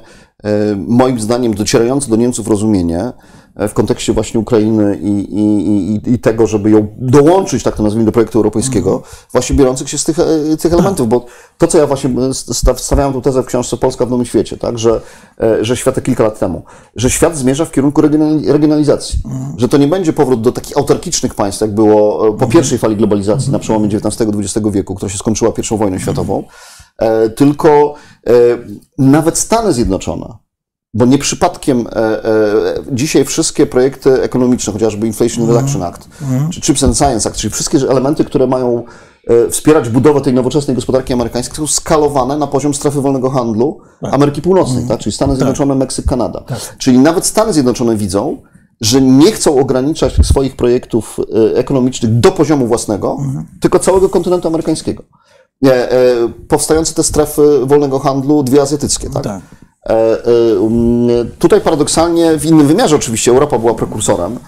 moim 0.88 1.20
zdaniem 1.20 1.54
docierające 1.54 2.10
do 2.10 2.16
Niemców 2.16 2.48
rozumienie 2.48 3.12
e, 3.56 3.68
w 3.68 3.74
kontekście 3.74 4.14
właśnie 4.14 4.40
Ukrainy 4.40 5.00
i, 5.02 5.10
i, 5.10 6.14
i, 6.14 6.20
tego, 6.20 6.48
żeby 6.48 6.70
ją 6.72 6.88
dołączyć, 6.98 7.64
tak 7.64 7.76
to 7.76 7.84
nazwijmy, 7.84 8.06
do 8.06 8.12
projektu 8.12 8.40
europejskiego, 8.40 9.04
właśnie 9.32 9.56
biorących 9.56 9.90
się 9.90 9.98
z 9.98 10.04
tych, 10.04 10.20
e, 10.20 10.58
tych 10.62 10.74
elementów, 10.74 11.10
bo 11.10 11.26
to, 11.58 11.68
co 11.68 11.78
ja 11.78 11.88
właśnie 11.88 12.10
sta- 12.34 12.76
stawiałem 12.78 13.14
tę 13.14 13.22
tezę 13.22 13.44
w 13.44 13.46
książce 13.46 13.78
Polska 13.78 14.06
w 14.06 14.10
Nowym 14.10 14.26
Świecie, 14.26 14.58
tak, 14.58 14.80
że, 14.80 15.02
że 15.62 15.78
świat 15.78 16.04
kilka 16.04 16.24
lat 16.24 16.40
temu, 16.40 16.64
że 16.96 17.10
świat 17.10 17.38
zmierza 17.38 17.66
w 17.66 17.72
kierunku 17.72 18.02
regionali- 18.02 18.52
regionalizacji, 18.52 19.20
że 19.58 19.68
to 19.70 19.78
nie 19.78 19.88
będzie 19.88 20.14
powrót 20.14 20.42
do 20.42 20.52
takich 20.52 20.78
autarkicznych 20.78 21.36
państw, 21.36 21.62
jak 21.62 21.74
było 21.74 22.34
po 22.34 22.48
pierwszej 22.48 22.78
fali 22.78 22.96
globalizacji 22.96 23.52
na 23.52 23.60
przełomie 23.60 23.88
XIX-XX 23.88 24.68
wieku, 24.72 24.96
która 24.96 25.10
się 25.10 25.18
skończyła 25.18 25.52
pierwszą 25.52 25.78
wojną 25.78 26.00
światową, 26.00 26.44
e, 26.44 26.77
tylko 27.36 27.94
e, 28.28 28.32
nawet 28.98 29.38
Stany 29.38 29.74
Zjednoczone, 29.74 30.38
bo 30.94 31.06
nie 31.06 31.18
przypadkiem 31.18 31.88
e, 31.88 32.26
e, 32.26 32.50
dzisiaj 32.92 33.26
wszystkie 33.26 33.66
projekty 33.66 34.22
ekonomiczne, 34.22 34.74
chociażby 34.74 35.08
Inflation 35.08 35.48
Reduction 35.48 35.84
Act, 35.84 36.10
czy 36.52 36.62
Chips 36.62 36.84
and 36.84 36.98
Science 36.98 37.30
Act, 37.30 37.40
czyli 37.40 37.54
wszystkie 37.54 37.78
elementy, 37.78 38.26
które 38.26 38.48
mają 38.48 38.84
e, 39.28 39.50
wspierać 39.50 39.90
budowę 39.90 40.22
tej 40.22 40.34
nowoczesnej 40.34 40.76
gospodarki 40.76 41.14
amerykańskiej, 41.14 41.56
są 41.56 41.68
skalowane 41.68 42.38
na 42.38 42.48
poziom 42.48 42.74
strefy 42.74 43.02
wolnego 43.02 43.30
handlu 43.30 43.80
Ameryki 44.02 44.42
Północnej, 44.42 44.88
tak? 44.88 45.00
czyli 45.00 45.14
Stany 45.14 45.36
Zjednoczone, 45.36 45.76
Meksyk, 45.76 46.06
Kanada. 46.06 46.44
Czyli 46.78 47.00
nawet 47.00 47.26
Stany 47.26 47.54
Zjednoczone 47.54 47.96
widzą, 47.96 48.38
że 48.82 49.02
nie 49.02 49.32
chcą 49.32 49.60
ograniczać 49.60 50.16
tych 50.16 50.26
swoich 50.26 50.56
projektów 50.56 51.20
e, 51.20 51.58
ekonomicznych 51.58 52.20
do 52.20 52.32
poziomu 52.32 52.68
własnego, 52.68 53.18
tylko 53.60 53.80
całego 53.80 54.10
kontynentu 54.10 54.48
amerykańskiego. 54.48 55.04
Nie, 55.62 55.74
e, 55.74 55.94
powstające 56.48 56.94
te 56.94 57.04
strefy 57.04 57.66
wolnego 57.66 58.00
handlu, 58.00 58.44
dwie 58.44 58.62
azjatyckie, 58.62 59.10
tak? 59.10 59.24
Tak. 59.24 59.42
E, 59.86 59.94
e, 59.94 60.18
tutaj 61.40 61.62
paradoksalnie, 61.62 62.38
w 62.38 62.46
innym 62.46 62.68
wymiarze 62.68 62.96
oczywiście, 62.96 63.32
Europa 63.32 63.60
była 63.60 63.74
prekursorem. 63.74 64.40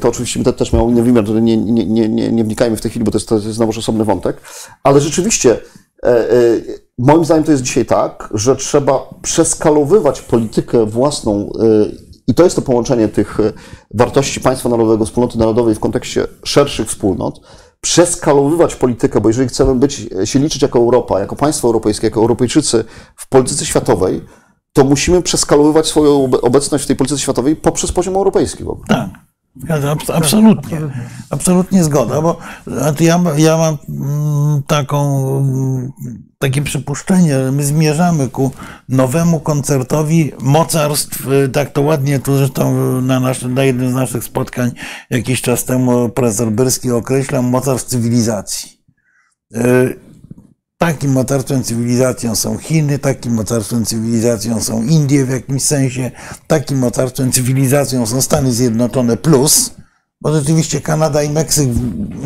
To 0.00 0.08
oczywiście 0.08 0.44
też 0.44 0.72
miało 0.72 0.90
inny 0.90 1.02
wymiar, 1.02 1.24
tutaj 1.24 1.42
nie, 1.42 1.56
nie, 1.56 1.86
nie, 1.86 2.08
nie, 2.08 2.32
nie 2.32 2.44
wnikajmy 2.44 2.76
w 2.76 2.80
tej 2.80 2.90
chwili, 2.90 3.04
bo 3.04 3.10
to 3.10 3.18
jest, 3.18 3.28
to 3.28 3.34
jest 3.34 3.46
znowu 3.46 3.70
osobny 3.78 4.04
wątek. 4.04 4.36
Ale 4.82 5.00
rzeczywiście, 5.00 5.58
moim 6.98 7.24
zdaniem 7.24 7.44
to 7.44 7.52
jest 7.52 7.62
dzisiaj 7.62 7.86
tak, 7.86 8.28
że 8.34 8.56
trzeba 8.56 9.10
przeskalowywać 9.22 10.22
politykę 10.22 10.86
własną 10.86 11.50
i 12.26 12.34
to 12.34 12.44
jest 12.44 12.56
to 12.56 12.62
połączenie 12.62 13.08
tych 13.08 13.38
wartości 13.94 14.40
państwa 14.40 14.68
narodowego, 14.68 15.04
wspólnoty 15.04 15.38
narodowej 15.38 15.74
w 15.74 15.80
kontekście 15.80 16.26
szerszych 16.44 16.88
wspólnot, 16.88 17.40
przeskalowywać 17.84 18.76
politykę, 18.76 19.20
bo 19.20 19.28
jeżeli 19.28 19.48
chcemy 19.48 19.74
być, 19.74 20.08
się 20.24 20.38
liczyć 20.38 20.62
jako 20.62 20.78
Europa, 20.78 21.20
jako 21.20 21.36
państwo 21.36 21.68
europejskie, 21.68 22.06
jako 22.06 22.20
Europejczycy 22.20 22.84
w 23.16 23.28
polityce 23.28 23.66
światowej, 23.66 24.24
to 24.72 24.84
musimy 24.84 25.22
przeskalowywać 25.22 25.86
swoją 25.86 26.26
obe- 26.26 26.40
obecność 26.40 26.84
w 26.84 26.86
tej 26.86 26.96
polityce 26.96 27.20
światowej 27.20 27.56
poprzez 27.56 27.92
poziom 27.92 28.16
europejski. 28.16 28.64
w 28.64 28.68
ogóle. 28.68 28.86
Tak. 28.88 29.33
Absolutnie. 30.16 30.80
Absolutnie 31.30 31.84
zgoda, 31.84 32.20
bo 32.22 32.38
ja, 33.00 33.20
ja 33.36 33.56
mam 33.56 33.78
mm, 33.88 34.62
taką, 34.62 35.28
mm, 35.38 35.92
takie 36.38 36.62
przypuszczenie, 36.62 37.34
że 37.44 37.52
my 37.52 37.64
zmierzamy 37.64 38.28
ku 38.28 38.50
nowemu 38.88 39.40
koncertowi 39.40 40.32
mocarstw, 40.40 41.26
y, 41.26 41.48
tak 41.48 41.72
to 41.72 41.82
ładnie 41.82 42.18
tu 42.18 42.36
zresztą 42.36 42.74
na, 43.00 43.20
nasz, 43.20 43.42
na 43.42 43.64
jednym 43.64 43.90
z 43.90 43.94
naszych 43.94 44.24
spotkań 44.24 44.70
jakiś 45.10 45.42
czas 45.42 45.64
temu 45.64 46.08
profesor 46.08 46.50
Byrski 46.50 46.90
określał 46.90 47.42
mocarstw 47.42 47.88
cywilizacji. 47.88 48.84
Takim 50.84 51.12
mocarstwem 51.12 51.62
cywilizacją 51.62 52.34
są 52.34 52.58
Chiny, 52.58 52.98
takim 52.98 53.34
mocarstwem 53.34 53.84
cywilizacją 53.84 54.60
są 54.60 54.82
Indie 54.82 55.24
w 55.24 55.30
jakimś 55.30 55.62
sensie, 55.62 56.10
takim 56.46 56.78
mocarstwem 56.78 57.32
cywilizacją 57.32 58.06
są 58.06 58.22
Stany 58.22 58.52
Zjednoczone 58.52 59.16
plus, 59.16 59.74
bo 60.20 60.34
rzeczywiście 60.34 60.80
Kanada 60.80 61.22
i 61.22 61.30
Meksyk 61.30 61.68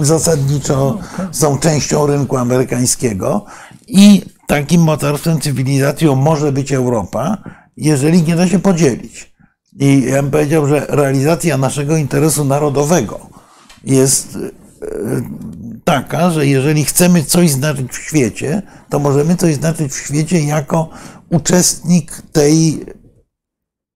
zasadniczo 0.01 0.99
są 1.33 1.59
częścią 1.59 2.07
rynku 2.07 2.37
amerykańskiego 2.37 3.45
i 3.89 4.23
takim 4.47 4.83
mocarstwem 4.83 5.41
cywilizacją 5.41 6.17
może 6.17 6.53
być 6.53 6.73
Europa, 6.73 7.43
jeżeli 7.77 8.23
nie 8.23 8.37
da 8.37 8.49
się 8.49 8.59
podzielić. 8.59 9.35
I 9.81 10.03
ja 10.03 10.23
bym 10.23 10.31
powiedział, 10.31 10.67
że 10.67 10.87
realizacja 10.89 11.59
naszego 11.59 11.97
interesu 11.97 12.45
narodowego 12.45 13.21
jest 13.85 14.39
taka, 15.89 16.31
że 16.31 16.47
jeżeli 16.47 16.85
chcemy 16.85 17.25
coś 17.25 17.51
znaczyć 17.51 17.93
w 17.93 18.03
świecie, 18.03 18.63
to 18.91 18.99
możemy 18.99 19.37
coś 19.37 19.55
znaczyć 19.55 19.93
w 19.93 20.07
świecie 20.07 20.41
jako 20.41 20.89
uczestnik 21.31 22.23
tej 22.33 22.85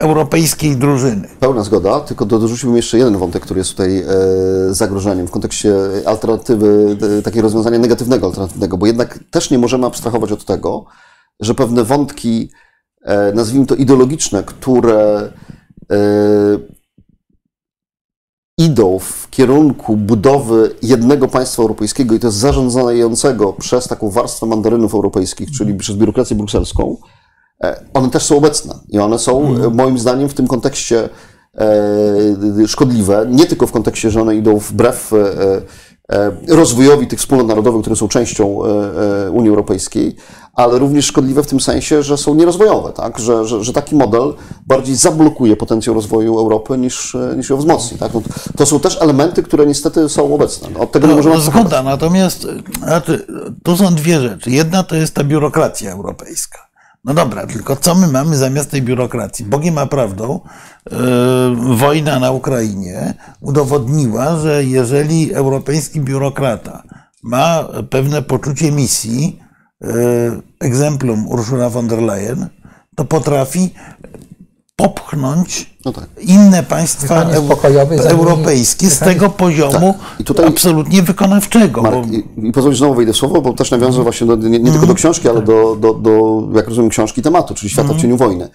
europejskiej 0.00 0.76
drużyny. 0.76 1.28
Pełna 1.40 1.62
zgoda, 1.62 2.00
tylko 2.00 2.26
do- 2.26 2.38
dorzuciłbym 2.38 2.76
jeszcze 2.76 2.98
jeden 2.98 3.16
wątek, 3.16 3.42
który 3.42 3.60
jest 3.60 3.70
tutaj 3.70 3.98
e, 3.98 4.04
zagrożeniem 4.70 5.26
w 5.26 5.30
kontekście 5.30 5.74
alternatywy, 6.06 6.96
e, 7.18 7.22
takiego 7.22 7.42
rozwiązania 7.42 7.78
negatywnego, 7.78 8.26
alternatywnego, 8.26 8.78
bo 8.78 8.86
jednak 8.86 9.18
też 9.30 9.50
nie 9.50 9.58
możemy 9.58 9.86
abstrahować 9.86 10.32
od 10.32 10.44
tego, 10.44 10.84
że 11.40 11.54
pewne 11.54 11.84
wątki, 11.84 12.50
e, 13.04 13.32
nazwijmy 13.32 13.66
to 13.66 13.74
ideologiczne, 13.74 14.42
które 14.42 15.32
idą 18.64 18.98
w 18.98 19.30
kierunku 19.30 19.96
budowy 19.96 20.74
jednego 20.82 21.28
państwa 21.28 21.62
europejskiego 21.62 22.14
i 22.14 22.18
to 22.18 22.26
jest 22.26 22.36
zarządzającego 22.38 23.52
przez 23.52 23.88
taką 23.88 24.10
warstwę 24.10 24.46
mandarynów 24.46 24.94
europejskich, 24.94 25.50
czyli 25.50 25.74
przez 25.74 25.96
biurokrację 25.96 26.36
brukselską, 26.36 26.96
e, 27.64 27.84
one 27.94 28.10
też 28.10 28.22
są 28.22 28.36
obecne 28.36 28.74
i 28.88 28.98
one 28.98 29.18
są 29.18 29.56
e, 29.56 29.70
moim 29.70 29.98
zdaniem 29.98 30.28
w 30.28 30.34
tym 30.34 30.46
kontekście 30.46 31.08
e, 31.58 32.68
szkodliwe, 32.68 33.26
nie 33.30 33.46
tylko 33.46 33.66
w 33.66 33.72
kontekście, 33.72 34.10
że 34.10 34.20
one 34.20 34.36
idą 34.36 34.58
wbrew 34.58 35.12
rozwojowi 36.48 37.06
tych 37.06 37.18
wspólnot 37.18 37.46
narodowych, 37.46 37.80
które 37.80 37.96
są 37.96 38.08
częścią 38.08 38.58
Unii 39.32 39.50
Europejskiej, 39.50 40.16
ale 40.52 40.78
również 40.78 41.06
szkodliwe 41.06 41.42
w 41.42 41.46
tym 41.46 41.60
sensie, 41.60 42.02
że 42.02 42.16
są 42.16 42.34
nierozwojowe, 42.34 42.92
tak? 42.92 43.18
że, 43.18 43.44
że, 43.46 43.64
że 43.64 43.72
taki 43.72 43.96
model 43.96 44.34
bardziej 44.66 44.96
zablokuje 44.96 45.56
potencjał 45.56 45.94
rozwoju 45.94 46.38
Europy 46.38 46.78
niż, 46.78 47.16
niż 47.36 47.50
ją 47.50 47.56
wzmocni. 47.56 47.98
Tak? 47.98 48.14
No, 48.14 48.22
to- 48.56 48.66
są 48.66 48.80
też 48.80 49.02
elementy, 49.02 49.42
które 49.42 49.66
niestety 49.66 50.08
są 50.08 50.34
obecne. 50.34 50.68
No, 50.74 50.80
Od 50.80 50.92
tego 50.92 51.06
nie 51.06 51.10
No, 51.12 51.16
możemy 51.16 51.34
no 51.34 51.40
zgoda, 51.40 51.82
natomiast 51.82 52.46
znaczy, 52.82 53.26
tu 53.62 53.76
są 53.76 53.94
dwie 53.94 54.20
rzeczy. 54.20 54.50
Jedna 54.50 54.82
to 54.82 54.96
jest 54.96 55.14
ta 55.14 55.24
biurokracja 55.24 55.92
europejska. 55.92 56.58
No 57.04 57.14
dobra, 57.14 57.46
tylko 57.46 57.76
co 57.76 57.94
my 57.94 58.08
mamy 58.08 58.36
zamiast 58.36 58.70
tej 58.70 58.82
biurokracji? 58.82 59.44
Bogiem 59.44 59.78
a 59.78 59.86
prawdą, 59.86 60.40
yy, 60.90 60.96
wojna 61.76 62.18
na 62.18 62.30
Ukrainie 62.30 63.14
udowodniła, 63.40 64.36
że 64.36 64.64
jeżeli 64.64 65.34
europejski 65.34 66.00
biurokrata 66.00 66.82
ma 67.22 67.64
pewne 67.90 68.22
poczucie 68.22 68.72
misji, 68.72 69.38
egzemplum 70.60 71.28
Ursula 71.28 71.70
von 71.70 71.88
der 71.88 72.02
Leyen, 72.02 72.48
to 72.96 73.04
potrafi 73.04 73.70
popchnąć 74.76 75.72
No 75.84 75.92
tak. 75.92 76.06
inne 76.20 76.62
państwa 76.62 77.24
europejskie 78.04 78.90
z 78.90 78.98
tego 78.98 79.30
poziomu 79.30 79.94
I 80.20 80.24
tutaj- 80.24 80.46
absolutnie 80.46 81.02
wykonawczego. 81.02 81.82
Marek, 81.82 82.06
bo, 82.06 82.12
i, 82.12 82.48
i 82.48 82.52
pozwól, 82.52 82.72
że 82.72 82.78
znowu 82.78 82.94
wejdę 82.94 83.12
w 83.12 83.16
słowo, 83.16 83.42
bo 83.42 83.52
też 83.52 83.70
nawiążę 83.70 84.02
właśnie 84.02 84.26
do, 84.26 84.36
nie, 84.36 84.58
nie 84.58 84.70
tylko 84.70 84.86
do 84.86 84.94
książki, 84.94 85.28
ale 85.28 85.42
do, 85.42 85.76
do, 85.76 85.94
do, 85.94 86.42
jak 86.54 86.68
rozumiem, 86.68 86.90
książki 86.90 87.22
tematu, 87.22 87.54
czyli 87.54 87.70
Świata 87.70 87.94
w 87.94 88.00
cieniu 88.00 88.16
wojny. 88.16 88.48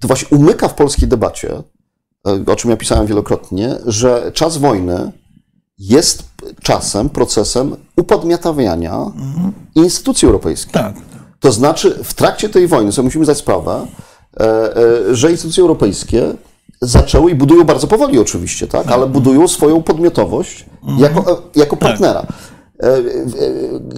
To 0.00 0.08
właśnie 0.08 0.38
umyka 0.38 0.68
w 0.68 0.74
polskiej 0.74 1.08
debacie, 1.08 1.62
e, 2.26 2.52
o 2.52 2.56
czym 2.56 2.70
ja 2.70 2.76
pisałem 2.76 3.06
wielokrotnie, 3.06 3.78
że 3.86 4.30
czas 4.34 4.56
wojny 4.56 5.12
jest 5.80 6.24
czasem, 6.62 7.08
procesem 7.08 7.76
upodmiotawiania 7.96 9.06
instytucji 9.74 10.26
europejskich. 10.26 10.72
tak. 10.72 10.94
To 11.40 11.52
znaczy, 11.52 11.98
w 12.04 12.14
trakcie 12.14 12.48
tej 12.48 12.68
wojny 12.68 12.92
sobie 12.92 13.04
musimy 13.04 13.24
zdać 13.24 13.38
sprawę, 13.38 13.86
e, 14.40 14.76
e, 14.76 15.14
że 15.14 15.30
instytucje 15.30 15.62
europejskie 15.62 16.34
zaczęły 16.82 17.30
i 17.30 17.34
budują 17.34 17.64
bardzo 17.64 17.86
powoli 17.86 18.18
oczywiście, 18.18 18.66
tak, 18.66 18.92
ale 18.92 19.06
budują 19.06 19.48
swoją 19.48 19.82
podmiotowość 19.82 20.66
jako, 20.98 21.32
e, 21.32 21.36
jako 21.54 21.76
partnera. 21.76 22.26
E, 22.82 22.86
e, 22.86 23.00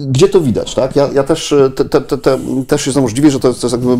Gdzie 0.07 0.29
to 0.29 0.41
widać, 0.41 0.75
tak? 0.75 0.95
Ja, 0.95 1.09
ja 1.13 1.23
też, 1.23 1.53
te, 1.75 1.85
te, 1.85 2.01
te, 2.01 2.17
te, 2.17 2.39
też 2.67 2.85
znowu 2.85 3.09
dziwię, 3.09 3.31
że 3.31 3.39
to 3.39 3.47
jest, 3.47 3.61
to 3.61 3.67
jest 3.67 3.73
jakby 3.85 3.97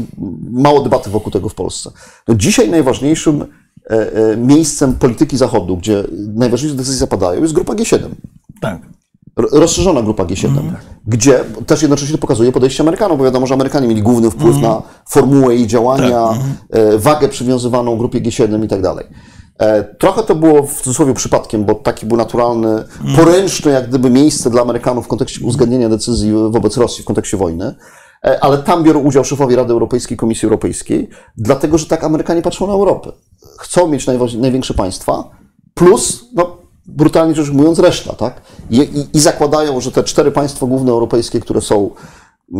mało 0.52 0.82
debaty 0.82 1.10
wokół 1.10 1.32
tego 1.32 1.50
w 1.50 1.56
Polsce. 1.56 1.92
No 2.28 2.36
dzisiaj 2.36 2.70
najważniejszym 2.70 3.46
miejscem 4.38 4.94
polityki 4.94 5.38
Zachodu, 5.38 5.78
gdzie 5.78 6.04
najważniejsze 6.36 6.78
decyzje 6.78 7.00
zapadają, 7.00 7.42
jest 7.42 7.54
grupa 7.54 7.74
G7 7.74 8.00
Tak. 8.62 8.82
ro- 9.38 9.50
rozszerzona 9.52 10.02
grupa 10.02 10.24
G7, 10.26 10.46
Mhm. 10.48 10.76
gdzie 11.08 11.40
też 11.68 11.82
jednocześnie 11.82 12.16
to 12.16 12.22
pokazuje 12.22 12.52
podejście 12.52 12.84
Amerykanów, 12.84 13.18
bo 13.18 13.24
wiadomo, 13.24 13.48
że 13.48 13.54
Amerykanie 13.54 13.88
mieli 13.88 14.02
główny 14.02 14.30
wpływ 14.32 14.56
Mhm. 14.56 14.62
na 14.74 14.82
formułę 15.10 15.56
jej 15.56 15.68
działania, 15.68 16.28
Tak, 16.30 16.38
e, 16.70 16.98
wagę 16.98 17.30
przywiązywaną 17.30 17.98
grupie 17.98 18.22
G7 18.22 18.64
i 18.66 18.68
tak 18.68 18.82
dalej. 18.82 19.06
E, 19.60 19.84
Trochę 19.84 20.24
to 20.24 20.36
było 20.36 20.64
w 20.64 20.82
cudzysłowie 20.82 21.14
przypadkiem, 21.14 21.66
bo 21.66 21.76
taki 21.76 22.06
był 22.06 22.18
naturalny, 22.18 22.70
Mhm. 22.70 23.16
poręczny 23.16 23.72
jak 23.72 23.90
gdyby 23.90 24.10
miejsce 24.10 24.50
dla 24.50 24.62
Amerykanów 24.62 25.06
w 25.06 25.08
kontekście 25.08 25.46
uzgadnienia 25.46 25.90
decyzji 25.90 26.32
wobec 26.50 26.78
Rosji 26.78 27.04
w 27.04 27.08
kontekście 27.08 27.38
wojny. 27.38 27.76
E, 28.26 28.44
Ale 28.44 28.58
tam 28.58 28.84
biorą 28.84 29.00
udział 29.00 29.24
szefowie 29.24 29.56
Rady 29.56 29.74
Europejskiej, 29.74 30.18
Komisji 30.18 30.46
Europejskiej, 30.46 31.10
dlatego 31.38 31.78
że 31.78 31.86
tak 31.86 32.04
Amerykanie 32.04 32.42
patrzą 32.42 32.68
na 32.68 32.74
Europę. 32.74 33.12
Chcą 33.60 33.88
mieć 33.88 34.08
największe 34.38 34.74
państwa, 34.74 35.30
plus, 35.74 36.26
no, 36.34 36.58
brutalnie 36.86 37.36
rzecz 37.36 37.50
ujmując, 37.50 37.80
reszta, 37.80 38.14
tak? 38.14 38.42
I, 38.70 38.78
i, 38.78 39.18
I 39.18 39.20
zakładają, 39.20 39.82
że 39.82 39.92
te 39.92 40.04
cztery 40.04 40.32
państwa 40.32 40.66
główne 40.66 40.92
europejskie, 40.92 41.40
które 41.40 41.62
są, 41.62 41.90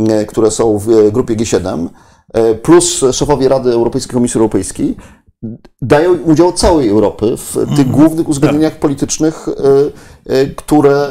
e, 0.10 0.26
które 0.26 0.52
są 0.52 0.78
w 0.78 0.90
e, 0.90 1.12
grupie 1.12 1.36
G7, 1.36 1.88
e, 2.34 2.56
plus 2.56 3.06
szefowie 3.12 3.50
Rady 3.50 3.72
Europejskiej, 3.72 4.14
Komisji 4.14 4.38
Europejskiej, 4.38 4.96
dają 5.82 6.14
udział 6.14 6.54
całej 6.54 6.90
Europy 6.90 7.38
w 7.38 7.76
tych 7.76 7.92
głównych 7.92 8.30
uzgodnieniach 8.30 8.80
politycznych, 8.80 9.48
e, 9.48 10.34
e, 10.34 10.46
które, 10.46 11.10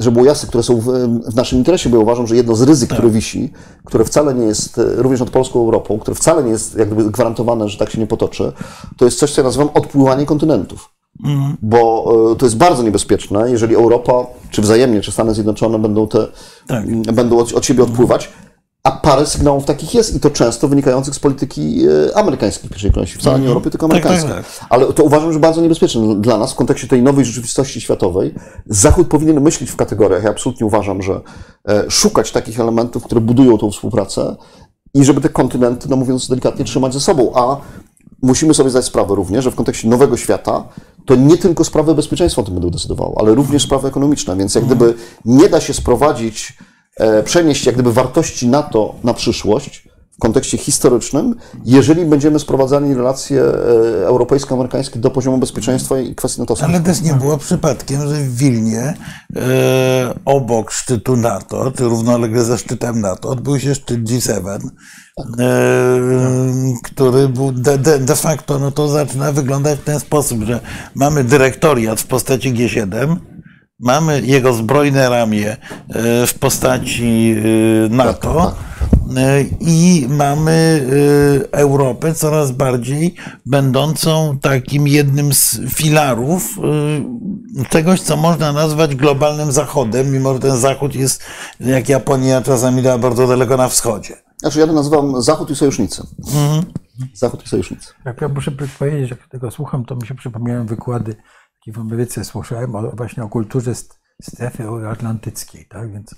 żeby 0.00 0.14
było 0.14 0.26
jasne, 0.26 0.48
które 0.48 0.62
są 0.62 0.80
w, 0.80 0.84
w 1.32 1.34
naszym 1.34 1.58
interesie, 1.58 1.90
bo 1.90 1.96
ja 1.96 2.02
uważam, 2.02 2.26
że 2.26 2.36
jedno 2.36 2.54
z 2.54 2.62
ryzyk, 2.62 2.90
które 2.90 3.10
wisi, 3.10 3.52
które 3.84 4.04
wcale 4.04 4.34
nie 4.34 4.46
jest, 4.46 4.78
e, 4.78 4.82
również 4.96 5.20
nad 5.20 5.30
polską 5.30 5.60
Europą, 5.60 5.98
które 5.98 6.14
wcale 6.14 6.44
nie 6.44 6.50
jest 6.50 6.78
jak 6.78 6.86
gdyby 6.94 7.10
gwarantowane, 7.10 7.68
że 7.68 7.78
tak 7.78 7.90
się 7.90 8.00
nie 8.00 8.06
potoczy, 8.06 8.52
to 8.96 9.04
jest 9.04 9.18
coś, 9.18 9.32
co 9.32 9.40
ja 9.40 9.44
nazywam 9.44 9.68
odpływanie 9.74 10.26
kontynentów. 10.26 10.90
Bo 11.62 12.12
e, 12.32 12.36
to 12.36 12.46
jest 12.46 12.56
bardzo 12.56 12.82
niebezpieczne, 12.82 13.50
jeżeli 13.50 13.74
Europa, 13.74 14.26
czy 14.50 14.62
wzajemnie, 14.62 15.00
czy 15.00 15.12
Stany 15.12 15.34
Zjednoczone 15.34 15.78
będą, 15.78 16.08
te, 16.08 16.26
Tak. 16.66 17.02
będą 17.02 17.38
od, 17.38 17.52
od 17.52 17.66
siebie 17.66 17.82
odpływać, 17.82 18.30
a 18.86 18.90
parę 18.90 19.26
sygnałów 19.26 19.64
takich 19.64 19.94
jest 19.94 20.14
i 20.14 20.20
to 20.20 20.30
często 20.30 20.68
wynikających 20.68 21.14
z 21.14 21.18
polityki 21.18 21.84
e, 22.08 22.16
amerykańskiej 22.16 22.68
w 22.68 22.72
pierwszej 22.72 22.92
kolejności, 22.92 23.18
wcale 23.18 23.40
nie 23.40 23.48
Europy, 23.48 23.70
tylko 23.70 23.88
Tak, 23.88 24.02
tak, 24.02 24.06
amerykańskiej. 24.12 24.44
tak. 24.44 24.66
Ale 24.70 24.92
to 24.92 25.02
uważam, 25.02 25.32
że 25.32 25.38
bardzo 25.38 25.60
niebezpieczne 25.60 26.20
dla 26.20 26.38
nas 26.38 26.52
w 26.52 26.54
kontekście 26.54 26.88
tej 26.88 27.02
nowej 27.02 27.24
rzeczywistości 27.24 27.80
światowej. 27.80 28.34
Zachód 28.66 29.08
powinien 29.08 29.40
myśleć 29.40 29.70
w 29.70 29.76
kategoriach. 29.76 30.24
Ja 30.24 30.30
absolutnie 30.30 30.66
uważam, 30.66 31.02
że 31.02 31.20
e, 31.68 31.90
szukać 31.90 32.32
takich 32.32 32.60
elementów, 32.60 33.04
które 33.04 33.20
budują 33.20 33.58
tą 33.58 33.70
współpracę 33.70 34.36
i 34.94 35.04
żeby 35.04 35.20
te 35.20 35.28
kontynenty, 35.28 35.88
no 35.88 35.96
mówiąc 35.96 36.28
delikatnie, 36.28 36.64
trzymać 36.64 36.92
ze 36.92 37.00
sobą. 37.00 37.32
A 37.34 37.56
musimy 38.22 38.54
sobie 38.54 38.70
zdać 38.70 38.84
sprawę 38.84 39.14
również, 39.14 39.44
że 39.44 39.50
w 39.50 39.54
kontekście 39.54 39.88
nowego 39.88 40.16
świata 40.16 40.64
to 41.06 41.14
nie 41.14 41.38
tylko 41.38 41.64
sprawy 41.64 41.94
bezpieczeństwa 41.94 42.42
o 42.42 42.44
tym 42.44 42.54
będą 42.54 42.70
decydowały, 42.70 43.14
ale 43.18 43.34
również 43.34 43.62
sprawy 43.62 43.88
ekonomiczne, 43.88 44.36
więc 44.36 44.54
jak 44.54 44.64
gdyby 44.64 44.94
nie 45.24 45.48
da 45.48 45.60
się 45.60 45.74
sprowadzić, 45.74 46.58
przenieść 47.24 47.66
jak 47.66 47.74
gdyby 47.74 47.92
wartości 47.92 48.48
NATO 48.48 48.94
na 49.04 49.14
przyszłość 49.14 49.88
w 50.16 50.18
kontekście 50.18 50.58
historycznym, 50.58 51.34
jeżeli 51.64 52.04
będziemy 52.04 52.38
sprowadzali 52.38 52.94
relacje 52.94 53.42
e, 53.42 54.06
europejsko-amerykańskie 54.06 54.98
do 54.98 55.10
poziomu 55.10 55.38
bezpieczeństwa 55.38 55.98
i 55.98 56.14
kwestii 56.14 56.40
natowskich. 56.40 56.68
Ale 56.68 56.80
też 56.80 57.02
nie 57.02 57.14
było 57.14 57.38
przypadkiem, 57.38 58.08
że 58.08 58.14
w 58.14 58.36
Wilnie 58.36 58.94
e, 59.36 60.14
obok 60.24 60.70
szczytu 60.70 61.16
NATO, 61.16 61.72
czy 61.76 61.84
równolegle 61.84 62.44
ze 62.44 62.58
szczytem 62.58 63.00
NATO, 63.00 63.28
odbył 63.28 63.60
się 63.60 63.74
szczyt 63.74 64.00
G7, 64.00 64.40
e, 64.40 64.60
który 66.84 67.28
był 67.28 67.52
de, 67.52 67.78
de, 67.78 67.98
de 67.98 68.16
facto, 68.16 68.58
no 68.58 68.70
to 68.70 68.88
zaczyna 68.88 69.32
wyglądać 69.32 69.78
w 69.78 69.84
ten 69.84 70.00
sposób, 70.00 70.42
że 70.42 70.60
mamy 70.94 71.24
dyrektoriat 71.24 72.00
w 72.00 72.06
postaci 72.06 72.54
G7, 72.54 73.16
mamy 73.80 74.22
jego 74.24 74.52
zbrojne 74.52 75.08
ramię 75.08 75.56
e, 75.88 76.26
w 76.26 76.38
postaci 76.38 77.36
e, 77.36 77.88
NATO 77.88 78.54
e, 79.16 79.42
i 79.60 80.06
mamy 80.08 80.86
Europę 81.52 82.14
coraz 82.14 82.52
bardziej 82.52 83.14
będącą 83.46 84.38
takim 84.42 84.88
jednym 84.88 85.34
z 85.34 85.60
filarów 85.68 86.58
czegoś, 87.68 88.00
co 88.00 88.16
można 88.16 88.52
nazwać 88.52 88.94
globalnym 88.94 89.52
zachodem, 89.52 90.12
mimo 90.12 90.34
że 90.34 90.40
ten 90.40 90.56
zachód 90.56 90.94
jest, 90.94 91.22
jak 91.60 91.88
Japonia 91.88 92.42
czasami 92.42 92.82
da 92.82 92.98
bardzo 92.98 93.26
daleko 93.26 93.56
na 93.56 93.68
wschodzie. 93.68 94.14
Znaczy 94.40 94.58
ja 94.58 94.66
to 94.66 94.72
nazywam 94.72 95.22
Zachód 95.22 95.50
i 95.50 95.56
sojusznicy. 95.56 96.02
Zachód 97.14 97.44
i 97.44 97.48
sojusznicy. 97.48 97.88
Jak 98.04 98.20
ja 98.20 98.28
muszę 98.28 98.50
powiedzieć, 98.78 99.10
jak 99.10 99.28
tego 99.28 99.50
słucham, 99.50 99.84
to 99.84 99.96
mi 99.96 100.06
się 100.06 100.14
przypomniają 100.14 100.66
wykłady, 100.66 101.16
takie 101.66 101.72
w 101.72 101.80
Ameryce 101.80 102.24
słyszałem 102.24 102.74
o, 102.74 102.82
właśnie 102.96 103.24
o 103.24 103.28
kulturze 103.28 103.74
st- 103.74 103.98
strefy 104.22 104.62
euroatlantyckiej, 104.64 105.66
tak? 105.68 105.92
Więc. 105.92 106.14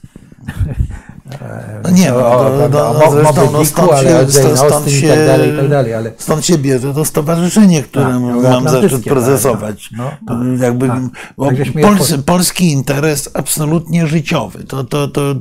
No 1.85 1.91
nie, 1.91 2.11
no, 2.11 2.17
o, 2.39 2.51
no, 2.59 2.69
no, 2.69 2.95
no, 2.95 3.11
zresztą 3.11 3.51
no, 3.53 3.65
stąd 3.65 3.93
ale 3.93 4.33
się, 4.33 4.57
stąd, 4.57 4.87
i 4.87 4.91
się, 5.01 5.09
tak 5.09 5.27
dalej, 5.27 5.55
i 5.55 5.57
tak 5.57 5.69
dalej, 5.69 5.95
ale- 5.95 6.13
stąd 6.19 6.45
się 6.47 6.59
bierze 6.59 6.95
to 6.95 7.05
stowarzyszenie, 7.05 7.83
które 7.83 8.05
Tak, 8.05 8.53
mam 8.53 8.69
zaszczyt 8.69 9.05
tak, 9.05 9.13
prezesować. 9.13 9.91
no, 9.97 10.11
no, 10.27 10.65
Jakby, 10.65 10.89
tak. 10.89 11.03
Tak, 11.39 11.83
Pols, 11.83 12.13
po- 12.13 12.23
polski 12.23 12.73
interes 12.73 13.31
absolutnie 13.35 14.07
życiowy. 14.07 14.65
To, 14.65 14.85
to, 14.85 15.09
to 15.09 15.33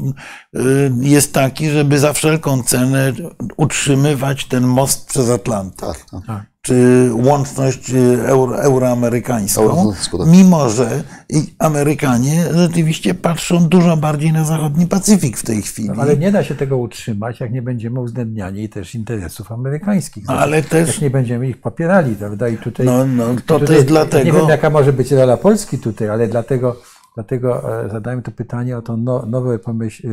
y, 0.55 0.91
jest 1.01 1.33
taki, 1.33 1.69
żeby 1.69 1.99
za 1.99 2.13
wszelką 2.13 2.63
cenę 2.63 3.13
utrzymywać 3.57 4.45
ten 4.45 4.63
most 4.67 5.07
przez 5.07 5.29
Atlantyk. 5.29 5.79
Tak, 5.79 6.05
tak. 6.27 6.45
Czy 6.67 7.09
łączność 7.13 7.89
y, 7.93 8.21
euro, 8.25 8.61
euroamerykańską, 8.63 9.93
mimo 10.27 10.69
że 10.69 11.03
i 11.29 11.53
Amerykanie 11.59 12.43
rzeczywiście 12.53 13.13
patrzą 13.13 13.67
dużo 13.67 13.97
bardziej 13.97 14.33
na 14.33 14.43
zachodni 14.43 14.87
Pacyfik 14.87 15.37
w 15.37 15.43
tej 15.43 15.61
chwili. 15.61 15.89
Ale 15.99 16.17
nie 16.17 16.31
da 16.31 16.43
się 16.43 16.55
tego 16.55 16.77
utrzymać, 16.77 17.39
jak 17.39 17.51
nie 17.51 17.61
będziemy 17.61 17.99
uwzględniali 17.99 18.69
też 18.69 18.95
interesów 18.95 19.51
amerykańskich. 19.51 20.23
Znaczy, 20.25 20.39
Ale 20.41 20.63
też- 20.63 20.87
Jak 20.87 21.01
nie 21.01 21.09
będziemy 21.09 21.47
ich 21.49 21.61
popierali, 21.61 22.15
prawda? 22.15 22.47
I 22.49 22.57
tutaj. 22.57 22.85
No, 22.85 23.05
no, 23.05 23.25
to 23.45 23.59
tutaj, 23.59 23.75
też 23.75 23.85
dlatego- 23.85 24.25
Nie 24.25 24.31
wiem, 24.31 24.49
jaka 24.49 24.69
może 24.69 24.93
być 24.93 25.11
rola 25.11 25.37
Polski 25.37 25.77
tutaj, 25.77 26.09
ale 26.09 26.27
dlatego, 26.27 26.75
dlatego 27.15 27.79
e, 27.85 27.89
zadałem 27.89 28.21
to 28.21 28.31
pytanie 28.31 28.77
o 28.77 28.81
to 28.81 28.97
no, 28.97 29.25
nowe 29.25 29.59
pomyśl, 29.59 30.07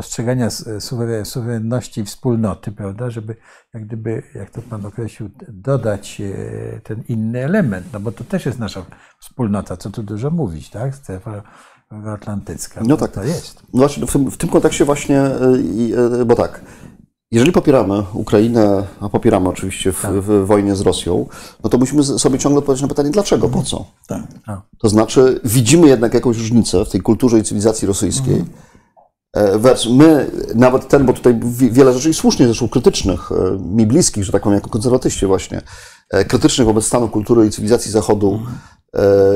suweren- 0.00 1.24
suwerenności 1.24 2.04
wspólnoty, 2.04 2.72
prawda? 2.72 3.10
Żeby 3.10 3.36
jak 3.74 3.86
gdyby, 3.86 4.22
jak 4.34 4.50
to 4.50 4.62
Pan 4.62 4.86
określił, 4.86 5.30
dodać 5.48 6.20
e, 6.20 6.80
ten 6.80 7.02
inny 7.08 7.44
element, 7.44 7.86
no 7.92 8.00
bo 8.00 8.12
to 8.12 8.24
też 8.24 8.46
jest 8.46 8.58
nasza 8.58 8.84
wspólnota, 9.20 9.76
co 9.76 9.90
tu 9.90 10.02
dużo 10.02 10.30
mówić, 10.30 10.70
tak? 10.70 10.94
Strefa 10.94 11.42
atlantycka. 12.06 12.80
No 12.86 12.96
tak. 12.96 13.12
To 13.12 13.24
jest. 13.24 13.62
No 13.74 13.78
właśnie, 13.78 14.06
w, 14.06 14.12
tym- 14.12 14.30
w 14.30 14.36
tym 14.36 14.48
kontekście 14.48 14.84
właśnie, 14.84 15.22
i, 15.74 15.94
y, 16.20 16.24
bo 16.24 16.34
tak, 16.34 16.60
jeżeli 17.32 17.52
popieramy 17.52 18.02
Ukrainę, 18.12 18.82
a 19.00 19.08
popieramy 19.08 19.48
oczywiście 19.48 19.92
w, 19.92 20.04
w 20.04 20.46
wojnie 20.46 20.76
z 20.76 20.80
Rosją, 20.80 21.26
no 21.64 21.70
to 21.70 21.78
musimy 21.78 22.04
sobie 22.04 22.38
ciągle 22.38 22.58
odpowiedzieć 22.58 22.82
na 22.82 22.88
pytanie, 22.88 23.10
dlaczego, 23.10 23.48
po 23.48 23.62
co? 23.62 23.84
Tak. 24.08 24.22
To 24.78 24.88
znaczy, 24.88 25.40
widzimy 25.44 25.86
jednak 25.88 26.14
jakąś 26.14 26.38
różnicę 26.38 26.84
w 26.84 26.88
tej 26.90 27.00
kulturze 27.00 27.38
i 27.38 27.42
cywilizacji 27.42 27.88
rosyjskiej. 27.88 28.34
E, 28.34 28.44
Wers 29.34 29.86
my, 29.86 30.30
nawet 30.54 30.88
ten, 30.88 31.06
bo 31.06 31.12
tutaj 31.12 31.40
wi- 31.42 31.70
wiele 31.70 31.92
rzeczy 31.92 32.10
i 32.10 32.14
słusznie 32.14 32.46
zresztą 32.46 32.68
krytycznych, 32.68 33.32
e, 33.32 33.58
mi 33.58 33.86
bliskich, 33.86 34.24
że 34.24 34.32
tak 34.32 34.42
powiem, 34.42 34.54
jako 34.58 34.70
konserwatyści 34.70 35.26
właśnie, 35.26 35.62
e, 36.10 36.24
krytycznych 36.24 36.66
wobec 36.66 36.84
stanu 36.84 37.08
kultury 37.08 37.46
i 37.46 37.50
cywilizacji 37.50 37.90
Zachodu 37.90 38.40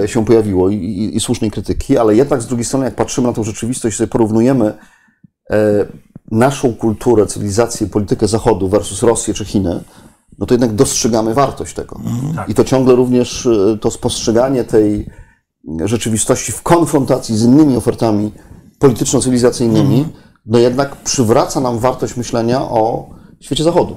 e, 0.03 0.09
się 0.09 0.25
pojawiło 0.25 0.71
i, 0.71 0.75
i, 0.75 1.17
i 1.17 1.21
słusznej 1.21 1.51
krytyki, 1.51 1.99
ale 1.99 2.17
jednak 2.17 2.43
z 2.43 2.47
drugiej 2.47 2.65
strony, 2.65 2.85
jak 2.85 2.95
patrzymy 2.95 3.27
na 3.27 3.33
tą 3.33 3.45
rzeczywistość, 3.45 3.97
sobie 3.97 4.09
porównujemy 4.09 4.75
e, 5.51 5.87
naszą 6.31 6.75
kulturę, 6.75 7.27
cywilizację, 7.27 7.87
politykę 7.87 8.29
Zachodu 8.29 8.69
versus 8.69 9.03
Rosję 9.03 9.35
czy 9.35 9.45
Chiny, 9.45 9.81
no 10.39 10.47
to 10.47 10.55
jednak 10.55 10.75
dostrzegamy 10.75 11.35
wartość 11.35 11.75
tego. 11.75 12.01
I 12.49 12.55
to 12.55 12.65
ciągle 12.65 12.95
również 12.95 13.47
e, 13.47 13.79
to 13.81 13.91
spostrzeganie 13.91 14.65
tej 14.65 15.09
rzeczywistości 15.85 16.53
w 16.53 16.63
konfrontacji 16.63 17.37
z 17.37 17.43
innymi 17.43 17.77
ofertami 17.77 18.33
polityczno-cywilizacyjnymi, 18.79 20.07
no 20.47 20.59
jednak 20.59 20.97
przywraca 20.97 21.61
nam 21.61 21.79
wartość 21.79 22.17
myślenia 22.17 22.63
o 22.63 23.09
świecie 23.45 23.65
Zachodu. 23.65 23.97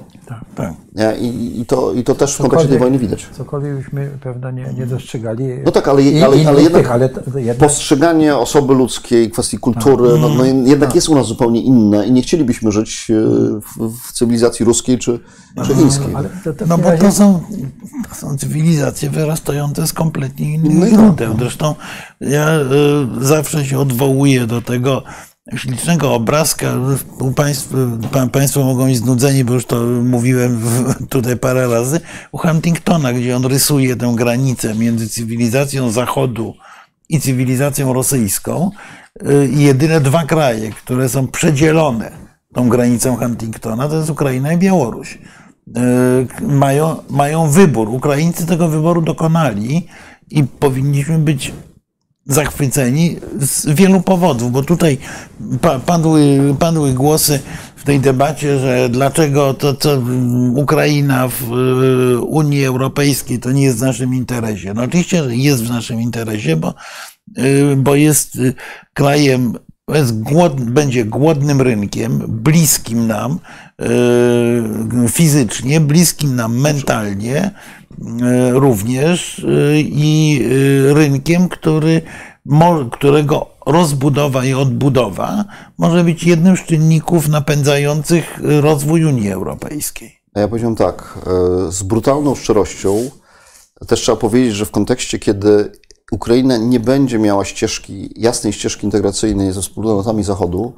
Tak. 0.54 0.72
Nie? 0.94 1.16
I, 1.20 1.60
i, 1.60 1.66
to, 1.66 1.92
I 1.92 2.04
to 2.04 2.14
też 2.14 2.34
w 2.34 2.38
kontekście 2.38 2.68
tej 2.68 2.78
wojny 2.78 2.98
widać. 2.98 3.26
Cokolwiek 3.32 3.76
byśmy 3.76 4.10
prawda, 4.20 4.50
nie, 4.50 4.66
nie 4.78 4.86
dostrzegali. 4.86 5.44
No 5.64 5.70
tak, 5.70 5.88
ale, 5.88 6.02
ale, 6.24 6.36
innych 6.36 6.48
ale 6.48 6.62
jednak 6.62 6.82
tych, 6.82 6.92
ale 6.92 7.08
to- 7.08 7.38
jednak 7.38 7.56
postrzeganie 7.56 8.36
osoby 8.36 8.74
ludzkiej, 8.74 9.30
kwestii 9.30 9.58
kultury, 9.58 10.08
no, 10.20 10.28
no 10.28 10.44
jednak 10.44 10.94
jest 10.94 11.08
u 11.08 11.14
nas 11.14 11.26
zupełnie 11.26 11.62
inne 11.62 12.06
i 12.06 12.12
nie 12.12 12.22
chcielibyśmy 12.22 12.72
żyć 12.72 13.06
e, 13.10 13.14
w, 13.60 13.98
w 14.08 14.12
cywilizacji 14.12 14.64
ruskiej 14.64 14.98
czy, 14.98 15.20
czy 15.66 15.74
chińskiej. 15.74 16.14
ale 16.14 16.28
to, 16.44 16.52
to 16.52 16.64
w 16.64 16.68
No 16.68 16.78
bo 16.78 16.92
to 16.98 17.12
są, 17.12 17.40
to 18.08 18.14
są 18.14 18.38
cywilizacje 18.38 19.10
wyrastające 19.10 19.86
z 19.86 19.92
kompletnie 19.92 20.54
innych 20.54 20.72
Innych 20.72 20.90
źródeł. 20.90 21.34
Zresztą 21.38 21.74
ja 22.20 22.60
y, 22.60 23.24
zawsze 23.24 23.64
się 23.64 23.78
odwołuję 23.78 24.46
do 24.46 24.62
tego 24.62 25.02
ślicznego 25.56 26.14
obrazka. 26.14 26.74
U 27.18 27.32
państw, 27.32 27.74
pa, 28.12 28.26
państwo 28.26 28.64
mogą 28.64 28.86
być 28.86 28.96
znudzeni, 28.96 29.44
bo 29.44 29.54
już 29.54 29.66
to 29.66 29.80
mówiłem 29.86 30.60
tutaj 31.10 31.36
parę 31.36 31.68
razy, 31.68 32.00
u 32.32 32.38
Huntingtona, 32.38 33.12
gdzie 33.12 33.36
on 33.36 33.44
rysuje 33.44 33.96
tę 33.96 34.12
granicę 34.16 34.74
między 34.74 35.08
cywilizacją 35.08 35.90
Zachodu 35.90 36.54
i 37.08 37.20
cywilizacją 37.20 37.92
rosyjską. 37.92 38.70
Y, 39.22 39.48
I 39.48 39.62
jedyne 39.62 40.00
dwa 40.00 40.24
kraje, 40.24 40.70
które 40.70 41.08
są 41.08 41.28
przedzielone 41.28 42.10
tą 42.54 42.68
granicą 42.68 43.16
Huntingtona, 43.16 43.88
to 43.88 43.96
jest 43.96 44.10
Ukraina 44.10 44.52
i 44.52 44.58
Białoruś. 44.58 45.18
Y, 45.68 46.42
Mają, 46.42 46.96
mają 47.10 47.50
wybór. 47.50 47.88
Ukraińcy 47.88 48.46
tego 48.46 48.68
wyboru 48.68 49.02
dokonali 49.02 49.86
i 50.30 50.44
powinniśmy 50.44 51.18
być 51.18 51.52
zachwyceni 52.28 53.16
z 53.40 53.66
wielu 53.66 54.00
powodów, 54.00 54.52
bo 54.52 54.62
tutaj 54.62 54.98
pa- 55.60 55.78
padły, 55.78 56.38
padły 56.58 56.92
głosy 56.92 57.40
w 57.76 57.84
tej 57.84 58.00
debacie, 58.00 58.58
że 58.58 58.88
dlaczego 58.88 59.54
to, 59.54 59.74
co 59.74 60.02
Ukraina 60.54 61.28
w 61.28 61.42
Unii 62.22 62.64
Europejskiej 62.64 63.38
to 63.38 63.52
nie 63.52 63.62
jest 63.62 63.78
w 63.78 63.82
naszym 63.82 64.14
interesie. 64.14 64.74
No 64.74 64.82
oczywiście 64.82 65.24
że 65.24 65.36
jest 65.36 65.64
w 65.64 65.70
naszym 65.70 66.00
interesie, 66.00 66.56
bo, 66.56 66.74
y, 67.38 67.76
bo 67.76 67.94
jest 67.94 68.36
y, 68.36 68.54
krajem, 68.94 69.54
głod, 70.12 70.60
będzie 70.60 71.04
głodnym 71.04 71.60
rynkiem, 71.60 72.24
bliskim 72.28 73.06
nam 73.06 73.38
y, 75.04 75.08
fizycznie, 75.08 75.80
bliskim 75.80 76.36
nam 76.36 76.60
mentalnie, 76.60 77.50
y, 78.00 78.58
również 78.58 79.38
y, 79.38 79.74
i 79.78 80.42
rynkiem, 80.92 81.48
który, 81.48 82.02
którego 82.92 83.46
rozbudowa 83.66 84.44
i 84.44 84.54
odbudowa 84.54 85.44
może 85.78 86.04
być 86.04 86.24
jednym 86.24 86.56
z 86.56 86.60
czynników 86.60 87.28
napędzających 87.28 88.40
rozwój 88.42 89.04
Unii 89.04 89.30
Europejskiej. 89.30 90.18
A 90.34 90.40
ja 90.40 90.48
powiedziałem 90.48 90.76
tak, 90.76 91.18
e, 91.26 91.72
z 91.72 91.82
brutalną 91.82 92.34
szczerością 92.34 93.10
też 93.86 94.00
trzeba 94.00 94.16
powiedzieć, 94.16 94.54
że 94.54 94.66
w 94.66 94.70
kontekście, 94.70 95.18
kiedy 95.18 95.72
Ukraina 96.12 96.56
nie 96.56 96.80
będzie 96.80 97.18
miała 97.18 97.44
ścieżki, 97.44 98.10
jasnej 98.16 98.52
ścieżki 98.52 98.84
integracyjnej 98.86 99.52
ze 99.52 99.60
wspólnotami 99.60 100.24
Zachodu, 100.24 100.72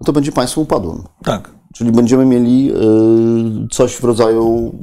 no 0.00 0.04
to 0.04 0.12
będzie 0.12 0.32
państwem 0.32 0.64
upadłym. 0.64 1.02
Tak. 1.24 1.50
Czyli 1.74 1.92
będziemy 1.92 2.26
mieli 2.26 2.72
y, 3.64 3.68
coś 3.70 3.94
w 3.96 4.04
rodzaju, 4.04 4.74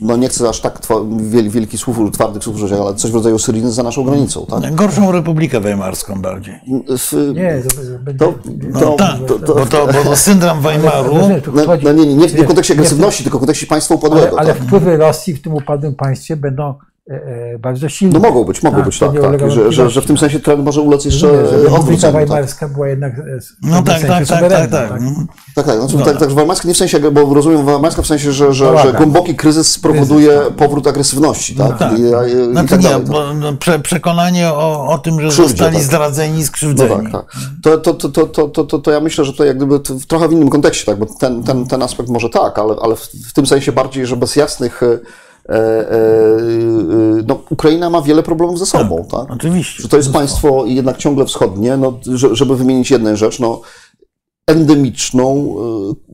no 0.00 0.16
nie 0.16 0.28
chcę 0.28 0.48
aż 0.48 0.60
tak 0.60 0.80
twa- 0.80 1.04
wiel- 1.30 1.48
wielkich 1.50 1.80
słów, 1.80 1.98
twardych 2.12 2.44
słów 2.44 2.56
użyć, 2.56 2.72
ale 2.72 2.94
coś 2.94 3.10
w 3.10 3.14
rodzaju 3.14 3.38
Syrii 3.38 3.70
za 3.72 3.82
naszą 3.82 4.04
granicą, 4.04 4.46
tak? 4.46 4.74
Gorszą 4.74 5.12
Republikę 5.12 5.60
Weimarską 5.60 6.22
bardziej. 6.22 6.54
W- 6.88 7.32
Nie, 7.34 7.62
to 7.62 7.98
będzie. 7.98 8.18
to, 8.18 8.34
No 8.72 8.80
to, 8.80 8.90
tak, 8.96 9.16
to, 9.28 9.38
to, 9.38 9.54
bo 9.54 9.66
to, 9.66 9.86
bo 9.86 9.92
to 10.10 10.16
syndrom 10.16 10.60
Weimaru. 10.60 11.14
Ale- 11.14 11.40
no, 11.66 11.76
no 11.82 11.92
nie, 11.92 12.06
nie, 12.06 12.14
nie 12.16 12.28
w 12.28 12.46
kontekście 12.46 12.74
agresywności, 12.74 13.22
tylko 13.22 13.38
w 13.38 13.40
kontekście 13.40 13.66
państwa 13.66 13.94
Ale, 13.94 13.98
upadłego. 14.06 14.38
ale 14.40 14.54
tak? 14.54 14.62
wpływy 14.62 14.96
Rosji 14.96 15.34
w 15.34 15.42
tym 15.42 15.54
upadłym 15.54 15.94
państwie 15.94 16.36
będą 16.36 16.74
bardzo 17.58 17.88
silne. 17.88 18.14
No 18.14 18.28
mogą 18.28 18.44
być, 18.44 18.62
mogą 18.62 18.76
Tak, 18.76 18.86
być, 18.86 18.98
tak, 18.98 19.10
tak. 19.22 19.46
I 19.48 19.50
Że, 19.50 19.72
że, 19.72 19.90
że 19.90 20.02
w 20.02 20.06
tym 20.06 20.18
sensie 20.18 20.40
trend 20.40 20.64
może 20.64 20.80
ulec 20.80 21.04
jeszcze 21.04 21.28
e, 21.28 21.72
odwróceniu. 21.74 22.12
Tak. 22.12 22.28
Weimarska 22.28 22.68
była 22.68 22.88
jednak 22.88 23.18
e, 23.18 23.22
No 23.62 23.82
tak, 23.82 24.00
tak, 24.06 24.26
tak, 24.26 24.50
tak, 24.50 24.70
tak. 24.70 24.90
Mhm. 24.90 25.26
Tak, 25.54 25.66
tak. 25.66 25.80
Znaczy, 25.80 26.04
tak, 26.04 26.18
tak, 26.18 26.32
Weimarska 26.32 26.68
nie 26.68 26.74
w 26.74 26.76
sensie, 26.76 27.00
bo 27.00 27.34
rozumiem 27.34 27.66
Weimarska 27.66 28.02
w 28.02 28.06
sensie, 28.06 28.32
że, 28.32 28.52
że, 28.52 28.78
że 28.78 28.92
głęboki 28.92 29.34
kryzys 29.34 29.72
spowoduje 29.72 30.28
Kryzys, 30.28 30.48
tak. 30.48 30.56
powrót 30.56 30.86
agresywności, 30.86 31.54
tak? 31.56 31.78
tak. 31.78 31.98
I, 31.98 32.02
i, 32.02 32.04
i 32.04 32.52
Znaczy 32.52 32.68
tak 32.68 32.82
nie, 32.82 32.98
no, 33.34 33.52
prze, 33.52 33.78
przekonanie 33.78 34.48
o, 34.48 34.86
o 34.88 34.98
tym, 34.98 35.20
że 35.20 35.28
Krzywdzie, 35.28 35.48
zostali 35.48 35.76
tak. 35.76 35.84
zdradzeni, 35.84 36.38
No 36.38 36.44
skrzywdzeni. 36.46 36.90
tak, 37.02 37.12
tak. 37.12 37.24
To, 37.62 37.78
to, 37.78 37.94
to, 37.94 38.08
to, 38.08 38.26
to, 38.26 38.48
to, 38.48 38.64
to, 38.64 38.78
to 38.78 38.90
ja 38.90 39.00
myślę, 39.00 39.24
że 39.24 39.32
to 39.32 39.44
jak 39.44 39.56
gdyby 39.56 39.78
w 39.78 40.06
trochę 40.06 40.28
w 40.28 40.32
innym 40.32 40.50
kontekście, 40.50 40.86
tak, 40.86 40.98
bo 40.98 41.06
ten, 41.20 41.42
ten, 41.42 41.66
ten 41.66 41.82
aspekt 41.82 42.08
może 42.08 42.28
tak, 42.28 42.58
ale, 42.58 42.74
ale 42.82 42.96
w, 42.96 43.00
w 43.28 43.32
tym 43.32 43.46
sensie 43.46 43.72
bardziej, 43.72 44.06
że 44.06 44.16
bez 44.16 44.36
jasnych. 44.36 44.80
E, 45.50 45.54
e, 45.54 45.96
e, 45.96 47.22
no, 47.26 47.38
Ukraina 47.50 47.90
ma 47.90 48.02
wiele 48.02 48.22
problemów 48.22 48.58
ze 48.58 48.66
sobą, 48.66 49.06
tak? 49.10 49.30
Oczywiście. 49.30 49.82
Że 49.82 49.88
to 49.88 49.96
jest 49.96 50.12
państwo 50.12 50.64
jednak 50.66 50.96
ciągle 50.96 51.24
wschodnie, 51.24 51.76
no, 51.76 51.98
że- 52.06 52.36
żeby 52.36 52.56
wymienić 52.56 52.90
jedną 52.90 53.16
rzecz, 53.16 53.40
no, 53.40 53.60
endemiczną 54.46 55.54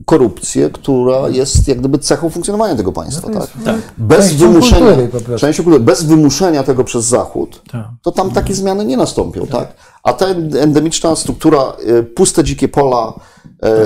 korupcję, 0.04 0.70
która 0.70 1.28
jest 1.28 1.68
jak 1.68 1.78
gdyby 1.78 1.98
cechą 1.98 2.30
funkcjonowania 2.30 2.76
tego 2.76 2.92
państwa. 2.92 3.28
No 3.28 3.40
tak? 3.40 3.50
tak. 3.64 3.76
Bez, 3.98 4.34
wymuszenia, 4.34 4.96
częścią 5.38 5.62
kultury, 5.64 5.84
bez 5.84 6.04
wymuszenia 6.04 6.62
tego 6.62 6.84
przez 6.84 7.04
Zachód, 7.04 7.62
Tak. 7.72 7.86
to 8.02 8.12
tam 8.12 8.30
takie 8.30 8.54
zmiany 8.54 8.84
nie 8.84 8.96
nastąpią. 8.96 9.46
Tak? 9.46 9.72
A 10.02 10.12
ta 10.12 10.26
endemiczna 10.60 11.16
struktura, 11.16 11.72
puste 12.16 12.44
dzikie 12.44 12.68
pola, 12.68 13.12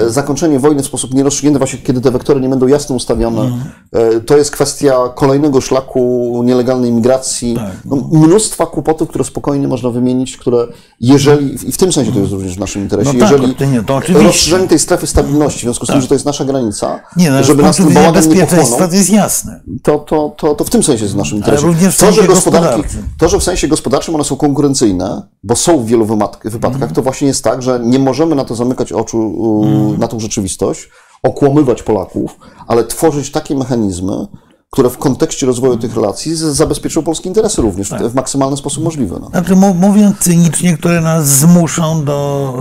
zakończenie 0.09 0.59
wojny 0.59 0.83
w 0.83 0.87
sposób 0.87 1.15
nierozstrzygnięty, 1.15 1.59
właśnie 1.59 1.79
kiedy 1.79 2.01
te 2.01 2.11
wektory 2.11 2.41
nie 2.41 2.49
będą 2.49 2.67
jasno 2.67 2.97
ustawione, 2.97 3.51
e, 3.93 4.21
to 4.21 4.37
jest 4.37 4.51
kwestia 4.51 4.95
kolejnego 5.15 5.61
szlaku 5.61 6.43
nielegalnej 6.45 6.93
migracji, 6.93 7.57
no, 7.85 7.97
mnóstwa 8.13 8.67
kłopotów, 8.67 9.09
które 9.09 9.25
spokojnie 9.25 9.69
można 9.69 9.91
wymienić, 9.91 10.37
które 10.37 10.67
jeżeli, 11.01 11.69
i 11.69 11.73
w 11.73 11.77
tym 11.77 11.93
sensie 11.93 12.13
to 12.13 12.19
jest 12.19 12.33
również 12.33 12.57
w 12.57 12.59
naszym 12.59 12.83
interesie, 12.83 13.13
No 13.13 13.21
tak, 13.21 13.31
jeżeli 13.31 13.55
to 13.55 13.65
nie, 13.65 13.83
to 13.83 13.97
oczywiście. 13.97 14.27
rozszerzenie 14.27 14.69
tej 14.69 14.79
strefy 14.79 15.07
stabilności, 15.07 15.59
w 15.59 15.63
związku 15.63 15.87
z 15.87 15.89
tym, 15.89 16.01
że 16.01 16.09
to 16.09 16.15
jest 16.15 16.27
nasza 16.27 16.45
granica, 16.45 17.01
Nie, 17.17 17.31
no, 17.31 17.45
żeby 17.45 17.63
nas 17.63 17.77
ten 17.77 17.95
bałagan 17.95 18.29
nie 18.29 18.47
pochłonął, 18.47 18.89
to 18.89 18.95
jest 18.95 19.11
jasne. 19.11 19.61
to, 19.83 19.99
to, 19.99 20.35
to, 20.37 20.55
to 20.55 20.65
w 20.65 20.71
tym 20.71 20.83
sensie 20.83 21.03
jest 21.05 21.15
w 21.15 21.19
naszym 21.19 21.39
interesie. 21.39 21.67
również 21.67 21.97
w 21.97 21.99
to, 22.01 22.13
że 22.13 22.23
gospodarki, 22.23 22.83
to, 23.19 23.29
że 23.29 23.39
w 23.39 23.43
sensie 23.43 23.69
gospodarczym 23.69 24.15
one 24.15 24.25
są 24.25 24.37
konkurencyjne, 24.37 25.23
bo 25.43 25.57
są 25.57 25.79
w 25.79 25.87
wielu 25.87 26.07
wypadkach, 26.45 26.93
to 26.93 27.03
właśnie 27.03 27.29
jest 27.29 27.45
tak, 27.45 27.63
że 27.63 27.81
nie 27.85 27.99
możemy 27.99 28.35
na 28.35 28.45
to 28.45 28.55
zamykać 28.55 28.93
oczu, 28.93 29.60
u, 29.61 29.99
na 29.99 30.09
tą 30.09 30.21
rzeczywistość, 30.21 30.89
okłamywać 31.23 31.83
Polaków, 31.83 32.37
ale 32.67 32.85
tworzyć 32.85 33.31
takie 33.31 33.55
mechanizmy, 33.55 34.27
które 34.71 34.91
w 34.91 34.99
kontekście 34.99 35.47
rozwoju 35.47 35.77
tych 35.77 35.95
relacji 35.95 36.37
zabezpieczą 36.37 37.03
polskie 37.03 37.29
interesy 37.29 37.63
również 37.63 37.91
w, 37.91 38.11
w 38.11 38.15
maksymalny 38.15 38.57
sposób 38.57 38.85
możliwy. 38.85 39.17
No. 39.21 39.29
Znaczy, 39.29 39.57
mówiąc 39.57 40.19
cynicznie, 40.19 40.77
które 40.77 41.01
nas 41.01 41.29
zmuszą 41.29 42.05
do, 42.05 42.55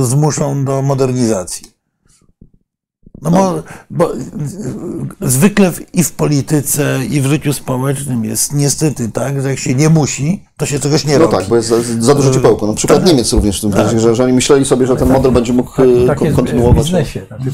e, 0.00 0.04
zmuszą 0.04 0.64
do 0.64 0.82
modernizacji. 0.82 1.73
No 3.24 3.30
bo, 3.30 3.62
bo 3.90 4.14
e, 4.14 4.18
zwykle 5.20 5.72
w, 5.72 5.94
i 5.94 6.04
w 6.04 6.12
polityce, 6.12 6.98
i 7.10 7.20
w 7.20 7.26
życiu 7.26 7.52
społecznym 7.52 8.24
jest 8.24 8.52
niestety 8.52 9.08
tak, 9.08 9.42
że 9.42 9.48
jak 9.50 9.58
się 9.58 9.74
nie 9.74 9.88
musi, 9.88 10.44
to 10.56 10.66
się 10.66 10.80
czegoś 10.80 11.04
nie 11.04 11.12
No 11.12 11.18
robi. 11.18 11.36
tak, 11.36 11.46
bo 11.48 11.56
jest 11.56 11.68
za, 11.68 11.76
za 11.98 12.14
dużo 12.14 12.30
ciepełko. 12.34 12.66
Na 12.66 12.74
przykład 12.74 13.06
Niemiec 13.06 13.32
również 13.32 13.58
w 13.58 13.60
tym 13.60 13.72
sensie, 13.72 14.00
że, 14.00 14.14
że 14.14 14.24
oni 14.24 14.32
myśleli 14.32 14.64
sobie, 14.64 14.86
że 14.86 14.96
ten 14.96 15.08
model 15.12 15.32
będzie 15.32 15.52
mógł 15.52 15.82
e, 15.82 16.06
Tak 16.06 16.18
kon- 16.18 16.24
jest 16.26 16.36
w 16.36 16.40
kontynuować. 16.40 16.84
biznesie. 16.84 17.26
Znaczy, 17.26 17.44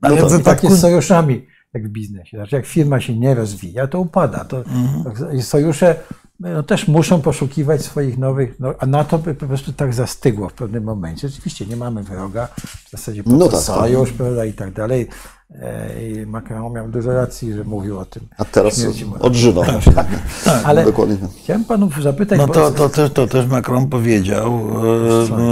Ale 0.00 0.16
no 0.16 0.26
w 0.26 0.30
to, 0.30 0.38
wypadku- 0.38 0.44
tak 0.44 0.64
jest 0.64 0.76
z 0.76 0.80
sojuszami, 0.80 1.46
jak 1.74 1.88
w 1.88 1.90
biznesie. 1.90 2.36
Znaczy, 2.36 2.56
jak 2.56 2.66
firma 2.66 3.00
się 3.00 3.16
nie 3.18 3.34
rozwija, 3.34 3.86
to 3.86 4.00
upada. 4.00 4.44
To, 4.44 4.56
Mhm. 4.56 5.42
Sojusze 5.42 5.96
no, 6.40 6.62
też 6.62 6.88
muszą 6.88 7.20
poszukiwać 7.22 7.82
swoich 7.82 8.18
nowych, 8.18 8.54
no, 8.60 8.74
a 8.78 8.86
na 8.86 9.04
to 9.04 9.18
by 9.18 9.34
po 9.34 9.46
prostu 9.46 9.72
tak 9.72 9.94
zastygło 9.94 10.48
w 10.48 10.52
pewnym 10.52 10.84
momencie. 10.84 11.28
Rzeczywiście 11.28 11.66
nie 11.66 11.76
mamy 11.76 12.02
wroga, 12.02 12.48
w 12.86 12.90
zasadzie 12.90 13.24
po 13.24 13.30
No 13.30 13.38
tak, 13.44 13.50
tak. 13.52 13.60
sojusz, 13.60 14.12
prawda, 14.12 14.44
i 14.44 14.52
tak 14.52 14.72
dalej. 14.72 15.08
E, 15.54 16.08
I 16.10 16.26
Macron 16.26 16.72
miał 16.72 16.88
dużo 16.88 17.12
racji, 17.14 17.52
że 17.52 17.64
mówił 17.64 17.98
o 17.98 18.04
tym. 18.04 18.28
A 18.38 18.44
teraz 18.44 18.76
śmierci 18.76 19.04
mu- 19.04 19.16
odżywa. 19.22 19.62
właśnie. 19.62 19.92
Ale 20.64 20.84
Dokładnie 20.84 21.16
tak. 21.16 21.30
chciałem 21.42 21.64
panów 21.64 22.02
zapytać, 22.02 22.38
No 22.38 22.48
to, 22.48 22.70
to, 22.70 22.88
też, 22.88 23.12
to 23.12 23.26
też 23.26 23.46
Macron 23.46 23.88
powiedział, 23.88 24.60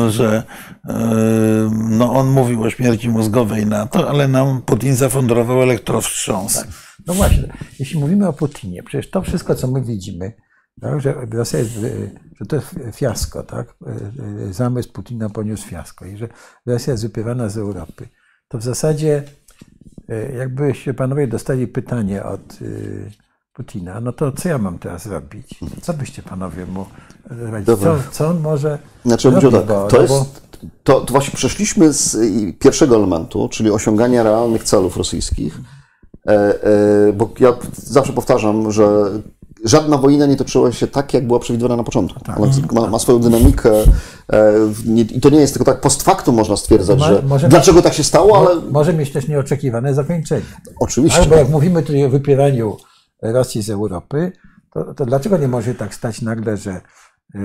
e, 0.06 0.10
że 0.10 0.42
e, 0.88 0.94
no 1.88 2.12
on 2.12 2.28
mówił 2.30 2.62
o 2.62 2.70
śmierci 2.70 3.08
mózgowej 3.08 3.66
NATO, 3.66 4.08
ale 4.08 4.28
nam 4.28 4.62
Putin 4.62 4.94
zafundował 4.96 5.62
elektrowstrząs. 5.62 6.64
No 7.06 7.14
właśnie, 7.14 7.52
jeśli 7.78 8.00
mówimy 8.00 8.28
o 8.28 8.32
Putinie, 8.32 8.82
przecież 8.82 9.10
to 9.10 9.22
wszystko, 9.22 9.54
co 9.54 9.66
my 9.68 9.82
widzimy, 9.82 10.32
tak, 10.32 10.47
że 10.98 11.14
Rosja 11.32 11.58
jest, 11.58 11.76
y, 11.76 12.10
że 12.40 12.46
to 12.46 12.56
jest 12.56 12.74
fiasko, 12.92 13.42
tak? 13.42 13.68
Y, 13.68 14.48
y, 14.48 14.52
Zamysł 14.52 14.92
Putina 14.92 15.28
poniósł 15.30 15.66
fiasko 15.68 16.04
i 16.06 16.16
że 16.16 16.28
Rosja 16.66 16.90
jest 16.92 17.02
wypierana 17.02 17.48
z 17.48 17.58
Europy, 17.58 18.08
to 18.48 18.58
w 18.58 18.62
zasadzie 18.62 19.22
y, 20.10 20.34
jakbyście 20.38 20.94
panowie 20.94 21.26
dostali 21.28 21.66
pytanie 21.66 22.24
od 22.24 22.58
Putina, 23.52 24.00
no 24.00 24.12
to 24.12 24.32
co 24.32 24.48
ja 24.48 24.58
mam 24.58 24.78
teraz 24.78 25.06
robić? 25.06 25.60
Co 25.82 25.94
byście 25.94 26.22
panowie 26.22 26.66
mu 26.66 26.86
radzić? 27.30 27.66
Co, 27.80 27.96
co 28.10 28.28
on 28.28 28.40
może 28.40 28.78
Znaczy, 29.04 29.30
robić? 29.30 29.50
tak, 29.52 29.66
Bo- 29.66 29.86
to, 29.88 29.96
no 29.96 30.02
jest, 30.02 30.14
bo- 30.14 30.26
to, 30.84 31.00
to 31.00 31.12
właśnie 31.12 31.34
przeszliśmy 31.36 31.92
z 31.92 32.16
pierwszego 32.58 32.96
elementu, 32.96 33.48
czyli 33.48 33.70
osiągania 33.70 34.22
realnych 34.22 34.64
celów 34.64 34.96
rosyjskich, 34.96 35.58
e, 36.28 36.32
e, 36.62 37.12
bo 37.12 37.30
ja 37.40 37.52
zawsze 37.72 38.12
powtarzam, 38.12 38.72
że 38.72 39.10
żadna 39.64 39.98
wojna 39.98 40.26
nie 40.26 40.36
toczyła 40.36 40.72
się 40.72 40.86
tak, 40.86 41.14
jak 41.14 41.26
była 41.26 41.38
przewidywana 41.38 41.76
na 41.76 41.84
początku. 41.84 42.20
Tak. 42.20 42.40
Ona 42.40 42.52
ma, 42.72 42.86
ma 42.86 42.98
swoją 42.98 43.18
dynamikę 43.18 43.70
e, 44.32 44.52
nie, 44.86 45.02
i 45.02 45.20
to 45.20 45.30
nie 45.30 45.40
jest 45.40 45.54
tylko 45.54 45.72
tak 45.72 45.80
post 45.80 46.02
factum 46.02 46.34
można 46.34 46.56
stwierdzać, 46.56 46.98
Ma- 46.98 47.38
że 47.38 47.48
dlaczego 47.48 47.82
tak 47.82 47.94
się 47.94 48.04
stało, 48.04 48.38
ale 48.38 48.60
Może 48.70 48.92
mieć 48.92 49.12
też 49.12 49.28
nieoczekiwane 49.28 49.94
zakończenie. 49.94 50.42
oczywiście. 50.80 51.20
Albo 51.20 51.34
jak 51.34 51.48
mówimy 51.48 51.82
tutaj 51.82 52.04
o 52.04 52.10
wypieraniu 52.10 52.76
Rosji 53.22 53.62
z 53.62 53.70
Europy, 53.70 54.32
to, 54.74 54.94
to 54.94 55.06
dlaczego 55.06 55.36
nie 55.38 55.48
może 55.48 55.74
tak 55.74 55.94
stać 55.94 56.22
nagle, 56.22 56.56
że 56.56 56.80
yy, 57.34 57.40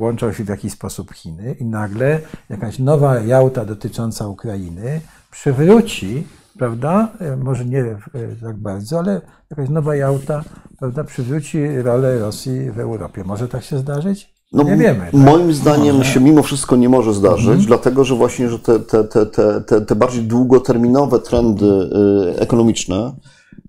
łączą 0.00 0.32
się 0.32 0.44
w 0.44 0.48
jakiś 0.48 0.72
sposób 0.72 1.12
Chiny 1.14 1.56
i 1.60 1.64
nagle 1.64 2.20
jakaś 2.48 2.78
nowa 2.78 3.20
Jałta 3.20 3.64
dotycząca 3.64 4.26
Ukrainy 4.28 5.00
przywróci, 5.30 6.26
prawda, 6.58 7.08
yy, 7.20 7.36
może 7.36 7.64
nie 7.64 7.78
yy, 7.78 7.98
tak 8.42 8.56
bardzo, 8.56 8.98
ale 8.98 9.20
jakaś 9.50 9.68
nowa 9.68 9.96
Jałta, 9.96 10.44
prawda, 10.78 11.04
przywróci 11.04 11.82
rolę 11.82 12.18
Rosji 12.18 12.70
w 12.70 12.80
Europie. 12.80 13.24
Może 13.24 13.48
tak 13.48 13.62
się 13.64 13.78
zdarzyć? 13.78 14.32
No, 14.52 14.62
nie 14.62 14.76
wiemy. 14.76 15.00
Tak? 15.04 15.12
Moim 15.12 15.52
zdaniem 15.52 16.04
się 16.04 16.20
mimo 16.20 16.42
wszystko 16.42 16.76
nie 16.76 16.88
może 16.88 17.14
zdarzyć, 17.14 17.66
dlatego 17.66 18.04
że 18.04 18.14
właśnie, 18.14 18.48
że 18.48 18.58
te, 18.58 18.80
te, 18.80 19.04
te, 19.04 19.26
te, 19.26 19.80
te, 19.80 19.96
bardziej 19.96 20.22
długoterminowe 20.22 21.18
trendy 21.18 21.66
y, 21.66 22.40
ekonomiczne, 22.40 23.12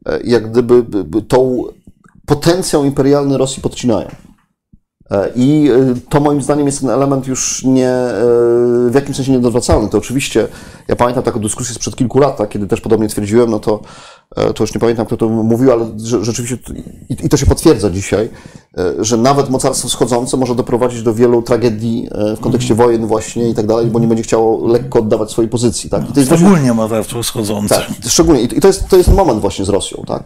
y, 0.09 0.21
jak 0.23 0.51
gdyby 0.51 0.83
by- 0.83 1.03
by 1.03 1.21
tą 1.21 1.63
potencjał 2.25 2.83
imperialny 2.85 3.37
Rosji 3.37 3.61
podcinają. 3.61 4.07
E, 5.11 5.29
I 5.35 5.71
y, 5.71 6.09
to 6.09 6.19
moim 6.19 6.41
zdaniem 6.41 6.65
jest 6.65 6.79
ten 6.79 6.89
element 6.89 7.27
już 7.27 7.63
nie, 7.63 7.89
y, 7.89 8.89
w 8.89 8.91
jakimś 8.95 9.15
sensie 9.15 9.31
nieodwracalny. 9.31 9.89
To 9.89 9.97
oczywiście, 9.97 10.47
ja 10.87 10.95
pamiętam 10.95 11.23
taką 11.23 11.39
dyskusję 11.39 11.75
sprzed 11.75 11.95
kilku 11.95 12.19
lat, 12.19 12.37
tak, 12.37 12.49
kiedy 12.49 12.67
też 12.67 12.81
podobnie 12.81 13.07
twierdziłem, 13.07 13.49
no 13.51 13.59
to, 13.59 13.79
e, 14.35 14.53
to 14.53 14.63
już 14.63 14.73
nie 14.75 14.79
pamiętam, 14.79 15.05
kto 15.05 15.17
to 15.17 15.29
mówił, 15.29 15.71
ale 15.71 15.85
rzeczywiście, 16.21 16.57
i, 17.09 17.29
to 17.29 17.37
się 17.37 17.45
potwierdza 17.45 17.89
dzisiaj, 17.89 18.29
e, 18.77 18.93
że 18.99 19.17
nawet 19.17 19.49
mocarstwo 19.49 19.87
wschodzące 19.87 20.37
może 20.37 20.55
doprowadzić 20.55 21.03
do 21.03 21.13
wielu 21.13 21.41
tragedii 21.41 22.09
e, 22.11 22.35
w 22.35 22.39
kontekście 22.39 22.75
wojen 22.75 23.07
właśnie 23.07 23.49
i 23.49 23.53
tak 23.53 23.67
dalej, 23.67 23.87
bo 23.87 23.99
nie 23.99 24.07
będzie 24.07 24.23
chciało 24.23 24.67
lekko 24.67 24.99
oddawać 24.99 25.31
swojej 25.31 25.49
pozycji. 25.49 25.89
Tak? 25.89 26.09
I 26.09 26.13
to 26.13 26.19
jest 26.19 26.29
właśnie, 26.29 26.47
Szczególnie 26.47 26.73
mocarstwo 26.73 27.23
wschodzące. 27.23 27.75
tak, 27.75 27.87
szczególnie. 28.07 28.41
I 28.41 28.61
to 28.61 28.67
jest, 28.67 28.87
to 28.87 28.97
jest 28.97 29.09
moment 29.13 29.41
właśnie 29.41 29.65
z 29.65 29.69
Rosją, 29.69 30.03
tak? 30.07 30.23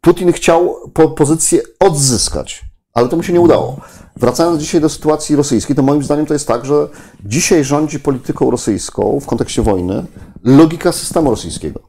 Putin 0.00 0.32
chciał 0.32 0.76
po, 0.94 1.08
pozycję 1.08 1.60
odzyskać, 1.80 2.64
ale 2.94 3.08
to 3.08 3.16
mu 3.16 3.22
się 3.22 3.32
nie 3.32 3.40
udało. 3.40 3.76
Wracając 4.18 4.60
dzisiaj 4.60 4.80
do 4.80 4.88
sytuacji 4.88 5.36
rosyjskiej, 5.36 5.76
to 5.76 5.82
moim 5.82 6.02
zdaniem 6.02 6.26
to 6.26 6.32
jest 6.32 6.48
tak, 6.48 6.64
że 6.64 6.88
dzisiaj 7.24 7.64
rządzi 7.64 8.00
polityką 8.00 8.50
rosyjską 8.50 9.20
w 9.20 9.26
kontekście 9.26 9.62
wojny 9.62 10.04
logika 10.44 10.92
systemu 10.92 11.30
rosyjskiego. 11.30 11.80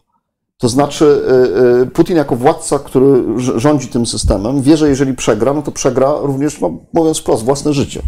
To 0.57 0.69
znaczy, 0.69 1.05
y, 1.05 1.81
y, 1.81 1.85
Putin 1.85 2.17
jako 2.17 2.35
władca, 2.35 2.79
który 2.79 3.05
rz- 3.05 3.57
rządzi 3.59 3.87
tym 3.87 4.05
systemem, 4.05 4.61
wie, 4.61 4.77
że 4.77 4.89
jeżeli 4.89 5.13
przegra, 5.13 5.53
no 5.53 5.61
to 5.61 5.71
przegra 5.71 6.13
również, 6.21 6.61
no, 6.61 6.79
mówiąc 6.93 7.17
wprost, 7.17 7.43
własne 7.43 7.73
życie. 7.73 8.01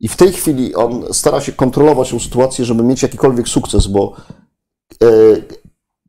I 0.00 0.08
w 0.08 0.16
tej 0.16 0.32
chwili 0.32 0.74
on 0.74 1.04
stara 1.12 1.40
się 1.40 1.52
kontrolować 1.52 2.10
tę 2.10 2.20
sytuację, 2.20 2.64
żeby 2.64 2.82
mieć 2.82 3.02
jakikolwiek 3.02 3.48
sukces, 3.48 3.86
bo 3.86 4.16
e, 5.02 5.06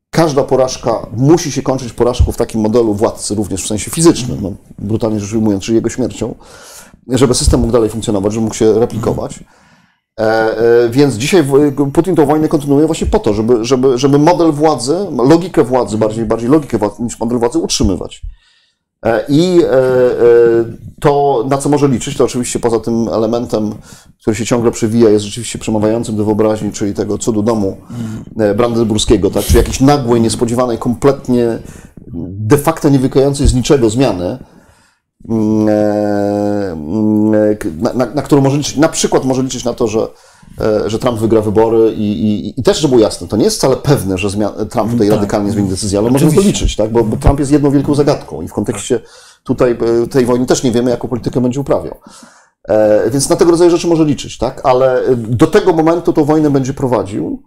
każda 0.09 0.43
porażka 0.43 1.07
musi 1.17 1.51
się 1.51 1.61
kończyć 1.61 1.93
porażką 1.93 2.31
w 2.31 2.37
takim 2.37 2.61
modelu 2.61 2.93
władcy, 2.93 3.35
również 3.35 3.63
w 3.63 3.67
sensie 3.67 3.91
fizycznym, 3.91 4.37
no, 4.41 4.51
brutalnie 4.79 5.19
rzecz 5.19 5.33
ujmując, 5.33 5.63
czyli 5.63 5.75
jego 5.75 5.89
śmiercią, 5.89 6.35
żeby 7.09 7.33
system 7.33 7.59
mógł 7.59 7.73
dalej 7.73 7.89
funkcjonować, 7.89 8.33
żeby 8.33 8.43
mógł 8.43 8.55
się 8.55 8.79
replikować. 8.79 9.39
E, 10.19 10.23
e, 10.23 10.89
więc 10.89 11.15
dzisiaj 11.15 11.43
Putin 11.93 12.15
tą 12.15 12.25
wojnę 12.25 12.47
kontynuuje 12.47 12.85
właśnie 12.85 13.07
po 13.07 13.19
to, 13.19 13.33
żeby, 13.33 13.65
żeby, 13.65 13.97
żeby 13.97 14.19
model 14.19 14.51
władzy, 14.51 14.97
logikę 15.29 15.63
władzy, 15.63 15.97
bardziej, 15.97 16.25
bardziej 16.25 16.49
logikę 16.49 16.77
władzy 16.77 17.03
niż 17.03 17.19
model 17.19 17.39
władzy 17.39 17.59
utrzymywać. 17.59 18.21
E, 19.05 19.25
I 19.29 19.61
to, 21.01 21.45
na 21.49 21.57
co 21.57 21.69
może 21.69 21.87
liczyć, 21.87 22.17
to 22.17 22.25
oczywiście 22.25 22.59
poza 22.59 22.79
tym 22.79 23.07
elementem, 23.07 23.75
który 24.21 24.35
się 24.35 24.45
ciągle 24.45 24.71
przewija, 24.71 25.09
jest 25.09 25.25
rzeczywiście 25.25 25.59
przemawiającym 25.59 26.15
do 26.15 26.25
wyobraźni, 26.25 26.71
czyli 26.71 26.93
tego 26.93 27.17
cudu 27.17 27.43
domu 27.43 27.77
brandenburskiego, 28.55 29.29
tak? 29.29 29.43
czyli 29.43 29.57
jakiejś 29.57 29.79
nagłej, 29.79 30.21
niespodziewanej, 30.21 30.77
kompletnie 30.77 31.59
de 32.27 32.57
facto 32.57 32.89
nie 32.89 32.99
wynikającej 32.99 33.47
z 33.47 33.53
niczego 33.53 33.89
zmiany, 33.89 34.37
na, 37.81 37.93
na, 37.93 38.05
na 38.05 38.21
którą 38.21 38.41
może 38.41 38.57
liczyć, 38.57 38.77
na 38.77 38.89
przykład 38.89 39.25
może 39.25 39.43
liczyć 39.43 39.63
na 39.63 39.73
to, 39.73 39.87
że 39.87 40.07
E, 40.61 40.89
że 40.89 40.99
Trump 40.99 41.19
wygra 41.19 41.41
wybory 41.41 41.93
i, 41.93 42.01
i, 42.01 42.59
i 42.59 42.63
też, 42.63 42.79
żeby 42.79 42.89
było 42.89 43.01
jasne, 43.01 43.27
to 43.27 43.37
nie 43.37 43.43
jest 43.43 43.57
wcale 43.57 43.75
pewne, 43.75 44.17
że 44.17 44.29
zmian, 44.29 44.53
Trump 44.69 44.91
tutaj 44.91 45.07
tak. 45.07 45.15
radykalnie 45.15 45.51
zmieni 45.51 45.69
decyzję, 45.69 45.99
ale 45.99 46.09
możemy 46.09 46.33
to 46.33 46.41
liczyć, 46.41 46.75
tak? 46.75 46.91
Bo, 46.91 47.03
bo, 47.03 47.17
Trump 47.17 47.39
jest 47.39 47.51
jedną 47.51 47.71
wielką 47.71 47.95
zagadką 47.95 48.41
i 48.41 48.47
w 48.47 48.53
kontekście 48.53 48.99
tutaj 49.43 49.71
e, 50.03 50.07
tej 50.07 50.25
wojny 50.25 50.45
też 50.45 50.63
nie 50.63 50.71
wiemy, 50.71 50.91
jaką 50.91 51.07
politykę 51.07 51.41
będzie 51.41 51.59
uprawiał. 51.59 51.95
E, 52.67 53.09
więc 53.09 53.29
na 53.29 53.35
tego 53.35 53.51
rodzaju 53.51 53.71
rzeczy 53.71 53.87
może 53.87 54.05
liczyć, 54.05 54.37
tak? 54.37 54.61
Ale 54.63 55.03
do 55.17 55.47
tego 55.47 55.73
momentu 55.73 56.13
tą 56.13 56.23
wojnę 56.23 56.49
będzie 56.49 56.73
prowadził, 56.73 57.43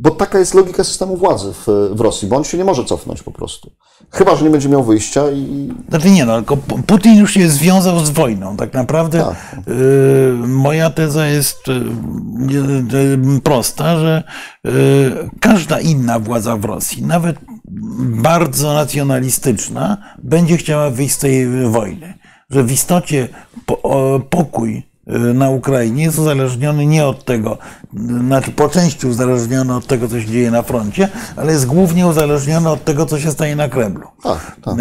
bo 0.00 0.10
taka 0.10 0.38
jest 0.38 0.54
logika 0.54 0.84
systemu 0.84 1.16
władzy 1.16 1.52
w, 1.52 1.66
w 1.92 2.00
Rosji, 2.00 2.28
bo 2.28 2.36
on 2.36 2.44
się 2.44 2.58
nie 2.58 2.64
może 2.64 2.84
cofnąć 2.84 3.22
po 3.22 3.30
prostu. 3.30 3.70
Chyba, 4.10 4.36
że 4.36 4.44
nie 4.44 4.50
będzie 4.50 4.68
miał 4.68 4.84
wyjścia 4.84 5.30
i... 5.30 5.72
Znaczy 5.88 6.10
nie, 6.10 6.24
no, 6.24 6.36
tylko 6.36 6.56
Putin 6.86 7.18
już 7.18 7.34
się 7.34 7.48
związał 7.48 8.00
z 8.06 8.10
wojną. 8.10 8.56
Tak 8.56 8.74
naprawdę 8.74 9.18
tak. 9.18 9.68
Y, 9.68 10.32
moja 10.46 10.90
teza 10.90 11.26
jest 11.26 11.68
y, 11.68 11.72
y, 12.96 13.40
prosta, 13.40 13.98
że 13.98 14.22
y, 14.66 14.70
każda 15.40 15.80
inna 15.80 16.18
władza 16.18 16.56
w 16.56 16.64
Rosji, 16.64 17.02
nawet 17.02 17.36
bardzo 18.22 18.74
nacjonalistyczna, 18.74 19.96
będzie 20.22 20.56
chciała 20.56 20.90
wyjść 20.90 21.14
z 21.14 21.18
tej 21.18 21.48
wojny. 21.70 22.14
Że 22.50 22.62
w 22.64 22.72
istocie 22.72 23.28
po, 23.66 23.82
o, 23.82 24.20
pokój 24.30 24.89
na 25.34 25.50
Ukrainie 25.50 26.02
jest 26.02 26.18
uzależniony 26.18 26.86
nie 26.86 27.06
od 27.06 27.24
tego, 27.24 27.58
znaczy 28.26 28.50
po 28.50 28.68
części 28.68 29.06
uzależniony 29.06 29.76
od 29.76 29.86
tego, 29.86 30.08
co 30.08 30.20
się 30.20 30.26
dzieje 30.26 30.50
na 30.50 30.62
froncie, 30.62 31.08
ale 31.36 31.52
jest 31.52 31.66
głównie 31.66 32.06
uzależniony 32.06 32.68
od 32.68 32.84
tego, 32.84 33.06
co 33.06 33.20
się 33.20 33.30
stanie 33.30 33.56
na 33.56 33.68
Kremlu. 33.68 34.08
Tak, 34.22 34.56
tak. 34.64 34.74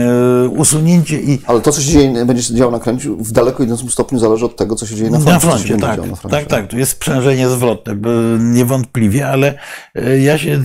Y, 0.46 0.50
usunięcie 0.50 1.22
i. 1.22 1.42
Ale 1.48 1.62
to, 1.62 1.72
co 1.72 1.82
się 1.82 1.92
dzieje, 1.92 2.26
będzie 2.26 2.44
się 2.44 2.56
działo 2.56 2.72
na 2.72 2.80
Kremlu, 2.80 3.18
w 3.18 3.32
daleko 3.32 3.64
idącym 3.64 3.90
stopniu 3.90 4.20
zależy 4.20 4.46
od 4.46 4.56
tego, 4.56 4.76
co 4.76 4.86
się 4.86 4.96
dzieje 4.96 5.10
na 5.10 5.20
froncie. 5.20 5.34
Na 5.34 5.40
froncie, 5.40 5.78
tak, 5.78 5.98
na 5.98 6.16
froncie. 6.16 6.38
tak, 6.38 6.48
tak. 6.48 6.68
Tu 6.68 6.78
jest 6.78 6.92
sprzężenie 6.92 7.50
zwrotne, 7.50 7.96
niewątpliwie, 8.40 9.28
ale 9.28 9.54
y, 9.98 10.22
ja 10.22 10.38
się 10.38 10.64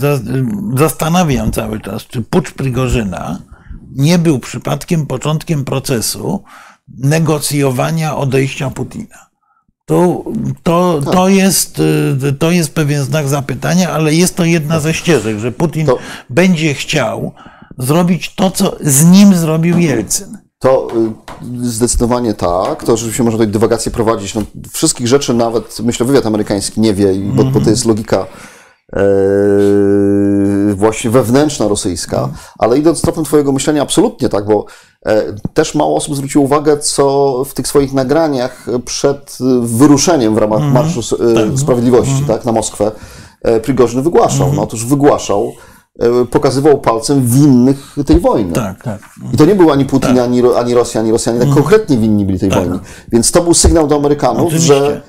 zastanawiam 0.76 1.52
cały 1.52 1.80
czas, 1.80 2.02
czy 2.02 2.22
pucz 2.22 2.50
Prigorzyna 2.50 3.38
nie 3.90 4.18
był 4.18 4.38
przypadkiem 4.38 5.06
początkiem 5.06 5.64
procesu 5.64 6.44
negocjowania 6.98 8.16
odejścia 8.16 8.70
Putina. 8.70 9.33
To, 9.86 10.24
to, 10.62 11.00
to, 11.04 11.10
tak. 11.10 11.32
jest, 11.32 11.78
y, 12.28 12.32
to 12.38 12.50
jest 12.50 12.74
pewien 12.74 13.04
znak 13.04 13.28
zapytania, 13.28 13.90
ale 13.90 14.14
jest 14.14 14.36
to 14.36 14.44
jedna 14.44 14.80
ze 14.80 14.94
ścieżek, 14.94 15.38
że 15.38 15.52
Putin 15.52 15.86
to, 15.86 15.98
będzie 16.30 16.74
chciał 16.74 17.32
zrobić 17.78 18.34
to, 18.34 18.50
co 18.50 18.76
z 18.80 19.04
nim 19.04 19.34
zrobił 19.34 19.78
Jelcyn. 19.78 20.38
To 20.58 20.88
y, 21.64 21.68
zdecydowanie 21.68 22.34
tak. 22.34 22.84
To 22.84 22.94
oczywiście 22.94 23.22
można 23.22 23.38
tutaj 23.38 23.52
dywagację 23.52 23.92
prowadzić. 23.92 24.34
No, 24.34 24.42
wszystkich 24.72 25.06
rzeczy 25.06 25.34
nawet, 25.34 25.80
myślę, 25.82 26.06
wywiad 26.06 26.26
amerykański 26.26 26.80
nie 26.80 26.94
wie, 26.94 27.14
bo, 27.14 27.44
bo 27.44 27.60
to 27.60 27.70
jest 27.70 27.84
logika 27.84 28.26
właśnie 30.74 31.10
wewnętrzna 31.10 31.68
rosyjska. 31.68 32.28
Ale 32.58 32.78
idąc 32.78 33.02
tropem 33.02 33.24
twojego 33.24 33.52
myślenia, 33.52 33.82
absolutnie 33.82 34.28
tak, 34.28 34.46
bo 34.46 34.66
E, 35.06 35.22
też 35.54 35.74
mało 35.74 35.96
osób 35.96 36.16
zwróciło 36.16 36.44
uwagę, 36.44 36.78
co 36.78 37.34
w 37.44 37.54
tych 37.54 37.68
swoich 37.68 37.92
nagraniach 37.92 38.66
przed 38.84 39.38
wyruszeniem 39.60 40.34
w 40.34 40.38
ramach 40.38 40.60
mm. 40.60 40.72
Marszu 40.72 41.00
e, 41.00 41.34
tak. 41.34 41.58
Sprawiedliwości 41.58 42.14
mm. 42.14 42.24
tak, 42.24 42.44
na 42.44 42.52
Moskwę 42.52 42.92
e, 43.42 43.60
Prigorzyn 43.60 44.02
wygłaszał. 44.02 44.46
Mm. 44.46 44.56
No, 44.56 44.62
otóż 44.62 44.84
wygłaszał, 44.84 45.52
pokazywał 46.30 46.80
palcem 46.80 47.26
winnych 47.26 47.96
tej 48.06 48.20
wojny. 48.20 48.52
Tak, 48.52 48.82
tak. 48.82 49.00
I 49.32 49.36
to 49.36 49.44
nie 49.44 49.54
był 49.54 49.70
ani 49.70 49.84
Putin, 49.84 50.14
tak. 50.14 50.24
ani, 50.24 50.42
ani 50.56 50.74
Rosja, 50.74 51.00
ani 51.00 51.12
Rosjanie, 51.12 51.40
tak 51.40 51.54
konkretnie 51.54 51.96
winni 51.96 52.24
byli 52.24 52.38
tej 52.38 52.50
tak. 52.50 52.58
wojny. 52.58 52.78
Więc 53.12 53.32
to 53.32 53.42
był 53.42 53.54
sygnał 53.54 53.86
do 53.86 53.96
Amerykanów, 53.96 54.46
Oczywiście. 54.46 54.74
że 54.74 55.02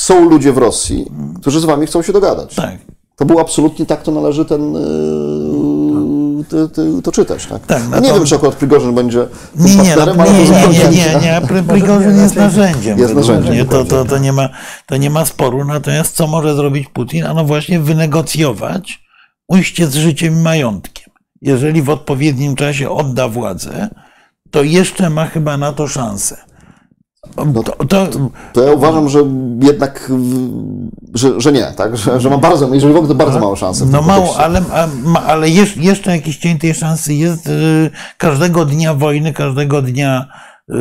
są 0.00 0.28
ludzie 0.28 0.52
w 0.52 0.58
Rosji, 0.58 1.10
którzy 1.40 1.60
z 1.60 1.64
wami 1.64 1.86
chcą 1.86 2.02
się 2.02 2.12
dogadać. 2.12 2.54
Tak. 2.54 2.78
To 3.16 3.24
był 3.24 3.38
absolutnie 3.38 3.86
tak, 3.86 4.02
to 4.02 4.12
należy 4.12 4.44
ten 4.44 4.76
to, 6.48 6.68
to, 6.68 6.82
to 7.02 7.12
czytać. 7.12 7.46
Tak? 7.46 7.66
tak 7.66 7.82
no 7.90 8.00
nie 8.00 8.08
to... 8.08 8.14
wiem, 8.14 8.24
czy 8.24 8.34
akurat 8.34 8.54
Prigorzyn 8.54 8.94
będzie 8.94 9.26
nie, 9.56 9.76
nie, 9.76 9.96
no, 9.96 10.14
nie, 10.14 10.32
nie, 10.32 10.88
nie, 10.88 11.20
nie, 11.20 11.40
nie, 11.54 11.62
Prigorzyn 11.62 12.18
jest 12.18 12.36
narzędziem. 12.36 12.98
Jest 12.98 13.14
narzędziem. 13.14 13.54
Nie, 13.54 13.64
to, 13.64 13.84
to, 13.84 14.04
to, 14.04 14.18
nie 14.18 14.32
ma, 14.32 14.48
to 14.86 14.96
nie 14.96 15.10
ma 15.10 15.24
sporu. 15.24 15.64
Natomiast 15.64 16.16
co 16.16 16.26
może 16.26 16.54
zrobić 16.54 16.88
Putin? 16.88 17.26
Ano 17.26 17.44
właśnie 17.44 17.80
wynegocjować 17.80 19.02
ujście 19.48 19.86
z 19.86 19.94
życiem 19.94 20.34
i 20.34 20.42
majątkiem. 20.42 21.10
Jeżeli 21.42 21.82
w 21.82 21.90
odpowiednim 21.90 22.56
czasie 22.56 22.90
odda 22.90 23.28
władzę, 23.28 23.88
to 24.50 24.62
jeszcze 24.62 25.10
ma 25.10 25.26
chyba 25.26 25.56
na 25.56 25.72
to 25.72 25.88
szansę. 25.88 26.36
No 27.36 27.62
to, 27.62 27.84
to, 27.84 28.06
to, 28.52 28.62
ja 28.62 28.72
uważam, 28.72 29.08
że 29.08 29.18
jednak, 29.62 30.12
że, 31.14 31.40
że 31.40 31.52
nie, 31.52 31.72
tak? 31.76 31.96
Że, 31.96 32.20
że 32.20 32.30
ma 32.30 32.38
bardzo, 32.38 32.74
jeżeli 32.74 32.92
w 32.92 32.96
ogóle 32.96 33.08
to 33.08 33.14
bardzo 33.14 33.40
małe 33.40 33.56
szanse. 33.56 33.86
No 33.86 34.02
mało, 34.02 34.36
ale, 34.36 34.62
ale 35.26 35.48
jeszcze 35.76 36.10
jakiś 36.10 36.36
cień 36.36 36.58
tej 36.58 36.74
szansy 36.74 37.14
jest. 37.14 37.46
Y, 37.46 37.90
każdego 38.18 38.64
dnia 38.64 38.94
wojny, 38.94 39.32
każdego 39.32 39.82
dnia 39.82 40.28
y, 40.70 40.74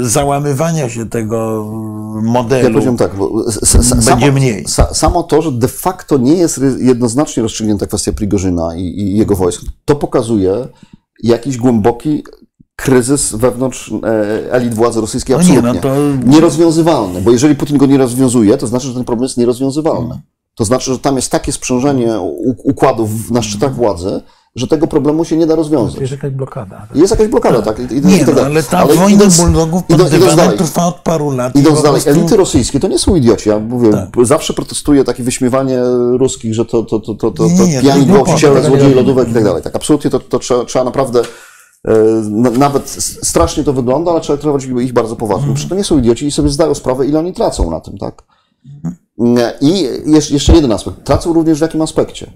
załamywania 0.00 0.88
się 0.88 1.08
tego 1.08 1.66
modelu. 2.22 2.64
Ja 2.64 2.70
powiedziałem 2.70 2.98
tak, 2.98 3.16
bo 3.16 3.30
będzie 3.72 4.02
samo, 4.02 4.32
mniej. 4.32 4.64
Samo 4.92 5.22
to, 5.22 5.42
że 5.42 5.52
de 5.52 5.68
facto 5.68 6.18
nie 6.18 6.34
jest 6.34 6.60
jednoznacznie 6.78 7.42
rozstrzygnięta 7.42 7.86
kwestia 7.86 8.12
Prigorzyna 8.12 8.76
i, 8.76 8.80
i 8.80 9.16
jego 9.16 9.36
wojsk, 9.36 9.62
to 9.84 9.96
pokazuje 9.96 10.68
jakiś 11.22 11.56
głęboki 11.56 12.24
kryzys 12.82 13.34
wewnątrz 13.34 13.92
e, 14.04 14.52
elit 14.52 14.74
władzy 14.74 15.00
rosyjskiej 15.00 15.36
absolutnie 15.36 15.62
no 15.62 15.74
nie, 15.74 15.74
no 15.74 15.80
to... 15.80 16.30
nierozwiązywalny, 16.30 17.20
bo 17.20 17.30
jeżeli 17.30 17.54
Putin 17.54 17.78
go 17.78 17.86
nie 17.86 17.98
rozwiązuje, 17.98 18.56
to 18.56 18.66
znaczy, 18.66 18.86
że 18.86 18.94
ten 18.94 19.04
problem 19.04 19.22
jest 19.22 19.36
nierozwiązywalny. 19.36 20.20
To 20.54 20.64
znaczy, 20.64 20.92
że 20.92 20.98
tam 20.98 21.16
jest 21.16 21.30
takie 21.30 21.52
sprzężenie 21.52 22.18
układów 22.64 23.30
na 23.30 23.42
szczytach 23.42 23.74
władzy, 23.74 24.22
że 24.56 24.66
tego 24.66 24.86
problemu 24.86 25.24
się 25.24 25.36
nie 25.36 25.46
da 25.46 25.54
rozwiązać. 25.54 26.00
Jest 26.00 26.12
jakaś 26.12 26.30
blokada. 26.30 26.86
Jest 26.94 27.10
jakaś 27.10 27.28
blokada, 27.28 27.62
tak. 27.62 27.78
I, 27.78 28.06
nie, 28.06 28.16
i 28.16 28.24
tak 28.24 28.36
no, 28.36 28.42
ale 28.42 28.62
ta 28.62 28.78
ale 28.78 28.94
wojna 28.94 29.10
idąc, 29.10 29.40
buldogów 29.40 29.84
pod 29.84 30.08
dywanem 30.10 30.58
trwa 30.58 30.86
od 30.86 30.94
paru 30.94 31.30
lat. 31.30 31.56
Idąc 31.56 31.82
dalej, 31.82 32.02
prostu... 32.02 32.20
elity 32.20 32.36
rosyjskie 32.36 32.80
to 32.80 32.88
nie 32.88 32.98
są 32.98 33.16
idioci. 33.16 33.48
Ja 33.48 33.58
mówię, 33.58 33.90
tak. 33.90 34.08
zawsze 34.22 34.52
protestuję 34.54 35.04
takie 35.04 35.22
wyśmiewanie 35.22 35.78
ruskich, 36.18 36.54
że 36.54 36.64
to, 36.64 36.82
to, 36.82 37.00
to, 37.00 37.14
to, 37.14 37.30
to, 37.30 37.44
to 37.48 37.66
pijani 37.80 38.06
gwałciciele, 38.06 38.64
złodzieje 38.64 38.94
lodówek 38.94 39.28
i 39.28 39.34
tak 39.34 39.44
dalej. 39.44 39.62
Tak, 39.62 39.76
absolutnie 39.76 40.10
to, 40.10 40.20
to 40.20 40.38
trzeba, 40.38 40.64
trzeba 40.64 40.84
naprawdę 40.84 41.22
nawet 42.58 42.90
strasznie 43.22 43.64
to 43.64 43.72
wygląda, 43.72 44.10
ale 44.10 44.20
trzeba 44.20 44.38
traktować 44.38 44.84
ich 44.84 44.92
bardzo 44.92 45.16
poważnie. 45.16 45.48
Mhm. 45.48 45.68
to 45.68 45.74
nie 45.74 45.84
są 45.84 45.98
idioci 45.98 46.26
i 46.26 46.30
sobie 46.30 46.48
zdają 46.48 46.74
sprawę, 46.74 47.06
ile 47.06 47.18
oni 47.18 47.32
tracą 47.32 47.70
na 47.70 47.80
tym, 47.80 47.98
tak? 47.98 48.22
Mhm. 48.74 48.96
I 49.60 49.88
jeszcze 50.30 50.52
jeden 50.52 50.72
aspekt. 50.72 51.04
Tracą 51.04 51.32
również 51.32 51.58
w 51.58 51.62
jakim 51.62 51.82
aspekcie? 51.82 52.30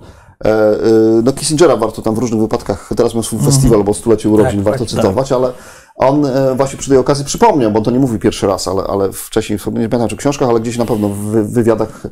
E, 0.44 0.48
e, 0.48 0.76
no 1.24 1.32
Kissingera 1.32 1.76
warto 1.76 2.02
tam 2.02 2.14
w 2.14 2.18
różnych 2.18 2.40
wypadkach, 2.40 2.90
teraz 2.96 3.14
miał 3.14 3.22
swój 3.22 3.38
mhm. 3.38 3.54
festiwal, 3.54 3.84
bo 3.84 3.94
stulecie 3.94 4.28
urodzin, 4.28 4.58
tak, 4.58 4.64
warto 4.64 4.84
tak, 4.84 4.88
cytować, 4.88 5.28
tak. 5.28 5.38
ale 5.38 5.52
on 5.96 6.26
właśnie 6.56 6.78
przy 6.78 6.88
tej 6.88 6.98
okazji 6.98 7.24
przypomniał, 7.24 7.70
bo 7.70 7.78
on 7.78 7.84
to 7.84 7.90
nie 7.90 7.98
mówi 7.98 8.18
pierwszy 8.18 8.46
raz, 8.46 8.68
ale, 8.68 8.82
ale 8.82 9.12
wcześniej, 9.12 9.58
nie 9.66 9.88
pamiętam 9.88 10.08
czy 10.08 10.16
w 10.16 10.18
książkach, 10.18 10.48
ale 10.48 10.60
gdzieś 10.60 10.78
na 10.78 10.86
pewno 10.86 11.08
w 11.08 11.52
wywiadach 11.52 12.06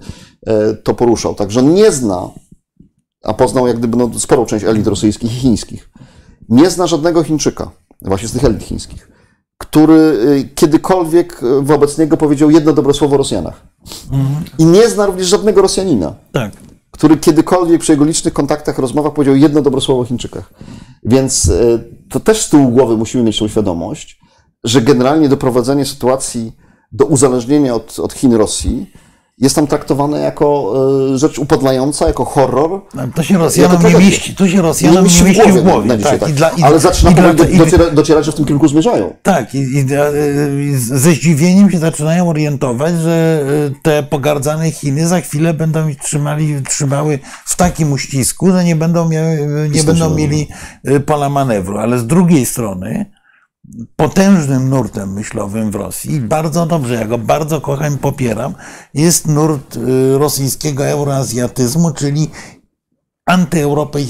to 0.83 0.95
poruszał. 0.95 1.35
Także 1.35 1.63
nie 1.63 1.93
zna, 1.93 2.31
a 3.25 3.35
poznał 3.35 3.67
jak 3.67 3.79
gdyby 3.79 3.97
no, 3.97 4.11
sporą 4.19 4.47
część 4.47 4.65
elit 4.65 4.87
rosyjskich 4.87 5.33
i 5.33 5.41
chińskich 5.41 5.91
nie 6.49 6.71
zna 6.71 6.87
żadnego 6.87 7.23
Chińczyka, 7.23 7.71
właśnie 8.03 8.29
z 8.29 8.33
tych 8.33 8.45
elit 8.45 8.63
chińskich, 8.63 9.09
który 9.59 9.95
y, 9.95 10.49
kiedykolwiek 10.55 11.43
y, 11.43 11.63
wobec 11.63 11.99
niego 11.99 12.17
powiedział 12.17 12.51
jedno 12.51 12.73
dobre 12.73 12.95
słowo 12.95 13.15
o 13.15 13.19
Rosjanach. 13.19 13.67
Mhm. 14.13 14.45
I 14.59 14.65
nie 14.65 14.89
zna 14.89 15.07
również 15.07 15.27
żadnego 15.27 15.63
Rosjanina, 15.63 16.15
tak. 16.33 16.53
który 16.91 17.17
kiedykolwiek 17.17 17.81
przy 17.81 17.93
jego 17.93 18.05
licznych 18.05 18.35
kontaktach, 18.35 18.79
rozmowach 18.79 19.13
powiedział 19.13 19.37
jedno 19.37 19.63
dobre 19.63 19.81
słowo 19.81 20.01
o 20.01 20.05
Chińczykach. 20.05 20.53
Więc 21.03 21.49
y, 21.49 21.85
to 22.11 22.21
też 22.21 22.43
z 22.43 22.51
tyłu 22.51 22.69
głowy 22.69 22.97
musimy 22.97 23.25
mieć 23.25 23.39
tą 23.39 23.49
świadomość, 23.49 24.21
że 24.65 24.83
generalnie 24.83 25.29
doprowadzenie 25.29 25.85
sytuacji 25.85 26.53
do 26.93 27.05
uzależnienia 27.05 27.75
od, 27.75 27.99
od 27.99 28.13
Chin 28.13 28.35
Rosji 28.35 28.93
jest 29.39 29.57
tam 29.57 29.67
traktowane 29.67 30.21
jako 30.21 30.75
e, 31.13 31.19
rzecz 31.19 31.39
upodlająca, 31.39 32.07
jako 32.07 32.25
horror. 32.25 32.81
No, 32.95 33.03
to 33.15 33.23
się 33.23 33.39
Rosjanom 33.39 33.83
nie 33.83 33.95
mieści, 33.95 34.35
to 34.35 34.49
się 34.49 34.63
Rosjanom 34.63 35.05
nie 35.05 35.23
mieści 35.23 35.25
w 35.25 35.35
głowie. 35.35 35.61
W 35.61 35.65
głowie. 35.65 35.99
Dzisiaj, 35.99 36.21
tak. 36.21 36.33
Dla, 36.33 36.51
Ale 36.63 36.79
zaczyna 36.79 37.11
dla, 37.11 37.35
do, 37.35 37.45
dociera, 37.45 37.91
docierać, 37.91 38.25
że 38.25 38.33
w 38.33 38.35
tym 38.35 38.45
kierunku 38.45 38.69
zmierzają. 38.69 39.15
Tak, 39.23 39.55
i, 39.55 39.59
i, 39.59 40.77
ze 40.77 41.13
zdziwieniem 41.13 41.71
się 41.71 41.79
zaczynają 41.79 42.29
orientować, 42.29 42.95
że 42.95 43.45
e, 43.71 43.81
te 43.83 44.03
pogardzane 44.03 44.71
Chiny 44.71 45.09
za 45.09 45.21
chwilę 45.21 45.55
będą 45.55 45.95
trzymali, 46.03 46.63
trzymały 46.69 47.19
w 47.45 47.57
takim 47.57 47.93
uścisku, 47.93 48.51
że 48.51 48.65
nie 48.65 48.77
będą, 48.77 49.09
miały, 49.09 49.69
nie 49.71 49.83
będą 49.83 50.15
mieli 50.15 50.49
e, 50.85 51.01
pola 51.01 51.29
manewru. 51.29 51.79
Ale 51.79 51.99
z 51.99 52.07
drugiej 52.07 52.47
strony 52.47 53.07
potężnym 53.97 54.69
nurtem 54.69 55.13
myślowym 55.13 55.71
w 55.71 55.75
Rosji. 55.75 56.21
Bardzo 56.21 56.67
dobrze, 56.67 56.95
ja 56.95 57.05
go 57.05 57.19
bardzo 57.19 57.61
kocham 57.61 57.99
popieram. 57.99 58.55
Jest 58.95 59.29
nurt 59.29 59.77
y, 59.77 60.19
rosyjskiego 60.19 60.87
euroazjatyzmu, 60.87 61.91
czyli 61.91 62.31
antyeuropej, 63.27 64.07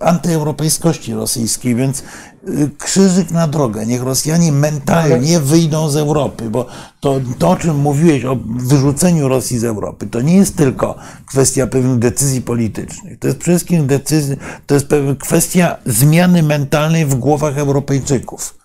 e, 0.00 0.04
antyeuropejskości 0.06 1.14
rosyjskiej, 1.14 1.74
więc 1.74 2.02
y, 2.48 2.70
krzyżyk 2.78 3.30
na 3.30 3.48
drogę. 3.48 3.86
Niech 3.86 4.02
Rosjanie 4.02 4.52
mentalnie 4.52 5.40
wyjdą 5.40 5.88
z 5.88 5.96
Europy, 5.96 6.50
bo 6.50 6.66
to, 7.00 7.20
to, 7.38 7.50
o 7.50 7.56
czym 7.56 7.76
mówiłeś, 7.76 8.24
o 8.24 8.36
wyrzuceniu 8.46 9.28
Rosji 9.28 9.58
z 9.58 9.64
Europy, 9.64 10.06
to 10.06 10.20
nie 10.20 10.36
jest 10.36 10.56
tylko 10.56 10.94
kwestia 11.26 11.66
pewnych 11.66 11.98
decyzji 11.98 12.42
politycznych. 12.42 13.18
To 13.18 13.26
jest 13.26 13.38
przede 13.38 13.58
wszystkim 13.58 13.86
decyzja, 13.86 14.36
to 14.66 14.74
jest 14.74 14.86
pewna 14.86 15.14
kwestia 15.14 15.76
zmiany 15.86 16.42
mentalnej 16.42 17.06
w 17.06 17.14
głowach 17.14 17.58
Europejczyków. 17.58 18.61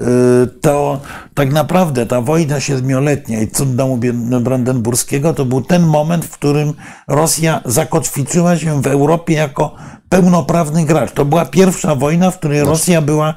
Y, 0.00 0.46
to 0.60 1.00
tak 1.34 1.52
naprawdę 1.52 2.06
ta 2.06 2.20
wojna 2.20 2.60
siedmioletnia 2.60 3.40
i 3.40 3.48
cud 3.48 3.74
domu 3.74 3.98
brandenburskiego 4.40 5.34
to 5.34 5.44
był 5.44 5.60
ten 5.60 5.82
moment, 5.82 6.24
w 6.24 6.30
którym 6.30 6.72
Rosja 7.08 7.60
zakotwiczyła 7.64 8.56
się 8.58 8.82
w 8.82 8.86
Europie 8.86 9.34
jako 9.34 9.74
pełnoprawny 10.14 10.84
gracz. 10.84 11.12
To 11.12 11.24
była 11.24 11.44
pierwsza 11.44 11.94
wojna, 11.94 12.30
w 12.30 12.38
której 12.38 12.60
Rosja 12.60 13.02
była 13.02 13.34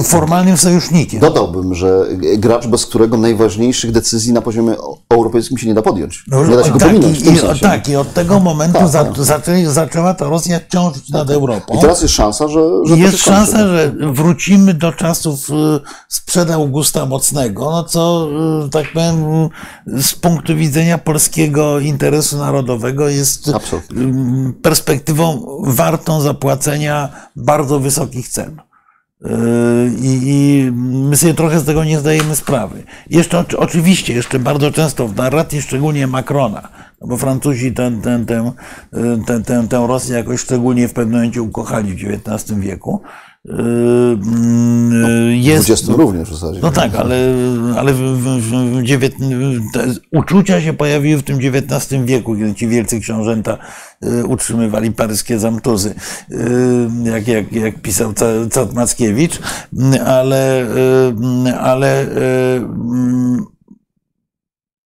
y, 0.00 0.02
formalnym 0.02 0.56
sojusznikiem. 0.56 1.20
Dodałbym, 1.20 1.74
że 1.74 2.06
gracz, 2.38 2.66
bez 2.66 2.86
którego 2.86 3.16
najważniejszych 3.16 3.92
decyzji 3.92 4.32
na 4.32 4.42
poziomie 4.42 4.74
europejskim 5.10 5.58
się 5.58 5.66
nie 5.66 5.74
da 5.74 5.82
podjąć. 5.82 6.24
No, 6.28 6.46
nie 6.46 6.56
da 6.56 6.64
się 6.64 6.70
go 6.70 6.78
tak, 6.78 6.88
pominąć. 6.88 7.20
i, 7.20 7.60
tak, 7.60 7.88
i 7.88 7.96
od 7.96 8.14
tego 8.14 8.40
momentu 8.40 8.78
tak, 8.78 8.88
za, 8.88 9.12
zaczęli, 9.18 9.66
zaczęła 9.66 10.14
ta 10.14 10.28
Rosja 10.28 10.60
ciążyć 10.72 11.08
nad 11.08 11.30
Europą. 11.30 11.74
I 11.74 11.80
teraz 11.80 12.02
jest 12.02 12.14
szansa, 12.14 12.48
że. 12.48 12.60
że 12.86 12.96
jest 12.96 13.18
szansa, 13.18 13.58
że 13.58 13.92
wrócimy 14.12 14.74
do 14.74 14.92
czasów 14.92 15.50
y, 15.50 15.52
sprzed 16.08 16.50
Augusta 16.50 17.06
Mocnego, 17.06 17.70
no 17.70 17.84
co, 17.84 18.28
y, 18.66 18.70
tak 18.70 18.92
powiem, 18.92 19.48
z 19.86 20.14
punktu 20.14 20.56
widzenia 20.56 20.98
polskiego 20.98 21.80
interesu 21.80 22.38
narodowego 22.38 23.08
jest 23.08 23.50
Absolutnie. 23.54 23.96
perspektywą 24.62 25.46
wartą 25.94 26.20
zapłacenia 26.20 27.08
bardzo 27.36 27.80
wysokich 27.80 28.28
cen. 28.28 28.60
Yy, 29.20 29.30
I, 30.02 30.20
I, 30.24 30.72
my 31.10 31.16
sobie 31.16 31.34
trochę 31.34 31.60
z 31.60 31.64
tego 31.64 31.84
nie 31.84 31.98
zdajemy 31.98 32.36
sprawy. 32.36 32.82
Jeszcze 33.10 33.44
oczywiście, 33.56 34.14
jeszcze 34.14 34.38
bardzo 34.38 34.70
często 34.70 35.08
w 35.08 35.16
narracji, 35.16 35.62
szczególnie 35.62 36.06
Macrona, 36.06 36.68
no 37.00 37.06
bo 37.06 37.16
Francuzi 37.16 37.72
tę, 37.72 38.00
tę, 38.02 38.24
tę, 38.26 38.52
tę, 39.26 39.42
tę, 39.42 39.68
tę 39.68 39.86
Rosję 39.86 40.16
jakoś 40.16 40.40
szczególnie 40.40 40.88
w 40.88 40.92
pewnym 40.92 41.14
momencie 41.14 41.42
ukochali 41.42 41.94
w 41.94 42.04
XIX 42.04 42.60
wieku, 42.60 43.02
Yy, 43.44 45.36
jest. 45.36 45.64
20 45.64 45.92
również 45.92 46.28
w 46.28 46.32
zasadzie. 46.32 46.60
No 46.62 46.70
tak, 46.70 46.94
ale, 46.94 47.16
ale 47.76 47.92
w, 47.92 47.98
w, 47.98 48.40
w 48.40 50.00
uczucia 50.12 50.62
się 50.62 50.72
pojawiły 50.72 51.20
w 51.20 51.22
tym 51.22 51.38
XIX 51.38 52.04
wieku, 52.04 52.36
kiedy 52.36 52.54
ci 52.54 52.68
wielcy 52.68 53.00
książęta 53.00 53.58
yy, 54.02 54.26
utrzymywali 54.26 54.92
paryskie 54.92 55.38
zamtuzy, 55.38 55.94
yy, 56.28 56.38
jak, 57.04 57.28
jak, 57.28 57.52
jak 57.52 57.82
pisał 57.82 58.12
Cat 58.50 58.74
Mackiewicz, 58.74 59.40
ale, 60.06 60.66
ale 61.60 62.06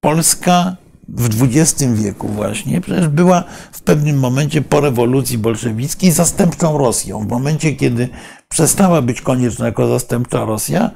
Polska 0.00 0.76
w 1.08 1.42
XX 1.42 1.84
wieku 1.94 2.28
właśnie, 2.28 2.80
przecież 2.80 3.08
była 3.08 3.44
w 3.72 3.80
pewnym 3.80 4.18
momencie 4.18 4.62
po 4.62 4.80
rewolucji 4.80 5.38
bolszewickiej 5.38 6.12
zastępczą 6.12 6.78
Rosją. 6.78 7.20
W 7.20 7.28
momencie, 7.28 7.72
kiedy 7.72 8.08
przestała 8.48 9.02
być 9.02 9.20
konieczna 9.22 9.66
jako 9.66 9.88
zastępcza 9.88 10.44
Rosja, 10.44 10.90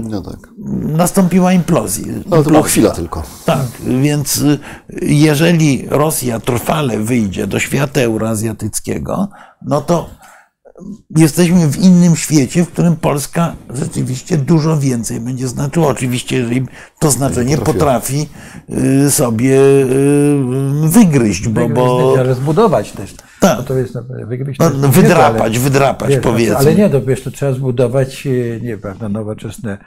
no 0.00 0.22
tak. 0.22 0.38
nastąpiła 0.82 1.52
implozja. 1.52 2.14
No 2.26 2.42
to 2.42 2.50
była 2.50 2.62
chwila 2.62 2.90
tylko. 2.90 3.22
Tak, 3.44 3.66
więc 3.86 4.38
y, 4.38 4.58
jeżeli 5.02 5.86
Rosja 5.88 6.40
trwale 6.40 6.98
wyjdzie 6.98 7.46
do 7.46 7.58
świata 7.58 8.00
euroazjatyckiego, 8.00 9.28
no 9.62 9.80
to 9.80 10.10
jesteśmy 11.16 11.68
w 11.68 11.76
innym 11.76 12.16
świecie, 12.16 12.64
w 12.64 12.68
którym 12.68 12.96
Polska 12.96 13.56
rzeczywiście 13.74 14.36
dużo 14.36 14.78
więcej 14.78 15.20
będzie 15.20 15.48
znaczyła. 15.48 15.86
Oczywiście, 15.86 16.36
jeżeli 16.36 16.66
to 16.98 17.10
znaczenie 17.10 17.58
potrafi 17.58 18.28
y, 19.04 19.10
sobie 19.10 19.60
wygryźć, 20.84 21.48
bo. 21.48 21.68
bo... 21.68 22.16
Ale 22.18 22.34
zbudować 22.34 22.92
też. 22.92 23.14
Tak. 23.40 23.58
No 23.58 23.62
to 23.62 23.74
jest 23.74 23.94
wygryźć. 24.26 24.60
No, 24.60 24.88
wydrapać, 24.88 25.52
ale, 25.52 25.58
wydrapać, 25.58 26.10
wiesz, 26.10 26.20
powiedzmy. 26.22 26.56
Ale 26.56 26.74
nie, 26.74 26.90
to 26.90 27.02
wiesz, 27.02 27.22
to 27.22 27.30
trzeba 27.30 27.52
zbudować, 27.52 28.26
e, 28.26 28.30
nie 28.60 28.76
wiem, 28.76 29.12
nowoczesne 29.12 29.78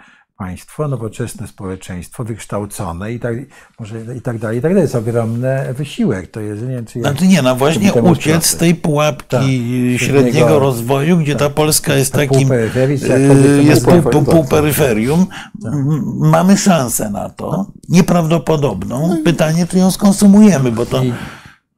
państwo, 0.44 0.88
nowoczesne 0.88 1.48
społeczeństwo, 1.48 2.24
wykształcone 2.24 3.14
i 3.14 3.20
tak, 3.20 3.36
może 3.80 3.95
i 4.18 4.22
tak 4.22 4.38
dalej, 4.38 4.60
i 4.60 4.61
tak 4.61 4.72
dalej. 4.72 4.82
Jest 4.82 4.95
ogromny 4.95 5.74
wysiłek. 5.74 6.32
To 6.32 6.40
jest, 6.40 6.61
nie 6.61 6.68
wiem, 6.68 6.86
czy 6.86 6.99
znaczy 6.99 7.28
nie, 7.28 7.41
no 7.41 7.56
właśnie 7.56 7.94
uciec 7.94 8.45
z 8.45 8.56
tej 8.56 8.76
pułapki 8.76 9.28
tak, 9.30 9.41
średniego, 9.41 9.98
średniego 9.98 10.60
rozwoju, 10.60 11.18
gdzie 11.18 11.36
tak, 11.36 11.40
ta 11.40 11.49
Polska 11.49 11.95
jest 11.95 12.14
ta 12.14 12.20
takim, 12.20 12.52
e, 12.52 12.56
jest 13.64 13.86
pół, 13.86 14.24
pół. 14.24 14.45
Tak. 15.64 15.74
Mamy 16.15 16.57
szansę 16.57 17.10
na 17.10 17.30
to, 17.30 17.65
nieprawdopodobną. 17.90 19.07
No 19.07 19.18
Pytanie, 19.26 19.68
czy 19.68 19.78
ją 19.78 19.91
skonsumujemy, 19.91 20.72
bo 20.72 20.86
to... 20.86 21.03
I 21.03 21.14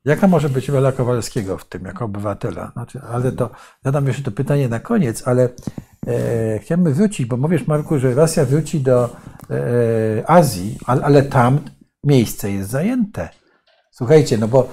Jaka 0.06 0.28
może 0.28 0.50
być 0.50 0.70
rola 0.70 0.92
Kowalskiego 0.92 1.58
w 1.58 1.66
tym 1.66 1.86
jako 1.86 2.06
obywatela? 2.06 2.72
Znaczy, 2.72 3.02
ale 3.12 3.32
to 3.32 3.50
zadam 3.86 4.08
jeszcze 4.08 4.24
to 4.24 4.32
pytanie 4.32 4.70
na 4.70 4.80
koniec, 4.80 5.28
ale 5.28 5.50
e, 6.08 6.60
chciałbym 6.60 6.94
wrócić, 6.94 7.26
bo 7.26 7.38
mówisz, 7.38 7.68
Marku, 7.68 8.00
że 8.00 8.14
Rosja 8.14 8.46
wróci 8.46 8.80
do 8.80 9.10
e, 9.50 10.30
Azji, 10.30 10.78
ale, 10.86 11.04
ale 11.04 11.24
tam 11.24 11.60
miejsce 12.04 12.52
jest 12.52 12.70
zajęte. 12.70 13.30
Słuchajcie, 13.98 14.38
no 14.38 14.48
bo 14.48 14.68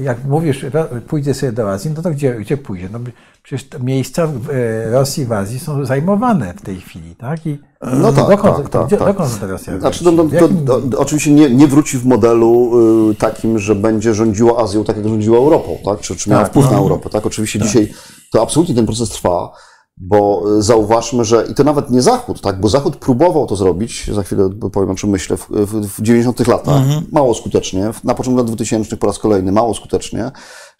jak 0.00 0.24
mówisz, 0.24 0.66
pójdzie 1.08 1.34
sobie 1.34 1.52
do 1.52 1.70
Azji, 1.70 1.90
no 1.96 2.02
to 2.02 2.10
gdzie, 2.10 2.34
gdzie 2.34 2.56
pójdzie? 2.56 2.88
No 2.92 2.98
przecież 3.42 3.68
miejsca 3.80 4.26
w 4.26 4.48
Rosji, 4.92 5.24
w 5.24 5.32
Azji 5.32 5.58
są 5.58 5.84
zajmowane 5.84 6.54
w 6.54 6.62
tej 6.62 6.80
chwili, 6.80 7.16
tak? 7.16 7.46
I 7.46 7.58
no 7.82 8.12
tak, 8.12 8.28
dokąd, 8.28 8.56
tak, 8.56 8.68
tak, 8.68 8.86
gdzie, 8.86 8.96
tak. 8.96 9.08
dokąd 9.08 9.42
Rosja 9.42 9.78
znaczy, 9.78 10.04
to, 10.04 10.12
to, 10.12 10.48
to, 10.80 10.98
oczywiście 10.98 11.30
nie, 11.30 11.50
nie 11.50 11.66
wróci 11.66 11.98
w 11.98 12.06
modelu 12.06 12.70
y, 13.10 13.14
takim, 13.14 13.58
że 13.58 13.74
będzie 13.74 14.14
rządziła 14.14 14.62
Azją 14.62 14.84
tak, 14.84 14.96
jak 14.96 15.08
rządziła 15.08 15.38
Europą, 15.38 15.78
tak? 15.84 16.00
Czy, 16.00 16.16
czy 16.16 16.30
miała 16.30 16.42
tak, 16.42 16.50
wpływ 16.50 16.66
no. 16.66 16.72
na 16.72 16.78
Europę, 16.78 17.10
tak? 17.10 17.26
Oczywiście 17.26 17.58
tak. 17.58 17.68
dzisiaj 17.68 17.92
to 18.32 18.42
absolutnie 18.42 18.74
ten 18.74 18.86
proces 18.86 19.08
trwa. 19.08 19.52
Bo 20.00 20.42
y, 20.58 20.62
zauważmy, 20.62 21.24
że 21.24 21.46
i 21.50 21.54
to 21.54 21.64
nawet 21.64 21.90
nie 21.90 22.02
Zachód, 22.02 22.40
tak? 22.40 22.60
bo 22.60 22.68
Zachód 22.68 22.96
próbował 22.96 23.46
to 23.46 23.56
zrobić, 23.56 24.10
za 24.14 24.22
chwilę 24.22 24.50
powiem 24.72 24.90
o 24.90 24.94
czym 24.94 25.10
myślę, 25.10 25.36
w, 25.36 25.48
w, 25.50 25.86
w 25.86 26.02
90 26.02 26.46
latach, 26.46 26.82
mhm. 26.82 27.06
mało 27.12 27.34
skutecznie, 27.34 27.90
na 28.04 28.14
początku 28.14 28.38
lat 28.38 28.46
2000 28.46 28.96
po 28.96 29.06
raz 29.06 29.18
kolejny, 29.18 29.52
mało 29.52 29.74
skutecznie, 29.74 30.30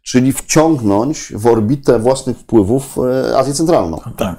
czyli 0.03 0.33
wciągnąć 0.33 1.33
w 1.37 1.47
orbitę 1.47 1.99
własnych 1.99 2.39
wpływów 2.39 2.99
e, 2.99 3.39
Azję 3.39 3.55
Centralną. 3.55 4.01
Tak. 4.17 4.37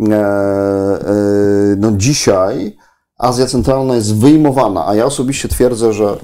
E, 0.00 0.14
e, 0.14 1.04
no 1.78 1.92
dzisiaj 1.92 2.76
Azja 3.18 3.46
Centralna 3.46 3.94
jest 3.94 4.16
wyjmowana, 4.16 4.86
a 4.86 4.94
ja 4.94 5.04
osobiście 5.04 5.48
twierdzę, 5.48 5.92
że 5.92 6.16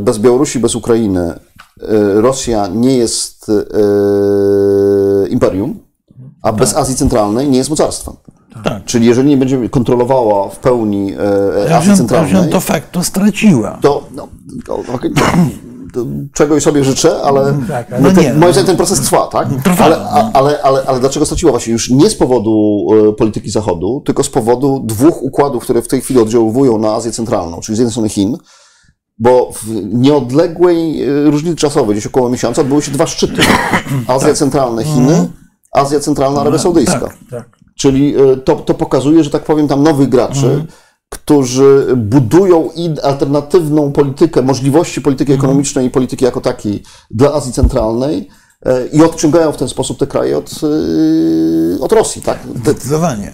bez 0.00 0.18
Białorusi, 0.18 0.58
bez 0.58 0.74
Ukrainy 0.74 1.38
Rosja 2.14 2.66
nie 2.66 2.96
jest 2.96 3.50
imperium, 5.30 5.87
a 6.48 6.52
bez 6.52 6.70
tak. 6.70 6.82
Azji 6.82 6.94
Centralnej 6.94 7.48
nie 7.48 7.58
jest 7.58 7.70
mocarstwem. 7.70 8.14
Tak. 8.64 8.84
Czyli 8.84 9.06
jeżeli 9.06 9.28
nie 9.28 9.36
będzie 9.36 9.68
kontrolowała 9.68 10.48
w 10.48 10.58
pełni 10.58 11.12
e, 11.66 11.76
Azji 11.76 11.96
Centralnej... 11.96 12.32
Rosja 12.32 12.52
to 12.52 12.60
facto 12.60 13.04
straciła. 13.04 13.78
To, 13.80 14.04
no, 14.14 14.28
to, 14.66 14.74
okay, 14.94 15.10
to, 15.92 16.06
czegoś 16.32 16.62
sobie 16.62 16.84
życzę, 16.84 17.22
ale 17.22 17.40
mm, 17.40 17.66
tak, 17.66 17.90
no 18.00 18.10
ten, 18.10 18.24
nie, 18.24 18.34
moim 18.34 18.52
zdaniem 18.52 18.66
ten 18.66 18.76
proces 18.76 19.00
trwa, 19.00 19.26
tak? 19.26 19.48
Trwa, 19.64 19.84
ale, 19.84 19.98
no. 19.98 20.30
ale, 20.34 20.62
ale, 20.62 20.82
ale 20.86 21.00
dlaczego 21.00 21.26
straciła 21.26 21.52
właśnie 21.52 21.72
już 21.72 21.90
nie 21.90 22.10
z 22.10 22.14
powodu 22.14 22.86
e, 23.08 23.12
polityki 23.12 23.50
Zachodu, 23.50 24.02
tylko 24.06 24.22
z 24.24 24.30
powodu 24.30 24.82
dwóch 24.84 25.22
układów, 25.22 25.62
które 25.62 25.82
w 25.82 25.88
tej 25.88 26.00
chwili 26.00 26.20
oddziałują 26.20 26.78
na 26.78 26.94
Azję 26.94 27.12
Centralną, 27.12 27.60
czyli 27.60 27.76
z 27.76 27.78
jednej 27.78 27.92
strony 27.92 28.08
Chin, 28.08 28.36
bo 29.18 29.50
w 29.52 29.66
nieodległej 29.92 31.02
e, 31.02 31.30
różnicy 31.30 31.56
czasowej, 31.56 31.94
gdzieś 31.94 32.06
około 32.06 32.30
miesiąca, 32.30 32.62
odbyły 32.62 32.82
się 32.82 32.92
dwa 32.92 33.06
szczyty. 33.06 33.42
Azja 34.06 34.28
tak. 34.28 34.36
Centralna, 34.36 34.82
Chiny 34.82 35.10
mhm. 35.10 35.28
Azja 35.72 36.00
Centralna, 36.00 36.40
Arabia 36.40 36.56
no, 36.56 36.62
Saudyjska. 36.62 37.00
Tak, 37.00 37.16
tak. 37.30 37.58
Czyli 37.74 38.14
e, 38.16 38.36
to, 38.36 38.56
to 38.56 38.74
pokazuje, 38.74 39.24
że 39.24 39.30
tak 39.30 39.44
powiem, 39.44 39.68
tam 39.68 39.82
nowych 39.82 40.08
graczy, 40.08 40.46
mm. 40.46 40.66
którzy 41.08 41.86
budują 41.96 42.70
alternatywną 43.02 43.92
politykę, 43.92 44.42
możliwości 44.42 45.00
polityki 45.00 45.32
mm. 45.32 45.44
ekonomicznej 45.44 45.86
i 45.86 45.90
polityki 45.90 46.24
jako 46.24 46.40
takiej 46.40 46.82
dla 47.10 47.32
Azji 47.32 47.52
Centralnej 47.52 48.28
e, 48.66 48.86
i 48.86 49.02
odciągają 49.02 49.52
w 49.52 49.56
ten 49.56 49.68
sposób 49.68 49.98
te 49.98 50.06
kraje 50.06 50.38
od, 50.38 50.50
e, 50.62 51.80
od 51.80 51.92
Rosji. 51.92 52.22
Tak? 52.22 52.38
Zdecydowanie. 52.56 53.32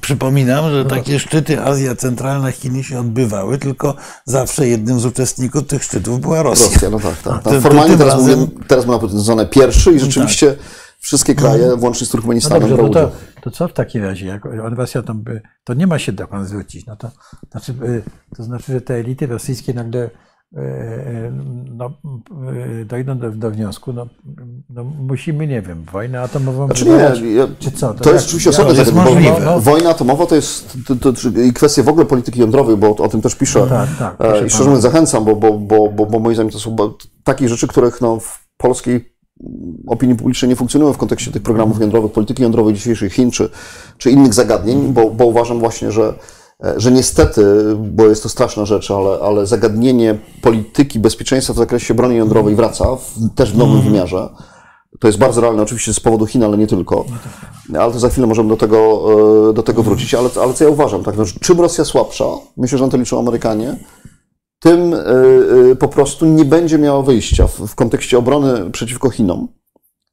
Przypominam, 0.00 0.70
że 0.70 0.84
takie 0.84 1.18
szczyty 1.18 1.60
Azja 1.60 1.96
Centralna, 1.96 2.52
Chiny 2.52 2.84
się 2.84 3.00
odbywały, 3.00 3.58
tylko 3.58 3.94
zawsze 4.24 4.68
jednym 4.68 5.00
z 5.00 5.04
uczestników 5.04 5.66
tych 5.66 5.84
szczytów 5.84 6.20
była 6.20 6.42
Rosja. 6.42 6.66
Rosja, 6.66 6.90
no 6.90 7.00
tak, 7.00 7.22
tak. 7.22 7.42
tak. 7.42 7.62
Formalnie 7.62 7.96
teraz, 7.96 8.14
razem... 8.14 8.38
mówię, 8.38 8.52
teraz 8.68 8.86
ma 8.86 8.98
nazywane 8.98 9.46
pierwszy 9.46 9.92
i 9.92 10.00
rzeczywiście 10.00 10.46
tak 10.46 10.58
wszystkie 11.00 11.34
kraje, 11.34 11.62
mhm. 11.62 11.80
włącznie 11.80 12.06
z 12.06 12.10
Turkmenistanem, 12.10 12.70
no 12.70 12.76
dobrze, 12.76 13.00
no 13.00 13.08
to, 13.08 13.12
to 13.42 13.50
co 13.50 13.68
w 13.68 13.72
takim 13.72 14.04
razie, 14.04 14.26
jak 14.26 14.44
Rosja 14.44 15.02
tam 15.02 15.24
to 15.64 15.74
nie 15.74 15.86
ma 15.86 15.98
się 15.98 16.12
dokąd 16.12 16.48
zwrócić, 16.48 16.86
no 16.86 16.96
to 16.96 17.10
znaczy, 17.50 17.72
y, 17.82 18.02
to 18.36 18.42
znaczy, 18.42 18.72
że 18.72 18.80
te 18.80 18.94
elity 18.94 19.26
rosyjskie 19.26 19.74
nagle 19.74 20.00
y, 20.00 20.58
y, 20.58 21.32
no, 21.70 21.90
dojdą 22.86 23.18
do, 23.18 23.30
do 23.30 23.50
wniosku, 23.50 23.92
no, 23.92 24.06
no 24.70 24.84
musimy, 24.84 25.46
nie 25.46 25.62
wiem, 25.62 25.84
wojnę 25.92 26.20
atomową 26.20 26.66
Znaczy 26.66 26.84
wywołać, 26.84 27.20
nie, 27.20 27.32
ja, 27.32 27.48
czy 27.58 27.70
co? 27.70 27.94
To, 27.94 28.12
jest 28.12 28.26
oczywiście 28.26 28.50
osobne 28.50 28.72
to 28.72 28.78
jest 28.80 28.94
zagadnienie, 28.94 29.32
bo 29.32 29.40
wo- 29.40 29.60
wojna 29.60 29.90
atomowa 29.90 30.26
to 30.26 30.34
jest 30.34 30.76
to, 30.86 30.96
to, 30.96 31.12
to, 31.12 31.28
i 31.40 31.52
kwestia 31.52 31.82
w 31.82 31.88
ogóle 31.88 32.06
polityki 32.06 32.40
jądrowej, 32.40 32.76
bo 32.76 32.96
o, 32.96 33.08
tym 33.08 33.22
też 33.22 33.34
piszę. 33.34 33.66
tak, 33.66 33.88
tak, 33.98 34.20
E, 34.20 34.46
I 34.46 34.50
szczerze 34.50 34.64
mówiąc 34.64 34.82
zachęcam, 34.82 35.24
bo, 35.24 35.36
bo, 35.36 35.58
bo, 35.58 35.88
bo, 35.88 36.06
bo 36.06 36.18
moim 36.18 36.34
zdaniem 36.34 36.52
to 36.52 36.58
są 36.58 36.76
takie 37.24 37.48
rzeczy, 37.48 37.66
których 37.66 38.00
no, 38.00 38.20
w 38.20 38.46
polskiej 38.56 39.15
opinii 39.86 40.16
publicznej 40.16 40.48
nie 40.48 40.56
funkcjonują 40.56 40.92
w 40.92 40.96
kontekście 40.96 41.32
tych 41.32 41.42
programów 41.42 41.80
jądrowych, 41.80 42.12
polityki 42.12 42.42
jądrowej 42.42 42.74
dzisiejszych 42.74 43.12
Chin 43.12 43.30
czy, 43.30 43.50
czy 43.98 44.10
innych 44.10 44.34
zagadnień, 44.34 44.92
bo, 44.92 45.10
bo 45.10 45.26
uważam 45.26 45.58
właśnie, 45.58 45.92
że, 45.92 46.14
e, 46.64 46.74
że 46.76 46.92
niestety, 46.92 47.44
bo 47.76 48.06
jest 48.06 48.22
to 48.22 48.28
straszna 48.28 48.64
rzecz, 48.64 48.90
ale, 48.90 49.18
ale 49.22 49.46
zagadnienie 49.46 50.18
polityki 50.42 50.98
bezpieczeństwa 50.98 51.52
w 51.52 51.56
zakresie 51.56 51.94
broni 51.94 52.16
jądrowej 52.16 52.54
wraca 52.54 52.84
w, 52.96 53.34
też 53.34 53.52
w 53.52 53.58
nowym 53.58 53.82
wymiarze. 53.82 54.28
To 55.00 55.08
jest 55.08 55.18
bardzo 55.18 55.40
realne, 55.40 55.62
oczywiście 55.62 55.94
z 55.94 56.00
powodu 56.00 56.26
Chin, 56.26 56.44
ale 56.44 56.58
nie 56.58 56.66
tylko. 56.66 57.04
Ale 57.78 57.92
to 57.92 57.98
za 57.98 58.08
chwilę 58.08 58.26
możemy 58.26 58.48
do 58.48 58.56
tego, 58.56 59.06
e, 59.50 59.52
do 59.52 59.62
tego 59.62 59.82
wrócić. 59.82 60.14
Ale, 60.14 60.28
ale 60.42 60.54
co 60.54 60.64
ja 60.64 60.70
uważam? 60.70 61.04
Tak, 61.04 61.16
no, 61.16 61.24
czym 61.40 61.60
Rosja 61.60 61.84
słabsza, 61.84 62.24
myślę, 62.56 62.78
że 62.78 62.84
na 62.84 62.90
to 62.90 62.96
liczą 62.96 63.18
Amerykanie, 63.18 63.76
tym 64.60 64.94
y, 64.94 64.96
y, 65.70 65.76
po 65.76 65.88
prostu 65.88 66.26
nie 66.26 66.44
będzie 66.44 66.78
miała 66.78 67.02
wyjścia 67.02 67.46
w, 67.46 67.60
w 67.60 67.74
kontekście 67.74 68.18
obrony 68.18 68.70
przeciwko 68.70 69.10
Chinom, 69.10 69.48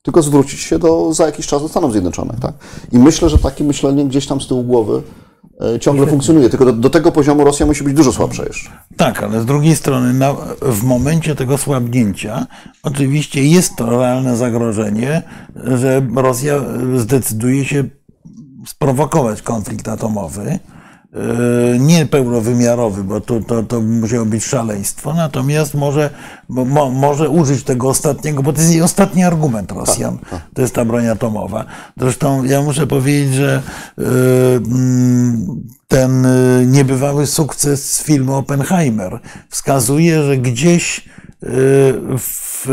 tylko 0.01 0.21
zwrócić 0.21 0.59
się 0.59 0.79
do, 0.79 1.13
za 1.13 1.25
jakiś 1.25 1.47
czas 1.47 1.61
do 1.61 1.69
Stanów 1.69 1.91
Zjednoczonych. 1.91 2.39
Tak? 2.39 2.53
I 2.91 2.99
myślę, 2.99 3.29
że 3.29 3.37
takie 3.37 3.63
myślenie 3.63 4.05
gdzieś 4.05 4.27
tam 4.27 4.41
z 4.41 4.47
tyłu 4.47 4.63
głowy 4.63 5.01
y, 5.75 5.79
ciągle 5.79 6.07
funkcjonuje, 6.07 6.49
tylko 6.49 6.65
do, 6.65 6.73
do 6.73 6.89
tego 6.89 7.11
poziomu 7.11 7.43
Rosja 7.43 7.65
musi 7.65 7.83
być 7.83 7.93
dużo 7.93 8.11
słabsza 8.11 8.43
jeszcze. 8.45 8.69
Tak, 8.97 9.23
ale 9.23 9.41
z 9.41 9.45
drugiej 9.45 9.75
strony 9.75 10.13
na, 10.13 10.33
w 10.61 10.83
momencie 10.83 11.35
tego 11.35 11.57
słabnięcia 11.57 12.47
oczywiście 12.83 13.43
jest 13.43 13.75
to 13.75 13.89
realne 13.89 14.37
zagrożenie, 14.37 15.21
że 15.55 16.07
Rosja 16.15 16.61
zdecyduje 16.95 17.65
się 17.65 17.83
sprowokować 18.65 19.41
konflikt 19.41 19.87
atomowy. 19.87 20.59
Yy, 21.13 21.79
Nie 21.79 22.05
pełnowymiarowy, 22.05 23.03
bo 23.03 23.21
to, 23.21 23.39
to, 23.39 23.63
to 23.63 23.81
musiało 23.81 24.25
być 24.25 24.45
szaleństwo, 24.45 25.13
natomiast 25.13 25.73
może, 25.73 26.09
mo, 26.49 26.89
może 26.89 27.29
użyć 27.29 27.63
tego 27.63 27.89
ostatniego, 27.89 28.43
bo 28.43 28.53
to 28.53 28.61
jest 28.61 28.73
jej 28.73 28.81
ostatni 28.81 29.23
argument 29.23 29.71
Rosjan, 29.71 30.17
to 30.53 30.61
jest 30.61 30.75
ta 30.75 30.85
broń 30.85 31.07
atomowa. 31.07 31.65
Zresztą 31.97 32.43
ja 32.43 32.61
muszę 32.61 32.87
powiedzieć, 32.87 33.33
że 33.33 33.61
yy, 33.97 34.05
mm, 34.55 35.45
ten 35.87 36.23
yy, 36.59 36.65
niebywały 36.65 37.27
sukces 37.27 38.03
filmu 38.03 38.35
Oppenheimer. 38.35 39.19
Wskazuje, 39.49 40.23
że 40.23 40.37
gdzieś 40.37 41.09
w 42.17 42.67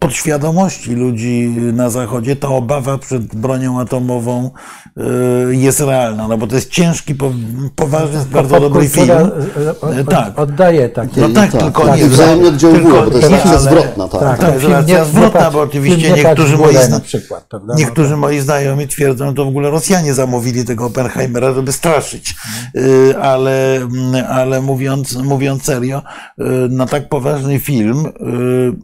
podświadomości 0.00 0.94
ludzi 0.94 1.54
na 1.72 1.90
Zachodzie 1.90 2.36
ta 2.36 2.48
obawa 2.48 2.98
przed 2.98 3.34
bronią 3.34 3.80
atomową 3.80 4.50
yy, 4.96 5.56
jest 5.56 5.80
realna, 5.80 6.28
no 6.28 6.38
bo 6.38 6.46
to 6.46 6.54
jest 6.54 6.70
ciężki, 6.70 7.14
po- 7.14 7.32
poważny, 7.76 8.18
bardzo 8.32 8.60
dobry 8.60 8.88
film. 8.88 9.06
Popkultura, 9.08 9.70
e, 9.96 10.00
od- 10.00 10.08
Tak. 10.10 10.38
Oddaje 10.38 10.88
takie. 10.88 11.20
No 11.20 11.28
tak, 11.28 11.50
tylko 11.52 11.86
tak, 11.86 11.96
nie 12.00 12.06
i 12.06 12.08
wzajemnie 12.08 12.48
oddziaływują, 12.48 12.94
tylko- 12.94 13.04
bo 13.04 13.10
to 13.10 13.16
jest 13.16 13.28
tak, 13.30 13.38
akcja 13.38 13.50
ale- 13.50 13.60
zwrotna. 13.60 14.08
Tak. 14.08 14.20
Tak, 14.20 14.60
ten 14.60 14.70
jest 14.70 14.88
nie- 14.88 15.04
zwrotna, 15.04 15.50
bo 15.50 15.60
oczywiście 15.60 16.12
niektórzy 16.12 16.56
moi, 16.58 16.72
zna- 16.76 16.88
na 16.88 17.00
przykład, 17.00 17.44
prawda? 17.50 17.72
No 17.72 17.78
niektórzy 17.78 18.16
moi 18.16 18.40
znajomi 18.40 18.88
twierdzą, 18.88 19.26
że 19.28 19.34
to 19.34 19.44
w 19.44 19.48
ogóle 19.48 19.70
Rosjanie 19.70 20.14
zamówili 20.14 20.64
tego 20.64 20.86
Oppenheimera, 20.86 21.52
żeby 21.54 21.72
straszyć. 21.72 22.34
Yy, 22.74 23.14
Ale, 23.22 23.76
mm, 23.76 24.24
ale 24.28 24.60
mówiąc, 24.60 25.16
mówiąc 25.16 25.62
serio, 25.64 26.02
yy, 26.38 26.46
na 26.70 26.86
tak 26.86 27.08
poważny 27.08 27.58
film 27.58 27.95
yy, 28.04 28.76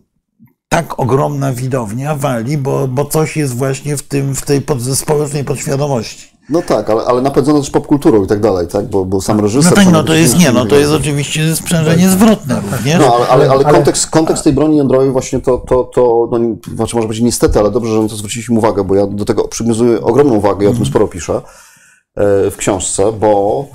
tak 0.69 0.99
ogromna 0.99 1.53
widownia 1.53 2.15
wali, 2.15 2.59
bo, 2.59 2.89
bo 2.89 3.05
coś 3.05 3.37
jest 3.37 3.57
właśnie 3.57 3.97
w, 3.97 4.03
tym, 4.03 4.35
w 4.35 4.43
tej 4.43 4.61
pod, 4.61 4.83
społecznej 4.83 5.45
podświadomości. 5.45 6.33
No 6.49 6.63
tak, 6.63 6.91
ale, 6.91 7.05
ale 7.05 7.23
napędzone 7.23 7.61
też 7.61 7.71
popkulturą 7.71 8.25
i 8.25 8.27
tak 8.27 8.41
dalej, 8.41 8.69
tak? 8.69 8.87
bo, 8.87 9.05
bo 9.05 9.21
sam 9.21 9.37
No 9.37 9.43
reżyser... 9.43 9.75
to, 9.75 9.83
sam 9.83 9.93
no 9.93 10.05
to 10.05 10.15
jest 10.15 10.39
nie, 10.39 10.53
no 10.53 10.67
to 10.67 10.77
jest 10.77 10.93
oczywiście 10.93 11.57
sprzężenie 11.57 12.09
zwrotne 12.09 12.63
również. 12.73 12.99
No, 13.01 13.15
ale, 13.15 13.29
ale, 13.29 13.51
ale 13.51 13.65
kontekst, 13.65 14.11
kontekst 14.11 14.45
tej 14.45 14.53
broni 14.53 14.77
jądrowej 14.77 15.11
właśnie 15.11 15.41
to, 15.41 15.59
to, 15.59 15.85
to 15.85 16.29
no, 16.31 16.39
znaczy 16.75 16.97
może 16.97 17.09
być 17.09 17.21
niestety, 17.21 17.59
ale 17.59 17.71
dobrze, 17.71 17.93
że 17.93 18.03
na 18.03 18.09
to 18.09 18.17
zwróciliśmy 18.17 18.59
uwagę, 18.59 18.85
bo 18.85 18.95
ja 18.95 19.07
do 19.07 19.25
tego 19.25 19.49
przywiązuję 19.49 20.01
ogromną 20.01 20.35
uwagę 20.35 20.67
i 20.67 20.69
o 20.69 20.73
tym 20.73 20.87
sporo 20.87 21.09
piszę 21.09 21.35
e, 21.35 22.51
w 22.51 22.57
książce, 22.57 23.13
bo 23.13 23.67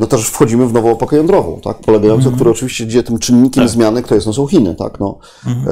no 0.00 0.06
też 0.06 0.26
wchodzimy 0.26 0.66
w 0.66 0.72
nową 0.72 0.92
epokę 0.92 1.16
jądrową, 1.16 1.60
tak, 1.64 1.76
polegającą, 1.78 2.32
która 2.32 2.50
oczywiście 2.50 2.86
gdzie 2.86 3.02
tym 3.02 3.18
czynnikiem 3.18 3.68
zmiany, 3.68 4.02
kto 4.02 4.14
jest, 4.14 4.26
no 4.26 4.32
są 4.32 4.46
Chiny, 4.46 4.74
tak, 4.74 5.00
no. 5.00 5.18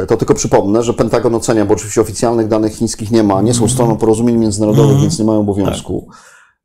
E, 0.03 0.07
To 0.07 0.17
tylko 0.17 0.35
przypomnę, 0.35 0.83
że 0.83 0.95
Pentagon 0.95 1.35
ocenia, 1.35 1.65
bo 1.67 1.75
oczywiście 1.75 2.01
oficjalnych 2.01 2.49
danych 2.49 2.73
chińskich 2.75 3.11
nie 3.11 3.23
ma, 3.23 3.43
nie 3.43 3.55
są 3.55 3.69
stroną 3.69 3.97
porozumień 3.97 4.37
międzynarodowych, 4.37 5.01
więc 5.01 5.19
nie 5.19 5.25
mają 5.25 5.41
obowiązku. 5.41 6.09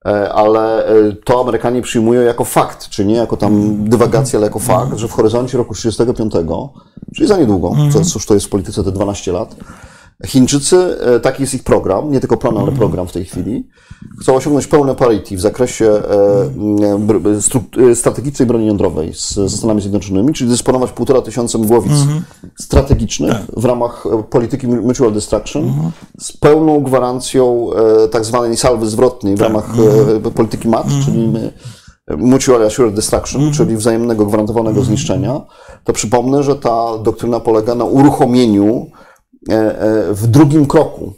E, 0.06 0.34
ale 0.34 0.86
e, 0.86 1.12
to 1.26 1.42
Amerykanie 1.42 1.82
przyjmują 1.82 2.22
jako 2.22 2.46
fakt, 2.46 2.90
czy 2.90 3.06
nie? 3.06 3.16
Jako 3.16 3.38
tam 3.38 3.84
dywagację, 3.90 4.38
ale 4.38 4.48
jako 4.48 4.60
fakt, 4.60 4.98
że 4.98 5.08
w 5.08 5.12
horyzoncie 5.12 5.58
roku 5.58 5.74
35, 5.74 6.34
czyli 7.16 7.28
za 7.28 7.38
niedługo, 7.38 7.76
co 7.94 8.02
cóż 8.06 8.26
to 8.26 8.34
jest 8.34 8.46
w 8.46 8.50
polityce 8.50 8.84
te 8.84 8.92
12 8.92 9.32
lat, 9.32 9.56
Chińczycy, 10.26 10.98
e, 11.02 11.20
taki 11.20 11.44
jest 11.44 11.54
ich 11.54 11.64
program, 11.64 12.12
nie 12.12 12.20
tylko 12.20 12.38
plan, 12.38 12.58
ale 12.58 12.72
program 12.72 13.08
w 13.08 13.12
tej 13.12 13.26
chwili, 13.26 13.68
chcą 14.22 14.36
osiągnąć 14.36 14.68
pełne 14.68 14.96
parity 14.96 15.38
w 15.38 15.42
zakresie 15.42 15.92
e, 17.80 17.90
e, 17.90 17.96
strategicznej 17.96 18.48
broni 18.48 18.68
jądrowej 18.68 19.14
ze 19.14 19.50
Stanami 19.50 19.82
Zjednoczonymi, 19.82 20.34
czyli 20.34 20.50
dysponować 20.50 20.92
półtora 20.92 21.22
tysiąca 21.22 21.58
mgłowic 21.58 21.94
strategicznych 22.60 23.38
w 23.58 23.66
ramach 23.66 24.04
polityki 24.30 24.68
Mutual 24.68 25.12
Destruction 25.12 25.92
z 26.20 26.38
pełną 26.38 26.84
gwarancją 26.84 27.70
tak 28.12 28.26
zwanej 28.26 28.58
salwy 28.58 28.88
zwrotnej 28.88 29.36
w 29.36 29.42
ramach 29.42 29.74
e, 30.26 30.32
polityki 30.32 30.68
MAT, 30.68 30.88
czyli 31.06 31.34
Mutual 32.18 32.64
Assured 32.66 32.96
Destruction, 32.96 33.54
czyli 33.54 33.78
wzajemnego 33.78 34.26
gwarantowanego 34.26 34.84
zniszczenia, 34.84 35.42
to 35.84 35.94
przypomnę, 35.94 36.44
że 36.44 36.56
ta 36.56 36.98
doktryna 36.98 37.40
polega 37.40 37.76
na 37.76 37.86
uruchomieniu 37.86 38.88
w 40.12 40.28
drugim 40.28 40.66
kroku 40.66 41.14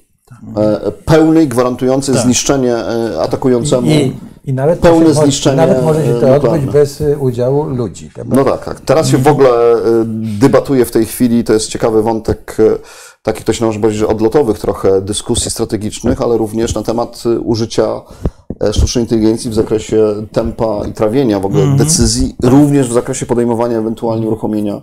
e, 0.57 0.91
pełnej, 1.05 1.47
gwarantującej 1.47 2.15
zniszczenie 2.15 2.75
e, 2.75 3.21
atakującemu. 3.21 3.87
I, 3.87 4.15
i 4.45 4.53
nawet, 4.53 4.79
pełne 4.79 5.07
może, 5.07 5.21
zniszczenie, 5.21 5.57
nawet 5.57 5.83
może 5.83 6.05
się 6.05 6.15
e, 6.17 6.39
to 6.39 6.51
odbyć 6.51 6.71
bez 6.71 7.03
udziału 7.19 7.63
ludzi. 7.63 8.09
prawda? 8.13 8.35
No 8.35 8.43
tak, 8.43 8.65
tak. 8.65 8.79
Teraz 8.79 9.07
się 9.07 9.17
w 9.17 9.27
ogóle 9.27 9.49
e, 9.49 9.79
debatuje 10.39 10.85
w 10.85 10.91
tej 10.91 11.05
chwili, 11.05 11.43
to 11.43 11.53
jest 11.53 11.67
ciekawy 11.67 12.03
wątek, 12.03 12.57
e, 12.59 12.63
taki 13.23 13.43
to 13.43 13.53
się 13.53 13.65
może 13.65 13.79
powiedzieć, 13.79 13.99
że 13.99 14.07
odlotowych 14.07 14.59
trochę 14.59 15.01
dyskusji 15.01 15.51
strategicznych, 15.51 16.21
ale 16.21 16.37
również 16.37 16.75
na 16.75 16.83
temat 16.83 17.23
e, 17.25 17.39
użycia 17.39 18.01
e, 18.63 18.73
sztucznej 18.73 19.03
inteligencji 19.03 19.49
w 19.49 19.53
zakresie 19.53 19.97
tempa 20.31 20.81
i 20.89 20.93
trawienia 20.93 21.39
w 21.39 21.45
ogóle 21.45 21.75
decyzji, 21.77 22.35
również 22.43 22.89
w 22.89 22.93
zakresie 22.93 23.25
podejmowania 23.25 23.77
ewentualnie 23.77 24.27
uruchomienia 24.27 24.73
e, 24.75 24.81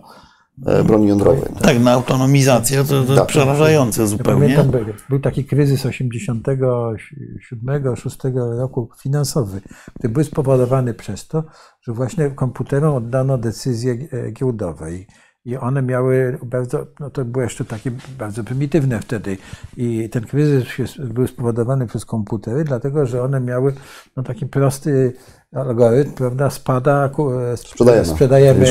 broni 0.84 1.08
jądrowej. 1.08 1.42
Tak, 1.62 1.80
na 1.80 1.92
autonomizację 1.92 2.84
to, 2.84 3.04
to 3.04 3.14
Tak. 3.16 3.26
przerażające 3.26 4.06
zupełnie. 4.06 4.56
Pamiętam, 4.56 4.70
był- 4.84 4.94
był 5.08 5.20
taki 5.20 5.44
kryzys 5.44 5.86
87-6 5.86 8.58
roku 8.58 8.88
finansowy, 9.02 9.60
który 9.94 10.08
był 10.12 10.24
spowodowany 10.24 10.94
przez 10.94 11.28
to, 11.28 11.44
że 11.82 11.92
właśnie 11.92 12.30
komputerom 12.30 12.94
oddano 12.94 13.38
decyzje 13.38 13.92
e, 14.12 14.30
giełdowe. 14.32 14.94
I- 14.94 15.06
I 15.44 15.56
one 15.56 15.82
miały 15.82 16.38
bardzo, 16.44 16.86
no 17.00 17.10
to 17.10 17.24
było 17.24 17.42
jeszcze 17.42 17.64
takie 17.64 17.90
bardzo 18.18 18.44
prymitywne 18.44 19.00
wtedy. 19.00 19.36
I 19.76 20.08
ten 20.10 20.24
kryzys 20.24 20.66
był 20.98 21.26
spowodowany 21.26 21.86
przez 21.86 22.04
komputery, 22.04 22.64
dlatego 22.64 23.06
że 23.06 23.22
one 23.22 23.40
miały 23.40 23.74
no, 24.16 24.22
taki 24.22 24.46
prosty 24.46 25.12
algorytm, 25.54 26.12
prawda, 26.12 26.50
spada, 26.50 27.10
Sprzedajemy. 27.56 28.06
sprzedajemy 28.06 28.66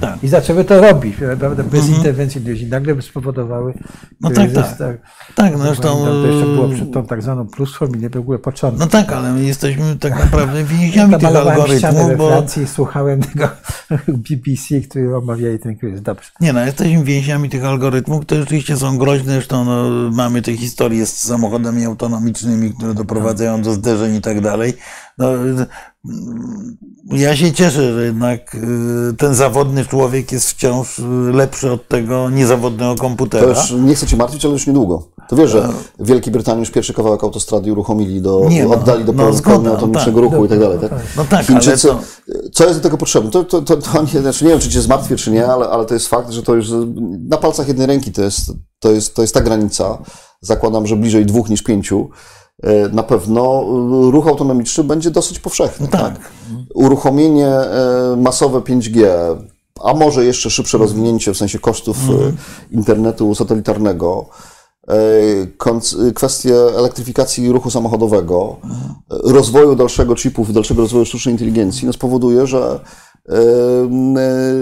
Tak. 0.00 0.24
i 0.24 0.28
zaczęły 0.28 0.64
to 0.64 0.80
robić, 0.80 1.16
prawda, 1.38 1.62
bez 1.62 1.88
interwencji 1.88 2.40
ludzi. 2.40 2.66
Nagle 2.66 2.94
by 2.94 3.02
spowodowały 3.02 3.74
No 4.20 4.30
tak, 4.30 4.38
kryzys, 4.52 4.78
tak. 4.78 4.96
Tak, 5.34 5.52
no 5.52 5.64
zresztą. 5.64 5.88
Pamiętam, 5.88 6.22
to 6.22 6.26
jeszcze 6.26 6.46
było 6.46 6.68
przed 6.68 6.92
tą 6.92 7.06
tak 7.06 7.22
zwaną 7.22 7.46
pluskwą 7.46 7.86
i 7.86 7.98
nie 7.98 8.10
w 8.10 8.16
ogóle 8.16 8.38
początek. 8.38 8.80
No 8.80 8.86
tak, 8.86 9.12
ale 9.12 9.32
my 9.32 9.44
jesteśmy 9.44 9.96
tak 9.96 10.18
naprawdę 10.18 10.64
więźniami 10.78 11.14
tych 11.18 11.36
algorytmów, 11.36 12.16
bo 12.18 12.28
Francji 12.28 12.66
słuchałem 12.66 13.22
tego 13.22 13.48
BBC, 14.28 14.80
który 14.80 15.16
omawiali 15.16 15.58
ten 15.58 15.76
kryzys. 15.76 16.02
Dobrze. 16.02 16.30
nie 16.40 16.52
no, 16.52 16.64
jesteśmy 16.64 17.04
więźniami 17.04 17.50
tych 17.50 17.64
algorytmów, 17.64 18.26
które 18.26 18.40
rzeczywiście 18.40 18.76
są 18.76 18.98
groźne. 18.98 19.32
Zresztą 19.32 19.64
no, 19.64 19.90
mamy 20.10 20.42
te 20.42 20.56
historie 20.56 21.06
z 21.06 21.18
samochodami 21.18 21.84
autonomicznymi, 21.84 22.72
które 22.74 22.94
doprowadzają 22.94 23.62
do 23.62 23.72
zderzeń 23.72 24.14
i 24.14 24.20
tak 24.20 24.40
dalej. 24.40 24.74
No, 25.18 25.46
y, 25.46 25.66
ja 27.04 27.36
się 27.36 27.52
cieszę, 27.52 27.92
że 27.92 28.04
jednak 28.04 28.54
y, 28.54 29.16
ten 29.16 29.34
zawodny 29.34 29.84
człowiek 29.86 30.32
jest 30.32 30.50
wciąż 30.50 31.00
lepszy 31.32 31.72
od 31.72 31.88
tego 31.88 32.30
niezawodnego 32.30 32.94
komputera. 32.94 33.54
To 33.54 33.60
już 33.60 33.70
nie 33.70 33.94
chcę 33.94 34.06
Cię 34.06 34.16
martwić, 34.16 34.44
ale 34.44 34.52
już 34.52 34.66
niedługo. 34.66 35.08
To 35.28 35.36
wiesz, 35.36 35.50
że 35.50 35.68
w 35.98 36.06
Wielkiej 36.06 36.32
Brytanii 36.32 36.60
już 36.60 36.70
pierwszy 36.70 36.94
kawałek 36.94 37.24
autostrady 37.24 37.72
uruchomili, 37.72 38.22
do, 38.22 38.46
Nie, 38.48 38.64
no, 38.64 38.70
oddali 38.70 39.04
do 39.04 39.12
no, 39.12 39.24
autonomicznego 39.24 40.20
tak, 40.20 40.30
ruchu 40.30 40.44
i 40.44 40.48
tak 40.48 40.58
dalej. 40.58 40.78
Tak? 40.78 40.92
No 41.16 41.24
tak, 41.24 41.46
Chińczycy, 41.46 41.90
ale 41.90 42.00
co 42.52 42.64
jest 42.64 42.78
do 42.78 42.82
tego 42.82 42.96
potrzebne? 42.96 43.30
To, 43.30 43.44
to, 43.44 43.62
to, 43.62 43.76
to 43.76 44.02
nie, 44.02 44.20
znaczy 44.20 44.44
nie 44.44 44.50
wiem, 44.50 44.60
czy 44.60 44.68
cię 44.68 44.80
zmartwię, 44.80 45.16
czy 45.16 45.30
nie, 45.30 45.46
ale, 45.46 45.68
ale 45.68 45.84
to 45.84 45.94
jest 45.94 46.08
fakt, 46.08 46.30
że 46.30 46.42
to 46.42 46.54
już 46.54 46.66
na 47.28 47.36
palcach 47.36 47.68
jednej 47.68 47.86
ręki 47.86 48.12
to 48.12 48.22
jest, 48.22 48.52
to 48.80 48.90
jest, 48.90 49.14
to 49.14 49.22
jest 49.22 49.34
ta 49.34 49.40
granica. 49.40 49.98
Zakładam, 50.40 50.86
że 50.86 50.96
bliżej 50.96 51.26
dwóch 51.26 51.48
niż 51.48 51.62
pięciu. 51.62 52.10
E, 52.62 52.88
Na 52.88 53.02
pewno 53.02 53.64
e, 54.08 54.10
ruch 54.10 54.28
autonomiczny 54.28 54.84
będzie 54.84 55.10
dosyć 55.10 55.38
powszechny. 55.38 55.88
tak. 55.88 56.00
tak? 56.00 56.32
Uruchomienie 56.74 57.46
e, 57.48 58.16
masowe 58.16 58.58
5G, 58.60 59.06
a 59.84 59.94
może 59.94 60.24
jeszcze 60.24 60.50
szybsze 60.50 60.78
rozwinięcie 60.78 61.34
w 61.34 61.36
sensie 61.36 61.58
kosztów 61.58 61.96
e, 61.96 62.32
internetu 62.74 63.34
satelitarnego, 63.34 64.26
kwestie 66.14 66.54
elektryfikacji 66.78 67.52
ruchu 67.52 67.70
samochodowego, 67.70 68.56
e, 69.10 69.32
rozwoju 69.32 69.76
dalszego 69.76 70.14
chipów, 70.14 70.52
dalszego 70.52 70.82
rozwoju 70.82 71.04
sztucznej 71.04 71.34
inteligencji, 71.34 71.86
no 71.86 71.92
spowoduje, 71.92 72.46
że, 72.46 72.80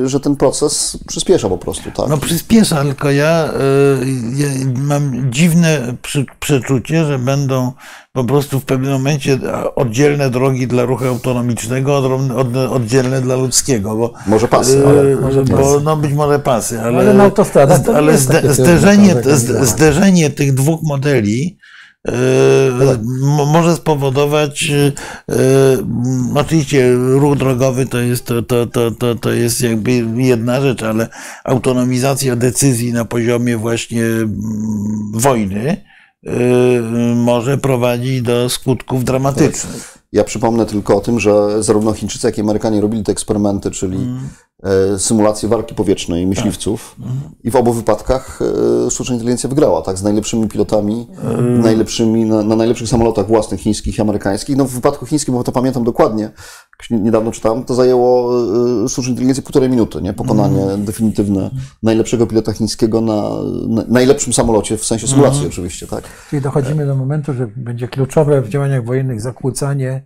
że 0.05 0.21
ten 0.21 0.37
proces 0.37 0.99
przyspiesza 1.07 1.49
po 1.49 1.59
prostu. 1.59 1.91
Tak? 1.91 2.09
No 2.09 2.19
przyspiesza, 2.19 2.83
tylko 2.83 3.11
ja, 3.11 3.49
y, 3.49 4.07
ja 4.37 4.47
mam 4.77 5.33
dziwne 5.33 5.95
przy, 6.03 6.27
przeczucie, 6.41 7.05
że 7.05 7.19
będą 7.19 7.73
po 8.13 8.25
prostu 8.25 8.61
w 8.61 8.65
pewnym 8.65 8.93
momencie 8.93 9.39
oddzielne 9.77 10.31
drogi 10.31 10.67
dla 10.67 10.85
ruchu 10.85 11.05
autonomicznego, 11.05 11.97
od, 11.97 12.31
od, 12.31 12.57
oddzielne 12.57 13.21
dla 13.21 13.37
ludzkiego, 13.37 13.97
bo 13.97 14.13
Może 14.27 14.49
pasy, 14.49 14.83
ale- 14.87 15.17
może 15.17 15.45
bo, 15.45 15.57
pasy. 15.57 15.81
no 15.85 15.97
być 15.97 16.13
może 16.13 16.39
pasy, 16.39 16.81
ale, 16.81 16.99
Ale 16.99 17.15
na 17.15 17.25
autostradach 17.25 17.83
to 17.85 17.93
nie 17.93 17.99
ale 17.99 18.19
zde, 18.19 18.55
zderzenie, 18.55 19.17
zderzenie 19.63 20.31
tych 20.31 20.55
dwóch 20.55 20.81
modeli 20.83 21.57
mo- 21.57 21.60
może 23.47 23.77
spowodować, 23.77 24.71
y, 24.71 24.93
y, 25.33 25.79
oczywiście 26.35 26.93
ruch 26.95 27.37
drogowy 27.37 27.87
to 27.87 27.99
jest, 27.99 28.25
to, 28.25 28.43
to, 28.43 28.91
to, 28.99 29.15
to, 29.15 29.33
jest 29.33 29.61
jakby 29.61 29.93
jedna 30.17 30.61
rzecz, 30.61 30.83
ale 30.83 31.09
autonomizacja 31.45 32.37
decyzji 32.37 32.93
na 32.93 33.05
poziomie 33.05 33.57
właśnie 33.57 34.05
mm, 34.05 34.31
wojny 35.15 35.85
może 37.17 37.59
prowadzić 37.59 38.23
do 38.23 38.49
skutków 38.49 39.05
dramatycznych. 39.05 39.99
Ja 40.13 40.25
przypomnę 40.25 40.67
tylko 40.67 40.97
o 40.97 41.01
tym, 41.01 41.21
że 41.21 41.63
zarówno 41.63 41.93
Chińczycy, 41.93 42.27
jak 42.27 42.39
i 42.39 42.41
Amerykanie 42.41 42.81
robili 42.81 43.03
te 43.03 43.13
eksperymenty, 43.13 43.71
czyli 43.71 43.97
e, 43.97 44.21
symulację 44.99 45.49
walki 45.49 45.75
powietrznej 45.75 46.27
myśliwców. 46.27 46.97
I 47.45 47.51
w 47.51 47.57
obu 47.57 47.73
wypadkach 47.73 48.39
e, 48.87 48.91
sztuczna 48.91 49.15
inteligencja 49.15 49.49
wygrała, 49.49 49.83
tak, 49.83 49.99
z 49.99 50.03
najlepszymi 50.03 50.49
pilotami, 50.49 51.07
najlepszymi, 51.63 52.25
na, 52.25 52.43
na 52.43 52.57
najlepszych 52.57 52.89
samolotach 52.89 53.27
własnych 53.27 53.61
chińskich 53.61 53.99
i 53.99 54.01
amerykańskich. 54.01 54.57
No 54.57 54.65
w 54.65 54.71
wypadku 54.71 55.07
chińskim, 55.07 55.35
bo 55.35 55.45
to 55.45 55.53
pamiętam 55.53 55.85
dokładnie, 55.85 56.31
niedawno 56.91 57.33
czytałem, 57.33 57.65
to 57.65 57.75
zajęło 57.75 58.33
e, 58.85 58.89
sztucznej 58.89 59.13
inteligencji 59.13 59.43
półtorej 59.43 59.71
minuty, 59.71 60.03
nie? 60.03 60.13
Pokonanie 60.13 60.67
definitywne 60.79 61.51
najlepszego 61.83 62.27
pilota 62.27 62.53
chińskiego 62.53 63.01
na, 63.01 63.31
na 63.69 63.85
najlepszym 63.89 64.33
samolocie, 64.33 64.77
w 64.77 64.85
sensie 64.85 65.07
symulacji 65.07 65.47
oczywiście, 65.47 65.87
tak. 65.87 66.05
Czyli 66.31 66.43
dochodzimy 66.43 66.87
do 66.87 66.95
momentu, 66.95 67.33
że 67.33 67.47
będzie 67.57 67.89
kluczowe 67.89 68.43
w 68.43 68.49
działaniach 68.49 68.85
wojennych 68.85 69.21
zakłócanie 69.21 70.03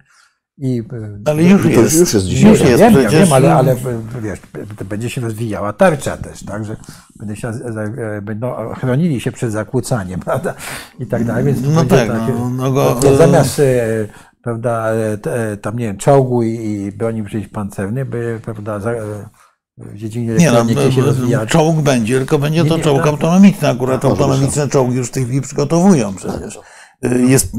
i 0.58 0.82
e, 1.26 1.30
Ale 1.30 1.42
już 1.42 1.62
To 1.62 1.68
jest. 1.68 2.00
już 2.00 2.14
jest 2.14 2.26
dzisiaj. 2.26 2.50
Już 2.50 2.60
jest 2.60 2.78
wiem, 2.78 2.92
przecież. 2.92 3.12
wiem, 3.12 3.32
ale, 3.32 3.54
ale 3.54 3.76
wiesz, 4.22 4.38
to 4.78 4.84
będzie 4.84 5.10
się 5.10 5.20
rozwijała 5.20 5.72
tarcza 5.72 6.16
też, 6.16 6.44
tak, 6.44 6.64
że 6.64 6.76
będzie 7.18 7.36
się, 7.36 7.48
e, 7.48 8.22
będą 8.22 8.52
chronili 8.74 9.20
się 9.20 9.32
przed 9.32 9.52
zakłócaniem, 9.52 10.20
prawda, 10.30 10.54
i 11.00 11.06
tak 11.06 11.24
dalej, 11.24 11.44
więc 11.44 11.58
No 11.62 11.84
tak, 11.84 12.08
takie, 12.08 12.32
no, 12.38 12.50
no 12.50 12.72
go- 12.72 12.94
to 13.02 13.16
zamiast, 13.16 13.58
e, 13.58 13.64
prawda, 14.42 14.88
e, 14.94 15.18
e, 15.52 15.56
tam, 15.56 15.78
nie 15.78 15.86
wiem, 15.86 15.96
czołgu 15.96 16.42
i, 16.42 16.48
i 16.54 16.92
broni 16.92 17.22
przeciwpancernej, 17.24 18.04
by, 18.04 18.40
prawda, 18.44 18.76
e, 18.76 18.80
w 19.78 19.96
dziedzinie 19.96 20.34
Nie 20.34 20.52
no, 20.52 20.90
się 20.90 21.02
rozwijać. 21.02 21.48
czołg 21.48 21.76
będzie, 21.80 22.18
tylko 22.18 22.38
będzie 22.38 22.64
to 22.64 22.76
nie, 22.76 22.82
czołg 22.82 22.98
tak. 22.98 23.06
autonomiczny. 23.06 23.68
Akurat 23.68 24.00
Tak, 24.02 24.10
autonomiczne 24.10 24.68
czołgi 24.68 24.96
już 24.96 25.08
w 25.08 25.10
tej 25.10 25.24
chwili 25.24 25.40
przygotowują 25.40 26.14
przecież. 26.14 26.58
Y, 27.04 27.24
Jest 27.28 27.52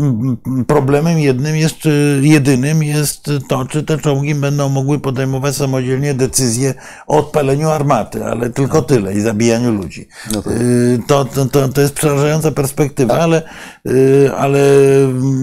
problemem 0.68 1.20
jednym 1.20 1.56
jest, 1.56 1.78
czy 1.78 2.20
jedynym 2.24 2.84
jest 2.84 3.30
to, 3.50 3.66
czy 3.66 3.84
te 3.84 3.98
czołgi 3.98 4.36
będą 4.36 4.70
mogły 4.70 5.00
podejmować 5.00 5.56
samodzielnie 5.56 6.14
decyzje 6.14 6.74
o 7.08 7.18
odpaleniu 7.18 7.70
armaty, 7.70 8.26
ale 8.26 8.50
tylko 8.50 8.82
tyle 8.82 9.14
i 9.14 9.22
zabijaniu 9.22 9.72
ludzi. 9.72 10.08
No 10.34 10.42
tak. 10.42 10.54
Y, 10.54 11.00
To, 11.08 11.26
to, 11.26 11.46
to, 11.46 11.70
to 11.70 11.82
jest 11.82 11.94
przerażająca 11.94 12.52
perspektywa, 12.52 13.20
ale, 13.20 13.42
y, 13.88 14.32
ale 14.38 14.60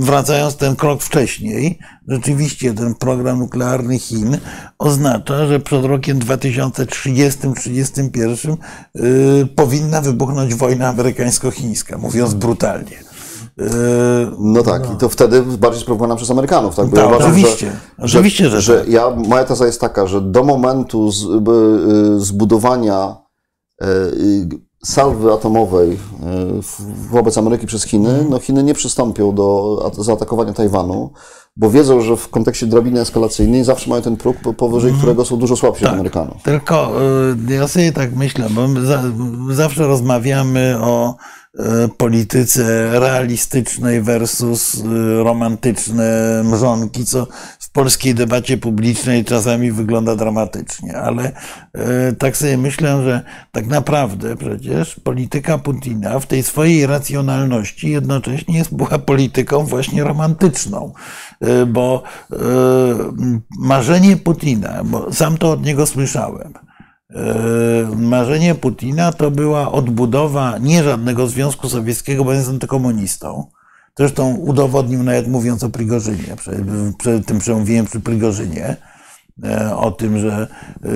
wracając 0.01 0.57
ten 0.57 0.77
krok 0.77 1.03
wcześniej, 1.03 1.79
rzeczywiście 2.09 2.75
ten 2.75 2.95
program 2.95 3.39
nuklearny 3.39 3.99
Chin 3.99 4.39
oznacza, 4.79 5.47
że 5.47 5.61
przed 5.61 5.85
rokiem 5.85 6.19
2030-31 6.19 8.57
y, 8.97 9.47
powinna 9.57 10.01
wybuchnąć 10.01 10.55
wojna 10.55 10.89
amerykańsko-chińska, 10.89 11.99
mówiąc 11.99 12.35
brutalnie. 12.35 13.12
Y, 13.61 13.65
No 14.39 14.63
tak, 14.63 14.93
i 14.95 14.97
to 14.97 15.09
wtedy 15.09 15.43
bardziej 15.43 15.83
sprowokowana 15.83 16.17
przez 16.17 16.31
Amerykanów, 16.31 16.77
tak? 16.77 16.87
Bo 16.87 16.97
Tak, 16.97 17.05
ja 17.05 17.11
uważam, 17.11 17.31
oczywiście. 17.33 17.73
Że, 17.99 18.19
Oczywiście, 18.19 18.49
że 18.51 18.61
że 18.61 18.79
tak. 18.79 18.89
ja, 18.89 19.11
moja 19.11 19.45
teza 19.45 19.67
jest 19.67 19.81
taka, 19.81 20.07
że 20.07 20.21
do 20.21 20.45
momentu 20.45 21.11
z, 21.11 21.23
y, 21.25 22.21
zbudowania 22.21 23.17
y, 23.83 23.87
y, 23.87 24.49
salwy 24.85 25.33
atomowej 25.33 25.93
y, 25.93 25.97
wobec 27.11 27.39
Ameryki 27.39 27.67
przez 27.67 27.85
Chiny, 27.85 28.09
Mhm. 28.11 28.31
no 28.31 28.39
Chiny 28.39 28.63
nie 28.63 28.75
przystąpią 28.75 29.35
do 29.35 29.79
at- 29.87 29.97
zaatakowania 30.05 30.53
Tajwanu, 30.53 31.11
bo 31.57 31.71
wiedzą, 31.71 32.01
że 32.01 32.17
w 32.17 32.29
kontekście 32.29 32.67
drabiny 32.67 33.01
eskalacyjnej 33.01 33.65
zawsze 33.65 33.91
mają 33.91 34.03
ten 34.03 34.17
próg, 34.17 34.37
po- 34.37 34.55
powyżej 34.55 34.89
Mhm. 34.91 34.99
którego 34.99 35.25
są 35.25 35.37
dużo 35.37 35.57
słabsi 35.57 35.83
Tak. 35.83 35.89
od 35.93 35.95
Amerykanów. 35.95 36.43
Tylko 36.43 36.91
ja 37.49 37.69
sobie 37.69 37.93
tak 37.93 38.17
myślę, 38.17 38.47
bo 38.51 38.69
my 38.69 38.87
za, 38.87 39.03
zawsze 39.51 39.87
rozmawiamy 39.87 40.77
o 40.81 41.15
polityce 41.97 42.91
realistycznej 43.01 44.03
versus 44.03 44.75
y, 44.75 45.23
romantyczne 45.23 46.43
mrzonki, 46.45 47.05
co 47.05 47.27
w 47.59 47.71
polskiej 47.71 48.15
debacie 48.15 48.59
publicznej 48.59 49.25
czasami 49.25 49.73
wygląda 49.73 50.17
dramatycznie, 50.17 50.99
ale 50.99 51.29
y, 52.09 52.17
tak 52.19 52.37
sobie 52.37 52.59
myślę, 52.59 53.03
że 53.03 53.23
tak 53.53 53.67
naprawdę 53.67 54.37
przecież 54.37 55.01
polityka 55.01 55.59
Putina 55.59 56.21
w 56.21 56.27
tej 56.27 56.43
swojej 56.43 56.87
racjonalności 56.87 57.91
jednocześnie 57.91 58.59
jest, 58.59 58.75
była 58.75 58.99
polityką 58.99 59.65
właśnie 59.65 60.05
romantyczną, 60.05 60.93
bo 61.67 62.03
marzenie 63.59 64.17
Putina, 64.17 64.85
bo 64.85 65.13
sam 65.13 65.39
to 65.39 65.51
od 65.51 65.65
niego 65.65 65.87
słyszałem, 65.87 66.53
E, 66.53 66.72
marzenie 67.97 68.55
Putina 68.55 69.13
to 69.13 69.31
była 69.31 69.73
odbudowa 69.73 70.59
nie 70.59 70.83
żadnego 70.83 71.27
Związku 71.27 71.69
Sowieckiego, 71.69 72.25
bo 72.25 72.33
jest 72.33 72.49
antykomunistą. 72.49 73.47
Zresztą 73.99 74.37
udowodnił 74.37 75.03
nawet 75.03 75.29
mówiąc 75.29 75.65
o 75.65 75.71
Prigorzynie, 75.71 76.37
przed, 76.99 77.27
tym 77.27 77.39
przemówieniem 77.39 77.87
przy 77.87 78.01
Prigorzynie, 78.01 78.77
e, 79.45 79.77
o 79.77 79.91
tym, 79.91 80.19
że 80.19 80.49
e, 80.85 80.89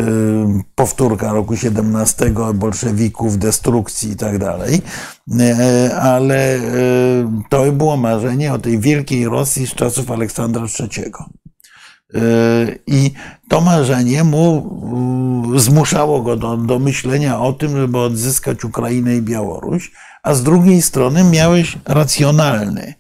powtórka 0.75 1.33
roku 1.33 1.57
17, 1.57 2.33
bolszewików, 2.55 3.39
destrukcji 3.39 4.11
i 4.11 4.17
tak 4.17 4.39
dalej, 4.39 4.83
E, 5.41 5.97
ale 5.97 6.59
to 7.51 7.73
było 7.73 7.97
marzenie 7.97 8.53
o 8.53 8.59
tej 8.59 8.79
wielkiej 8.79 9.29
Rosji 9.29 9.67
z 9.67 9.75
czasów 9.75 10.11
Aleksandra 10.11 10.67
III. 10.81 11.13
E, 12.17 12.19
I 12.87 13.11
to 13.49 13.61
marzenie 13.61 14.25
mu 14.25 14.71
zmuszało 15.57 16.23
go 16.23 16.37
do, 16.37 16.57
do 16.57 16.79
myślenia 16.79 17.41
o 17.41 17.53
tym, 17.53 17.77
żeby 17.77 17.99
odzyskać 17.99 18.65
Ukrainę 18.65 19.17
i 19.17 19.23
Białoruś, 19.23 19.93
a 20.23 20.35
z 20.35 20.43
drugiej 20.43 20.83
strony 20.83 21.25
miałeś 21.25 21.79
racjonalny, 21.85 22.95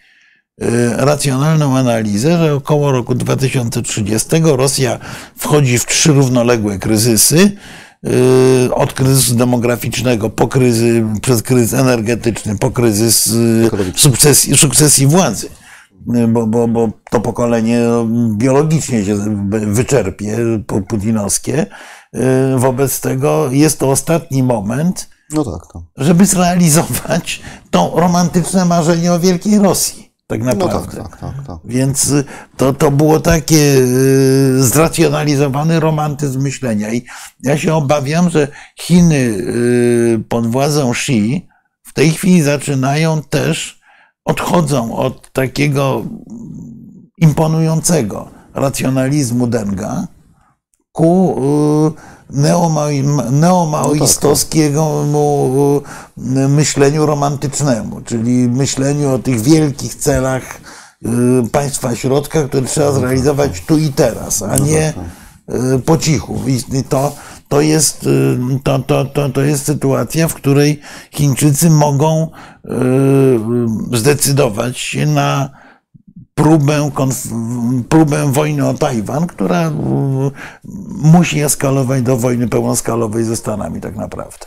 e, 0.61 0.67
racjonalną 0.97 1.77
analizę, 1.79 2.39
że 2.39 2.55
około 2.55 2.93
roku 2.93 3.15
2030 3.15 4.29
Rosja 4.43 4.99
wchodzi 5.37 5.79
w 5.79 5.87
trzy 5.87 6.13
równoległe 6.13 6.79
kryzysy. 6.79 7.57
e, 8.67 8.75
Od 8.75 8.93
kryzysu 8.93 9.35
demograficznego 9.35 10.31
po 10.31 10.49
kryzys, 10.49 11.05
przez 11.23 11.43
kryzys 11.43 11.75
energetyczny, 11.75 12.59
po 12.59 12.71
kryzys 12.71 13.31
sukcesji, 13.97 14.57
sukcesji 14.57 15.07
władzy 15.07 15.49
bo, 16.29 16.47
bo, 16.47 16.69
bo 16.69 16.89
to 17.11 17.21
pokolenie 17.21 17.81
no, 17.81 18.05
biologicznie 18.37 19.05
się 19.05 19.17
wyczerpie, 19.67 20.37
pu- 20.67 20.83
putinowskie. 20.83 21.67
Y, 22.15 22.21
Wobec 22.59 23.01
tego 23.01 23.49
jest 23.51 23.79
to 23.79 23.91
ostatni 23.91 24.43
moment, 24.43 25.09
No 25.33 25.45
tak, 25.45 25.73
tak. 25.73 25.83
żeby 25.97 26.27
zrealizować 26.27 27.43
to 27.71 27.93
romantyczne 27.97 28.65
marzenie 28.65 29.13
o 29.13 29.21
wielkiej 29.21 29.59
Rosji. 29.59 30.07
Tak 30.27 30.41
No 30.41 30.45
naprawdę. 30.47 30.97
tak, 30.97 31.09
tak, 31.17 31.21
tak, 31.21 31.47
tak. 31.47 31.57
Więc 31.65 32.11
y, 32.11 32.25
to, 32.57 32.73
to 32.75 32.91
było 32.91 33.21
takie 33.21 33.57
y, 33.57 34.63
zracjonalizowany 34.63 35.81
romantyzm 35.81 36.43
myślenia. 36.43 36.93
I 36.93 37.05
ja 37.43 37.59
się 37.59 37.75
obawiam, 37.75 38.31
że 38.31 38.49
Chiny 38.81 39.39
pod 40.29 40.47
władzą 40.47 40.91
Xi 40.91 41.49
w 41.83 41.93
tej 41.93 42.11
chwili 42.11 42.43
zaczynają 42.43 43.23
też, 43.23 43.76
odchodzą 44.27 44.97
od 44.97 45.33
takiego 45.33 46.03
imponującego 47.19 48.29
racjonalizmu 48.55 49.47
Denga 49.47 50.07
ku 50.93 51.37
y, 52.33 52.37
neomao- 52.37 53.31
neomaoistowskiemu 53.31 55.83
y, 56.19 56.49
myśleniu 56.49 57.07
romantycznemu, 57.07 58.01
czyli 58.01 58.49
myśleniu 58.49 59.15
o 59.15 59.19
tych 59.19 59.41
wielkich 59.41 59.95
celach 59.95 60.61
y, 61.45 61.49
państwa 61.53 61.97
środka, 61.97 62.43
które 62.43 62.67
trzeba 62.67 62.93
zrealizować 62.93 63.61
tu 63.61 63.79
i 63.79 63.93
teraz, 63.93 64.43
a 64.43 64.57
nie 64.57 64.95
y, 65.75 65.79
po 65.79 65.99
cichu. 65.99 66.41
I 66.47 66.85
to, 66.85 67.13
to, 67.49 67.61
jest, 67.61 68.07
y, 68.07 68.39
to, 68.63 68.79
to, 68.79 69.05
to, 69.05 69.29
to 69.29 69.41
jest 69.41 69.65
sytuacja, 69.65 70.29
w 70.29 70.35
której 70.35 70.81
Chińczycy 71.11 71.71
mogą 71.71 72.31
y, 72.65 73.99
zdecydować 73.99 74.79
się 74.79 75.07
na 75.07 75.51
próbę, 76.35 76.91
próbę 77.89 78.33
wojny 78.33 78.69
o 78.69 78.75
Tajwan, 78.75 79.27
która 79.27 79.69
y, 79.69 79.73
musi 80.89 81.41
eskalować 81.41 82.03
do 82.03 82.17
wojny 82.17 82.49
pełnoskalowej 82.49 83.25
ze 83.25 83.37
Stanami 83.37 83.81
tak 83.81 83.97
naprawdę. 83.97 84.47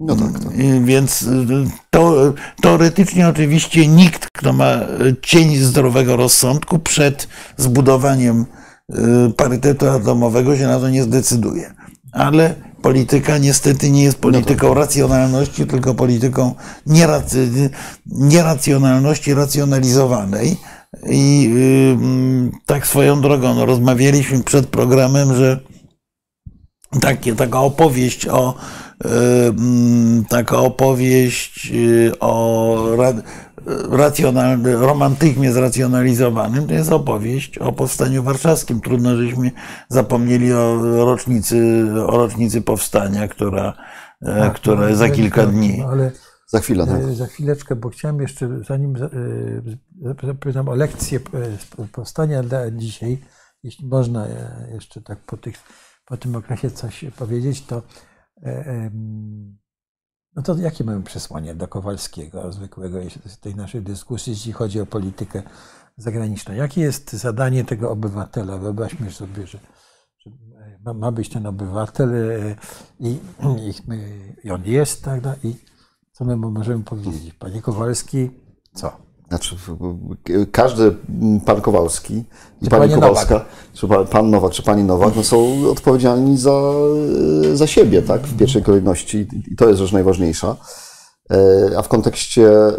No 0.00 0.16
tak, 0.16 0.32
tak. 0.32 0.52
Y, 0.52 0.80
Więc 0.84 1.22
y, 1.22 1.46
to, 1.90 2.32
teoretycznie 2.60 3.28
oczywiście 3.28 3.86
nikt, 3.86 4.26
kto 4.32 4.52
ma 4.52 4.74
y, 4.74 5.16
cień 5.22 5.56
zdrowego 5.56 6.16
rozsądku 6.16 6.78
przed 6.78 7.28
zbudowaniem 7.56 8.46
y, 8.90 9.32
parytetu 9.36 9.88
atomowego 9.88 10.56
się 10.56 10.66
na 10.66 10.80
to 10.80 10.90
nie 10.90 11.02
zdecyduje. 11.02 11.74
Ale 12.12 12.54
polityka 12.82 13.38
niestety 13.38 13.90
nie 13.90 14.02
jest 14.02 14.18
polityką 14.18 14.74
racjonalności, 14.74 15.66
tylko 15.66 15.94
polityką 15.94 16.54
nieracjonalności 18.06 19.34
racjonalizowanej. 19.34 20.56
I 21.10 21.50
y, 21.56 22.02
mm, 22.02 22.50
tak 22.66 22.86
swoją 22.86 23.20
drogą, 23.20 23.54
no, 23.54 23.66
rozmawialiśmy 23.66 24.42
przed 24.42 24.66
programem, 24.66 25.34
że 25.36 25.60
takie, 27.00 27.36
taka 27.36 27.60
opowieść 27.60 28.26
o 28.26 28.54
y, 29.04 29.08
mm, 29.48 30.24
taka 30.24 30.58
opowieść 30.58 31.70
y, 31.74 32.12
o 32.20 32.76
ra, 33.66 33.96
racjonal, 33.96 34.62
romantyzmie 34.62 35.52
zracjonalizowanym, 35.52 36.66
to 36.66 36.74
jest 36.74 36.92
opowieść 36.92 37.58
o 37.58 37.72
powstaniu 37.72 38.22
warszawskim. 38.22 38.80
Trudno, 38.80 39.16
żeśmy 39.16 39.50
zapomnieli 39.88 40.52
o 40.52 40.76
rocznicy, 41.04 41.86
o 42.06 42.16
rocznicy 42.16 42.62
powstania, 42.62 43.28
która, 43.28 43.74
e, 44.22 44.40
Tak, 44.40 44.54
która 44.54 44.88
no, 44.88 44.96
za 44.96 45.08
kilka 45.10 45.46
no, 45.46 45.52
dni. 45.52 45.82
Ale 45.88 46.12
Za 46.46 46.58
chwilę, 46.60 46.86
tak. 46.86 47.00
e, 47.00 47.14
za 47.14 47.26
chwileczkę, 47.26 47.76
bo 47.76 47.88
chciałem 47.88 48.20
jeszcze, 48.20 48.48
zanim 48.68 48.98
za- 48.98 49.06
e, 49.06 50.26
zapytam 50.26 50.68
o 50.68 50.74
lekcję 50.74 51.20
powstania 51.92 52.42
dla 52.42 52.70
dzisiaj, 52.70 53.18
jeśli 53.62 53.86
można 53.86 54.26
jeszcze 54.72 55.00
tak 55.02 55.18
po, 55.18 55.36
tych, 55.36 55.54
po 56.06 56.16
tym 56.16 56.36
okresie 56.36 56.70
coś 56.70 57.04
powiedzieć, 57.16 57.66
to 57.66 57.82
e, 58.42 58.90
no 60.36 60.42
to 60.42 60.56
jakie 60.56 60.84
mamy 60.84 61.02
przesłanie 61.02 61.54
dla 61.54 61.66
Kowalskiego, 61.66 62.52
zwykłego 62.52 62.98
tej 63.40 63.54
naszej 63.54 63.82
dyskusji, 63.82 64.32
jeśli 64.32 64.52
chodzi 64.52 64.80
o 64.80 64.86
politykę 64.86 65.42
zagraniczną? 65.96 66.54
Jakie 66.54 66.80
jest 66.80 67.12
zadanie 67.12 67.64
tego 67.64 67.90
obywatela? 67.90 68.58
Wyobraźmy 68.58 69.10
sobie, 69.10 69.46
że, 69.46 69.58
że 70.18 70.30
ma, 70.94 71.12
być 71.12 71.28
ten 71.28 71.46
obywatel 71.46 72.14
e, 72.14 72.56
i, 73.00 73.08
i, 73.08 73.72
i 74.44 74.50
on 74.50 74.64
jest, 74.64 75.04
tak? 75.04 75.22
no 75.22 75.34
I 75.44 75.54
co 76.12 76.24
my 76.24 76.36
możemy 76.36 76.84
powiedzieć? 76.84 77.34
Panie 77.34 77.62
Kowalski, 77.62 78.30
co? 78.74 79.09
Znaczy, 79.30 79.56
każdy 80.52 80.94
pan 81.46 81.60
Kowalski 81.60 82.14
i 82.62 82.64
Czy 82.64 82.70
pani 82.70 82.94
Kowalska, 82.94 83.44
czy 83.74 83.88
pa- 83.88 84.04
pan 84.04 84.30
Nowak, 84.30 84.52
czy 84.52 84.62
pani 84.62 84.84
Nowak, 84.84 85.16
no 85.16 85.22
są 85.24 85.68
odpowiedzialni 85.70 86.38
za, 86.38 86.72
za 87.54 87.66
siebie, 87.66 88.02
tak, 88.02 88.22
w 88.22 88.36
pierwszej 88.38 88.62
kolejności 88.62 89.26
I- 89.52 89.56
to 89.56 89.68
jest 89.68 89.80
rzecz 89.80 89.92
najważniejsza. 89.92 90.56
E, 91.30 91.78
A 91.78 91.82
w 91.82 91.88
kontekście, 91.88 92.50
e, 92.68 92.72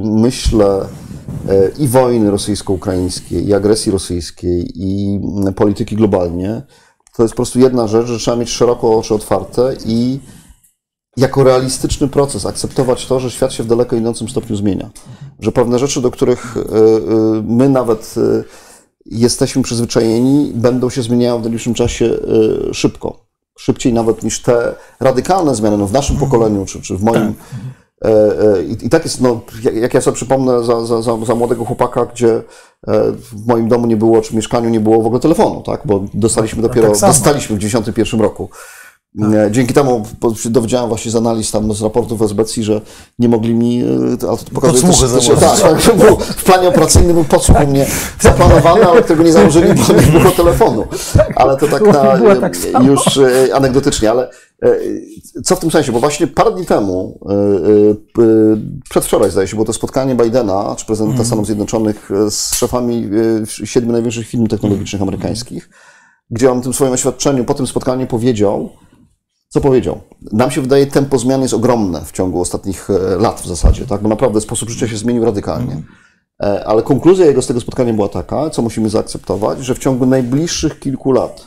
myślę, 0.00 0.80
e, 1.48 1.68
i 1.78 1.88
wojny 1.88 2.30
rosyjsko-ukraińskiej, 2.30 3.46
i 3.48 3.54
agresji 3.54 3.92
rosyjskiej, 3.92 4.72
i 4.74 5.20
mm, 5.38 5.54
polityki 5.54 5.96
globalnie, 5.96 6.62
to 7.16 7.22
jest 7.22 7.34
po 7.34 7.36
prostu 7.36 7.58
jedna 7.58 7.86
rzecz, 7.86 8.06
że 8.06 8.18
trzeba 8.18 8.36
mieć 8.36 8.50
szeroko 8.50 8.98
oczy 8.98 9.14
otwarte 9.14 9.74
i 9.86 10.20
jako 11.18 11.44
realistyczny 11.44 12.08
proces 12.08 12.46
akceptować 12.46 13.06
to, 13.06 13.20
że 13.20 13.30
świat 13.30 13.52
się 13.52 13.62
w 13.62 13.66
daleko 13.66 13.96
idącym 13.96 14.28
stopniu 14.28 14.56
zmienia. 14.56 14.90
Że 15.40 15.52
pewne 15.52 15.78
rzeczy, 15.78 16.00
do 16.00 16.10
których 16.10 16.56
y, 16.56 16.60
y, 16.60 16.64
my 17.42 17.68
nawet 17.68 18.14
y, 18.16 18.44
jesteśmy 19.06 19.62
przyzwyczajeni, 19.62 20.52
będą 20.54 20.90
się 20.90 21.02
zmieniały 21.02 21.40
w 21.40 21.42
najbliższym 21.42 21.74
czasie 21.74 22.18
szybko. 22.72 23.26
Szybciej 23.58 23.92
nawet 23.92 24.22
niż 24.22 24.42
te 24.42 24.74
radykalne 25.00 25.54
zmiany 25.54 25.78
no, 25.78 25.86
w 25.86 25.92
naszym 25.92 26.16
pokoleniu, 26.16 26.66
czy, 26.66 26.82
czy 26.82 26.96
w 26.96 27.02
moim. 27.02 27.34
E, 28.04 28.08
e, 28.08 28.62
I, 28.62 28.86
I 28.86 28.90
tak 28.90 29.04
jest, 29.04 29.20
no, 29.20 29.40
jak- 29.74 29.94
ja 29.94 30.00
sobie 30.00 30.14
przypomnę 30.14 30.64
za, 30.64 30.86
za, 30.86 31.02
za, 31.02 31.24
za 31.26 31.34
młodego 31.34 31.64
chłopaka, 31.64 32.06
gdzie 32.06 32.34
e, 32.34 32.42
w 33.12 33.46
moim 33.46 33.68
domu 33.68 33.86
nie 33.86 33.96
było, 33.96 34.20
czy 34.20 34.36
mieszkaniu 34.36 34.70
nie 34.70 34.80
było 34.80 35.02
w 35.02 35.06
ogóle 35.06 35.20
telefonu, 35.20 35.62
tak? 35.62 35.80
Bo 35.84 36.04
dostaliśmy 36.14 36.62
dopiero, 36.62 36.90
tak 36.90 37.00
dostaliśmy 37.00 37.56
w 37.56 37.58
91 37.58 38.20
roku. 38.20 38.48
E, 39.16 39.48
Dzięki 39.50 39.74
temu 39.74 40.06
dowiedziałem 40.44 40.88
właśnie 40.88 41.10
z 41.10 41.16
analiz 41.16 41.50
tam 41.50 41.74
z 41.74 41.82
raportów 41.82 42.22
SBC, 42.22 42.62
że 42.62 42.80
nie 43.18 43.28
mogli 43.28 43.54
mi, 43.54 43.82
e, 43.82 44.28
ale 44.28 44.36
to 44.36 44.44
pokazuje 44.54 44.82
Podsłuchy 44.82 45.14
też, 45.14 45.28
tak, 45.40 45.60
tak, 45.60 45.96
był, 45.96 46.16
w 46.16 46.44
planie 46.44 46.68
operacyjnym 46.68 47.14
był 47.14 47.24
podsłuch 47.24 47.56
u 47.64 47.66
mnie 47.66 47.86
zaplanowany, 48.20 48.86
ale 48.86 49.02
którego 49.02 49.22
nie 49.22 49.32
założyli, 49.32 49.74
bo 49.74 49.94
nie 49.94 50.20
było 50.20 50.30
telefonu. 50.32 50.84
Ale 51.36 51.56
to 51.56 51.68
tak 51.68 51.82
na, 51.82 52.36
tak 52.40 52.56
samo. 52.56 52.84
już 52.86 53.16
e, 53.16 53.54
anegdotycznie, 53.54 54.10
ale 54.10 54.30
e, 54.62 54.78
co 55.44 55.56
w 55.56 55.60
tym 55.60 55.70
sensie? 55.70 55.92
Bo 55.92 56.00
właśnie 56.00 56.26
parę 56.26 56.52
dni 56.52 56.66
temu, 56.66 57.18
e, 57.28 57.32
e, 57.32 58.24
e, 58.24 58.56
przedwczoraj 58.90 59.30
zdaje 59.30 59.48
się, 59.48 59.54
było 59.54 59.66
to 59.66 59.72
spotkanie 59.72 60.14
Bidena, 60.14 60.74
czy 60.76 60.86
prezydenta 60.86 61.24
Stanów 61.24 61.46
Zjednoczonych 61.46 62.10
e, 62.10 62.30
z 62.30 62.54
szefami 62.54 63.10
e, 63.62 63.66
siedmiu 63.66 63.92
największych 63.92 64.28
firm 64.28 64.46
technologicznych 64.46 65.02
amerykańskich, 65.02 65.70
gdzie 66.30 66.52
on 66.52 66.60
w 66.60 66.62
tym 66.62 66.72
swoim 66.72 66.92
oświadczeniu 66.92 67.44
po 67.44 67.54
tym 67.54 67.66
spotkaniu 67.66 68.06
powiedział, 68.06 68.70
co 69.48 69.60
powiedział? 69.60 70.00
Nam 70.32 70.50
się 70.50 70.60
wydaje, 70.60 70.86
tempo 70.86 71.18
zmian 71.18 71.42
jest 71.42 71.54
ogromne 71.54 72.04
w 72.04 72.12
ciągu 72.12 72.40
ostatnich 72.40 72.90
e, 72.90 73.16
lat 73.16 73.40
w 73.40 73.46
zasadzie, 73.46 73.86
tak? 73.86 74.02
bo 74.02 74.08
naprawdę 74.08 74.40
sposób 74.40 74.68
życia 74.70 74.88
się 74.88 74.96
zmienił 74.96 75.24
radykalnie. 75.24 75.82
E, 76.42 76.64
Ale 76.66 76.82
konkluzja 76.82 77.26
jego 77.26 77.42
z 77.42 77.46
tego 77.46 77.60
spotkania 77.60 77.92
była 77.92 78.08
taka, 78.08 78.50
co 78.50 78.62
musimy 78.62 78.90
zaakceptować, 78.90 79.64
że 79.64 79.74
w 79.74 79.78
ciągu 79.78 80.06
najbliższych 80.06 80.80
kilku 80.80 81.12
lat 81.12 81.46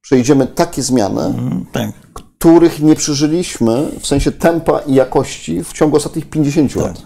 przejdziemy 0.00 0.46
takie 0.46 0.82
zmiany, 0.82 1.20
Mm, 1.24 1.66
Tak. 1.72 1.90
których 2.12 2.80
nie 2.80 2.94
przeżyliśmy 2.96 3.88
w 4.00 4.06
sensie 4.06 4.32
tempa 4.32 4.78
i 4.78 4.94
jakości 4.94 5.64
w 5.64 5.72
ciągu 5.72 5.96
ostatnich 5.96 6.30
50 6.30 6.76
lat. 6.76 7.02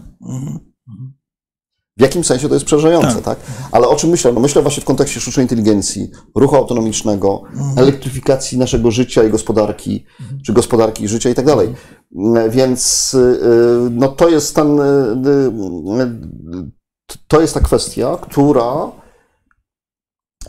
W 1.99 2.03
jakim 2.03 2.25
sensie 2.25 2.49
to 2.49 2.55
jest 2.55 2.67
przerażające, 2.67 3.09
tak? 3.23 3.39
Ale 3.73 3.89
o 3.89 3.97
czym 3.97 4.11
myślę? 4.11 4.33
No 4.33 4.41
myślę 4.41 4.63
właśnie 4.63 4.83
w 4.83 4.87
kontekście 4.87 5.21
sztucznej 5.21 5.45
inteligencji, 5.45 6.11
ruchu 6.35 6.57
autonomicznego, 6.57 7.43
elektryfikacji 7.77 8.59
naszego 8.59 8.91
życia 8.91 9.25
i 9.25 9.31
gospodarki, 9.31 10.05
czy 10.47 10.53
gospodarki 10.53 11.05
i 11.05 11.09
życia 11.09 11.31
i 11.31 11.35
tak 11.35 11.47
dalej. 11.47 11.75
Mm, 12.17 12.51
Więc 12.51 13.15
y, 13.15 13.41
no 13.91 14.09
to 14.09 14.29
jest 14.29 14.55
ten, 14.55 14.81
y, 14.81 14.83
y, 16.03 16.71
to 17.29 17.41
jest 17.41 17.55
ta 17.55 17.61
kwestia, 17.61 18.19
która 18.23 18.91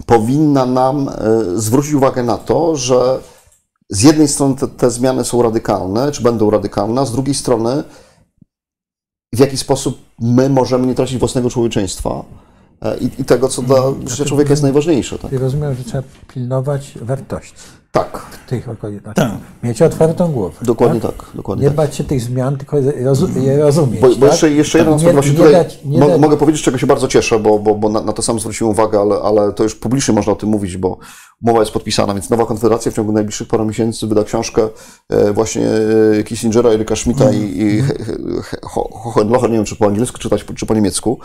powinna 0.06 0.66
nam 0.66 1.10
y, 1.10 1.62
zwrócić 1.62 1.94
uwagę 1.94 2.24
na 2.24 2.38
to, 2.38 2.76
że 2.76 3.20
z 3.90 4.04
jednej 4.04 4.28
strony 4.28 4.56
te, 4.56 4.68
te 4.68 4.92
zmiany 4.92 5.26
są 5.26 5.42
radykalne, 5.42 6.12
czy 6.12 6.24
będą 6.24 6.50
radykalne, 6.50 7.02
a 7.02 7.06
z 7.06 7.12
drugiej 7.12 7.36
strony 7.36 7.84
w 9.38 9.40
jaki 9.40 9.58
sposób 9.58 10.02
my 10.20 10.50
możemy 10.50 10.88
nie 10.88 10.96
tracić 10.96 11.18
własnego 11.18 11.50
człowieczeństwa 11.50 12.24
i, 13.02 13.22
i 13.22 13.26
tego, 13.26 13.50
co 13.50 13.62
dla 13.62 13.78
życia 14.08 14.26
człowieka 14.26 14.50
jest 14.50 14.64
najważniejsze. 14.64 15.20
Tak? 15.20 15.32
I 15.32 15.38
rozumiem, 15.38 15.76
że 15.76 15.84
trzeba 15.84 16.04
pilnować 16.34 16.94
wartości 17.02 17.54
tak, 17.92 18.18
w 18.18 18.50
tych 18.50 18.70
okolicznościach. 18.70 19.32
Tak. 19.32 19.40
Mieć 19.64 19.82
otwartą 19.82 20.32
głowę. 20.32 20.56
dokładnie 20.62 21.02
tak? 21.02 21.16
tak. 21.16 21.26
dokładnie 21.36 21.64
Nie 21.64 21.70
tak. 21.70 21.76
bać 21.78 21.96
się 21.96 22.04
tych 22.04 22.22
zmian, 22.22 22.58
tylko 22.58 22.78
je 22.78 23.58
rozumieć. 23.58 24.02
Bo, 24.02 24.08
bo 24.08 24.16
tak? 24.16 24.32
jeszcze, 24.32 24.52
jeszcze 24.52 24.78
jeden 24.78 24.94
nie, 24.94 24.98
aspekt 24.98 25.14
właśnie 25.14 25.32
nie 25.32 25.38
tutaj 25.38 25.54
dać, 25.54 25.80
nie 25.86 26.00
mo- 26.00 26.08
dać, 26.08 26.22
mogę 26.22 26.38
powiedzieć, 26.38 26.64
czego 26.64 26.78
się 26.78 26.88
bardzo 26.88 27.08
cieszę, 27.08 27.40
bo, 27.40 27.60
bo, 27.60 27.76
bo 27.76 27.90
na, 27.90 28.02
na 28.02 28.14
to 28.14 28.22
sam 28.22 28.40
zwróciłem 28.40 28.72
uwagę, 28.72 29.00
ale, 29.00 29.16
ale 29.16 29.54
to 29.54 29.64
już 29.64 29.76
publicznie 29.76 30.14
można 30.14 30.34
o 30.34 30.36
tym 30.36 30.50
mówić, 30.50 30.78
bo 30.78 30.98
umowa 31.44 31.60
jest 31.60 31.72
podpisana, 31.72 32.14
więc 32.14 32.30
Nowa 32.30 32.46
Konfederacja 32.46 32.92
w 32.92 32.96
ciągu 32.96 33.12
najbliższych 33.12 33.48
paru 33.48 33.66
miesięcy 33.66 34.08
wyda 34.08 34.24
książkę 34.24 34.68
e, 35.10 35.34
właśnie 35.34 35.68
e, 36.20 36.24
Kissingera, 36.24 36.70
Eryka 36.70 36.96
Schmidta 36.96 37.32
i, 37.32 37.38
i 37.38 37.84
Ho- 38.64 38.90
Hohenlocher, 38.94 39.50
nie 39.50 39.56
wiem 39.56 39.66
czy 39.66 39.76
po 39.76 39.86
angielsku 39.86 40.18
czytać, 40.18 40.46
czy 40.56 40.66
po 40.66 40.74
niemiecku. 40.74 41.20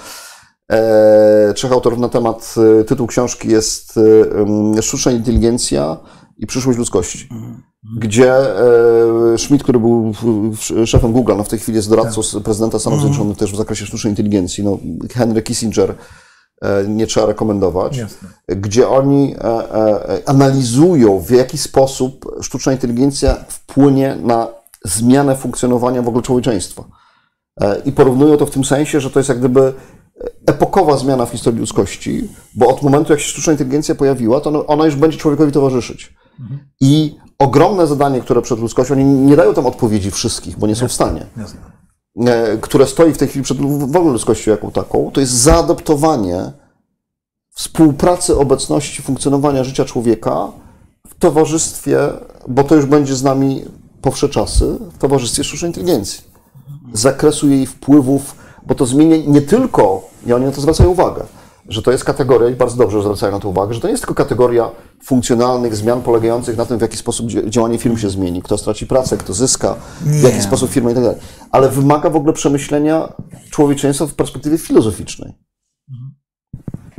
E, 0.73 1.53
trzech 1.55 1.73
autorów 1.73 1.99
na 1.99 2.09
temat, 2.09 2.55
e, 2.81 2.85
tytuł 2.85 3.07
książki 3.07 3.49
jest 3.49 3.95
e, 4.79 4.83
Sztuczna 4.83 5.13
inteligencja 5.13 5.97
i 6.39 6.47
przyszłość 6.47 6.79
ludzkości. 6.79 7.29
Gdzie 7.99 8.35
e, 8.35 9.39
Schmidt, 9.39 9.63
który 9.63 9.79
był 9.79 10.13
szefem 10.87 11.13
Google, 11.13 11.33
no 11.37 11.45
w 11.45 11.49
tej 11.49 11.59
chwili 11.59 11.77
jest 11.77 11.89
doradcą 11.89 12.23
z 12.23 12.43
prezydenta 12.43 12.79
Stanów 12.79 13.01
Zjednoczonych 13.01 13.37
też 13.37 13.53
w 13.53 13.57
zakresie 13.57 13.87
sztucznej 13.87 14.13
inteligencji. 14.13 14.65
No, 14.65 14.79
Henry 15.15 15.43
Kissinger 15.43 15.95
nie 16.89 17.07
trzeba 17.07 17.27
rekomendować. 17.27 17.97
Jasne. 17.97 18.29
Gdzie 18.49 18.89
oni 18.89 19.35
analizują, 20.27 21.21
w 21.21 21.31
jaki 21.31 21.59
sposób 21.59 22.37
sztuczna 22.41 22.73
inteligencja 22.73 23.35
wpłynie 23.49 24.17
na 24.23 24.49
zmianę 24.85 25.37
funkcjonowania 25.37 26.03
w 26.03 26.09
ogóle 26.09 26.23
człowieczeństwa. 26.23 26.85
I 27.85 27.93
porównują 27.93 28.37
to 28.37 28.47
w 28.47 28.51
tym 28.51 28.65
sensie, 28.65 29.01
że 29.01 29.11
to 29.11 29.21
jest 29.21 29.29
jak 29.29 29.39
gdyby 29.39 29.73
epokowa 30.47 30.97
zmiana 30.97 31.27
w 31.27 31.31
historii 31.31 31.61
ludzkości, 31.61 32.29
bo 32.55 32.69
od 32.69 32.83
momentu, 32.83 33.13
jak 33.13 33.21
się 33.21 33.29
sztuczna 33.29 33.53
inteligencja 33.53 33.95
pojawiła, 33.95 34.41
to 34.41 34.67
ona- 34.67 34.85
już 34.85 34.97
będzie 34.97 35.19
człowiekowi 35.19 35.53
towarzyszyć. 35.53 36.15
I 36.81 37.17
ogromne 37.39 37.87
zadanie, 37.87 38.21
które 38.21 38.43
przed 38.43 38.59
ludzkością, 38.59 38.95
oni 38.95 39.05
nie 39.05 39.37
dają 39.37 39.55
tam 39.55 39.67
odpowiedzi 39.67 40.11
wszystkich, 40.11 40.59
bo 40.59 40.67
nie 40.67 40.77
są 40.77 40.89
w 40.89 40.93
stanie, 40.93 41.27
Jasne. 41.37 41.61
e, 42.27 42.59
które 42.59 42.87
stoi 42.87 43.13
w 43.13 43.19
tej 43.19 43.29
chwili 43.29 43.45
przed 43.45 43.59
w 43.91 43.97
ogóle 43.97 44.13
ludzkością 44.13 44.51
jaką 44.51 44.71
taką, 44.71 45.11
to 45.13 45.21
jest 45.21 45.33
zaadoptowanie 45.33 46.53
współpracy, 47.55 48.37
obecności, 48.39 49.03
funkcjonowania 49.03 49.65
życia 49.65 49.85
człowieka 49.85 50.49
w 51.09 51.15
towarzystwie, 51.19 51.99
bo 52.49 52.65
to 52.65 52.75
już 52.75 52.87
będzie 52.87 53.15
z 53.15 53.23
nami 53.23 53.65
po 54.03 54.11
wsze 54.11 54.29
czasy, 54.29 54.79
w 54.93 54.99
towarzystwie 54.99 55.45
sztucznej 55.45 55.69
inteligencji. 55.69 56.21
Zakresu 56.93 57.49
jej 57.49 57.67
wpływów, 57.67 58.35
bo 58.67 58.75
to 58.75 58.87
zmienia 58.87 59.17
nie 59.27 59.43
tylko, 59.43 60.09
i 60.27 60.33
oni 60.33 60.45
na 60.45 60.53
to 60.53 60.61
zwracają 60.61 60.91
uwagę, 60.91 61.23
że 61.69 61.83
to 61.83 61.93
jest 61.93 62.05
kategoria, 62.05 62.49
i 62.49 62.55
bardzo 62.55 62.77
dobrze 62.77 62.97
że 62.99 63.03
zwracają 63.03 63.33
na 63.33 63.41
to 63.41 63.49
uwagę, 63.49 63.75
że 63.75 63.81
to 63.81 63.87
nie 63.87 63.91
jest 63.93 64.03
tylko 64.03 64.15
kategoria 64.15 64.71
funkcjonalnych 65.05 65.77
zmian 65.77 66.03
polegających 66.03 66.57
na 66.57 66.67
tym, 66.67 66.79
w 66.79 66.83
jaki 66.83 66.97
sposób 66.97 67.27
dzia- 67.27 67.49
działanie 67.49 67.79
firm 67.79 67.97
się 67.97 68.11
zmieni, 68.11 68.43
kto 68.43 68.59
straci 68.59 68.87
pracę, 68.87 69.17
kto 69.17 69.35
zyska, 69.35 69.75
w 70.01 70.23
jaki 70.23 70.37
Nie. 70.37 70.43
sposób 70.43 70.71
firma 70.71 70.91
i 70.91 70.95
tak 70.95 71.03
dalej. 71.03 71.19
Ale 71.51 71.69
wymaga 71.69 72.11
w 72.11 72.17
ogóle 72.17 72.33
przemyślenia 72.33 73.13
człowieczeństwa 73.51 74.07
w 74.07 74.15
perspektywie 74.15 74.59
filozoficznej. 74.59 75.33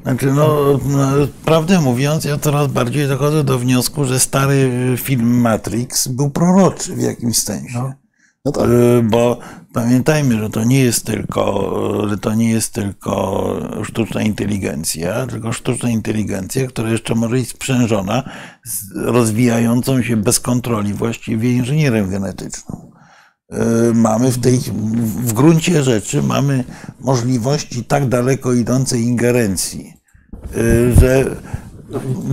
Znaczy, 0.03 0.25
no, 0.33 0.57
no, 0.85 1.07
prawdę 1.45 1.81
mówiąc, 1.81 2.25
ja 2.25 2.37
coraz 2.37 2.67
bardziej 2.67 3.07
dochodzę 3.07 3.43
do 3.43 3.59
wniosku, 3.59 4.05
że 4.05 4.19
stary 4.19 4.71
film 4.97 5.41
Matrix 5.41 6.07
był 6.07 6.29
proroczy 6.29 6.95
w 6.95 7.01
jakimś 7.01 7.37
sensie. 7.37 7.79
No 7.79 7.91
tak. 8.51 8.69
Y, 8.69 9.03
Bo 9.03 9.39
pamiętajmy, 9.73 10.39
że 10.39 10.49
to 10.49 10.63
nie 10.63 10.79
jest 10.79 11.05
tylko, 11.05 12.07
że 12.09 12.17
to 12.17 12.33
nie 12.35 12.49
jest 12.49 12.73
tylko 12.73 13.43
sztuczna 13.83 14.21
inteligencja, 14.21 15.27
tylko 15.27 15.53
sztuczna 15.53 15.89
inteligencja, 15.89 16.67
która 16.67 16.89
jeszcze 16.89 17.15
może 17.15 17.35
być 17.35 17.49
sprzężona 17.49 18.23
z 18.65 18.95
rozwijającą 18.95 20.03
się 20.03 20.17
bez 20.17 20.39
kontroli 20.39 20.93
właściwie 20.93 21.51
inżynierią 21.51 22.09
genetyczną. 22.09 22.91
Y, 23.53 23.93
Mamy 23.93 24.31
w 24.31 24.39
tej, 24.39 24.59
w 25.23 25.33
gruncie 25.33 25.83
rzeczy 25.83 26.23
mamy 26.23 26.63
możliwości 26.99 27.83
tak 27.85 28.09
daleko 28.09 28.53
idącej 28.53 29.01
ingerencji, 29.01 29.93
y, 30.57 30.93
że 30.99 31.25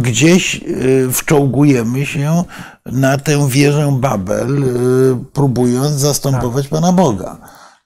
gdzieś 0.02 0.54
y, 0.56 1.08
wczołgujemy 1.12 2.06
się 2.06 2.44
na 2.86 3.18
tę 3.18 3.48
wieżę 3.48 3.98
Babel, 4.00 4.64
y, 4.64 5.24
próbując 5.32 5.92
zastępować 5.92 6.68
Pana 6.68 6.92
Boga. 6.92 7.38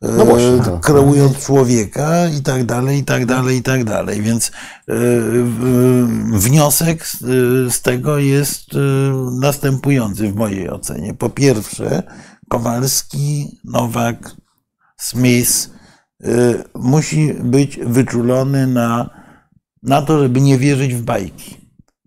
Y, 0.04 0.08
No 0.08 0.24
właśnie, 0.24 0.58
tak. 0.64 0.80
Kreując 0.80 1.38
człowieka 1.38 2.28
i 2.28 2.42
tak 2.42 2.64
dalej, 2.64 2.98
i 2.98 3.04
tak 3.04 3.26
dalej, 3.26 3.58
i 3.58 3.62
tak 3.62 3.84
dalej. 3.84 4.22
Więc 4.22 4.48
y, 4.48 4.52
wniosek 6.32 7.06
z, 7.06 7.82
tego 7.82 8.18
jest 8.18 8.64
następujący 9.40 10.32
w 10.32 10.36
mojej 10.36 10.70
ocenie. 10.70 11.14
Po 11.14 11.30
pierwsze, 11.30 12.02
Kowalski, 12.48 13.58
Nowak, 13.64 14.30
Smith 14.96 15.70
musi 16.74 17.34
być 17.34 17.78
wyczulony 17.86 18.66
na, 18.66 19.10
na 19.82 20.02
to, 20.02 20.22
żeby 20.22 20.40
nie 20.40 20.58
wierzyć 20.58 20.94
w 20.94 21.02
bajki. 21.02 21.63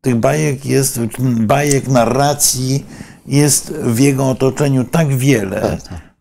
Tych 0.08 0.16
bajek 0.16 0.66
jest, 0.66 1.00
bajek, 1.40 1.88
narracji 1.88 2.86
jest 3.26 3.74
w 3.74 4.00
jego 4.00 4.30
otoczeniu 4.30 4.84
tak 4.84 5.16
wiele, 5.16 5.78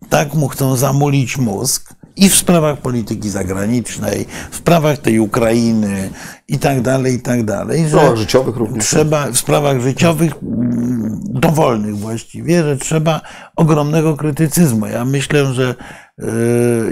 tak 0.09 0.35
mu 0.35 0.49
chcą 0.49 0.77
zamulić 0.77 1.39
mózg 1.39 1.95
i 2.17 2.29
w 2.29 2.35
sprawach 2.35 2.79
polityki 2.79 3.31
zagranicznej, 3.31 4.27
w 4.51 4.57
sprawach 4.57 4.99
tej 4.99 5.21
Ukrainy 5.21 6.11
i 6.49 6.59
tak 6.59 6.81
dalej, 6.81 7.15
i 7.15 7.21
tak 7.21 7.45
dalej, 7.45 7.85
W 7.85 7.89
sprawach 7.89 8.17
życiowych 8.17 8.57
również. 8.57 8.85
trzeba 8.85 9.27
w 9.31 9.39
sprawach 9.39 9.81
życiowych, 9.81 10.33
mm, 10.43 11.21
dowolnych 11.25 11.97
właściwie, 11.97 12.63
że 12.63 12.77
trzeba 12.77 13.21
ogromnego 13.57 14.17
krytycyzmu. 14.17 14.87
Ja 14.87 15.05
myślę, 15.05 15.55
że 15.55 15.75
y, 16.23 16.25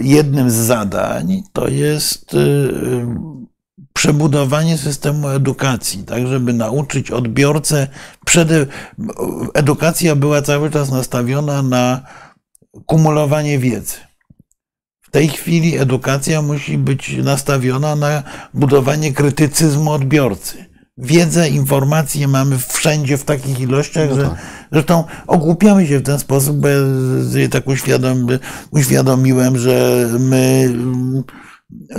jednym 0.03 0.51
z 0.51 0.55
zadań 0.55 1.43
to 1.53 1.69
jest 1.69 2.35
y, 2.35 3.07
przebudowanie 3.97 4.79
systemu 4.79 5.29
edukacji, 5.29 6.05
tak 6.05 6.27
żeby 6.27 6.53
nauczyć 6.53 7.11
odbiorcę, 7.11 7.89
przede, 8.27 8.67
edukacja 9.55 10.17
była 10.17 10.43
cały 10.43 10.71
czas 10.71 10.91
nastawiona 10.91 11.63
na 11.63 12.01
kumulowanie 12.87 13.59
wiedzy. 13.59 13.97
W 15.03 15.11
tej 15.11 15.29
chwili 15.29 15.79
edukacja 15.79 16.43
musi 16.43 16.79
być 16.79 17.17
nastawiona 17.17 17.97
na 17.97 18.23
budowanie 18.55 19.13
krytycyzmu 19.13 19.93
odbiorcy. 19.93 20.65
Wiedzę, 20.99 21.49
informacje 21.49 22.29
mamy 22.29 22.59
wszędzie 22.59 23.17
w 23.17 23.25
takich 23.25 23.61
ilościach, 23.61 24.11
No 24.11 24.17
że 24.17 24.23
tak. 24.23 24.39
zresztą 24.73 25.05
ogłupiamy 25.27 25.87
się 25.87 25.99
w 25.99 26.03
ten 26.03 26.19
sposób, 26.19 26.57
bo 26.57 26.69
ja 26.69 27.49
tak 27.51 27.67
uświadom, 27.67 28.27
uświadomiłem, 28.71 29.59
że 29.59 30.07
my 30.19 30.73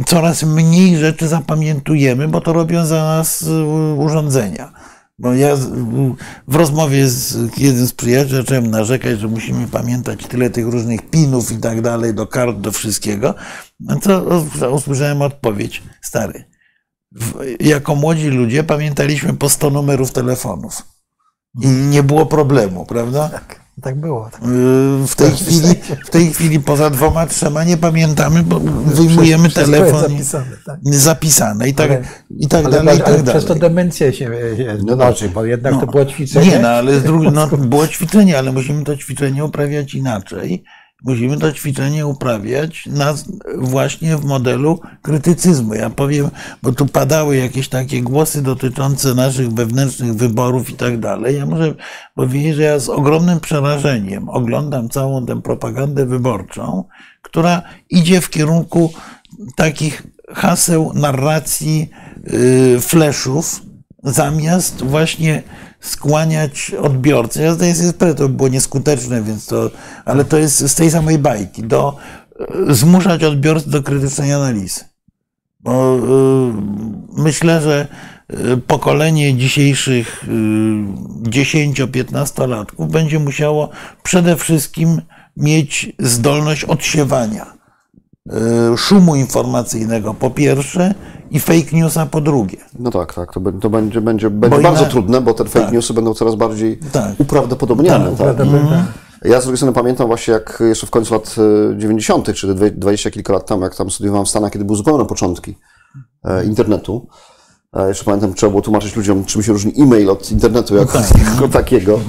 coraz 0.06 0.44
mniej 0.44 0.98
rzeczy 0.98 1.28
zapamiętujemy, 1.28 2.28
bo 2.28 2.42
to 2.42 2.54
robią 2.54 2.86
za 2.86 3.04
nas 3.04 3.42
y, 3.42 3.66
urządzenia. 3.98 4.74
Bo 5.20 5.34
ja 5.34 5.56
w 6.48 6.56
rozmowie 6.56 7.08
z 7.08 7.38
jednym 7.58 7.88
z 7.88 7.94
przyjaciół 7.94 8.38
zacząłem 8.38 8.68
narzekać, 8.68 9.20
że 9.20 9.28
musimy 9.28 9.68
pamiętać 9.68 10.28
tyle 10.28 10.50
tych 10.50 10.68
różnych 10.68 11.10
pinów 11.10 11.52
i 11.52 11.58
tak 11.58 11.82
dalej, 11.82 12.14
do 12.14 12.28
kart, 12.28 12.58
do 12.58 12.72
wszystkiego. 12.72 13.36
No 13.80 14.00
to 14.00 14.22
usłyszałem 14.72 15.22
odpowiedź, 15.22 15.84
stary. 16.02 16.46
Jako 17.60 17.96
młodzi 17.96 18.28
ludzie 18.28 18.64
pamiętaliśmy 18.64 19.34
po 19.34 19.50
100 19.50 19.70
numerów 19.70 20.12
telefonów. 20.12 20.84
I 21.62 21.68
nie 21.68 22.04
było 22.04 22.26
problemu, 22.26 22.86
prawda? 22.86 23.30
Tak 23.30 23.65
było. 23.96 24.30
Tak. 24.32 24.42
Yy, 24.42 25.08
W 25.08 25.16
tej, 25.16 25.32
chwili, 25.32 25.76
w 26.06 26.10
tej 26.10 26.34
chwili 26.34 26.60
poza 26.60 26.90
dwoma, 26.90 27.26
trzema 27.28 27.64
nie 27.64 27.78
pamiętamy, 27.78 28.44
bo 28.44 28.60
wyjmujemy 28.86 29.50
Wszystko 29.50 29.72
telefon 29.72 30.02
jest 30.14 30.30
zapisane, 30.32 30.58
tak. 30.66 30.80
zapisane 30.84 31.70
i 31.70 31.74
tak, 31.74 31.92
Ale- 31.92 32.02
i 32.30 32.48
tak 32.48 32.66
Ale, 32.66 32.76
dalej, 32.76 32.98
i 33.00 33.02
ale 33.02 33.16
tak 33.16 33.26
przez 33.26 33.44
to 33.46 33.56
dalej. 33.56 33.62
demencja 33.62 34.12
się, 34.12 34.26
się 34.58 34.78
No 34.86 34.96
mnoży, 34.96 35.30
bo 35.30 35.46
jednak 35.46 35.80
to 35.80 35.88
było 35.88 36.06
ćwiczenie. 36.06 36.48
Nie, 36.52 36.60
no 36.60 36.68
ale 36.68 37.00
z 37.00 37.04
drugiej, 37.04 37.32
no, 37.32 37.48
było 37.74 37.88
ćwiczenie, 37.88 38.38
ale 38.38 38.52
musimy 38.52 38.84
to 38.84 38.98
ćwiczenie 38.98 39.46
uprawiać 39.46 39.94
inaczej. 39.94 40.64
Musimy 41.06 41.38
to 41.38 41.52
ćwiczenie 41.52 42.07
uprawiać 42.07 42.86
na, 42.86 43.14
właśnie 43.57 44.18
w 44.18 44.26
modelu 44.26 44.80
krytycyzmu. 45.02 45.73
Ja 45.73 45.90
powiem, 45.90 46.30
bo 46.64 46.72
tu 46.72 46.86
padały 46.86 47.38
jakieś 47.38 47.69
takie 47.69 48.02
głosy 48.02 48.41
dotyczące 48.41 49.15
naszych 49.15 49.53
wewnętrznych 49.53 50.14
wyborów 50.14 50.69
i 50.69 50.73
tak 50.73 50.99
dalej. 50.99 51.38
Ja 51.38 51.45
muszę 51.45 51.73
powiedzieć, 52.15 52.56
że 52.56 52.61
ja 52.61 52.80
z 52.80 52.90
ogromnym 52.90 53.40
przerażeniem 53.40 54.30
oglądam 54.30 54.90
całą 54.90 55.26
tę 55.26 55.41
propagandę 55.41 56.06
wyborczą, 56.06 56.84
która 57.22 57.61
idzie 57.90 58.22
w 58.22 58.30
kierunku 58.30 58.94
takich 59.56 60.03
haseł, 60.30 60.91
narracji, 60.94 61.90
yy, 62.23 62.82
fleszów, 62.82 63.61
zamiast 64.03 64.84
właśnie 64.84 65.44
skłaniać 65.80 66.72
odbiorcę. 66.82 67.44
Ja 67.44 67.54
zdaję 67.54 67.76
sobie 67.76 67.90
sprawę, 67.90 68.16
to 68.16 68.30
było 68.30 68.50
nieskuteczne, 68.50 69.22
więc 69.22 69.46
to, 69.46 69.72
ale 70.06 70.26
to 70.26 70.38
jest 70.38 70.60
z 70.60 70.76
tej 70.76 70.92
samej 70.92 71.18
bajki, 71.18 71.64
do 71.64 71.98
e, 72.40 72.74
zmuszać 72.74 73.24
odbiorcę 73.24 73.70
do 73.70 73.84
krytycznej 73.84 74.34
analizy. 74.34 74.82
Bo 75.60 75.96
y, 75.98 76.02
myślę, 77.22 77.62
że 77.62 77.88
y, 78.54 78.58
pokolenie 78.58 79.38
dzisiejszych 79.38 80.24
y, 80.24 80.28
10-15-latków 81.30 82.92
będzie 82.92 83.20
musiało 83.20 83.70
przede 84.04 84.36
wszystkim 84.36 85.02
mieć 85.38 85.94
zdolność 86.00 86.64
odsiewania 86.64 87.55
szumu 88.78 89.16
informacyjnego 89.16 90.14
po 90.14 90.30
pierwsze 90.32 90.94
i 91.32 91.40
fake 91.40 91.72
newsa 91.74 92.06
po 92.06 92.22
drugie. 92.22 92.58
No 92.80 92.92
tak, 92.92 93.14
tak. 93.14 93.34
To, 93.34 93.40
to 93.62 93.70
będzie, 93.70 94.02
będzie, 94.02 94.30
będzie 94.30 94.60
bardzo 94.62 94.84
inna- 94.84 94.90
trudne, 94.90 95.22
bo 95.22 95.34
te 95.34 95.46
fake 95.46 95.66
Tak. 95.66 95.74
newsy 95.74 95.94
będą 95.94 96.14
coraz 96.14 96.36
bardziej 96.36 96.80
Tak. 96.92 97.12
uprawdopodobniane. 97.20 98.06
Tak, 98.06 98.18
Tak, 98.18 98.36
Prawda, 98.36 98.46
prawda? 98.46 98.84
Ja 99.26 99.42
z 99.42 99.44
drugiej 99.44 99.58
strony 99.58 99.74
pamiętam 99.74 100.08
właśnie, 100.08 100.34
jak 100.34 100.58
jeszcze 100.68 100.88
w 100.88 100.90
końcu 100.90 101.14
lat 101.14 101.36
e, 101.74 101.78
90., 101.78 102.34
czyli 102.34 102.56
dwie- 102.56 102.72
dwadzieścia 102.72 103.12
kilka 103.12 103.34
lat 103.34 103.46
temu, 103.46 103.62
jak 103.64 103.76
tam 103.76 103.92
studiowałem 103.92 104.26
w 104.26 104.30
Stanach, 104.30 104.52
kiedy 104.52 104.66
były 104.66 104.78
zupełne 104.78 105.06
początki 105.06 105.56
e, 106.24 106.46
internetu. 106.46 107.08
E, 107.74 107.88
Jeszcze 107.88 108.04
pamiętam, 108.06 108.34
trzeba 108.34 108.50
było 108.50 108.62
tłumaczyć 108.62 108.96
ludziom, 108.96 109.26
czym 109.26 109.44
się 109.44 109.52
różni 109.54 109.74
e-mail 109.82 110.10
od 110.10 110.32
internetu 110.32 110.76
jako, 110.76 111.00
jako 111.34 111.48
takiego. 111.48 112.00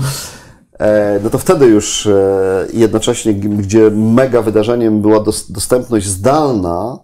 E, 0.80 1.20
No 1.24 1.30
to 1.30 1.38
wtedy 1.38 1.66
już 1.66 2.06
e, 2.06 2.66
jednocześnie, 2.72 3.34
gdzie 3.34 3.90
mega 3.90 4.42
wydarzeniem 4.42 5.00
była 5.00 5.20
dos- 5.20 5.50
dostępność 5.52 6.06
zdalna 6.06 6.98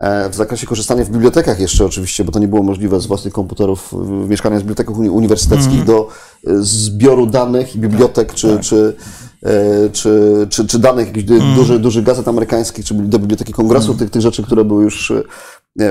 e, 0.00 0.30
w 0.30 0.34
zakresie 0.34 0.66
korzystania 0.66 1.04
w 1.04 1.10
bibliotekach 1.10 1.60
jeszcze 1.60 1.84
oczywiście, 1.84 2.24
bo 2.24 2.32
to 2.32 2.38
nie 2.38 2.48
było 2.48 2.62
możliwe 2.62 3.00
z 3.00 3.06
własnych 3.06 3.32
komputerów, 3.34 3.88
w 3.92 4.28
mieszkaniach 4.28 4.58
z 4.58 4.62
bibliotek 4.62 4.90
uni- 4.90 5.10
uniwersyteckich 5.10 5.84
do 5.84 6.08
e, 6.46 6.50
zbioru 6.60 7.26
danych 7.26 7.76
i 7.76 7.78
bibliotek, 7.78 8.34
czy, 8.34 8.58
czy, 8.60 8.96
e, 9.42 9.90
czy, 9.92 10.46
czy, 10.50 10.66
czy 10.66 10.78
danych 10.78 11.06
jakichś 11.06 11.24
du- 11.24 11.54
dużych, 11.54 11.78
dużych 11.80 12.04
gazet 12.04 12.28
amerykańskich, 12.28 12.84
czy 12.84 12.94
do 12.94 13.18
biblioteki 13.18 13.52
kongresu, 13.52 13.94
tych, 13.94 14.10
tych 14.10 14.22
rzeczy, 14.22 14.42
które 14.42 14.64
były 14.64 14.84
już 14.84 15.12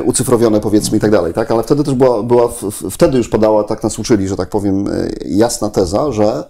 ucyfrowione 0.05 0.59
powiedzmy 0.59 0.97
i 0.97 0.99
tak 1.01 1.11
dalej, 1.11 1.33
tak? 1.33 1.51
Ale 1.51 1.63
wtedy 1.63 1.83
też 1.83 1.93
była, 1.93 2.23
była 2.23 2.49
wtedy 2.91 3.17
już 3.17 3.29
padała, 3.29 3.63
tak 3.63 3.83
nas 3.83 3.99
uczyli, 3.99 4.27
że 4.27 4.35
tak 4.35 4.49
powiem, 4.49 4.85
jasna 5.25 5.69
teza, 5.69 6.11
że 6.11 6.43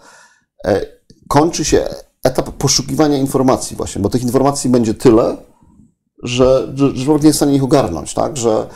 kończy 1.28 1.66
się 1.66 1.88
etap 2.24 2.52
poszukiwania 2.52 3.18
informacji 3.18 3.78
właśnie, 3.78 4.02
bo 4.02 4.10
tych 4.10 4.24
informacji 4.24 4.70
będzie 4.70 4.94
tyle, 4.94 5.38
że, 6.24 6.74
że, 6.76 7.06
człowiek 7.06 7.24
nie 7.24 7.28
jest 7.28 7.38
w 7.38 7.42
stanie 7.42 7.56
ich 7.56 7.64
ogarnąć, 7.64 8.14
tak? 8.14 8.38
Że, 8.38 8.68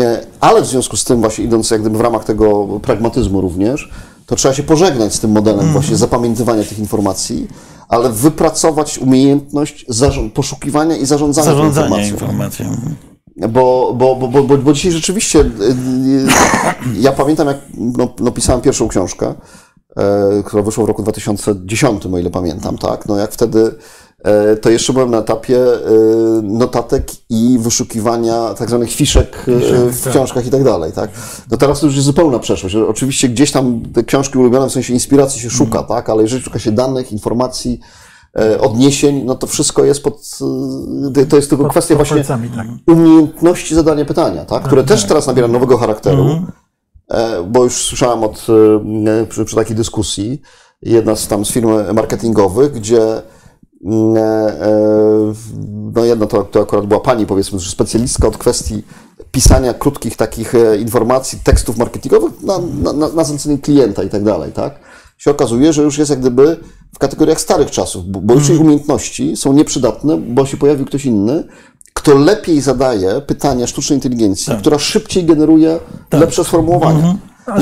e, 0.00 0.26
ale 0.40 0.62
w 0.62 0.66
związku 0.66 0.96
z 0.96 1.04
tym 1.04 1.20
właśnie 1.20 1.44
idąc 1.44 1.70
jak 1.70 1.80
gdyby 1.80 1.98
w 1.98 2.00
ramach 2.00 2.24
tego 2.24 2.66
pragmatyzmu 2.82 3.40
również, 3.40 3.90
to 4.26 4.36
trzeba 4.36 4.54
się 4.54 4.62
pożegnać 4.62 5.14
z 5.14 5.20
tym 5.20 5.30
modelem 5.30 5.72
właśnie 5.72 5.96
zapamiętywania 5.96 6.64
tych 6.64 6.78
informacji, 6.78 7.48
ale 7.88 8.12
wypracować 8.12 8.98
umiejętność 8.98 9.86
poszukiwania 10.34 10.96
i 10.96 11.06
zarządzania, 11.06 11.46
tą 11.50 11.56
Zarządzanie 11.56 12.08
informacją. 12.08 12.66
informacją. 12.66 12.66
Bo, 13.36 13.94
bo, 13.96 14.16
bo, 14.16 14.28
bo, 14.28 14.42
bo, 14.42 14.58
bo 14.58 14.72
dzisiaj 14.72 14.92
rzeczywiście, 14.92 15.40
y, 15.40 15.44
ja 17.00 17.12
pamiętam 17.12 17.46
jak 17.46 17.58
no, 17.74 18.08
no, 18.20 18.30
pisałem 18.30 18.60
pierwszą 18.60 18.88
książkę, 18.88 19.26
e, 19.28 19.34
która 20.44 20.62
wyszła 20.62 20.84
w 20.84 20.88
roku 20.88 21.02
2010, 21.02 22.06
o 22.06 22.18
ile 22.18 22.30
pamiętam, 22.30 22.78
tak? 22.78 23.06
No 23.06 23.16
jak 23.16 23.32
wtedy, 23.32 23.74
e, 24.24 24.56
to 24.56 24.70
jeszcze 24.70 24.92
byłem 24.92 25.10
na 25.10 25.18
etapie 25.18 25.58
e, 25.58 25.78
notatek 26.42 27.08
i 27.30 27.58
wyszukiwania 27.60 28.54
tak 28.54 28.68
zwanych 28.68 28.90
fiszek 28.92 29.36
e, 29.48 29.90
w 29.90 30.10
książkach 30.10 30.46
i 30.46 30.50
tak 30.50 30.64
dalej, 30.64 30.92
tak? 30.92 31.10
No 31.50 31.56
teraz 31.56 31.80
to 31.80 31.86
już 31.86 31.94
jest 31.94 32.06
zupełna 32.06 32.38
przeszłość. 32.38 32.74
Oczywiście 32.74 33.28
gdzieś 33.28 33.52
tam 33.52 33.82
te 33.94 34.04
książki 34.04 34.38
ulubione, 34.38 34.68
w 34.68 34.72
sensie 34.72 34.92
inspiracji 34.92 35.40
się 35.40 35.50
szuka, 35.50 35.82
tak? 35.82 36.10
Ale 36.10 36.22
jeżeli 36.22 36.42
szuka 36.42 36.58
się 36.58 36.72
danych, 36.72 37.12
informacji, 37.12 37.80
e, 38.38 38.60
odniesień, 38.60 39.22
no 39.24 39.34
to 39.34 39.46
wszystko 39.46 39.84
jest 39.84 40.02
pod, 40.02 40.38
e, 41.16 41.26
to 41.26 41.36
jest 41.36 41.48
tylko 41.48 41.64
Pod- 41.64 41.72
kwestia 41.72 41.96
pod 41.96 42.08
właśnie 42.08 42.24
tak. 42.56 42.66
umiejętności 42.86 43.74
zadania 43.74 44.04
pytania, 44.04 44.44
tak? 44.44 44.62
które 44.62 44.84
też 44.84 45.04
teraz 45.04 45.26
nabiera 45.26 45.48
nowego 45.48 45.78
charakteru, 45.78 46.22
e, 46.24 46.46
bo 47.46 47.64
już 47.64 47.84
słyszałem 47.86 48.24
od, 48.24 48.46
e, 49.06 49.26
przy, 49.26 49.44
przy 49.44 49.56
takiej 49.56 49.76
dyskusji, 49.76 50.42
jedna 50.82 51.16
z 51.16 51.28
tam 51.28 51.44
z 51.44 51.50
firm 51.50 51.94
marketingowych, 51.94 52.72
gdzie 52.72 53.22
mm, 53.84 54.16
e, 54.16 54.20
e, 54.20 55.32
no 55.94 56.04
jedna 56.04 56.26
to, 56.26 56.42
to 56.42 56.60
akurat 56.60 56.86
była 56.86 57.00
pani, 57.00 57.26
powiedzmy, 57.26 57.60
że 57.60 57.70
specjalistka 57.70 58.28
od 58.28 58.38
kwestii 58.38 58.82
pisania 59.30 59.74
krótkich 59.74 60.16
takich 60.16 60.54
e, 60.54 60.76
informacji, 60.76 61.38
tekstów 61.44 61.76
marketingowych 61.76 62.42
na, 62.42 62.58
na, 62.92 63.08
na, 63.08 63.24
zlecenie 63.24 63.58
klienta 63.58 64.02
i 64.02 64.08
tak 64.08 64.22
dalej, 64.22 64.52
tak? 64.52 64.80
Się 65.18 65.30
okazuje, 65.30 65.72
że 65.72 65.82
już 65.82 65.98
jest 65.98 66.10
jak 66.10 66.20
gdyby 66.20 66.56
w 66.94 66.98
kategoriach 66.98 67.40
starych 67.40 67.70
czasów, 67.70 68.06
bo, 68.06 68.20
bo 68.20 68.34
już 68.34 68.48
jej 68.48 68.58
umiejętności 68.58 69.36
są 69.36 69.52
nieprzydatne, 69.52 70.16
bo 70.16 70.46
się 70.46 70.56
pojawił 70.56 70.86
ktoś 70.86 71.04
inny, 71.04 71.44
kto 72.02 72.14
lepiej 72.14 72.60
zadaje 72.60 73.20
pytania 73.20 73.66
sztucznej 73.66 73.96
inteligencji, 73.96 74.52
która 74.58 74.78
szybciej 74.78 75.24
generuje 75.24 75.78
lepsze 76.12 76.44
sformułowania. 76.44 77.14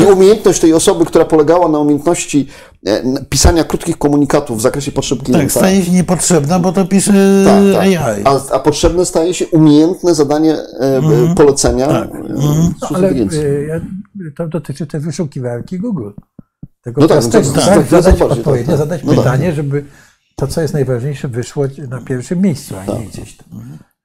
I 0.02 0.04
umiejętność 0.12 0.60
tej 0.60 0.74
osoby, 0.74 1.04
która 1.04 1.24
polegała 1.24 1.68
na 1.68 1.78
umiejętności 1.78 2.46
e, 2.86 3.02
pisania 3.28 3.64
krótkich 3.64 3.98
komunikatów 3.98 4.58
w 4.58 4.60
zakresie 4.60 4.92
potrzeb 4.92 5.18
Tak, 5.18 5.26
klienta. 5.26 5.50
staje 5.60 5.84
się 5.84 5.92
niepotrzebna, 5.92 6.58
bo 6.58 6.72
to 6.72 6.84
pisze 6.84 7.12
Tak, 7.44 7.62
tak. 7.72 7.82
AI. 7.82 8.22
A, 8.24 8.54
a 8.54 8.58
potrzebne 8.58 9.06
staje 9.06 9.34
się 9.34 9.46
umiejętne 9.46 10.14
zadanie 10.14 10.54
e, 10.54 10.62
e, 10.80 11.34
polecenia 11.36 11.86
Tak. 11.86 12.10
e, 12.14 12.18
No, 12.28 12.70
sztucznej 12.76 12.98
ale 12.98 13.08
inteligencji. 13.08 13.40
ja, 13.68 13.80
to 14.36 14.48
dotyczy 14.48 14.86
tej 14.86 15.00
wyszukiwarki 15.00 15.78
Google. 15.78 16.10
Tego 16.82 17.00
No 17.00 17.08
tak, 17.08 17.24
no 17.24 17.30
to- 17.30 17.30
tak, 17.30 17.64
tak, 17.64 17.86
zadać 18.02 18.18
tak, 18.18 18.28
tak. 18.66 18.76
zadać 18.78 19.02
No 19.04 19.12
tak. 19.14 19.18
pytanie, 19.24 19.52
żeby 19.52 19.84
to, 20.36 20.46
co 20.46 20.60
jest 20.62 20.74
najważniejsze, 20.74 21.28
wyszło 21.28 21.64
na 21.88 22.00
pierwszym 22.00 22.40
miejscu, 22.40 22.74
a 22.76 22.84
nie 22.98 23.06
gdzieś 23.06 23.36
tam. 23.36 23.48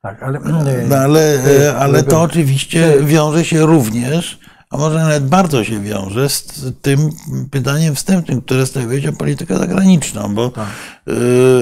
Tak, 0.05 0.23
ale... 0.23 0.39
No 0.89 0.95
ale, 0.95 1.47
y, 1.47 1.75
ale 1.75 2.03
to 2.03 2.21
oczywiście 2.21 2.93
wiąże 3.01 3.45
się 3.45 3.65
również, 3.65 4.39
a 4.69 4.77
może 4.77 4.99
nawet 4.99 5.27
bardzo 5.27 5.63
się 5.63 5.81
wiąże 5.81 6.29
z 6.29 6.63
tym 6.81 7.09
pytaniem 7.51 7.95
wstępnym, 7.95 8.41
które 8.41 8.65
stawiałeś 8.65 9.05
o 9.05 9.13
politykę 9.13 9.57
zagraniczną, 9.57 10.35
bo 10.35 10.47
y, 10.47 11.11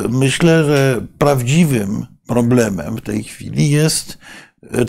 myślę, 0.10 0.64
że 0.64 1.02
prawdziwym 1.18 2.06
problemem 2.28 2.98
w 2.98 3.02
tej 3.02 3.24
chwili 3.24 3.70
jest 3.70 4.18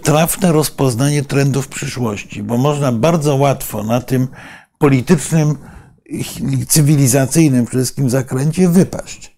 trafne 0.03 0.53
rozpoznanie 0.53 1.23
trendów 1.23 1.69
przyszłości, 1.69 2.43
bo 2.43 2.57
można 2.57 2.93
bardzo 2.93 3.37
łatwo 3.37 3.83
na 3.83 4.01
tym 4.01 4.29
politycznym, 4.79 5.57
cywilizacyjnym 6.69 7.67
przede 7.67 7.85
wszystkim 7.85 8.11
zakręcie 8.11 8.69
wypaść. 8.69 9.35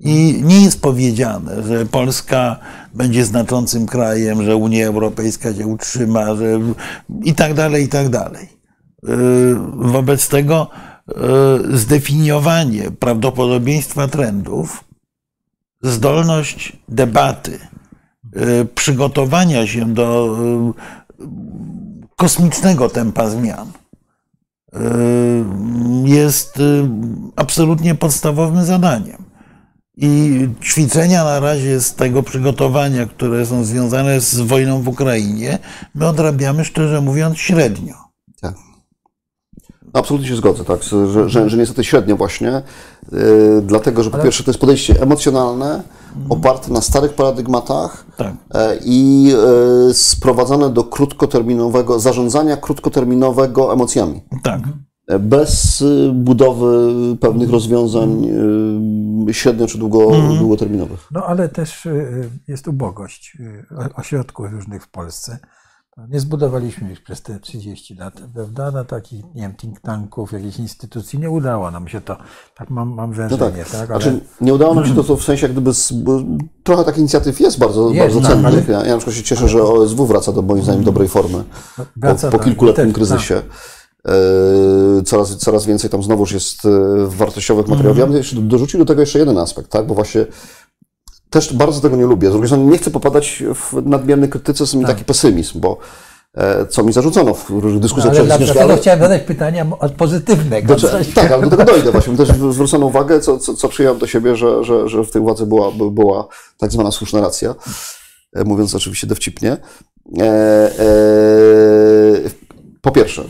I 0.00 0.42
nie 0.44 0.64
jest 0.64 0.82
powiedziane, 0.82 1.62
że 1.62 1.86
Polska 1.86 2.58
będzie 2.94 3.24
znaczącym 3.24 3.86
krajem, 3.86 4.42
że 4.44 4.56
Unia 4.56 4.86
Europejska 4.86 5.54
się 5.54 5.66
utrzyma, 5.66 6.34
że 6.34 6.60
i 7.22 7.34
tak 7.34 7.54
dalej, 7.54 7.84
i 7.84 7.88
tak 7.88 8.08
dalej. 8.08 8.48
Yy, 9.02 9.56
Wobec 9.74 10.28
tego 10.28 10.70
yy, 11.08 11.78
zdefiniowanie 11.78 12.90
prawdopodobieństwa 12.90 14.08
trendów, 14.08 14.84
zdolność 15.82 16.76
debaty, 16.88 17.58
yy, 18.34 18.64
przygotowania 18.74 19.66
się 19.66 19.94
do 19.94 20.38
kosmicznego 22.16 22.88
tempa 22.88 23.28
zmian 23.28 23.72
jest 26.04 26.58
absolutnie 27.36 27.94
podstawowym 27.94 28.64
zadaniem. 28.64 29.24
I 29.96 30.48
ćwiczenia 30.62 31.24
na 31.24 31.40
razie 31.40 31.80
z 31.80 31.94
tego 31.94 32.22
przygotowania, 32.22 33.06
które 33.06 33.46
są 33.46 33.64
związane 33.64 34.20
z 34.20 34.40
wojną 34.40 34.82
w 34.82 34.88
Ukrainie, 34.88 35.58
my 35.94 36.06
odrabiamy, 36.08 36.64
szczerze 36.64 37.00
mówiąc, 37.00 37.38
średnio. 37.38 37.94
Tak. 38.40 38.54
Absolutnie 39.92 40.28
się 40.28 40.36
zgodzę, 40.36 40.64
tak, 40.64 40.82
że, 40.82 41.28
że, 41.30 41.50
że 41.50 41.56
niestety 41.56 41.84
średnio 41.84 42.16
właśnie, 42.16 42.62
yy, 43.12 43.62
dlatego, 43.62 44.02
że 44.02 44.10
po 44.10 44.18
pierwsze 44.18 44.44
to 44.44 44.50
jest 44.50 44.60
podejście 44.60 45.02
emocjonalne, 45.02 45.82
oparte 46.28 46.72
na 46.72 46.80
starych 46.80 47.12
paradygmatach 47.12 48.04
Tak. 48.16 48.34
e, 48.54 48.78
i 48.84 49.32
e, 49.90 49.94
sprowadzone 49.94 50.70
do 50.70 50.84
krótkoterminowego, 50.84 52.00
zarządzania 52.00 52.56
krótkoterminowego 52.56 53.72
emocjami. 53.72 54.22
Tak. 54.42 54.60
Bez 55.20 55.80
y, 55.80 56.10
budowy 56.14 56.92
pewnych 57.20 57.50
rozwiązań 57.50 58.24
y, 59.28 59.34
średnio 59.34 59.66
czy 59.66 59.78
długo, 59.78 60.10
długoterminowych. 60.38 61.08
No 61.10 61.26
ale 61.26 61.48
też 61.48 61.86
y, 61.86 62.30
jest 62.48 62.68
ubogość 62.68 63.38
ośrodków 63.96 64.46
różnych 64.52 64.84
w 64.84 64.88
Polsce. 64.88 65.38
Nie 66.08 66.20
zbudowaliśmy 66.20 66.92
ich 66.92 67.02
przez 67.02 67.22
te 67.22 67.40
30 67.40 67.94
lat, 67.94 68.22
prawda? 68.34 68.70
Na 68.70 68.84
takich, 68.84 69.24
nie 69.34 69.42
wiem, 69.42 69.54
think 69.54 69.80
tanków, 69.80 70.32
jakichś 70.32 70.58
instytucji. 70.58 71.18
Nie 71.18 71.30
udało 71.30 71.70
nam 71.70 71.88
się 71.88 72.00
to. 72.00 72.16
Tak 72.56 72.70
mam, 72.70 72.88
mam 72.88 73.10
No 73.10 73.16
wrażenie, 73.16 73.38
tak. 73.38 73.70
tak? 73.70 73.90
Ale 73.90 74.02
Znaczy, 74.02 74.20
nie 74.40 74.54
udało 74.54 74.74
nam 74.74 74.86
się 74.86 74.94
to, 74.94 75.04
to 75.08 75.16
w 75.16 75.24
sensie 75.24 75.46
jak 75.46 75.52
gdyby 75.52 75.74
z, 75.74 75.94
trochę 76.62 76.84
takich 76.84 76.98
inicjatyw 76.98 77.40
jest 77.40 77.58
bardzo, 77.58 77.90
Jest, 77.90 77.98
bardzo 77.98 78.20
tak, 78.20 78.42
cennych. 78.42 78.68
Ja, 78.68 78.84
ja 78.84 78.92
na 78.92 78.96
przykład 78.96 79.16
się 79.16 79.22
cieszę, 79.22 79.48
że 79.48 79.62
OSW 79.62 80.06
wraca 80.06 80.32
do 80.32 80.42
moim 80.42 80.62
zdaniem 80.62 80.84
dobrej 80.84 81.08
formy 81.08 81.44
po, 81.76 81.84
wraca, 81.96 82.30
po 82.30 82.38
tak, 82.38 82.46
kilkuletnim 82.46 82.86
też, 82.86 82.94
kryzysie. 82.94 83.36
E, 83.36 83.42
Coraz, 85.06 85.36
coraz 85.36 85.66
więcej 85.66 85.90
tam 85.90 86.02
znowuż 86.02 86.32
jest 86.32 86.64
e, 86.66 86.70
wartościowych 87.06 87.68
materiałów. 87.68 87.98
Ja 87.98 88.06
bym 88.06 88.16
jeszcze 88.16 88.36
dorzucił 88.36 88.78
do 88.78 88.84
tego 88.84 89.00
jeszcze 89.00 89.18
jeden 89.18 89.38
aspekt, 89.38 89.70
tak? 89.70 89.86
bo 89.86 89.94
właśnie 89.94 90.26
też 91.30 91.54
bardzo 91.54 91.80
tego 91.80 91.96
nie 91.96 92.06
lubię. 92.06 92.28
Z 92.28 92.32
drugiej 92.32 92.48
strony 92.48 92.64
nie 92.64 92.78
chcę 92.78 92.90
popadać 92.90 93.42
w 93.54 93.86
nadmierny 93.86 94.28
krytycyzm 94.28 94.82
i 94.82 94.84
taki 94.84 95.04
pesymizm, 95.04 95.60
bo 95.60 95.78
e, 96.34 96.66
co 96.66 96.82
mi 96.82 96.92
zarzucono 96.92 97.34
w 97.34 97.50
różnych 97.50 97.82
dyskusjach 97.82 98.14
ale 98.14 98.24
dla- 98.24 98.38
przed 98.38 98.52
dlatego 98.52 98.76
chciałem 98.76 99.00
zadać 99.00 99.22
pytania 99.22 99.66
od 99.80 99.92
pozytywnego. 99.92 100.76
coś. 100.76 101.14
tak, 101.14 101.32
ale 101.32 101.46
do 101.46 101.56
tego 101.56 101.64
dojdę 101.72 101.92
właśnie. 101.92 102.16
Też 102.16 102.28
zwrócono 102.50 102.86
uwagę, 102.86 103.20
co, 103.20 103.38
co, 103.38 103.54
co 103.54 103.68
przyjąłem 103.68 103.98
do 103.98 104.06
siebie, 104.06 104.36
że, 104.36 104.64
że, 104.64 104.88
że 104.88 105.04
w 105.04 105.10
tej 105.10 105.22
uwadze 105.22 105.46
była, 105.46 105.72
by- 105.72 105.90
była 105.90 106.28
tak 106.58 106.72
zwana 106.72 106.90
słuszna 106.90 107.20
racja, 107.20 107.54
e, 108.36 108.44
mówiąc 108.44 108.74
oczywiście 108.74 109.06
dowcipnie. 109.06 109.56
E, 110.20 110.24
e, 110.24 110.80
po 112.82 112.90
pierwsze, 112.90 113.24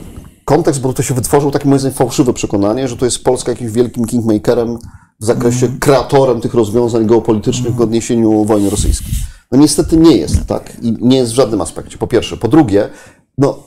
kontekst, 0.44 0.80
bo 0.80 0.92
to 0.92 1.02
się 1.02 1.14
wytworzył 1.14 1.50
takie 1.50 1.68
moim 1.68 1.78
zdaniem 1.78 1.96
fałszywe 1.96 2.32
przekonanie, 2.32 2.88
że 2.88 2.96
to 2.96 3.04
jest 3.04 3.24
Polska 3.24 3.52
jakimś 3.52 3.70
wielkim 3.70 4.04
kingmakerem 4.04 4.78
w 5.20 5.24
zakresie 5.24 5.68
kreatorem 5.80 6.40
tych 6.40 6.54
rozwiązań 6.54 7.06
geopolitycznych 7.06 7.74
w 7.74 7.80
odniesieniu 7.80 8.44
wojny 8.44 8.70
rosyjskiej. 8.70 9.14
No 9.52 9.58
niestety 9.58 9.96
nie 9.96 10.16
jest, 10.16 10.46
tak? 10.46 10.76
I 10.82 10.96
nie 11.00 11.16
jest 11.16 11.32
w 11.32 11.34
żadnym 11.34 11.60
aspekcie, 11.60 11.98
po 11.98 12.06
pierwsze. 12.06 12.36
Po 12.36 12.48
drugie, 12.48 12.88
no 13.38 13.58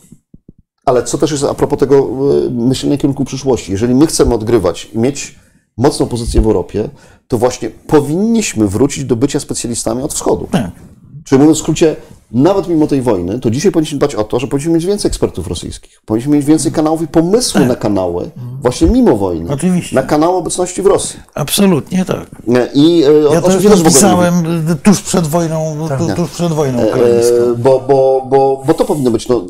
Ale 0.85 1.03
co 1.03 1.17
też 1.17 1.31
jest 1.31 1.43
a 1.43 1.53
propos 1.53 1.79
tego 1.79 1.95
e, 1.95 2.49
myślenia 2.49 2.97
w 2.97 2.99
kierunku 2.99 3.25
przyszłości. 3.25 3.71
Jeżeli 3.71 3.95
my 3.95 4.07
chcemy 4.07 4.33
odgrywać 4.33 4.89
i 4.93 4.97
mieć 4.97 5.35
mocną 5.77 6.07
pozycję 6.07 6.41
w 6.41 6.45
Europie, 6.45 6.89
to 7.27 7.37
właśnie 7.37 7.69
powinniśmy 7.69 8.67
wrócić 8.67 9.05
do 9.05 9.15
bycia 9.15 9.39
specjalistami 9.39 10.03
od 10.03 10.13
wschodu. 10.13 10.47
Tak. 10.51 10.71
Czyli 11.27 11.39
mówiąc 11.39 11.57
w 11.57 11.61
skrócie, 11.61 11.95
nawet 12.31 12.67
mimo 12.67 12.87
tej 12.87 13.01
wojny, 13.01 13.39
to 13.39 13.51
dzisiaj 13.51 13.71
powinniśmy 13.71 13.97
dbać 13.97 14.15
o 14.15 14.23
to, 14.23 14.39
że 14.39 14.47
powinniśmy 14.47 14.73
mieć 14.73 14.85
więcej 14.85 15.09
ekspertów 15.09 15.47
rosyjskich. 15.47 16.01
Powinniśmy 16.05 16.35
mieć 16.35 16.45
więcej 16.45 16.71
kanałów 16.71 17.01
i 17.01 17.07
pomysły 17.07 17.65
na 17.65 17.75
kanały, 17.75 18.29
właśnie 18.61 18.87
mimo 18.87 19.17
wojny. 19.17 19.53
Oczywiście. 19.53 19.95
Na 19.95 20.03
kanały 20.03 20.35
obecności 20.35 20.81
w 20.81 20.85
Rosji. 20.85 21.19
Absolutnie 21.35 22.05
tak. 22.05 22.27
I 22.73 23.03
e, 23.03 23.33
Ja 23.33 23.39
o 23.39 23.41
to 23.41 23.51
czym 23.51 23.61
też 23.61 23.79
y, 24.71 24.75
tuż 24.83 25.01
przed 25.01 25.27
wojną, 25.27 25.87
tu, 25.97 26.15
tuż 26.15 26.31
przed 26.31 26.53
wojną 26.53 26.85
ukraińską. 26.85 27.35
E, 27.35 27.55
bo, 27.57 27.79
bo, 27.87 28.27
bo, 28.29 28.63
bo 28.67 28.73
to 28.73 28.85
powinno 28.85 29.11
być. 29.11 29.27
No, 29.27 29.45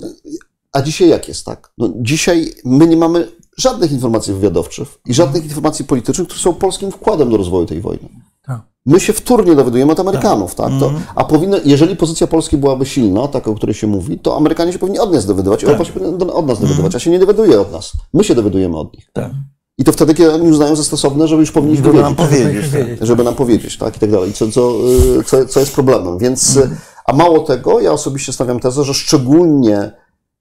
a 0.72 0.82
dzisiaj 0.82 1.10
jak 1.10 1.28
jest, 1.28 1.46
tak? 1.46 1.72
No, 1.78 1.90
dzisiaj 1.96 2.54
my 2.66 2.88
nie 2.88 2.98
mamy 2.98 3.28
żadnych 3.58 3.92
informacji 3.92 4.34
wywiadowczych 4.34 4.88
i 5.06 5.14
żadnych 5.14 5.44
informacji 5.44 5.86
politycznych, 5.86 6.28
które 6.28 6.42
są 6.42 6.54
polskim 6.54 6.92
wkładem 6.92 7.30
do 7.30 7.38
rozwoju 7.38 7.66
tej 7.66 7.82
wojny. 7.82 8.10
Tak. 8.48 8.62
My 8.86 9.00
się 9.00 9.14
wtórnie 9.14 9.56
dowiadujemy 9.56 9.92
od 9.92 10.00
Amerykanów, 10.00 10.56
tak? 10.56 10.72
To, 10.80 10.92
a 11.16 11.24
powinno, 11.24 11.58
jeżeli 11.66 11.96
pozycja 11.96 12.28
Polski 12.28 12.58
byłaby 12.58 12.86
silna, 12.86 13.28
taka, 13.28 13.52
o 13.52 13.56
której 13.56 13.76
się 13.76 13.88
mówi, 13.88 14.20
to 14.20 14.38
Amerykanie 14.38 14.74
się 14.74 14.80
powinni 14.80 15.00
od 15.00 15.14
nas 15.14 15.26
dowiadywać, 15.26 15.64
Europa 15.64 15.86
się 15.86 15.94
powinna 15.94 16.34
od 16.34 16.48
nas 16.48 16.60
dowiadywać, 16.60 16.96
a 16.96 17.00
się 17.00 17.12
nie 17.12 17.20
dowiaduje 17.20 17.62
od 17.62 17.72
nas. 17.72 17.92
My 18.14 18.24
się 18.24 18.36
dowiadujemy 18.36 18.78
od 18.78 18.94
nich. 18.94 19.10
Tak. 19.14 19.32
I 19.78 19.84
to 19.84 19.92
wtedy, 19.92 20.14
kiedy 20.14 20.34
oni 20.34 20.48
uznają 20.52 20.76
za 20.76 20.84
stosowne, 20.84 21.28
żeby 21.28 21.40
już 21.42 21.52
powinniśmy 21.52 21.86
Żeby 21.86 22.02
nam 22.02 22.16
wiedzieć 22.16 22.30
powiedzieć. 22.30 23.00
Tak. 23.00 23.08
żeby 23.08 23.24
nam 23.24 23.36
powiedzieć, 23.36 23.78
tak, 23.78 23.98
i 23.98 24.00
tak 24.00 24.12
dalej, 24.12 24.34
co, 24.34 24.52
co, 24.52 24.72
y, 25.20 25.24
co, 25.24 25.46
co 25.46 25.60
jest 25.60 25.74
problemem. 25.74 26.18
Więc, 26.18 26.58
Mhm. 26.58 26.74
y, 26.74 26.78
a 27.06 27.14
mało 27.14 27.40
tego, 27.40 27.80
ja 27.80 27.92
osobiście 27.92 28.34
stawiam 28.34 28.60
tezę, 28.60 28.84
że 28.84 28.94
szczególnie 28.94 29.92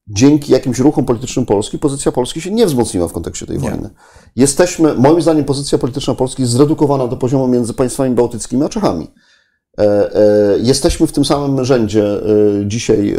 dzięki 0.09 0.53
jakimś 0.53 0.79
ruchom 0.79 1.05
politycznym 1.05 1.47
Polski, 1.47 1.79
pozycja 1.79 2.13
Polski 2.13 2.41
się 2.41 2.51
nie 2.51 2.67
wzmocniła 2.67 3.09
w 3.09 3.13
kontekście 3.13 3.47
tej 3.47 3.59
wojny. 3.59 3.91
Jesteśmy, 4.37 4.95
moim 4.95 5.23
zdaniem, 5.23 5.45
pozycja 5.45 5.79
polityczna 5.79 6.15
Polski 6.15 6.43
jest 6.43 6.53
zredukowana 6.53 7.09
do 7.09 7.17
poziomu 7.17 7.49
między 7.49 7.75
państwami 7.75 8.15
bałtyckimi 8.15 8.65
a 8.65 8.69
Czechami. 8.69 9.11
E, 9.79 10.15
e, 10.15 10.59
Jesteśmy 10.59 11.07
w 11.07 11.13
tym 11.13 11.25
samym 11.25 11.65
rzędzie 11.65 12.05
e, 12.05 12.21
dzisiaj, 12.67 13.17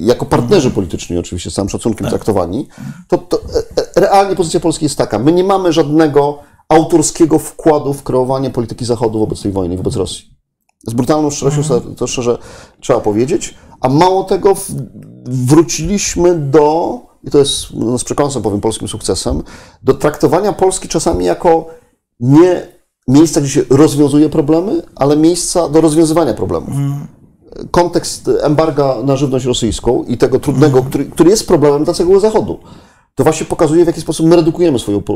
jako 0.00 0.26
partnerzy 0.26 0.70
polityczni, 0.70 1.18
oczywiście, 1.18 1.50
z 1.50 1.54
całym 1.54 1.68
szacunkiem 1.68 2.08
traktowani. 2.08 2.68
To, 3.08 3.18
to 3.18 3.40
realnie 3.96 4.36
pozycja 4.36 4.60
Polski 4.60 4.84
jest 4.84 4.98
taka. 4.98 5.18
My 5.18 5.32
nie 5.32 5.44
mamy 5.44 5.72
żadnego 5.72 6.38
autorskiego 6.68 7.38
wkładu 7.38 7.92
w 7.92 8.02
kreowanie 8.02 8.50
polityki 8.50 8.84
Zachodu 8.84 9.18
wobec 9.18 9.42
tej 9.42 9.52
wojny, 9.52 9.76
wobec 9.76 9.96
Rosji. 9.96 10.24
Z 10.86 10.94
brutalną 10.94 11.30
szczerością 11.30 11.62
sobie 11.62 11.96
to 11.96 12.06
szczerze 12.06 12.38
trzeba 12.80 13.00
powiedzieć. 13.00 13.54
A 13.80 13.88
mało 13.88 14.24
tego, 14.24 14.54
wróciliśmy 15.24 16.34
do, 16.38 16.98
i 17.24 17.30
to 17.30 17.38
jest 17.38 17.66
no, 17.74 17.98
z 17.98 18.04
przekąsem 18.04 18.42
powiem 18.42 18.60
polskim 18.60 18.88
sukcesem, 18.88 19.42
do 19.82 19.94
traktowania 19.94 20.52
Polski 20.52 20.88
czasami 20.88 21.24
jako 21.24 21.66
nie 22.20 22.66
miejsca, 23.08 23.40
gdzie 23.40 23.50
się 23.50 23.62
rozwiązuje 23.70 24.28
problemy, 24.28 24.82
ale 24.96 25.16
miejsca 25.16 25.68
do 25.68 25.80
rozwiązywania 25.80 26.34
problemów. 26.34 26.74
Kontekst 27.70 28.30
embarga 28.42 28.96
na 29.04 29.16
żywność 29.16 29.44
rosyjską 29.44 30.04
i 30.04 30.18
tego 30.18 30.40
trudnego, 30.40 30.82
który, 30.82 31.04
który 31.04 31.30
jest 31.30 31.46
problemem 31.46 31.84
dla 31.84 31.94
całego 31.94 32.20
Zachodu, 32.20 32.58
to 33.14 33.24
właśnie 33.24 33.46
pokazuje, 33.46 33.84
w 33.84 33.86
jaki 33.86 34.00
sposób 34.00 34.26
my 34.26 34.36
redukujemy 34.36 34.78
swoją 34.78 35.02
po, 35.02 35.14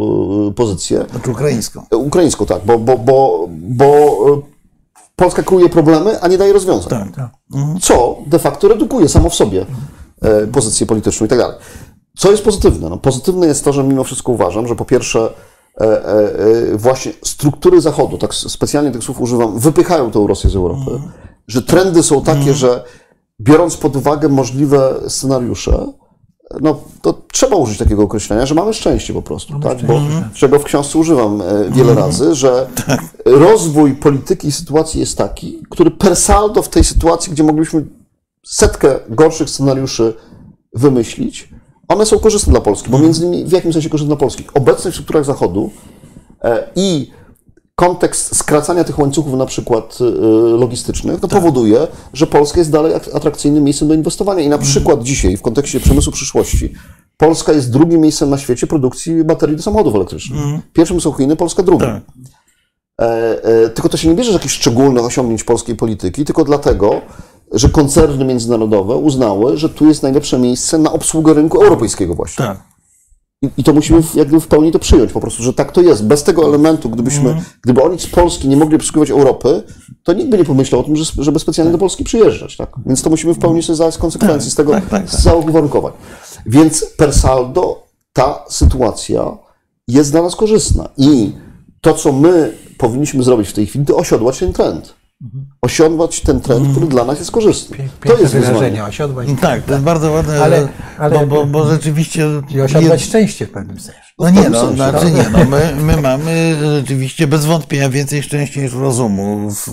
pozycję. 0.56 1.04
Znaczy 1.10 1.30
ukraińską. 1.30 1.82
Ukraińską, 1.92 2.46
tak, 2.46 2.64
bo, 2.66 2.78
bo, 2.78 2.98
bo, 2.98 3.48
bo 3.50 4.42
Polska 5.16 5.42
kreuje 5.42 5.68
problemy, 5.68 6.20
a 6.20 6.28
nie 6.28 6.38
daje 6.38 6.52
rozwiązań. 6.52 7.12
Tak. 7.12 7.30
Co 7.80 8.18
de 8.26 8.38
facto 8.38 8.68
redukuje 8.68 9.08
samo 9.08 9.30
w 9.30 9.34
sobie 9.34 9.66
e, 10.22 10.46
pozycję 10.46 10.86
polityczną 10.86 11.26
i 11.26 11.28
tak 11.28 11.38
dalej. 11.38 11.56
Co 12.16 12.30
jest 12.30 12.44
pozytywne? 12.44 12.88
No, 12.88 12.96
pozytywne 12.96 13.46
jest 13.46 13.64
to, 13.64 13.72
że 13.72 13.84
mimo 13.84 14.04
wszystko 14.04 14.32
uważam, 14.32 14.66
że 14.68 14.76
po 14.76 14.84
pierwsze 14.84 15.30
e, 15.80 15.84
e, 15.84 16.76
właśnie 16.76 17.12
struktury 17.24 17.80
Zachodu, 17.80 18.18
tak 18.18 18.34
specjalnie 18.34 18.90
tych 18.90 19.04
słów 19.04 19.20
używam, 19.20 19.58
wypychają 19.58 20.10
tę 20.10 20.24
Rosję 20.28 20.50
z 20.50 20.56
Europy, 20.56 20.90
że 21.48 21.62
trendy 21.62 22.02
są 22.02 22.22
takie, 22.22 22.54
że 22.54 22.84
biorąc 23.40 23.76
pod 23.76 23.96
uwagę 23.96 24.28
możliwe 24.28 24.94
scenariusze, 25.08 25.86
no 26.60 26.80
to 27.02 27.22
trzeba 27.32 27.56
użyć 27.56 27.78
takiego 27.78 28.02
określenia, 28.02 28.46
że 28.46 28.54
mamy 28.54 28.74
szczęście 28.74 29.12
po 29.12 29.22
prostu, 29.22 29.60
tak? 29.60 29.86
Bo, 29.86 30.00
czego 30.34 30.58
w 30.58 30.64
książce 30.64 30.98
używam 30.98 31.42
e, 31.42 31.44
wiele 31.70 31.94
razy, 31.94 32.34
że 32.34 32.66
rozwój 33.24 33.94
polityki 33.94 34.48
i 34.48 34.52
sytuacji 34.52 35.00
jest 35.00 35.18
taki, 35.18 35.62
który 35.70 35.90
per 35.90 36.16
saldo 36.16 36.62
w 36.62 36.68
tej 36.68 36.84
sytuacji, 36.84 37.32
gdzie 37.32 37.42
mogliśmy 37.42 37.84
setkę 38.46 38.98
gorszych 39.08 39.50
scenariuszy 39.50 40.14
wymyślić, 40.74 41.48
one 41.88 42.06
są 42.06 42.18
korzystne 42.18 42.50
dla 42.50 42.60
Polski, 42.60 42.90
bo 42.90 42.98
między 42.98 43.26
innymi 43.26 43.44
w 43.44 43.52
jakim 43.52 43.72
sensie 43.72 43.90
korzystne 43.90 44.16
dla 44.16 44.20
Polski? 44.20 44.44
Obecność 44.54 44.96
w 44.96 44.98
strukturach 44.98 45.24
Zachodu 45.24 45.70
e, 46.44 46.68
i 46.76 47.10
kontekst 47.74 48.36
skracania 48.36 48.84
tych 48.84 48.98
łańcuchów 48.98 49.34
na 49.34 49.46
przykład 49.46 49.98
y, 50.00 50.04
logistycznych 50.58 51.22
no, 51.22 51.28
powoduje, 51.28 51.86
że 52.12 52.26
Polska 52.26 52.58
jest 52.58 52.70
dalej 52.70 52.94
at- 52.94 53.14
atrakcyjnym 53.14 53.64
miejscem 53.64 53.88
do 53.88 53.94
inwestowania. 53.94 54.40
I 54.40 54.48
na 54.48 54.58
przykład 54.58 55.02
dzisiaj 55.02 55.36
w 55.36 55.42
kontekście 55.42 55.80
przemysłu 55.80 56.12
przyszłości 56.12 56.72
Polska 57.16 57.52
jest 57.52 57.70
drugim 57.70 58.00
miejscem 58.00 58.30
na 58.30 58.38
świecie 58.38 58.66
produkcji 58.66 59.24
baterii 59.24 59.56
do 59.56 59.62
samochodów 59.62 59.94
elektrycznych. 59.94 60.40
Pierwszym 60.72 61.00
są 61.00 61.12
Chiny, 61.12 61.36
Polska 61.36 61.62
drugim. 61.62 61.88
Tak. 61.88 62.02
E, 63.00 63.44
e, 63.44 63.68
tylko 63.70 63.88
to 63.88 63.96
się 63.96 64.08
nie 64.08 64.14
bierze 64.14 64.30
z 64.30 64.34
jakichś 64.34 64.54
szczególnych 64.54 65.04
osiągnięć 65.04 65.44
polskiej 65.44 65.76
polityki, 65.76 66.24
tylko 66.24 66.44
dlatego, 66.44 67.00
że 67.52 67.68
koncerny 67.68 68.24
międzynarodowe 68.24 68.96
uznały, 68.96 69.56
że 69.56 69.68
tu 69.68 69.86
jest 69.86 70.02
najlepsze 70.02 70.38
miejsce 70.38 70.78
na 70.78 70.92
obsługę 70.92 71.34
rynku 71.34 71.62
europejskiego 71.62 72.14
właśnie. 72.14 72.44
Tak. 72.44 72.73
I, 73.44 73.60
I 73.60 73.64
to 73.64 73.72
musimy 73.72 74.02
w, 74.02 74.14
jakby 74.14 74.40
w 74.40 74.46
pełni 74.46 74.72
to 74.72 74.78
przyjąć 74.78 75.12
po 75.12 75.20
prostu, 75.20 75.42
że 75.42 75.52
tak 75.52 75.72
to 75.72 75.80
jest. 75.82 76.06
Bez 76.06 76.22
tego 76.22 76.44
elementu, 76.48 76.90
gdybyśmy, 76.90 77.28
Mhm. 77.28 77.44
gdyby 77.62 77.82
oni 77.82 77.98
z 77.98 78.06
Polski 78.06 78.48
nie 78.48 78.56
mogli 78.56 78.76
obsługiwać 78.76 79.10
Europy, 79.10 79.62
to 80.02 80.12
nikt 80.12 80.30
by 80.30 80.38
nie 80.38 80.44
pomyślał 80.44 80.80
o 80.80 80.84
tym, 80.84 80.96
że, 80.96 81.04
żeby 81.18 81.38
specjalnie 81.38 81.72
do 81.72 81.78
Polski 81.78 82.04
przyjeżdżać. 82.04 82.56
Tak? 82.56 82.70
Więc 82.86 83.02
to 83.02 83.10
musimy 83.10 83.34
w 83.34 83.38
pełni 83.38 83.62
sobie 83.62 83.76
zdać 83.76 83.98
konsekwencji 83.98 84.50
z 84.50 84.54
tego, 84.54 84.72
tak, 84.72 84.88
tak, 84.88 85.10
tak. 85.10 85.20
z 85.20 85.24
całych 85.24 85.48
uwarunkowań. 85.48 85.92
Więc 86.46 86.86
per 86.96 87.12
saldo 87.12 87.82
ta 88.12 88.44
sytuacja 88.48 89.36
jest 89.88 90.10
dla 90.10 90.22
nas 90.22 90.36
korzystna. 90.36 90.88
I 90.96 91.32
to, 91.80 91.94
co 91.94 92.12
my 92.12 92.52
powinniśmy 92.78 93.22
zrobić 93.22 93.48
w 93.48 93.52
tej 93.52 93.66
chwili, 93.66 93.84
to 93.84 93.96
osiodłać 93.96 94.38
ten 94.38 94.52
trend. 94.52 94.94
Osiodłać 95.62 96.20
ten 96.20 96.40
trend, 96.40 96.70
który 96.70 96.86
dla 96.86 97.04
nas 97.04 97.18
jest 97.18 97.30
korzystny. 97.30 97.76
To 98.00 98.12
jest 98.18 98.22
wyzwanie. 98.22 98.46
wyrażenie, 98.46 98.84
osiodłać. 98.84 99.28
Tak, 99.40 99.62
to 99.62 99.72
jest 99.72 99.84
bardzo 99.84 100.12
ładne, 100.12 100.42
Ale- 100.42 100.68
ale- 100.98 101.18
bo, 101.18 101.26
bo, 101.26 101.46
bo 101.46 101.70
rzeczywiście... 101.70 102.26
I 102.50 102.60
osiodłać 102.60 103.02
szczęście 103.02 103.46
w 103.46 103.50
pewnym 103.50 103.80
sensie. 103.80 104.00
No 104.18 104.30
nie, 104.30 104.50
no, 104.50 104.60
sensie, 104.60 104.74
znaczy 104.76 105.04
tak. 105.04 105.14
nie, 105.14 105.30
no, 105.32 105.44
my, 105.50 105.76
my 105.82 106.02
mamy 106.02 106.56
rzeczywiście 106.76 107.26
bez 107.26 107.44
wątpienia 107.44 107.88
więcej 107.90 108.22
szczęścia 108.22 108.60
niż 108.60 108.72
rozumu 108.74 109.50
w, 109.50 109.68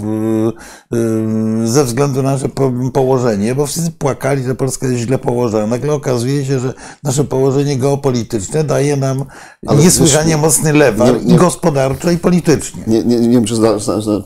y, 0.96 1.68
ze 1.68 1.86
względu 1.86 2.24
na 2.24 2.32
nasze 2.32 2.50
po, 2.50 2.72
położenie, 2.94 3.56
bo 3.56 3.66
wszyscy 3.66 3.92
płakali, 3.92 4.44
że 4.44 4.56
Polska 4.56 4.88
jest 4.88 5.00
źle 5.00 5.18
położona. 5.18 5.68
Nagle 5.68 5.94
okazuje 5.94 6.46
się, 6.46 6.60
że 6.60 6.74
nasze 7.04 7.24
położenie 7.24 7.78
geopolityczne 7.78 8.64
daje 8.64 8.98
nam 8.98 9.26
Ale 9.68 9.80
niesłychanie 9.84 10.32
wiesz, 10.34 10.42
mocny 10.42 10.74
lewar 10.74 11.14
nie- 11.14 11.26
nie- 11.26 11.34
i 11.34 11.38
gospodarczo 11.38 12.12
i 12.12 12.18
politycznie. 12.18 12.84
Nie, 12.88 13.04
nie, 13.04 13.20
nie 13.20 13.30
wiem, 13.30 13.46
czy 13.46 13.56
zna, 13.56 13.70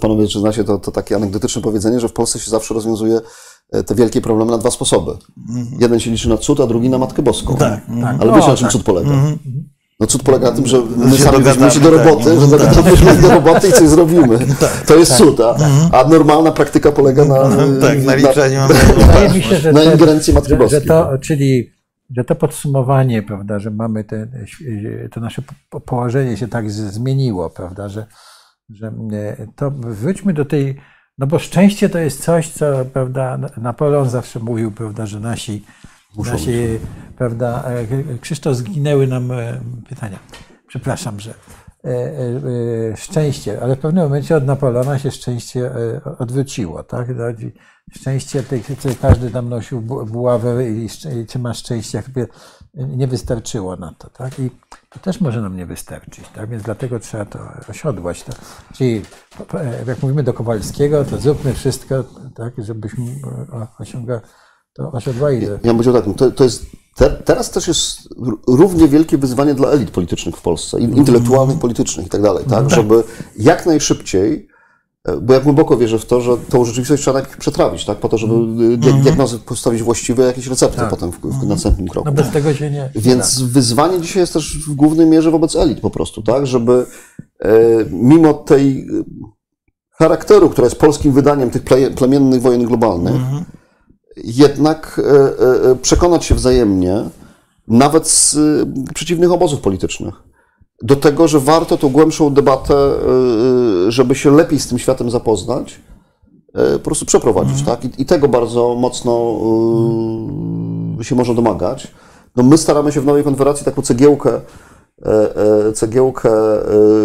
panowie, 0.02 0.28
czy 0.28 0.40
znacie 0.40 0.64
to, 0.64 0.78
to 0.78 0.92
takie 0.92 1.16
anegdotyczne 1.16 1.62
powiedzenie, 1.62 2.00
że 2.00 2.08
w 2.10 2.14
Polsce 2.14 2.40
się 2.40 2.52
zawsze 2.52 2.74
rozwiązuje 2.74 3.20
e, 3.72 3.84
te 3.84 3.96
wielkie 3.96 4.22
problemy 4.22 4.52
na 4.52 4.58
dwa 4.58 4.72
sposoby. 4.72 5.12
Jeden 5.80 6.00
się 6.00 6.12
liczy 6.12 6.30
na 6.30 6.38
cud, 6.38 6.60
a 6.60 6.68
drugi 6.68 6.90
na 6.90 6.98
Matkę 6.98 7.22
Boską. 7.22 7.54
Mhm. 7.54 7.72
Tak, 7.72 7.86
tak. 8.02 8.22
Ale 8.22 8.32
No, 8.32 8.36
wiecie, 8.38 8.48
na 8.50 8.56
czym 8.58 8.66
tak. 8.66 8.72
cud 8.72 8.84
polega? 8.84 9.10
No 10.00 10.08
cud 10.08 10.24
polega 10.24 10.50
na 10.50 10.56
tym, 10.56 10.68
że 10.68 10.78
my 10.98 11.18
się 11.18 11.24
sami 11.24 11.44
weźmiemy 11.44 11.72
się 11.72 11.80
do 11.80 11.92
dogadamy, 11.92 12.12
roboty, 12.12 12.30
tak. 12.30 12.40
że 12.40 12.48
dogadamy 12.48 12.98
się 12.98 13.22
do 13.22 13.30
roboty 13.30 13.68
i 13.68 13.72
coś 13.72 13.88
zrobimy. 13.88 14.40
To 14.88 14.96
jest 14.96 15.14
cud, 15.18 15.40
a, 15.40 15.56
a 15.92 16.08
normalna 16.08 16.52
praktyka 16.52 16.92
polega 16.92 17.26
na, 17.26 17.50
Tak, 17.82 18.04
na 18.04 18.16
liczeniu. 18.16 18.60
Wydaje 18.98 19.30
mi 19.30 19.44
się, 19.44 19.56
że, 19.56 19.74
na 19.74 19.84
ingerencji 19.84 20.34
Matki 20.34 20.54
że, 20.68 20.82
to, 20.82 21.18
czyli 21.18 21.72
że 22.16 22.24
to 22.24 22.36
podsumowanie, 22.36 23.24
prawda, 23.24 23.60
że 23.60 23.72
mamy 23.72 24.04
te, 24.04 24.28
to 25.12 25.20
nasze 25.20 25.42
po- 25.70 25.80
położenie 25.80 26.38
się 26.38 26.48
tak 26.48 26.72
zmieniło, 26.72 27.50
prawda, 27.50 27.90
że, 27.90 28.06
że 28.70 28.88
e, 28.88 29.48
to 29.56 29.72
wróćmy 29.72 30.34
do 30.34 30.46
tej, 30.46 30.76
no 31.18 31.28
bo 31.28 31.40
szczęście 31.40 31.90
to 31.90 32.00
jest 32.00 32.24
coś, 32.24 32.50
co, 32.50 32.86
prawda, 32.94 33.40
Napoleon 33.58 34.10
zawsze 34.10 34.40
mówił, 34.40 34.72
prawda, 34.72 35.06
że 35.06 35.20
nasi, 35.20 35.66
nasi 36.24 36.80
prawda, 37.18 37.64
e, 37.64 38.18
Krzysztof, 38.18 38.56
zginęły 38.56 39.08
nam 39.08 39.32
e, 39.32 39.62
pytania. 39.90 40.20
Przepraszam, 40.68 41.20
że 41.20 41.34
e, 41.86 41.88
e, 41.88 42.92
e, 42.92 42.98
szczęście, 42.98 43.62
ale 43.62 43.76
w 43.76 43.80
pewnym 43.80 44.04
momencie 44.04 44.36
od 44.36 44.46
Napoleona 44.46 45.00
się 45.00 45.12
szczęście 45.12 45.72
e, 45.76 46.02
odwróciło, 46.18 46.84
tak? 46.84 47.08
No, 47.16 47.24
Szczęście, 47.92 48.44
każdy 49.02 49.32
tam 49.32 49.50
nosił 49.50 49.82
bu- 49.82 50.06
buławę 50.06 50.70
i, 50.70 50.88
czy 51.30 51.40
ma 51.40 51.54
szczęście, 51.54 51.98
jakby 51.98 52.28
nie 52.74 53.08
wystarczyło 53.08 53.76
na 53.76 53.94
to, 53.98 54.10
tak? 54.10 54.40
I 54.40 54.52
to 54.90 55.00
też 55.00 55.22
może 55.22 55.42
nam 55.42 55.58
nie 55.58 55.66
wystarczyć, 55.66 56.26
tak? 56.36 56.50
Więc 56.50 56.64
dlatego 56.64 57.00
trzeba 57.00 57.26
to 57.26 57.40
osiodłać. 57.70 58.24
Tak? 58.24 58.36
Czyli 58.74 59.02
jak 59.88 60.02
mówimy 60.04 60.24
do 60.24 60.34
Kowalskiego, 60.34 61.06
to 61.06 61.18
zróbmy 61.18 61.54
wszystko, 61.54 62.04
tak, 62.36 62.54
żebyśmy 62.58 63.06
e, 63.06 63.68
osiąga, 63.80 64.22
To 64.76 64.92
aż 64.96 65.06
dwa 65.06 65.32
ile. 65.32 65.46
Ja 65.52 65.58
bym 65.58 65.76
powiedział 65.76 65.94
tak, 65.94 66.08
no 66.08 66.14
to, 66.14 66.32
to 66.32 66.44
jest, 66.44 66.66
te, 66.96 67.10
teraz 67.10 67.52
też 67.52 67.68
jest 67.68 68.10
równie 68.48 68.88
wielkie 68.88 69.18
wyzwanie 69.18 69.54
dla 69.54 69.70
elit 69.70 69.92
politycznych 69.92 70.38
w 70.38 70.42
Polsce, 70.42 70.80
in- 70.80 70.96
intelektualnych, 70.98 71.60
politycznych 71.60 72.06
i 72.08 72.10
tak 72.10 72.22
dalej, 72.22 72.46
tak? 72.50 72.70
Żeby 72.70 73.04
jak 73.40 73.66
najszybciej, 73.66 74.48
e, 75.06 75.18
bo 75.18 75.34
ja 75.34 75.40
głęboko 75.40 75.78
wierzę 75.78 76.00
w 76.00 76.06
to, 76.06 76.22
że 76.22 76.38
tą 76.50 76.66
rzeczywistość 76.66 77.02
trzeba 77.04 77.14
najpierw 77.20 77.38
przetrawić, 77.38 77.86
tak? 77.86 77.98
Po 77.98 78.10
to, 78.10 78.18
żeby 78.18 78.34
dia- 78.78 79.02
diagnozy 79.04 79.40
postawić 79.40 79.84
właściwe, 79.84 80.24
jakieś 80.24 80.48
recepty 80.48 80.82
potem 80.90 81.12
w, 81.12 81.20
w 81.20 81.48
następnym 81.48 81.88
kroku. 81.88 82.06
No 82.06 82.12
bez 82.12 82.30
tego 82.32 82.54
się 82.54 82.72
nie. 82.72 82.90
Więc 82.96 83.42
wyzwanie 83.42 84.02
dzisiaj 84.02 84.22
jest 84.22 84.34
też 84.34 84.68
w 84.68 84.74
głównej 84.76 85.06
mierze 85.08 85.32
wobec 85.32 85.56
elit 85.56 85.80
po 85.80 85.90
prostu, 85.90 86.22
tak? 86.22 86.48
Żeby 86.48 86.86
e, 87.40 87.50
mimo 87.92 88.34
tej 88.34 88.88
charakteru, 89.92 90.50
która 90.50 90.66
jest 90.66 90.80
polskim 90.80 91.12
wydaniem 91.12 91.50
tych 91.50 91.64
ple, 91.64 91.92
plemiennych 91.92 92.42
wojen 92.42 92.64
globalnych, 92.66 93.14
jednak 94.24 95.02
e, 95.04 95.12
e, 95.12 95.72
e, 95.72 95.76
przekonać 95.76 96.26
się 96.26 96.36
wzajemnie, 96.36 97.04
nawet 97.68 98.08
z 98.08 98.38
przeciwnych 98.94 99.32
obozów 99.32 99.62
politycznych, 99.62 100.14
do 100.82 100.96
tego, 100.96 101.28
że 101.28 101.40
warto 101.40 101.78
tą 101.78 101.90
głębszą 101.90 102.34
debatę, 102.34 102.76
żeby 103.88 104.16
się 104.16 104.32
lepiej 104.32 104.60
z 104.60 104.68
tym 104.68 104.80
światem 104.80 105.12
zapoznać, 105.12 105.80
po 106.74 106.80
prostu 106.80 107.06
przeprowadzić, 107.06 107.62
tak? 107.62 107.86
I, 107.86 107.90
I 107.98 108.06
tego 108.06 108.28
bardzo 108.28 108.76
mocno 108.76 109.12
się 111.02 111.16
można 111.16 111.34
domagać. 111.34 111.88
No 112.36 112.44
my 112.44 112.58
staramy 112.58 112.92
się 112.92 113.02
w 113.02 113.06
Nowej 113.06 113.24
Konfederacji 113.24 113.66
taką 113.66 113.82
cegiełkę, 113.82 114.42
cegiełkę 115.74 116.30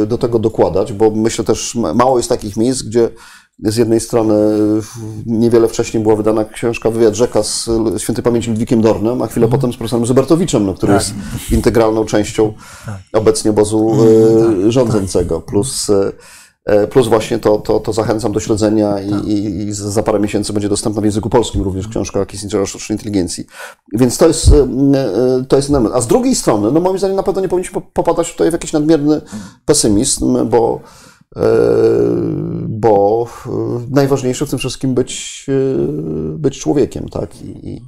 do 0.06 0.18
tego 0.18 0.38
dokładać, 0.38 0.92
bo 0.92 1.10
myślę 1.10 1.44
też, 1.44 1.74
ma- 1.74 1.94
mało 1.94 2.16
jest 2.16 2.28
takich 2.28 2.56
miejsc, 2.56 2.82
gdzie 2.82 3.10
z 3.62 3.76
jednej 3.76 4.00
strony 4.00 4.34
niewiele 5.26 5.68
wcześniej 5.68 6.02
była 6.02 6.16
wydana 6.16 6.44
książka 6.44 6.90
Wywiad 6.90 7.14
Rzeka 7.14 7.42
z 7.42 7.68
świętej 7.98 8.24
pamięci 8.24 8.50
Ludwikiem 8.50 8.80
Dornem, 8.80 9.22
a 9.22 9.26
chwilę 9.26 9.48
potem 9.48 9.72
z 9.72 9.76
profesorem 9.76 10.06
Zybertowiczem, 10.06 10.66
no, 10.66 10.74
który 10.74 10.92
jest 10.92 11.14
integralną 11.52 12.04
częścią 12.04 12.52
obecnie 13.12 13.50
obozu 13.50 13.90
e, 14.66 14.72
rządzącego, 14.72 15.40
plus 15.40 15.90
e, 15.90 16.12
E, 16.64 16.86
Plus 16.86 17.08
właśnie 17.08 17.38
to, 17.38 17.58
to, 17.58 17.80
to 17.80 17.92
zachęcam 17.92 18.32
do 18.32 18.40
śledzenia 18.40 19.00
i, 19.00 19.30
i, 19.30 19.68
i 19.68 19.72
za 19.72 20.02
parę 20.02 20.20
miesięcy 20.20 20.52
będzie 20.52 20.68
dostępna 20.68 21.02
w 21.02 21.04
języku 21.04 21.30
polskim 21.30 21.62
również 21.62 21.88
książka 21.88 22.26
Kissinger 22.26 22.60
o 22.60 22.66
sztucznej 22.66 22.94
inteligencji. 22.94 23.46
Więc 23.92 24.18
to 24.18 24.28
jest, 24.28 24.50
to 25.48 25.56
jest 25.56 25.70
element. 25.70 25.94
A 25.94 26.00
z 26.00 26.06
drugiej 26.06 26.34
strony, 26.34 26.72
no 26.72 26.80
moim 26.80 26.98
zdaniem 26.98 27.16
na 27.16 27.22
pewno 27.22 27.40
nie 27.40 27.48
powinniśmy 27.48 27.80
po- 27.80 27.86
popadać 27.92 28.32
tutaj 28.32 28.50
w 28.50 28.52
jakiś 28.52 28.72
nadmierny 28.72 29.20
pesymizm, 29.64 30.48
bo, 30.48 30.80
bo 32.68 33.26
e, 33.46 33.50
najważniejsze 33.90 34.46
w 34.46 34.50
tym 34.50 34.58
wszystkim 34.58 34.94
być, 34.94 35.46
e, 35.48 35.52
być 36.38 36.60
człowiekiem, 36.60 37.08
tak? 37.08 37.42
I, 37.42 37.82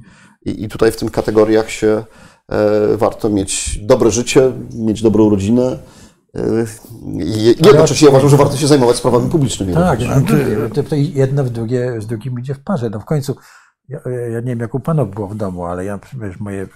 i, 0.45 0.63
I 0.63 0.69
tutaj 0.69 0.91
w 0.91 0.95
tym 0.95 1.09
kategoriach 1.09 1.69
się 1.69 2.03
e, 2.49 2.97
warto 2.97 3.29
mieć 3.29 3.79
dobre 3.81 4.11
życie, 4.11 4.51
mieć 4.73 5.01
dobrą 5.01 5.29
rodzinę, 5.29 5.77
i 7.19 7.55
jednocześnie 7.65 8.05
ja 8.05 8.09
uważam, 8.09 8.29
że 8.29 8.37
warto 8.37 8.57
się 8.57 8.67
zajmować 8.67 8.95
sprawami 8.95 9.29
publicznymi. 9.29 9.73
Tak, 9.73 9.99
również. 9.99 10.17
no, 10.59 10.69
to, 10.75 10.83
to 10.83 10.95
jedno 10.95 11.43
w 11.43 11.49
drugie, 11.49 12.01
z 12.01 12.07
drugim 12.07 12.39
idzie 12.39 12.53
w 12.53 12.63
parze. 12.63 12.89
No 12.89 12.99
w 12.99 13.05
końcu, 13.05 13.35
ja, 13.89 13.99
ja 14.31 14.39
nie 14.39 14.47
wiem 14.47 14.59
jak 14.59 14.75
u 14.75 14.79
panów 14.79 15.11
było 15.11 15.27
w 15.27 15.35
domu, 15.35 15.65
ale 15.65 15.85
ja 15.85 15.99
wiesz, 16.21 16.39
moje 16.39 16.67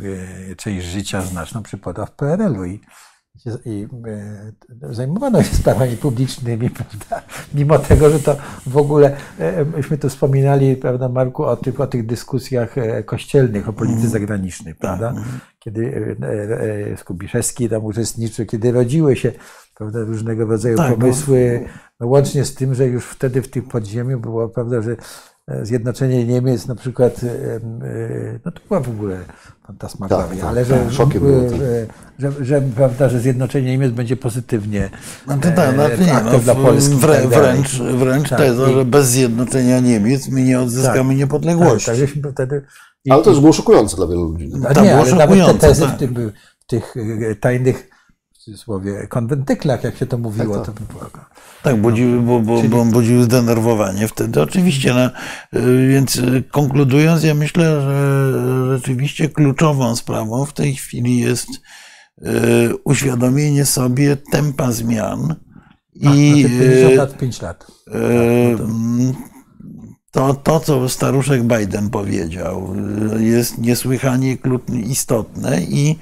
część 0.58 0.86
życia 0.86 1.22
znaczną 1.22 1.64
przypada 1.64 2.06
w 2.06 2.12
PRL-u 2.12 2.66
i, 2.66 2.82
i 3.66 3.88
e, 4.08 4.94
zajmowano 4.94 5.44
się 5.44 5.56
sprawami 5.56 5.98
publicznymi, 5.98 6.70
prawda? 6.78 7.28
Mimo 7.54 7.80
tego, 7.80 8.10
że 8.10 8.20
to 8.20 8.36
w 8.68 8.78
ogóle, 8.78 9.16
e, 9.40 9.66
myśmy 9.66 9.98
tu 9.98 10.10
wspominali, 10.10 10.76
prawda, 10.76 11.10
Marku, 11.10 11.44
o 11.44 11.58
tych, 11.58 11.82
o 11.82 11.88
tych 11.88 12.06
dyskusjach 12.06 12.78
e, 12.78 13.04
kościelnych, 13.04 13.70
o 13.70 13.74
polityce 13.74 14.08
zagranicznej, 14.10 14.76
prawda? 14.76 15.14
Kiedy 15.60 16.16
e, 16.22 16.26
e, 16.28 16.92
e, 16.94 16.98
Skubiszewski 16.98 17.70
tam 17.70 17.86
uczestniczył, 17.86 18.46
kiedy 18.46 18.72
rodziły 18.72 19.16
się 19.16 19.32
prawda, 19.78 20.00
różnego 20.00 20.46
rodzaju 20.46 20.78
Tak, 20.78 20.90
bo- 20.90 20.98
pomysły, 20.98 21.66
no 22.00 22.08
łącznie 22.08 22.46
z 22.46 22.56
tym, 22.56 22.76
że 22.76 22.88
już 22.88 23.06
wtedy 23.06 23.42
w 23.42 23.50
tym 23.50 23.64
podziemiu 23.64 24.20
było 24.20 24.50
prawda, 24.50 24.82
że 24.82 24.92
e, 24.92 24.96
zjednoczenie 25.64 26.26
Niemiec 26.26 26.68
na 26.68 26.76
przykład, 26.76 27.22
e, 27.24 27.28
e, 27.56 27.60
no 28.46 28.52
to 28.52 28.60
była 28.68 28.80
w 28.80 28.90
ogóle 28.90 29.18
fantasmagoria, 29.68 30.28
Tak, 30.28 30.38
tak, 30.38 30.46
ale 30.50 30.66
że, 30.66 30.74
tak, 30.78 30.92
szokiem 30.92 31.22
było, 31.22 31.42
tak. 31.52 31.60
e, 31.62 31.86
że, 32.20 32.46
że, 32.46 32.62
prawda, 32.62 33.10
że 33.10 33.20
zjednoczenie 33.20 33.68
Niemiec 33.72 33.92
będzie 33.92 34.18
pozytywnie 34.18 34.90
No 35.28 35.38
to 35.38 35.52
tak, 35.52 35.70
e, 35.70 35.74
znaczy 35.74 36.02
nie, 36.06 36.14
aktem 36.14 36.34
no, 36.34 36.40
dla 36.40 36.56
Polski 36.56 36.94
i 36.94 36.98
wrę, 36.98 37.14
tak 37.22 37.28
wręcz, 37.28 37.76
wręcz 37.80 38.30
Tak, 38.30 38.40
teza, 38.40 38.70
i- 38.70 38.74
że 38.74 38.86
bez 38.86 39.08
zjednoczenia 39.08 39.80
Niemiec 39.80 40.28
my 40.30 40.44
nie 40.44 40.60
odzyskamy 40.60 41.10
Tak, 41.10 41.18
niepodległości. 41.18 41.86
Tak, 41.86 41.96
tak, 42.00 42.08
żeśmy 42.08 42.32
wtedy... 42.32 42.62
i- 43.06 43.12
Ale 43.12 43.24
to 43.24 43.30
już 43.30 43.40
było 43.40 43.54
szokujące 43.54 43.96
dla 43.96 44.08
wielu 44.08 44.24
ludzi. 44.24 44.52
Tam 44.74 44.84
nie, 44.84 44.90
było 44.92 45.02
ale 45.02 45.12
nawet 45.12 45.18
te 45.18 45.20
szokujące, 45.26 45.68
tezy 45.68 45.82
tak. 45.82 45.96
w, 45.96 45.98
tym, 45.98 46.32
w 46.60 46.66
tych 46.68 46.94
e, 47.32 47.36
tajnych, 47.36 47.90
cudzysłowie, 48.48 49.08
konwentyklach, 49.08 49.84
jak 49.84 49.98
się 49.98 50.06
to 50.06 50.18
mówiło, 50.18 50.56
Tak, 50.58 50.66
to 50.66 50.72
by 50.72 50.94
było... 50.94 51.10
Tak, 51.64 51.82
budziły, 51.82 52.22
bo, 52.22 52.40
bo, 52.40 52.64
bo 52.64 52.86
budziły 52.86 53.24
zdenerwowanie 53.24 54.08
wtedy. 54.08 54.42
Oczywiście, 54.42 54.94
no, 54.94 55.06
y, 55.60 55.88
więc 55.88 56.16
y, 56.16 56.44
konkludując, 56.52 57.24
ja 57.24 57.34
myślę, 57.34 57.82
że 57.82 58.78
rzeczywiście 58.78 59.30
kluczową 59.30 59.96
sprawą 59.96 60.46
w 60.46 60.54
tej 60.54 60.76
chwili 60.76 61.20
jest 61.20 61.50
y, 61.50 62.24
uświadomienie 62.84 63.66
sobie 63.66 64.18
tempa 64.32 64.72
zmian 64.72 65.36
i 65.96 66.40
I, 66.40 66.44
50 66.44 66.94
y, 66.94 66.96
lat, 66.96 67.18
5 67.18 67.42
lat. 67.42 67.68
y, 67.88 69.38
to, 70.12 70.34
to, 70.34 70.60
co 70.60 70.90
staruszek 70.90 71.44
Biden 71.44 71.90
powiedział, 71.90 72.74
jest 73.20 73.58
niesłychanie 73.58 74.38
istotne 74.86 75.62
i, 75.62 75.92
y, 75.92 75.96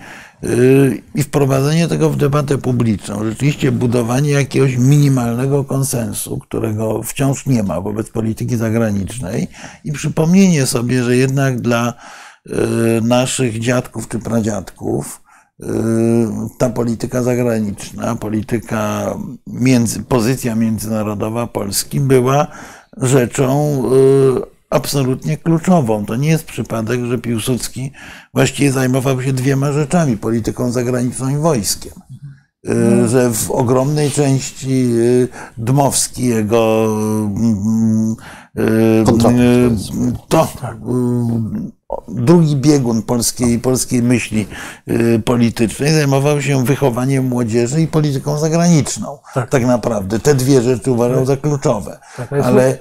i 1.16 1.24
wprowadzenie 1.24 1.88
tego 1.88 2.10
w 2.10 2.18
debatę 2.18 2.58
publiczną, 2.58 3.24
rzeczywiście 3.24 3.72
budowanie 3.72 4.32
jakiegoś 4.32 4.78
minimalnego 4.78 5.64
konsensu, 5.64 6.38
którego 6.40 7.04
wciąż 7.04 7.46
nie 7.46 7.64
ma 7.64 7.82
wobec 7.82 8.10
polityki 8.10 8.58
zagranicznej. 8.58 9.48
I 9.84 9.92
przypomnienie 9.92 10.66
sobie, 10.66 11.04
że 11.04 11.16
jednak 11.16 11.62
dla 11.62 11.94
y, 12.48 12.54
naszych 13.02 13.60
dziadków 13.60 14.08
czy 14.08 14.20
pradziadków 14.20 15.22
y, 15.64 15.66
ta 16.58 16.70
polityka 16.70 17.24
zagraniczna, 17.24 18.16
polityka, 18.16 19.16
między, 19.48 20.04
pozycja 20.04 20.56
międzynarodowa 20.56 21.48
Polski 21.48 22.00
była 22.00 22.48
rzeczą 22.98 23.84
absolutnie 24.76 25.38
kluczową. 25.38 26.06
To 26.06 26.16
nie 26.16 26.30
jest 26.30 26.46
przypadek, 26.46 27.06
że 27.06 27.18
Piłsudski 27.18 27.92
właściwie 28.34 28.72
zajmował 28.72 29.22
się 29.22 29.34
dwiema 29.34 29.72
rzeczami, 29.72 30.18
polityką 30.18 30.72
zagraniczną 30.72 31.30
i 31.30 31.38
wojskiem. 31.38 31.94
Y, 32.70 33.08
Że 33.08 33.32
w 33.34 33.52
ogromnej 33.52 34.12
części 34.12 34.72
y, 34.96 35.28
Dmowski, 35.58 36.26
jego 36.26 36.88
mm, 37.36 38.16
y, 38.60 39.04
Kontrakt, 39.06 39.36
y, 39.40 39.70
powiedzmy. 39.70 40.14
to 40.28 40.44
y, 40.44 41.72
drugi 42.08 42.56
biegun 42.56 43.02
polskiej, 43.02 43.60
polskiej 43.60 44.04
myśli 44.04 44.48
y, 44.90 45.22
politycznej 45.26 45.94
zajmował 45.94 46.42
się 46.42 46.66
wychowaniem 46.66 47.26
młodzieży 47.26 47.82
i 47.82 47.88
polityką 47.88 48.38
zagraniczną. 48.38 49.18
Tak, 49.34 49.66
naprawdę. 49.66 50.20
Te 50.20 50.36
dwie 50.36 50.62
rzeczy 50.62 50.92
uważał 50.92 51.26
za 51.26 51.38
kluczowe. 51.38 52.00
Tak, 52.18 52.34
ale 52.34 52.44
Ale 52.44 52.78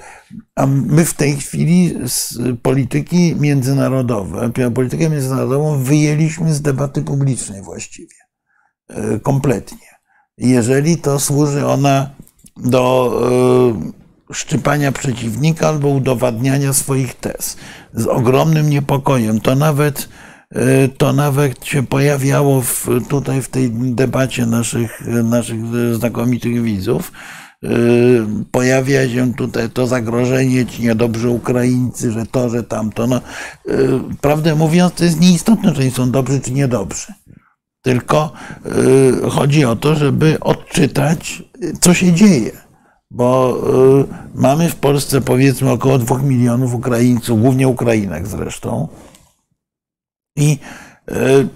a 0.57 0.67
my 0.67 1.05
w 1.05 1.15
tej 1.15 1.37
chwili 1.37 1.95
z 2.07 2.39
polityki 2.63 3.37
międzynarodowej, 3.37 4.51
politykę 4.75 5.11
międzynarodową 5.11 5.83
wyjęliśmy 5.83 6.55
z 6.55 6.63
debaty 6.63 7.03
publicznej 7.03 7.63
właściwie. 7.63 8.17
Y, 8.91 9.21
Kompletnie. 9.21 9.95
Jeżeli 10.39 10.97
to 10.97 11.21
służy 11.21 11.67
ona 11.67 12.11
do 12.57 13.13
y, 14.31 14.35
szczypania 14.35 14.93
przeciwnika 14.93 15.69
albo 15.69 15.89
udowadniania 15.89 16.73
swoich 16.73 17.15
tez. 17.15 17.57
Z 17.95 18.07
ogromnym 18.07 18.71
niepokojem. 18.71 19.41
To 19.41 19.55
nawet, 19.55 20.09
y, 20.57 20.89
to 20.99 21.13
nawet 21.13 21.67
się 21.67 21.87
pojawiało 21.87 22.63
w, 22.63 22.89
tutaj 23.09 23.43
w 23.43 23.49
tej 23.49 23.71
debacie 23.73 24.47
naszych, 24.47 25.03
naszych 25.25 25.61
znakomitych 25.95 26.63
widzów. 26.63 27.13
Y, 27.65 27.69
Pojawia 28.51 29.09
się 29.09 29.35
tutaj 29.35 29.71
to 29.71 29.87
zagrożenie, 29.87 30.67
ci 30.67 30.83
niedobrzy 30.83 31.29
Ukraińcy, 31.29 32.13
że 32.13 32.27
to, 32.27 32.49
że 32.49 32.63
tamto. 32.63 33.07
No, 33.07 33.21
y, 33.69 34.01
prawdę 34.21 34.55
mówiąc, 34.55 34.95
to 34.95 35.05
jest 35.05 35.21
nieistotne, 35.21 35.73
czy 35.73 35.81
oni 35.81 35.91
są 35.91 36.11
dobrzy, 36.11 36.41
czy 36.41 36.53
niedobrzy. 36.53 37.13
Tylko 37.83 38.33
chodzi 39.31 39.65
o 39.65 39.77
to, 39.77 39.95
żeby 39.95 40.41
odczytać, 40.41 41.43
co 41.81 41.95
się 41.95 42.13
dzieje. 42.13 42.64
Bo 43.15 43.59
y, 44.01 44.05
mamy 44.35 44.69
w 44.71 44.77
Polsce 44.77 45.21
powiedzmy 45.21 45.71
około 45.71 45.99
dwóch 45.99 46.23
milionów 46.23 46.75
Ukraińców, 46.75 47.41
głównie 47.41 47.69
Ukrainek 47.69 48.27
zresztą. 48.27 48.89
I, 50.37 50.59
y, 51.11 51.49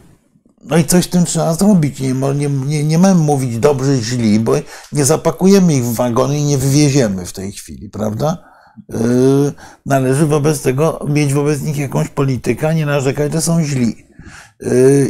no 0.64 0.76
i 0.76 0.84
coś 0.84 1.04
z 1.04 1.08
tym 1.08 1.24
trzeba 1.24 1.54
zrobić. 1.54 2.00
Nie, 2.00 2.14
nie, 2.34 2.48
nie, 2.48 2.84
nie 2.84 2.98
mamy 2.98 3.20
mówić 3.20 3.58
dobrzy, 3.58 3.98
źli, 4.02 4.40
bo 4.40 4.52
nie 4.92 5.04
zapakujemy 5.04 5.74
ich 5.74 5.84
w 5.84 5.94
wagony 5.94 6.38
i 6.38 6.44
nie 6.44 6.58
wywieziemy 6.58 7.26
w 7.26 7.32
tej 7.32 7.52
chwili, 7.52 7.88
prawda? 7.88 8.48
yy, 8.88 9.52
należy 9.86 10.26
wobec 10.26 10.62
tego 10.62 11.06
mieć 11.08 11.34
wobec 11.34 11.62
nich 11.62 11.76
jakąś 11.76 12.08
politykę, 12.08 12.68
a 12.68 12.72
nie 12.72 12.86
narzekać, 12.86 13.32
że 13.32 13.40
są 13.40 13.62
źli. 13.64 14.07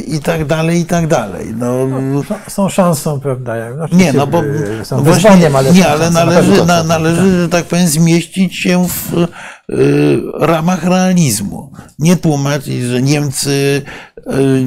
I 0.07 0.19
tak 0.19 0.45
dalej, 0.45 0.79
i 0.79 0.85
tak 0.85 1.07
dalej. 1.07 1.53
No, 1.57 1.87
Są 2.47 2.69
szansą, 2.69 3.19
prawda? 3.19 3.73
Znaczy 3.73 3.95
nie, 3.95 4.13
no 4.13 4.27
bo 4.27 4.43
e, 4.81 4.85
są 4.85 4.97
no 4.97 5.03
wyzwaniem, 5.03 5.55
ale 5.55 5.71
nie, 5.71 5.87
ale. 5.87 6.09
Na 6.09 6.25
należy, 6.25 6.65
na, 6.65 6.83
należy, 6.83 7.41
że 7.41 7.49
tak 7.49 7.65
powiem, 7.65 7.87
zmieścić 7.87 8.55
się 8.55 8.87
w 8.87 9.13
y, 9.69 10.21
ramach 10.39 10.83
realizmu. 10.83 11.71
Nie 11.99 12.15
tłumaczyć, 12.15 12.81
że 12.81 13.01
Niemcy, 13.01 13.81
y, 14.17 14.63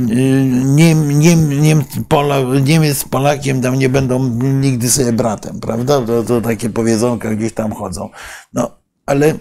Niem, 0.65 1.19
Niem, 1.19 1.63
Niem, 1.63 1.85
Pola, 2.09 2.37
Niemiec 2.63 2.99
z 2.99 3.05
Polakiem 3.05 3.63
tam 3.63 3.79
nie 3.79 3.89
będą 3.89 4.29
nigdy 4.43 4.91
sobie 4.91 5.13
bratem, 5.13 5.61
prawda? 5.61 6.01
To, 6.01 6.23
to 6.23 6.41
takie 6.41 6.71
powiedzonka 6.71 7.35
gdzieś 7.35 7.53
tam 7.53 7.73
chodzą. 7.73 8.09
No, 8.55 8.71
ale 9.07 9.35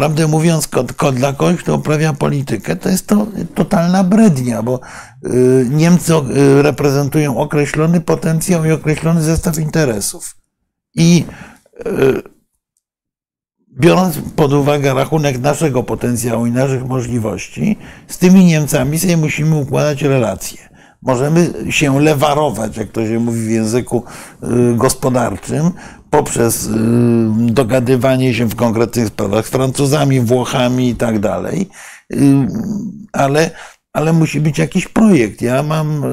prawdę 0.00 0.26
mówiąc, 0.26 0.68
dla 1.12 1.32
kogoś, 1.32 1.56
kto 1.56 1.74
uprawia 1.74 2.12
politykę, 2.12 2.76
to 2.76 2.88
jest 2.88 3.06
to 3.06 3.26
totalna 3.54 4.04
brednia, 4.04 4.62
bo 4.62 4.80
y, 5.26 5.66
Niemcy 5.70 6.12
y, 6.14 6.62
reprezentują 6.62 7.38
określony 7.38 8.00
potencjał 8.00 8.64
i 8.64 8.72
określony 8.72 9.22
zestaw 9.22 9.58
interesów. 9.58 10.36
I 10.94 11.24
y, 11.86 12.22
biorąc 13.80 14.18
pod 14.36 14.52
uwagę 14.52 14.94
rachunek 14.94 15.38
naszego 15.38 15.82
potencjału 15.82 16.46
i 16.46 16.50
naszych 16.50 16.86
możliwości, 16.86 17.76
z 18.08 18.18
tymi 18.18 18.44
Niemcami 18.44 18.98
sobie 18.98 19.16
musimy 19.16 19.56
układać 19.56 20.02
relacje. 20.02 20.58
Możemy 21.02 21.52
się 21.70 22.00
lewarować, 22.00 22.76
jak 22.76 22.88
to 22.88 23.06
się 23.06 23.18
mówi 23.18 23.40
w 23.40 23.50
języku 23.50 24.04
gospodarczym, 24.76 25.70
poprzez 26.10 26.66
y, 26.66 26.70
dogadywanie 27.38 28.34
się 28.34 28.46
w 28.46 28.54
konkretnych 28.54 29.06
sprawach 29.06 29.46
z 29.46 29.50
Francuzami, 29.50 30.20
Włochami 30.20 30.88
i 30.88 30.96
tak 30.96 31.18
dalej, 31.18 31.68
Y, 32.12 32.48
ale, 33.12 33.50
ale 33.92 34.12
musi 34.12 34.40
być 34.40 34.58
jakiś 34.58 34.88
projekt. 34.88 35.42
Ja 35.42 35.62
mam, 35.62 36.04
y, 36.04 36.08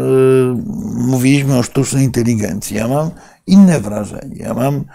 mówiliśmy 1.08 1.58
o 1.58 1.64
sztucznej 1.64 2.06
inteligencji, 2.06 2.78
ja 2.78 2.88
mam 2.88 3.12
inne 3.48 3.80
wrażenie. 3.80 4.36
Ja 4.36 4.54
mam 4.54 4.86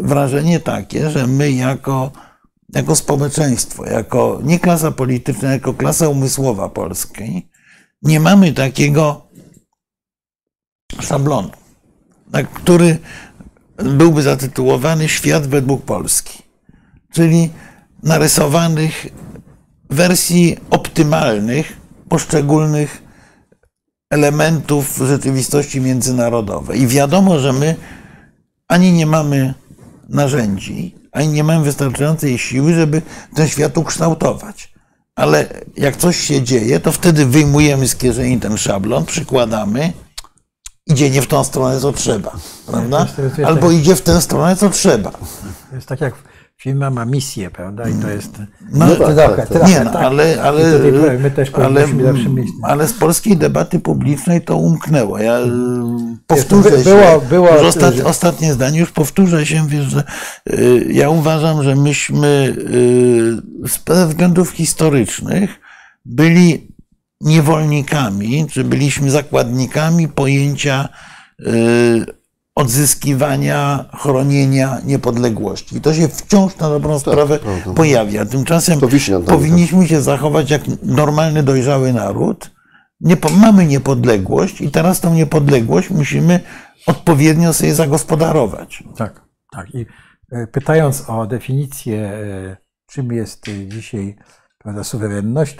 wrażenie 0.00 0.60
takie, 0.60 1.10
że 1.10 1.26
my 1.26 1.52
jako, 1.52 2.10
jako 2.74 2.96
społeczeństwo, 2.96 3.86
jako 3.86 4.40
nie 4.44 4.58
klasa 4.58 4.90
polityczna, 4.90 5.52
jako 5.52 5.74
klasa 5.74 6.08
umysłowa 6.08 6.68
polskiej, 6.68 7.48
nie 8.02 8.20
mamy 8.20 8.52
takiego 8.52 9.26
szablonu, 11.00 11.50
na 12.32 12.42
który 12.42 12.98
byłby 13.76 14.22
zatytułowany 14.22 15.08
Świat 15.08 15.46
według 15.46 15.84
Polski, 15.84 16.42
czyli 17.12 17.50
narysowanych 18.02 19.06
wersji 19.90 20.56
optymalnych 20.70 21.76
poszczególnych 22.08 23.02
elementów 24.10 25.00
rzeczywistości 25.06 25.80
międzynarodowej. 25.80 26.80
I 26.80 26.86
wiadomo, 26.86 27.38
że 27.38 27.52
my 27.52 27.76
ani 28.68 28.92
nie 28.92 29.06
mamy 29.06 29.54
narzędzi, 30.08 30.94
ani 31.12 31.28
nie 31.28 31.44
mamy 31.44 31.64
wystarczającej 31.64 32.38
siły, 32.38 32.74
żeby 32.74 33.02
ten 33.34 33.48
świat 33.48 33.78
ukształtować. 33.78 34.74
Ale 35.16 35.48
jak 35.76 35.96
coś 35.96 36.16
się 36.16 36.42
dzieje, 36.42 36.80
to 36.80 36.92
wtedy 36.92 37.26
wyjmujemy 37.26 37.88
z 37.88 37.96
kieszeni 37.96 38.40
ten 38.40 38.56
szablon, 38.56 39.04
przykładamy, 39.04 39.92
idzie 40.86 41.10
nie 41.10 41.22
w 41.22 41.26
tą 41.26 41.44
stronę, 41.44 41.80
co 41.80 41.92
trzeba, 41.92 42.32
prawda? 42.66 43.00
Jest- 43.00 43.18
jest- 43.38 43.50
Albo 43.50 43.70
idzie 43.70 43.96
w 43.96 44.02
tę 44.02 44.20
stronę, 44.20 44.56
co 44.56 44.70
trzeba. 44.70 45.10
To 45.10 45.74
jest 45.76 45.88
tak 45.88 46.00
jak 46.00 46.14
firma 46.56 46.90
ma 46.90 47.04
misję, 47.04 47.50
prawda? 47.50 47.88
I 47.88 47.94
to 47.94 48.08
jest. 48.10 48.38
No, 48.72 48.86
tak, 48.88 48.96
trochę, 48.96 49.14
tak, 49.14 49.36
tak. 49.36 49.48
trochę, 49.48 49.70
Nie, 49.70 49.80
no, 49.84 49.92
tak. 49.92 50.02
ale, 50.02 50.42
ale, 50.42 50.78
my 51.18 51.30
też 51.30 51.50
ale, 51.54 51.86
zawsze 51.86 52.28
mieć. 52.28 52.48
ale 52.62 52.88
z 52.88 52.92
polskiej 52.92 53.36
debaty 53.36 53.80
publicznej 53.80 54.42
to 54.42 54.56
umknęło. 54.56 55.18
Ja 55.18 55.38
y, 55.40 55.44
powtórzę 56.26 56.70
by- 56.70 56.76
się, 56.78 56.84
było- 56.84 57.20
było- 57.28 57.52
już 57.54 57.62
ostat, 57.62 57.94
ostatnie 58.04 58.52
zdanie, 58.52 58.80
już 58.80 58.90
powtórzę 58.92 59.46
się, 59.46 59.68
wiesz, 59.68 59.84
że 59.86 60.04
y, 60.52 60.86
ja 60.90 61.10
uważam, 61.10 61.62
że 61.62 61.76
myśmy 61.76 62.56
y, 62.58 63.68
z 63.68 64.06
względów 64.08 64.50
historycznych 64.50 65.50
byli 66.04 66.73
niewolnikami, 67.24 68.46
czy 68.50 68.64
byliśmy 68.64 69.10
zakładnikami 69.10 70.08
pojęcia 70.08 70.88
y, 71.40 71.44
odzyskiwania, 72.54 73.84
chronienia 73.98 74.80
niepodległości. 74.84 75.76
I 75.76 75.80
to 75.80 75.94
się 75.94 76.08
wciąż 76.08 76.56
na 76.56 76.68
dobrą 76.68 76.98
sprawę 76.98 77.38
prawda. 77.38 77.74
pojawia. 77.74 78.26
Tymczasem 78.26 78.80
powinniśmy 79.26 79.88
się 79.88 80.00
zachować 80.00 80.50
jak 80.50 80.62
normalny, 80.82 81.42
dojrzały 81.42 81.92
naród. 81.92 82.50
Nie, 83.00 83.16
mamy 83.40 83.66
niepodległość 83.66 84.60
i 84.60 84.70
teraz 84.70 85.00
tą 85.00 85.14
niepodległość 85.14 85.90
musimy 85.90 86.40
odpowiednio 86.86 87.52
sobie 87.52 87.74
zagospodarować. 87.74 88.84
Tak, 88.96 89.20
tak. 89.52 89.74
I 89.74 89.86
e, 90.32 90.46
pytając 90.46 91.04
o 91.10 91.26
definicję, 91.26 92.00
e, 92.00 92.56
czym 92.86 93.12
jest 93.12 93.48
e, 93.48 93.68
dzisiaj 93.68 94.16
prawda, 94.58 94.84
suwerenność, 94.84 95.56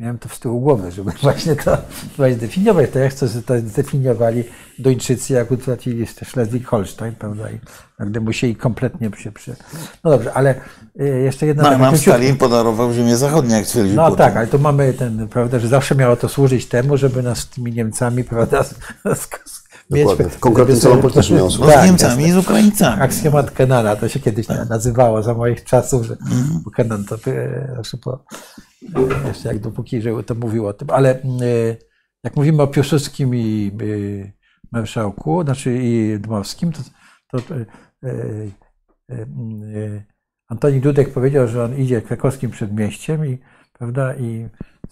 miałem 0.00 0.18
to 0.18 0.28
z 0.28 0.40
tyłu 0.40 0.60
głowy, 0.60 0.92
żeby 0.92 1.10
właśnie 1.22 1.56
to 1.56 1.78
właśnie 2.16 2.36
zdefiniować. 2.36 2.90
To 2.90 2.98
ja 2.98 3.08
chcę, 3.08 3.28
żeby 3.28 3.42
to 3.42 3.58
zdefiniowali 3.58 4.44
Duńczycy, 4.78 5.32
jak 5.32 5.50
utracili 5.50 6.06
Schleswig-Holstein, 6.06 7.12
prawda, 7.12 7.50
i 7.50 7.58
nagle 7.98 8.20
musieli 8.20 8.56
kompletnie 8.56 9.10
się 9.18 9.32
przy... 9.32 9.56
No 10.04 10.10
dobrze, 10.10 10.32
ale 10.34 10.54
e, 11.00 11.04
jeszcze 11.04 11.46
jedna... 11.46 11.62
No, 11.62 11.90
króciutka- 11.90 11.96
Stalin 11.96 12.36
podarował 12.36 12.92
ziemię 12.92 13.16
zachodnią, 13.16 13.56
jak 13.56 13.66
twierdził 13.66 13.96
no 13.96 14.02
Putin. 14.04 14.18
tak, 14.18 14.36
ale 14.36 14.46
to 14.46 14.58
mamy 14.58 14.92
ten, 14.92 15.28
prawda, 15.28 15.58
że 15.58 15.68
zawsze 15.68 15.94
miało 15.94 16.16
to 16.16 16.28
służyć 16.28 16.66
temu, 16.68 16.96
żeby 16.96 17.22
nas 17.22 17.38
z 17.38 17.48
tymi 17.48 17.72
Niemcami, 17.72 18.24
prawda, 18.24 18.62
z, 18.62 18.74
z, 19.14 19.28
Dokładnie. 19.90 20.26
Konkretnym 20.40 20.80
celom 20.80 21.00
politycznym 21.00 21.38
służyć. 21.50 21.72
z 21.72 21.74
Tak, 21.74 21.86
Niemcami 21.86 22.24
i 22.24 22.32
z 22.32 22.36
Ukraińcami. 22.36 23.02
Aksjomat 23.02 23.50
Kenana, 23.50 23.96
to 23.96 24.08
się 24.08 24.20
kiedyś 24.20 24.46
nazywało 24.70 25.22
za 25.22 25.34
moich 25.34 25.64
czasów, 25.64 26.06
że 26.06 26.16
bo 26.64 26.70
Kenan 26.70 27.04
to 27.04 27.14
e, 27.26 27.72
zawsze 27.76 27.96
po, 27.96 28.12
e, 28.14 28.18
jeszcze 29.26 29.48
jak 29.48 29.58
dopóki 29.58 30.00
żył, 30.02 30.22
to 30.22 30.34
mówił 30.34 30.66
o 30.66 30.72
tym, 30.72 30.90
ale 30.90 31.22
e, 31.22 31.76
jak 32.24 32.36
mówimy 32.36 32.62
o 32.62 32.66
Piłsudskim 32.66 33.34
i 33.34 33.72
e, 33.80 34.32
Marszałku, 34.72 35.42
znaczy 35.42 35.78
i 35.82 36.18
Dmowskim, 36.20 36.72
to, 37.30 37.40
to 37.40 37.54
e, 37.54 37.66
Antoni 40.48 40.80
Dudek 40.80 41.12
powiedział, 41.12 41.48
że 41.48 41.64
on 41.64 41.78
idzie 41.78 42.02
krakowskim 42.02 42.50
przedmieściem 42.50 43.26
i, 43.26 43.38
prawda, 43.72 44.14
i 44.14 44.48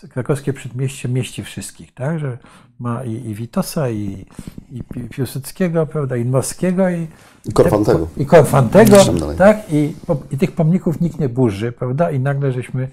krakowskie 0.08 0.52
przedmieście 0.52 1.08
mieści 1.08 1.44
wszystkich, 1.44 1.94
tak, 1.94 2.18
że 2.18 2.38
ma 2.78 3.04
i, 3.04 3.12
i 3.12 3.34
Witosa, 3.34 3.90
i, 3.90 4.26
i 4.70 4.82
Pi- 4.82 5.08
Piłsudskiego, 5.08 5.86
prawda, 5.86 6.16
i 6.16 6.24
Dmowskiego, 6.24 6.90
i, 6.90 7.06
I 7.44 7.52
Korfantego. 7.52 8.08
i 8.16 8.26
Korfantego, 8.26 8.96
tak? 9.38 9.72
I, 9.72 9.94
I 10.30 10.38
tych 10.38 10.52
pomników 10.52 11.00
nikt 11.00 11.18
nie 11.18 11.28
burzy, 11.28 11.72
prawda? 11.72 12.10
I 12.10 12.20
nagle 12.20 12.52
żeśmy 12.52 12.88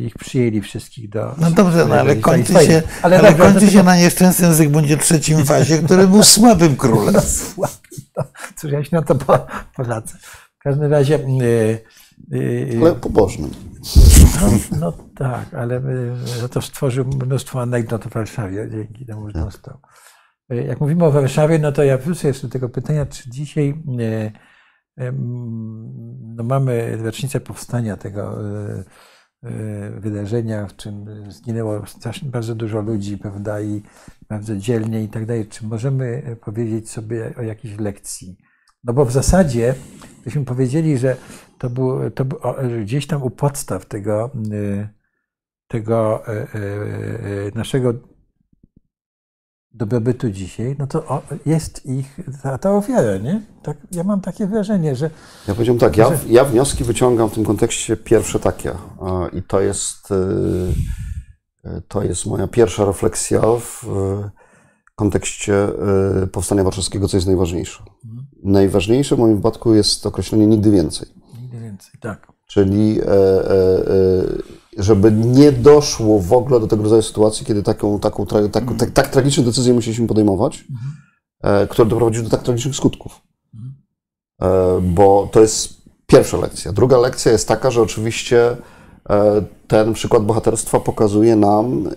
ich 0.00 0.14
przyjęli 0.14 0.60
wszystkich 0.60 1.08
do. 1.08 1.34
No 1.38 1.50
dobrze, 1.50 1.86
no, 1.86 1.94
ale 1.94 2.16
kończy 2.16 2.52
się, 2.52 2.82
ale 3.02 3.18
Ale, 3.18 3.34
kończy 3.34 3.70
się 3.70 3.82
na 3.82 3.96
nieszczęsnym 3.96 4.54
Zygmuncie 4.54 4.98
III 5.10 5.44
Wazie, 5.44 5.78
który 5.78 6.06
był 6.06 6.22
słabym 6.22 6.76
królem. 6.76 7.14
No, 7.18 7.20
słaby, 7.20 7.72
no, 8.16 8.24
cóż, 8.56 8.70
ja 8.72 8.84
się 8.84 8.96
na 8.96 9.02
to 9.02 9.14
po, 9.14 9.46
Polacy. 9.76 10.18
W 10.60 10.62
każdym 10.62 10.90
razie. 10.92 11.14
e, 11.14 11.18
e, 12.74 12.80
Ale 12.80 12.94
pobożnym. 12.94 13.50
No, 14.40 14.50
no 14.80 14.92
tak, 15.16 15.54
ale 15.54 15.76
e, 15.76 16.16
za 16.40 16.48
to 16.48 16.62
stworzył 16.62 17.04
mnóstwo 17.04 17.62
anegdot 17.62 18.06
o 18.06 18.08
Warszawie, 18.08 18.68
dzięki 18.70 19.06
temu, 19.06 19.30
że 19.30 19.40
został. 19.40 19.78
E, 20.50 20.56
Jak 20.56 20.80
mówimy 20.80 21.04
o 21.04 21.10
Warszawie, 21.10 21.58
no 21.58 21.72
to 21.72 21.84
ja 21.84 21.98
wrócę 21.98 22.28
jeszcze 22.28 22.46
do 22.46 22.52
tego 22.52 22.68
pytania, 22.68 23.06
czy 23.06 23.30
dzisiaj 23.30 23.82
e, 24.00 24.32
no 26.36 26.44
mamy 26.44 26.96
rocznicę 26.96 27.40
powstania 27.40 27.96
tego 27.96 28.22
e, 28.22 28.70
e, 28.70 28.84
wydarzenia, 29.98 30.66
w 30.66 30.76
czym 30.76 31.06
zginęło 31.28 31.82
bardzo 32.22 32.54
dużo 32.54 32.80
ludzi, 32.80 33.18
prawda, 33.18 33.60
i 33.60 33.82
bardzo 34.28 34.56
dzielnie 34.56 35.02
i 35.02 35.08
tak 35.08 35.26
dalej. 35.26 35.46
Czy 35.46 35.66
możemy 35.66 36.36
powiedzieć 36.40 36.90
sobie 36.90 37.34
o 37.36 37.42
jakiejś 37.42 37.78
lekcji? 37.78 38.38
No 38.84 38.92
bo 38.92 39.04
w 39.04 39.12
zasadzie, 39.12 39.74
byśmy 40.24 40.44
powiedzieli, 40.44 40.98
że 40.98 41.16
to 41.58 41.70
było, 41.70 42.10
to 42.10 42.24
było 42.24 42.54
gdzieś 42.82 43.06
tam 43.06 43.22
u 43.22 43.30
podstaw 43.30 43.86
tego, 43.86 44.30
y, 44.52 44.88
tego 45.68 46.22
naszego 47.54 47.94
dobrobytu 49.72 50.30
dzisiaj, 50.30 50.76
no 50.78 50.86
to 50.86 51.22
jest 51.46 51.86
ich 51.86 52.20
ta, 52.42 52.58
ta 52.58 52.76
ofiara, 52.76 53.18
nie? 53.18 53.42
Tak, 53.62 53.76
ja 53.90 54.04
mam 54.04 54.20
takie 54.20 54.46
wrażenie, 54.46 54.96
że 54.96 55.10
Ja 55.48 55.54
powiedziałem 55.54 55.80
tak, 55.80 55.96
ja, 55.96 56.10
ja 56.26 56.44
wnioski 56.44 56.84
wyciągam 56.84 57.30
w 57.30 57.34
tym 57.34 57.44
kontekście 57.44 57.96
pierwsze 57.96 58.38
takie 58.40 58.72
i 59.32 59.42
to 59.42 59.60
jest, 59.60 60.10
y, 60.10 60.14
y, 61.68 61.82
to 61.88 62.02
jest 62.02 62.26
moja 62.26 62.46
pierwsza 62.46 62.84
refleksja 62.84 63.40
w 63.60 63.84
y, 63.84 64.30
kontekście 64.94 65.68
powstania 66.32 66.64
warszawskiego, 66.64 67.08
co 67.08 67.16
jest 67.16 67.26
najważniejsze. 67.26 67.82
Najważniejsze 68.42 69.16
w 69.16 69.18
moim 69.18 69.36
wypadku 69.36 69.74
jest 69.74 70.06
określenie 70.06 70.46
nigdy 70.46 70.70
więcej. 70.70 71.08
więcej, 71.52 71.92
tak. 72.00 72.32
Czyli 72.46 73.00
e, 73.00 73.04
e, 73.04 73.10
e, 73.10 74.57
żeby 74.78 75.12
nie 75.12 75.52
doszło 75.52 76.18
w 76.18 76.32
ogóle 76.32 76.60
do 76.60 76.66
tego 76.66 76.82
rodzaju 76.82 77.02
sytuacji, 77.02 77.46
kiedy 77.46 77.62
taką, 77.62 78.00
taką, 78.00 78.24
tra- 78.24 78.50
taką, 78.50 78.74
tak, 78.74 78.90
tak 78.90 79.08
tragiczne 79.08 79.44
decyzje 79.44 79.74
musieliśmy 79.74 80.06
podejmować, 80.06 80.64
e, 81.42 81.66
które 81.66 81.88
doprowadziły 81.88 82.24
do 82.24 82.30
tak 82.30 82.42
tragicznych 82.42 82.76
skutków. 82.76 83.20
E, 84.42 84.80
Bo 84.82 85.28
to 85.32 85.40
jest 85.40 85.74
pierwsza 86.06 86.36
lekcja. 86.36 86.72
Druga 86.72 86.98
lekcja 86.98 87.32
jest 87.32 87.48
taka, 87.48 87.70
że 87.70 87.82
oczywiście 87.82 88.56
e, 89.10 89.42
ten 89.66 89.92
przykład 89.92 90.24
bohaterstwa 90.24 90.80
pokazuje 90.80 91.36
nam, 91.36 91.88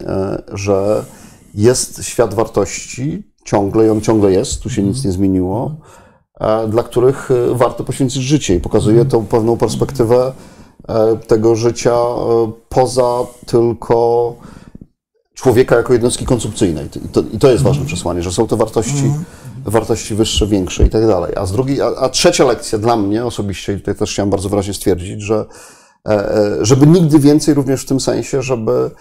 że 0.53 1.05
jest 1.53 2.03
świat 2.03 2.33
wartości 2.33 3.23
ciągle 3.45 3.85
i 3.85 3.89
on 3.89 4.01
ciągle 4.01 4.31
jest, 4.31 4.61
tu 4.61 4.69
się 4.69 4.83
nic 4.83 5.05
nie 5.05 5.11
zmieniło, 5.11 5.75
dla 6.69 6.83
których 6.83 7.29
warto 7.51 7.83
poświęcić 7.83 8.23
życie 8.23 8.55
i 8.55 8.59
pokazuje 8.59 9.05
tą 9.05 9.25
pewną 9.25 9.57
perspektywę 9.57 10.33
tego 11.27 11.55
życia 11.55 11.93
e, 11.93 12.51
poza 12.69 13.19
tylko 13.45 14.35
człowieka 15.33 15.75
jako 15.75 15.93
jednostki 15.93 16.25
konsumpcyjnej. 16.25 16.85
I 17.05 17.09
to, 17.09 17.23
i 17.33 17.39
to 17.39 17.51
jest 17.51 17.63
ważne 17.63 17.85
przesłanie, 17.85 18.21
że 18.21 18.31
są 18.31 18.47
to 18.47 18.57
wartości, 18.57 19.11
wartości 19.65 20.15
wyższe, 20.15 20.47
większe 20.47 20.85
i 20.85 20.89
tak 20.89 21.07
dalej. 21.07 21.33
A 21.35 21.45
z 21.45 21.51
drugiej, 21.51 21.81
a, 21.81 21.85
a 21.85 22.09
trzecia 22.09 22.45
lekcja 22.45 22.77
dla 22.79 22.97
mnie 22.97 23.25
osobiście, 23.25 23.73
i 23.73 23.77
tutaj 23.77 23.95
też 23.95 24.11
chciałem 24.11 24.29
bardzo 24.29 24.49
wyraźnie 24.49 24.73
stwierdzić, 24.73 25.21
że 25.21 25.45
e, 26.07 26.35
e, 26.35 26.65
żeby 26.65 26.87
nigdy 26.87 27.19
więcej 27.19 27.53
również 27.53 27.81
w 27.81 27.85
tym 27.85 27.99
sensie, 27.99 28.41
żeby, 28.41 28.71
mm, 28.71 28.91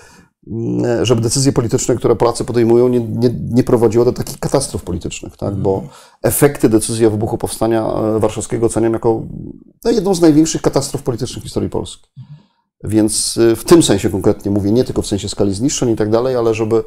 żeby 1.02 1.20
decyzje 1.20 1.52
polityczne, 1.52 1.94
które 1.94 2.16
Polacy 2.16 2.44
podejmują, 2.44 2.88
nie, 2.88 3.00
nie, 3.00 3.30
nie 3.50 3.64
prowadziły 3.64 4.04
do 4.04 4.12
takich 4.12 4.38
katastrof 4.38 4.82
politycznych, 4.82 5.36
tak? 5.36 5.54
bo 5.54 5.82
efekty 6.22 6.68
decyzji 6.68 7.06
o 7.06 7.10
wybuchu 7.10 7.38
Powstania 7.38 7.86
e, 7.86 8.18
Warszawskiego 8.20 8.66
oceniam 8.66 8.92
jako 8.92 9.22
no, 9.84 9.90
jedną 9.90 10.14
z 10.14 10.20
największych 10.20 10.62
katastrof 10.62 11.02
politycznych 11.02 11.42
w 11.42 11.46
historii 11.46 11.70
Polski. 11.70 12.08
Więc 12.84 13.36
y, 13.36 13.56
w 13.56 13.64
tym 13.64 13.82
sensie 13.82 14.10
konkretnie 14.10 14.50
mówię, 14.50 14.72
nie 14.72 14.84
tylko 14.84 15.02
w 15.02 15.06
sensie 15.06 15.28
skali 15.28 15.54
zniszczeń 15.54 15.90
i 15.90 15.96
tak 15.96 16.10
dalej, 16.10 16.36
ale 16.36 16.54
żeby, 16.54 16.84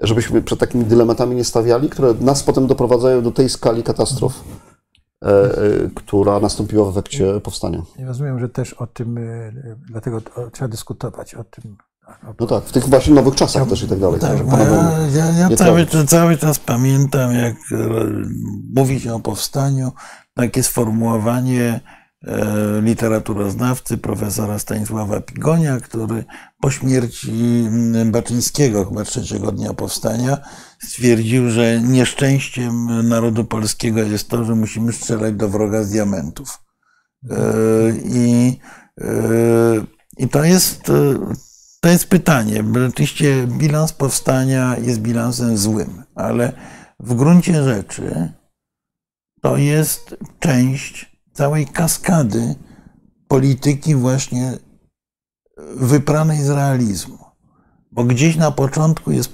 żebyśmy 0.00 0.42
przed 0.42 0.58
takimi 0.58 0.84
dylematami 0.84 1.36
nie 1.36 1.44
stawiali, 1.44 1.90
które 1.90 2.14
nas 2.20 2.42
potem 2.42 2.66
doprowadzają 2.66 3.22
do 3.22 3.32
tej 3.32 3.48
skali 3.48 3.82
katastrof, 3.82 4.44
e, 5.22 5.28
e, 5.28 5.56
która 5.94 6.40
nastąpiła 6.40 6.84
w 6.84 6.88
efekcie 6.88 7.40
powstania. 7.40 7.82
Ja 7.98 8.06
rozumiem, 8.06 8.40
że 8.40 8.48
też 8.48 8.72
o 8.72 8.86
tym, 8.86 9.18
e, 9.18 9.52
dlatego 9.90 10.20
trzeba 10.52 10.68
dyskutować 10.68 11.34
o 11.34 11.44
tym. 11.44 11.76
Tak, 12.06 12.20
No 12.40 12.46
tak, 12.46 12.64
w 12.64 12.72
tych 12.72 12.88
właśnie 12.88 13.14
nowych 13.14 13.34
czasach 13.34 13.68
też 13.68 13.82
i 13.82 13.88
tak 13.88 13.98
dalej. 14.00 14.20
Tak, 14.20 14.38
że 14.38 14.44
bo 14.44 14.50
panowie- 14.50 15.16
ja, 15.16 15.26
ja, 15.26 15.48
ja 15.48 15.56
cały, 15.56 15.86
trafić. 15.86 16.10
cały 16.10 16.36
czas 16.36 16.58
pamiętam, 16.58 17.34
jak 17.34 17.54
e, 17.54 17.76
mówi 18.74 19.00
się 19.00 19.14
o 19.14 19.20
powstaniu, 19.20 19.92
takie 20.34 20.62
sformułowanie 20.62 21.80
e, 22.26 22.80
literaturoznawcy 22.82 23.98
profesora 23.98 24.58
Stanisława 24.58 25.20
Pigonia, 25.20 25.80
który 25.80 26.24
po 26.60 26.70
śmierci 26.70 27.64
mm, 27.66 28.12
Baczyńskiego, 28.12 28.84
chyba 28.84 29.04
trzeciego 29.04 29.52
dnia 29.52 29.74
powstania, 29.74 30.38
stwierdził, 30.82 31.50
że 31.50 31.80
nieszczęściem 31.80 33.08
narodu 33.08 33.44
polskiego 33.44 34.00
jest 34.00 34.28
to, 34.28 34.44
że 34.44 34.54
musimy 34.54 34.92
strzelać 34.92 35.34
do 35.34 35.48
wroga 35.48 35.82
z 35.82 35.90
diamentów. 35.90 36.58
E, 37.30 37.36
I, 38.04 38.58
i 40.18 40.28
to 40.28 40.44
jest, 40.44 40.90
to 41.84 41.88
jest 41.88 42.08
pytanie. 42.08 42.64
Oczywiście 42.88 43.46
bilans 43.46 43.92
powstania 43.92 44.76
jest 44.78 45.00
bilansem 45.00 45.58
złym, 45.58 46.02
ale 46.14 46.52
w 47.00 47.14
gruncie 47.14 47.64
rzeczy 47.64 48.32
to 49.42 49.56
jest 49.56 50.16
część 50.38 51.18
całej 51.32 51.66
kaskady 51.66 52.54
polityki 53.28 53.94
właśnie 53.94 54.58
wypranej 55.76 56.42
z 56.42 56.50
realizmu. 56.50 57.18
Bo 57.92 58.04
gdzieś 58.04 58.36
na 58.36 58.50
początku 58.50 59.12
jest, 59.12 59.32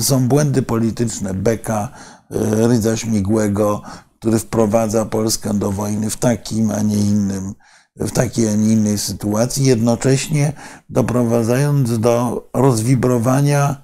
są 0.00 0.28
błędy 0.28 0.62
polityczne 0.62 1.34
Beka, 1.34 1.88
e, 2.30 2.68
Rydza 2.68 2.96
Śmigłego, 2.96 3.82
który 4.18 4.38
wprowadza 4.38 5.04
Polskę 5.04 5.54
do 5.54 5.72
wojny 5.72 6.10
w 6.10 6.16
takim, 6.16 6.70
a 6.70 6.82
nie 6.82 6.96
innym, 6.96 7.54
w 7.96 8.10
takiej, 8.10 8.48
a 8.48 8.54
nie 8.54 8.72
innej 8.72 8.98
sytuacji, 8.98 9.64
jednocześnie 9.64 10.52
doprowadzając 10.88 11.98
do 11.98 12.46
rozwibrowania 12.54 13.82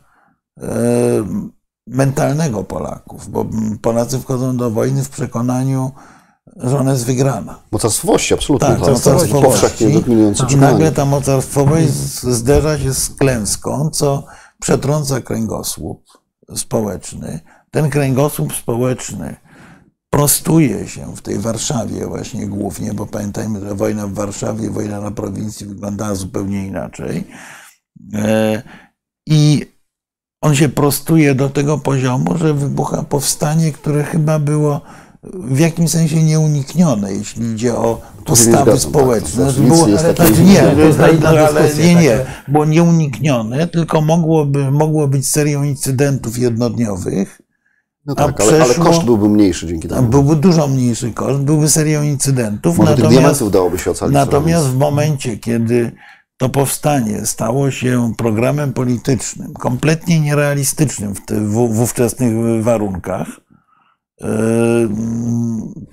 e, 0.59 0.65
mentalnego 1.87 2.65
Polaków, 2.65 3.29
bo 3.29 3.47
Polacy 3.83 4.19
wchodzą 4.19 4.57
do 4.57 4.71
wojny 4.71 5.05
w 5.05 5.11
przekonaniu, 5.11 5.91
że 6.57 6.79
ona 6.79 6.93
jest 6.93 7.07
wygrana. 7.07 7.59
Mocarstwowości, 7.73 8.35
absolutnie. 8.35 8.69
Tak, 8.69 8.79
jest 8.79 8.91
mocarstwowości. 8.91 9.61
powszechnie 9.61 10.01
dominujące 10.01 10.47
I 10.51 10.57
nagle 10.57 10.93
ta 10.93 11.05
mocarstwowość 11.05 11.93
zderza 12.23 12.79
się 12.79 12.95
z 12.95 13.09
klęską, 13.09 13.91
co 13.91 14.25
przetrąca 14.61 15.21
kręgosłup 15.21 16.05
społeczny. 16.57 17.41
Ten 17.71 17.91
kręgosłup 17.91 18.55
społeczny 18.55 19.37
prostuje 20.11 20.89
się 20.89 21.17
w 21.17 21.23
tej 21.23 21.39
Warszawie 21.39 22.07
właśnie 22.07 22.47
głównie, 22.47 22.95
bo 22.95 23.07
pamiętajmy, 23.07 23.61
że 23.61 23.75
wojna 23.75 24.07
w 24.07 24.15
Warszawie, 24.15 24.71
wojna 24.71 25.01
na 25.01 25.11
prowincji 25.11 25.67
wyglądała 25.67 26.15
zupełnie 26.15 26.67
inaczej. 26.67 27.25
E, 28.15 28.63
I 29.27 29.67
on 30.43 30.55
się 30.55 30.69
prostuje 30.69 31.35
do 31.35 31.51
tego 31.51 31.79
poziomu, 31.79 32.39
że 32.39 32.55
wybucha 32.55 33.03
powstanie, 33.03 33.73
które 33.73 34.05
chyba 34.05 34.39
było 34.39 34.81
w 35.23 35.59
jakimś 35.59 35.91
sensie 35.91 36.23
nieuniknione, 36.23 37.13
jeśli 37.13 37.47
idzie 37.47 37.75
o 37.75 38.01
postawy 38.25 38.71
tak. 38.71 38.81
społeczne. 38.81 39.53
To 39.53 39.61
nic 39.61 39.71
było, 39.71 39.87
nie 39.87 39.99
ale 39.99 40.15
nie, 41.15 41.19
To 41.21 41.29
ale 41.29 41.75
nie, 41.75 42.19
było 42.49 42.65
nieuniknione, 42.65 43.69
tylko 43.69 44.01
mogłoby, 44.01 44.71
mogło 44.71 45.09
być 45.09 45.29
serią 45.29 45.63
incydentów 45.63 46.39
jednodniowych, 46.39 47.41
No 48.07 48.15
tak, 48.15 48.41
ale, 48.41 48.63
ale 48.63 48.75
koszt 48.75 49.05
byłby 49.05 49.29
mniejszy 49.29 49.67
dzięki 49.67 49.89
temu. 49.89 50.09
byłby 50.09 50.37
dużo 50.37 50.69
mniejszy 50.69 51.13
koszt, 51.13 51.41
byłby 51.41 51.69
serią 51.69 52.03
incydentów. 52.03 52.79
Może 52.79 52.95
tych 52.95 53.05
natomiast- 53.05 53.21
diamentów 53.21 53.53
dałoby 53.53 53.79
się 53.79 53.91
ocalić. 53.91 54.15
Natomiast 54.15 54.67
w 54.67 54.77
momencie, 54.77 55.37
kiedy 55.37 55.93
to 56.37 56.49
powstanie 56.49 57.27
stało 57.27 57.71
się 57.71 58.13
programem 58.17 58.73
politycznym, 58.73 59.55
kompletnie 59.55 60.21
nierealistycznym 60.21 61.15
w, 61.15 61.27
te, 61.27 61.41
w, 61.41 61.53
w 61.53 61.81
ówczesnych 61.81 62.63
warunkach, 62.63 63.29
yy, 64.21 64.29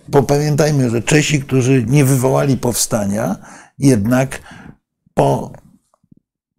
bo 0.08 0.24
pamiętajmy, 0.24 0.90
że 0.90 1.02
Czesi, 1.02 1.42
którzy 1.42 1.86
nie 1.88 2.06
wywołali 2.06 2.58
powstania, 2.58 3.36
jednak 3.80 4.42
po, 5.14 5.52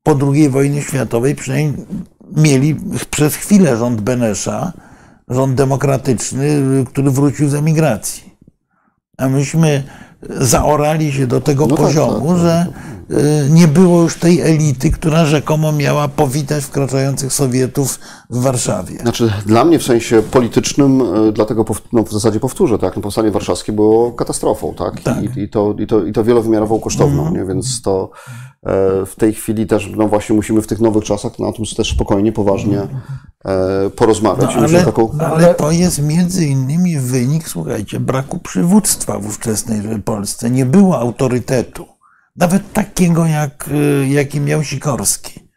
po 0.02 0.18
II 0.32 0.48
wojnie 0.48 0.82
światowej 0.82 1.34
przynajmniej 1.34 1.86
mieli 2.36 2.76
przez 3.10 3.34
chwilę 3.34 3.76
rząd 3.76 4.00
Benesza, 4.00 4.72
rząd 5.30 5.55
demokratyczny, 5.55 6.62
który 6.86 7.10
wrócił 7.10 7.48
z 7.48 7.55
emigracji. 7.55 8.34
A 9.18 9.28
myśmy 9.28 9.82
zaorali 10.30 11.12
się 11.12 11.26
do 11.26 11.40
tego 11.40 11.66
No 11.66 11.76
tak, 11.76 11.86
poziomu, 11.86 12.28
tak, 12.34 12.36
tak. 12.36 12.38
że 12.38 12.66
y, 13.46 13.50
nie 13.50 13.68
było 13.68 14.02
już 14.02 14.16
tej 14.16 14.40
elity, 14.40 14.90
która 14.90 15.26
rzekomo 15.26 15.72
miała 15.72 16.09
powitać 16.09 16.64
wkraczających 16.64 17.32
Sowietów 17.32 18.00
w 18.30 18.42
Warszawie. 18.42 18.98
Znaczy, 18.98 19.32
dla 19.46 19.64
mnie 19.64 19.78
w 19.78 19.82
sensie 19.82 20.22
politycznym, 20.22 21.00
e, 21.00 21.32
dlatego 21.32 21.64
no, 21.92 22.02
w 22.02 22.12
zasadzie 22.12 22.40
powtórzę, 22.40 22.78
tak, 22.78 22.96
no, 22.96 23.02
powstanie 23.02 23.30
warszawskie 23.30 23.72
było 23.72 24.12
katastrofą, 24.12 24.74
tak, 24.74 25.00
Tak. 25.00 25.18
Mhm. 25.18 25.38
I, 25.38 25.42
i, 25.42 25.48
to, 25.48 25.74
i, 25.78 25.86
to, 25.86 26.05
i 26.05 26.12
to 26.12 26.24
wielowymiarową 26.24 26.80
kosztowną, 26.80 27.34
nie? 27.34 27.44
więc 27.44 27.82
to 27.82 28.10
e, 28.62 29.06
w 29.06 29.14
tej 29.16 29.34
chwili 29.34 29.66
też, 29.66 29.90
no 29.96 30.09
właśnie 30.09 30.36
musimy 30.36 30.62
w 30.62 30.66
tych 30.66 30.80
nowych 30.80 31.05
czasach 31.05 31.38
na 31.38 31.52
tym 31.52 31.64
też 31.76 31.90
spokojnie, 31.90 32.32
poważnie 32.32 32.80
e, 33.44 33.90
porozmawiać. 33.90 34.56
No, 34.56 34.62
ale, 34.62 34.84
taką, 34.84 35.18
ale 35.18 35.55
to 35.55 35.70
jest 35.70 36.02
między 36.02 36.46
innymi 36.46 36.98
wynik, 36.98 37.48
słuchajcie, 37.48 38.00
braku 38.00 38.38
przywództwa 38.38 39.18
w 39.18 39.26
ówczesnej 39.26 40.02
Polsce. 40.05 40.50
Nie 40.50 40.66
było 40.66 40.98
autorytetu, 40.98 41.86
nawet 42.36 42.72
takiego, 42.72 43.26
jak, 43.26 43.68
y, 43.68 44.09
jaki 44.09 44.40
miał 44.40 44.64
Sikorski 44.64 45.47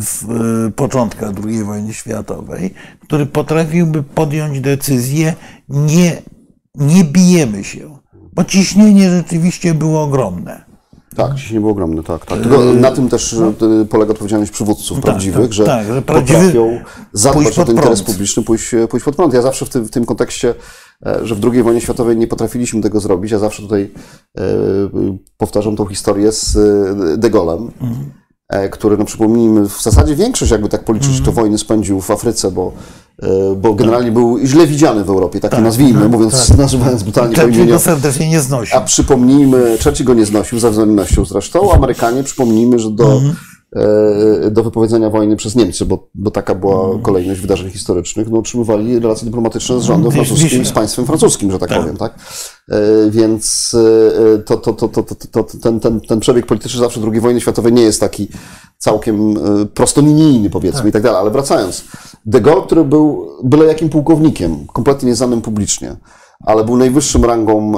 w 0.00 0.24
y, 0.68 0.70
początkach 0.70 1.32
II 1.46 1.64
wojny 1.64 1.94
światowej, 1.94 2.74
który 3.02 3.26
potrafiłby 3.26 4.02
podjąć 4.02 4.60
decyzję, 4.60 5.34
nie, 5.68 6.22
nie 6.74 7.04
bijemy 7.04 7.64
się, 7.64 7.98
bo 8.32 8.44
ciśnienie 8.44 9.10
rzeczywiście 9.10 9.74
było 9.74 10.02
ogromne. 10.02 10.64
Tak, 11.16 11.34
ciśnienie 11.34 11.60
było 11.60 11.72
ogromne, 11.72 12.02
tak. 12.02 12.26
tak. 12.26 12.40
Tylko 12.40 12.64
na 12.64 12.90
tym 12.90 13.08
też 13.08 13.32
e, 13.32 13.52
polega 13.90 14.12
odpowiedzialność 14.12 14.52
przywódców 14.52 15.00
prawdziwych, 15.00 15.36
Yy, 15.38 15.42
tak, 15.44 15.52
że, 15.52 15.64
tak, 15.64 15.86
że 15.86 16.02
prawdziwy- 16.02 16.34
potrafią 16.46 16.80
zadbać 17.12 17.44
pójść 17.44 17.58
o 17.58 17.64
ten 17.64 17.76
interes 17.76 18.02
publiczny, 18.02 18.42
pójść, 18.42 18.74
e, 18.74 18.88
pójść 18.88 19.04
pod 19.04 19.16
prąd. 19.16 19.34
Ja 19.34 19.42
zawsze 19.42 19.66
w 19.66 19.68
tym, 19.68 19.84
w 19.84 19.90
tym 19.90 20.04
kontekście, 20.04 20.54
e, 21.06 21.26
że 21.26 21.34
w 21.34 21.44
II 21.52 21.62
wojnie 21.62 21.80
światowej 21.80 22.16
nie 22.16 22.26
potrafiliśmy 22.26 22.80
tego 22.80 23.00
zrobić, 23.00 23.32
ja 23.32 23.38
zawsze 23.38 23.62
tutaj 23.62 23.90
e, 24.38 24.42
powtarzam 25.36 25.76
tą 25.76 25.86
historię 25.86 26.32
z 26.32 26.56
e, 26.56 27.16
De 27.16 27.30
Gaulle'em, 27.30 27.68
Mhm. 27.80 28.10
E, 28.52 28.68
który, 28.68 28.96
no 28.98 29.04
przypomnijmy, 29.04 29.68
w 29.68 29.82
zasadzie 29.82 30.16
większość, 30.16 30.52
jakby 30.52 30.68
tak 30.68 30.84
policzyć, 30.84 31.20
to 31.20 31.32
wojny 31.32 31.58
spędził 31.58 32.00
w 32.00 32.10
Afryce, 32.10 32.50
bo 32.50 32.72
e, 33.22 33.28
bo 33.56 33.74
generalnie 33.74 34.12
był 34.12 34.38
źle 34.44 34.66
widziany 34.66 35.04
w 35.04 35.10
Europie, 35.10 35.40
tak, 35.40 35.50
to 35.50 35.60
nazwijmy, 35.60 36.08
mówiąc, 36.08 36.56
nazywając 36.56 37.02
brutalnie 37.02 37.36
po 37.36 37.42
imieniu. 37.42 37.72
go 37.72 37.78
serdecznie 37.78 38.28
nie 38.28 38.40
znosił. 38.40 38.76
A 38.76 38.80
przypomnijmy, 38.80 39.78
Churchill 39.84 40.06
go 40.06 40.14
nie 40.14 40.26
znosił 40.26 40.58
za 40.58 40.70
względnością 40.70 41.24
zresztą, 41.24 41.72
Amerykanie 41.72 42.22
przypomnijmy, 42.22 42.78
że 42.78 42.90
do, 42.90 43.12
e, 43.12 43.20
do 44.50 44.62
wypowiedzenia 44.62 45.10
wojny 45.10 45.36
przez 45.36 45.56
Niemcy, 45.56 45.86
bo, 45.86 46.08
bo 46.14 46.30
taka 46.30 46.54
była 46.54 46.98
kolejność 47.02 47.40
wydarzeń 47.40 47.70
historycznych, 47.70 48.30
no, 48.30 48.38
utrzymywali 48.38 48.98
relacje 48.98 49.24
dyplomatyczne 49.26 49.80
z 49.80 49.82
rządem 49.82 50.12
Wiesz, 50.12 50.28
francuskim, 50.28 50.64
z 50.72 50.72
państwem 50.72 51.06
francuskim, 51.06 51.52
że 51.52 51.58
tak, 51.58 51.68
tak. 51.68 51.80
powiem, 51.80 51.96
tak? 51.96 52.14
E, 52.70 53.10
Więc 53.10 53.76
e, 54.34 54.38
to, 54.38 54.56
to, 54.56 54.72
to, 54.72 54.88
to, 54.88 55.02
to, 55.30 55.44
ten, 55.44 55.80
ten, 55.80 56.00
ten 56.00 56.20
przebieg 56.20 56.46
polityczny 56.46 56.80
zawsze 56.80 57.00
II 57.12 57.20
wojny 57.20 57.40
światowej 57.40 57.72
nie 57.72 57.82
jest 57.82 58.00
taki 58.00 58.28
całkiem 58.78 59.36
e, 59.36 59.66
prostolinijny, 59.66 60.50
powiedzmy, 60.50 60.88
i 60.88 60.92
tak 60.92 61.02
dalej. 61.02 61.20
Ale 61.20 61.30
wracając, 61.30 61.84
de 62.26 62.40
Gaulle, 62.40 62.62
który 62.62 62.84
był 62.84 63.28
byle 63.44 63.64
jakim 63.64 63.88
pułkownikiem, 63.88 64.66
kompletnie 64.66 65.08
nieznanym 65.08 65.42
publicznie, 65.42 65.96
ale 66.44 66.64
był 66.64 66.76
najwyższym 66.76 67.24
rangą 67.24 67.72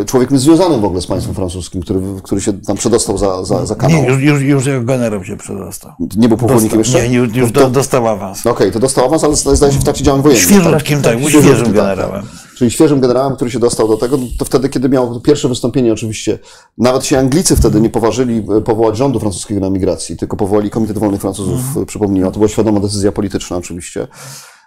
e, 0.00 0.04
człowiekiem 0.04 0.38
związanym 0.38 0.80
w 0.80 0.84
ogóle 0.84 1.00
z 1.00 1.06
państwem 1.06 1.34
francuskim, 1.34 1.82
który, 1.82 2.00
który 2.22 2.40
się 2.40 2.52
tam 2.52 2.76
przedostał 2.76 3.18
za, 3.18 3.44
za, 3.44 3.66
za 3.66 3.74
kanał. 3.74 4.02
Nie, 4.02 4.08
już, 4.08 4.22
już, 4.22 4.42
już 4.42 4.66
jako 4.66 4.84
generał 4.84 5.24
się 5.24 5.36
przedostał. 5.36 5.92
Nie 6.16 6.28
był 6.28 6.36
pułkownikiem 6.36 6.78
jeszcze? 6.78 7.08
nie, 7.08 7.16
już, 7.16 7.34
już 7.36 7.52
do, 7.52 7.70
dostał 7.70 8.08
awans. 8.08 8.44
No 8.44 8.50
Okej, 8.50 8.72
to 8.72 8.78
dostał 8.80 9.04
awans, 9.04 9.24
ale 9.24 9.36
zdaje 9.36 9.72
się 9.72 9.78
w 9.78 9.84
trakcie 9.84 10.04
działań 10.04 10.22
wojennych. 10.22 10.44
Świeżutkim, 10.44 11.02
tak, 11.02 11.18
był 11.18 11.28
Świeżutkim, 11.28 11.56
świeżym 11.56 11.74
tak, 11.74 11.74
generałem. 11.74 12.22
tak. 12.22 12.30
Czyli 12.56 12.70
świeżym 12.70 13.00
generałem, 13.00 13.36
który 13.36 13.50
się 13.50 13.58
dostał 13.58 13.88
do 13.88 13.96
tego, 13.96 14.18
to 14.38 14.44
wtedy, 14.44 14.68
kiedy 14.68 14.88
miał 14.88 15.20
pierwsze 15.20 15.48
wystąpienie 15.48 15.92
oczywiście, 15.92 16.38
nawet 16.78 17.04
się 17.04 17.18
Anglicy 17.18 17.56
wtedy 17.56 17.80
nie 17.80 17.90
poważyli 17.90 18.42
e, 18.58 18.60
powołać 18.60 18.96
rządu 18.96 19.20
francuskiego 19.20 19.60
na 19.60 19.70
migracji, 19.70 20.16
tylko 20.16 20.36
powołali 20.36 20.70
Komitet 20.70 20.98
Wolnych 20.98 21.20
Francuzów, 21.20 21.60
Mhm. 21.60 21.86
przypomnijmy, 21.86 22.28
a 22.28 22.30
to 22.30 22.38
była 22.38 22.48
świadoma 22.48 22.80
decyzja 22.80 23.12
polityczna 23.12 23.56
oczywiście. 23.56 24.08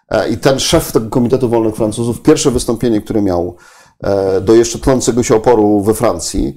E, 0.09 0.29
I 0.29 0.37
ten 0.37 0.59
szef 0.59 0.91
tego 0.91 1.09
Komitetu 1.09 1.49
Wolnych 1.49 1.75
Francuzów, 1.75 2.21
pierwsze 2.21 2.51
wystąpienie, 2.51 3.01
które 3.01 3.21
miał 3.21 3.55
e, 4.03 4.41
do 4.41 4.53
jeszcze 4.55 4.79
tlącego 4.79 5.23
się 5.23 5.35
oporu 5.35 5.81
we 5.81 5.93
Francji, 5.93 6.55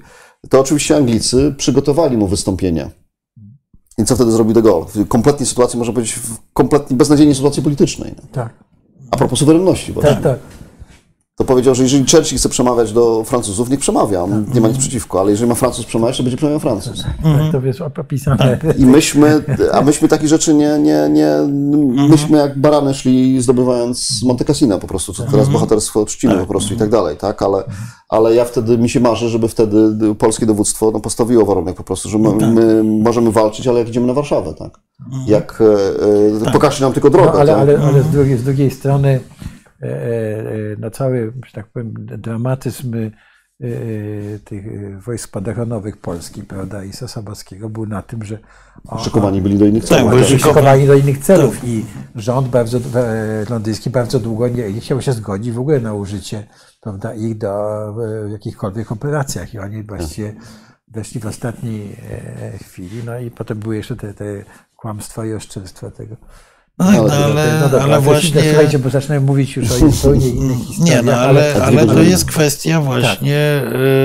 to 0.49 0.59
oczywiście 0.59 0.95
Anglicy 0.95 1.55
przygotowali 1.57 2.17
mu 2.17 2.27
wystąpienie. 2.27 2.89
I 3.97 4.05
co 4.05 4.15
wtedy 4.15 4.31
zrobił 4.31 4.63
Gaulle? 4.63 4.85
W 4.85 5.07
kompletnej 5.07 5.47
sytuacji, 5.47 5.79
można 5.79 5.93
powiedzieć, 5.93 6.15
w 6.15 6.37
kompletnie 6.53 6.97
beznadziejnej 6.97 7.35
sytuacji 7.35 7.63
politycznej. 7.63 8.15
Tak, 8.31 8.53
A 9.11 9.17
propos 9.17 9.39
suwerenności, 9.39 9.93
właśnie 9.93 10.11
tak, 10.11 10.23
tak. 10.23 10.39
To 11.39 11.45
powiedział, 11.45 11.75
że 11.75 11.83
jeżeli 11.83 12.05
Churchill 12.11 12.37
chce 12.37 12.49
przemawiać 12.49 12.93
do 12.93 13.23
Francuzów, 13.23 13.69
niech 13.69 13.79
przemawia, 13.79 14.25
nie 14.53 14.61
ma 14.61 14.67
nic 14.67 14.77
przeciwko, 14.77 15.19
ale 15.19 15.31
jeżeli 15.31 15.49
ma 15.49 15.55
Francuz 15.55 15.85
przemawiać, 15.85 16.17
to 16.17 16.23
będzie 16.23 16.37
przemawiał 16.37 16.59
Francuz. 16.59 17.03
tak 17.23 17.51
to 17.51 17.67
jest 17.67 17.81
opisane. 17.81 18.59
I 18.77 18.85
myśmy, 18.85 19.43
a 19.73 19.81
myśmy 19.81 20.07
takich 20.07 20.27
rzeczy 20.27 20.53
nie, 20.53 20.79
nie, 20.79 21.09
nie, 21.11 21.31
myśmy 22.09 22.37
jak 22.37 22.59
barany 22.59 22.93
szli 22.93 23.41
zdobywając 23.41 24.09
Monte 24.23 24.45
Cassina 24.45 24.77
po 24.77 24.87
prostu, 24.87 25.13
co 25.13 25.23
teraz 25.23 25.49
bohaterstwo 25.49 26.05
czcimy 26.05 26.37
po 26.37 26.45
prostu 26.45 26.73
i 26.73 26.77
tak 26.77 26.89
dalej, 26.89 27.17
tak, 27.17 27.41
ale, 27.41 27.63
ale 28.09 28.35
ja 28.35 28.45
wtedy, 28.45 28.77
mi 28.77 28.89
się 28.89 28.99
marzy, 28.99 29.29
żeby 29.29 29.47
wtedy 29.47 29.75
polskie 30.17 30.45
dowództwo 30.45 30.91
no, 30.91 30.99
postawiło 30.99 31.45
warunek 31.45 31.75
po 31.75 31.83
prostu, 31.83 32.09
że 32.09 32.17
my, 32.17 32.51
my 32.51 32.83
możemy 32.83 33.31
walczyć, 33.31 33.67
ale 33.67 33.79
jak 33.79 33.89
idziemy 33.89 34.07
na 34.07 34.13
Warszawę, 34.13 34.53
tak, 34.53 34.79
jak, 35.27 35.63
e, 36.41 36.47
e, 36.47 36.51
pokażcie 36.51 36.83
nam 36.83 36.93
tylko 36.93 37.09
drogę, 37.09 37.31
No, 37.33 37.39
ale, 37.39 37.51
tak? 37.53 37.61
ale, 37.61 37.79
ale 37.79 38.03
z, 38.03 38.07
drugiej, 38.07 38.37
z 38.37 38.43
drugiej 38.43 38.71
strony 38.71 39.19
e, 39.81 39.85
e, 39.87 40.45
no 40.79 40.89
cały, 40.91 41.33
że 41.45 41.51
tak 41.53 41.67
powiem, 41.67 41.93
dramatyzm 41.97 42.93
e, 42.95 43.09
tych 44.45 44.63
wojsk 45.03 45.23
spadochronowych 45.23 45.97
Polski, 45.97 46.43
prawda, 46.43 46.83
i 46.83 46.93
Sosabowskiego 46.93 47.69
był 47.69 47.85
na 47.85 48.01
tym, 48.01 48.23
że 48.23 48.37
Szykowani 49.03 49.41
byli 49.41 49.57
do 49.57 49.65
innych 49.65 49.83
Tak, 49.85 49.89
celów. 49.89 50.11
tak? 50.13 50.23
szyko- 50.23 50.47
szykowani 50.47 50.87
do 50.87 50.93
innych 50.93 51.17
celów 51.17 51.63
i 51.63 51.85
rząd 52.15 52.47
bardzo, 52.47 52.79
londyński 53.49 53.89
bardzo 53.89 54.19
długo 54.19 54.47
nie, 54.47 54.73
nie 54.73 54.79
chciał 54.81 55.01
się 55.01 55.13
zgodzić 55.13 55.53
w 55.53 55.59
ogóle 55.59 55.79
na 55.79 55.93
użycie 55.93 56.47
prawda, 56.81 57.13
ich 57.13 57.37
do, 57.37 57.53
w 58.27 58.31
jakichkolwiek 58.31 58.91
operacjach 58.91 59.53
i 59.53 59.59
oni 59.59 59.83
właściwie 59.83 60.33
weszli 60.87 61.21
w 61.21 61.25
ostatniej 61.25 61.95
chwili, 62.63 63.01
no 63.05 63.19
i 63.19 63.31
potem 63.31 63.59
były 63.59 63.75
jeszcze 63.75 63.95
te, 63.95 64.13
te 64.13 64.25
kłamstwa 64.75 65.25
i 65.25 65.33
oszczerstwa 65.33 65.91
tego. 65.91 66.15
No, 66.79 66.85
tak, 66.85 66.95
no, 67.19 67.25
Ale- 67.25 67.59
No 67.61 67.69
dobra, 67.69 67.83
ale 67.83 68.01
właśnie... 68.01 68.41
Słuchajcie, 68.49 68.79
bo 68.79 68.89
zaczynamy 68.89 69.21
mówić 69.21 69.55
już 69.55 69.71
o 69.71 69.89
zupełnie 69.91 70.27
innych 70.27 70.57
historiach. 70.57 70.95
Nie, 70.95 71.11
no 71.11 71.17
ale, 71.17 71.53
ale- 71.55 71.65
ale 71.65 71.85
to 71.85 72.01
jest 72.01 72.25
kwestia 72.25 72.81
właśnie 72.81 73.61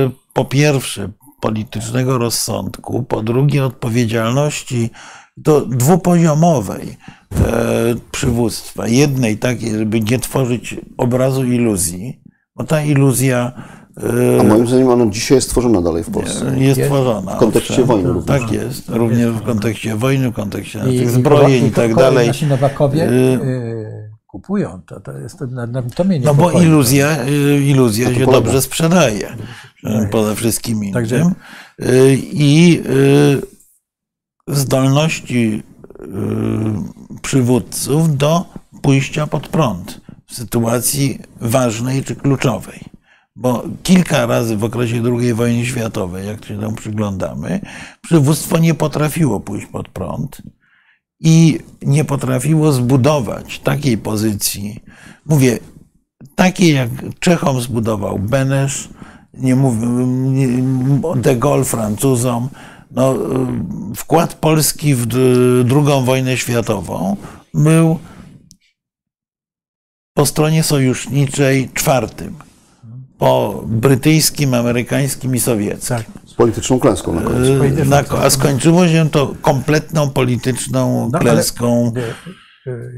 y, 0.07 0.11
po 0.33 0.45
pierwsze 0.45 1.11
politycznego 1.41 2.19
rozsądku, 2.19 3.03
po 3.03 3.23
drugie 3.23 3.65
odpowiedzialności 3.65 4.91
do 5.37 5.61
dwupoziomowej 5.61 6.97
e, 7.37 7.95
przywództwa. 8.11 8.89
Jednej 8.89 9.39
takiej, 9.39 9.71
żeby 9.79 10.01
nie 10.01 10.19
tworzyć 10.19 10.77
obrazu 10.97 11.45
iluzji, 11.45 12.21
bo 12.57 12.65
ta 12.65 12.83
iluzja 12.83 13.53
A 14.41 14.43
moim 14.43 14.67
zdaniem 14.67 14.89
ona 14.89 15.07
dzisiaj 15.07 15.37
jest 15.39 15.51
tworzona 15.51 15.81
dalej 15.83 16.05
w 16.05 16.11
Polsce. 16.11 16.59
jest 16.59 16.83
tworzona. 16.83 17.35
W 17.37 17.39
kontekście 17.39 17.73
owszem. 17.73 17.87
wojny 17.87 18.09
również. 18.13 18.41
Tak 18.41 18.53
jest, 18.53 18.89
również 18.89 19.29
w 19.33 19.43
kontekście 19.43 19.97
wojny, 19.97 20.31
w 20.31 20.33
kontekście 20.35 20.79
I- 20.79 20.83
tych 20.99 21.09
i- 21.09 21.11
zbrojeń 21.11 21.67
i 21.67 21.71
ko- 21.71 21.77
tak 21.77 21.95
dalej. 21.95 22.29
Nasi 22.29 22.47
Nowakowie 22.47 23.09
Y- 23.11 24.15
kupują 24.27 24.81
to. 24.87 25.01
To, 25.01 25.13
jest, 25.19 25.39
to, 25.39 25.47
na, 25.47 25.67
na, 25.67 25.83
to 25.83 26.05
mnie 26.05 26.21
No 26.21 26.35
bo 26.35 26.51
iluzja, 26.61 27.25
iluzja 27.67 28.09
się 28.09 28.15
polega. 28.15 28.33
dobrze 28.33 28.63
sprzedaje 28.63 29.29
y, 29.85 30.09
poza 30.11 30.35
wszystkim 30.35 30.79
innym. 30.79 30.95
Także- 30.95 31.31
I 32.33 32.83
y, 32.87 34.55
zdolności 34.57 35.63
y, 36.01 37.21
przywódców 37.23 38.17
do 38.17 38.45
pójścia 38.83 39.27
pod 39.27 39.49
prąd 39.49 40.01
w 40.27 40.35
sytuacji 40.35 41.19
ważnej 41.41 42.05
czy 42.05 42.17
kluczowej. 42.17 42.81
Bo 43.37 43.65
kilka 43.83 44.27
razy 44.27 44.57
w 44.57 44.65
okresie 44.65 45.03
II 45.19 45.35
wojny 45.35 45.67
światowej, 45.67 46.27
jak 46.27 46.45
się 46.45 46.61
tam 46.61 46.75
przyglądamy, 46.75 47.61
przywództwo 48.01 48.59
nie 48.59 48.75
potrafiło 48.75 49.41
pójść 49.41 49.67
pod 49.67 49.89
prąd 49.89 50.43
i 51.21 51.59
nie 51.83 52.05
potrafiło 52.05 52.73
zbudować 52.73 53.59
takiej 53.59 53.99
pozycji, 53.99 54.81
mówię, 55.27 55.59
takiej 56.35 56.75
jak 56.75 56.91
Czechom 57.21 57.61
zbudował 57.61 58.19
Benesz, 58.19 58.89
nie 59.35 59.57
mówię, 59.57 59.87
de 61.17 61.37
Gaulle 61.37 61.65
Francuzom, 61.65 62.49
no, 62.91 63.15
wkład 63.97 64.35
Polski 64.35 64.95
w 64.95 65.07
II 65.71 66.05
wojnę 66.05 66.37
światową 66.37 67.17
był 67.55 67.99
po 70.15 70.27
stronie 70.27 70.63
sojuszniczej 70.63 71.71
czwartym, 71.75 72.35
po 73.19 73.63
brytyjskim, 73.67 74.55
amerykańskim 74.55 75.35
i 75.35 75.41
sowieckim. 75.41 75.97
Tak. 75.97 76.07
Z 76.27 76.35
polityczną 76.35 76.81
klęską 76.81 77.13
na 77.15 77.23
końcu. 77.23 77.65
Y, 77.65 77.85
Na, 77.85 78.03
a 78.23 78.31
skończyło 78.31 78.89
się 78.89 79.11
to 79.11 79.35
kompletną 79.43 80.11
polityczną 80.11 81.11
No, 81.13 81.19
klęską. 81.19 81.93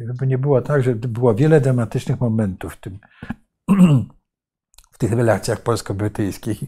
Żeby 0.09 0.27
nie 0.27 0.39
było 0.39 0.63
tak, 0.63 0.83
że 0.83 0.95
było 0.95 1.35
wiele 1.35 1.61
dramatycznych 1.61 2.21
momentów 2.21 2.73
w, 2.75 2.81
tym, 2.81 2.99
w 4.93 4.99
tych 4.99 5.13
relacjach 5.13 5.61
polsko-brytyjskich 5.61 6.63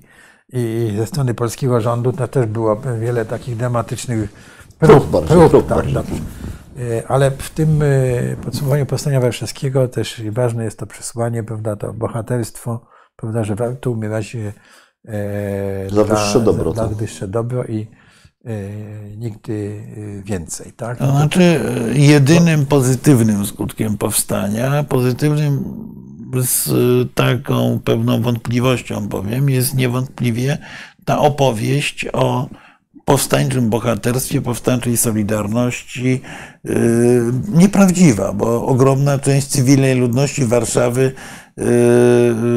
i 0.53 0.93
ze 0.97 1.07
strony 1.07 1.35
polskiego 1.35 1.81
rządu 1.81 2.13
to 2.13 2.29
też 2.29 2.47
było 2.47 2.81
wiele 3.01 3.25
takich 3.25 3.57
dramatycznych 3.57 4.29
Prób 4.79 5.11
prób 5.51 5.67
tak, 5.69 5.77
bardziej. 5.77 5.95
tak. 5.95 6.05
Y, 6.79 7.03
Ale 7.09 7.31
w 7.31 7.51
tym 7.51 7.81
podsumowaniu 8.45 8.87
Powstania 8.87 9.21
Warszawskiego 9.21 9.89
też 9.89 10.23
ważne 10.31 10.65
jest 10.65 10.79
to 10.79 10.87
przesłanie, 10.87 11.43
prawda, 11.43 11.77
to 11.77 11.93
bohaterstwo, 11.93 12.87
prawda, 13.21 13.45
że 13.45 13.55
warto 13.55 13.91
umierać 13.91 14.37
e, 14.37 14.53
Za 15.91 16.05
wyższe 16.05 16.41
dobro, 16.41 16.75
Za, 16.75 16.89
za 16.89 16.95
wyższe 16.95 17.29
dobro 17.29 17.65
i 17.65 17.87
e, 18.45 18.57
nigdy 19.17 19.83
e, 20.21 20.23
więcej, 20.23 20.73
tak? 20.73 20.99
To 20.99 21.11
znaczy, 21.11 21.61
y, 21.95 21.99
jedynym 21.99 22.67
pozytywnym 22.67 23.47
skutkiem 23.47 23.99
powstania, 23.99 24.85
pozytywnym 24.85 25.65
z 26.43 26.69
y, 26.69 27.09
taką 27.15 27.81
pewną 27.85 28.23
wątpliwością 28.23 29.09
powiem, 29.09 29.51
jest 29.51 29.75
niewątpliwie 29.75 30.59
ta 31.05 31.19
opowieść 31.19 32.07
o 32.13 32.49
powstańczym 33.05 33.71
bohaterstwie, 33.71 34.41
powstańczej 34.41 34.97
solidarności, 34.97 36.21
yy, 36.65 36.75
nieprawdziwa, 37.49 38.33
bo 38.33 38.67
ogromna 38.67 39.19
część 39.19 39.47
cywilnej 39.47 39.95
ludności 39.95 40.45
Warszawy 40.45 41.13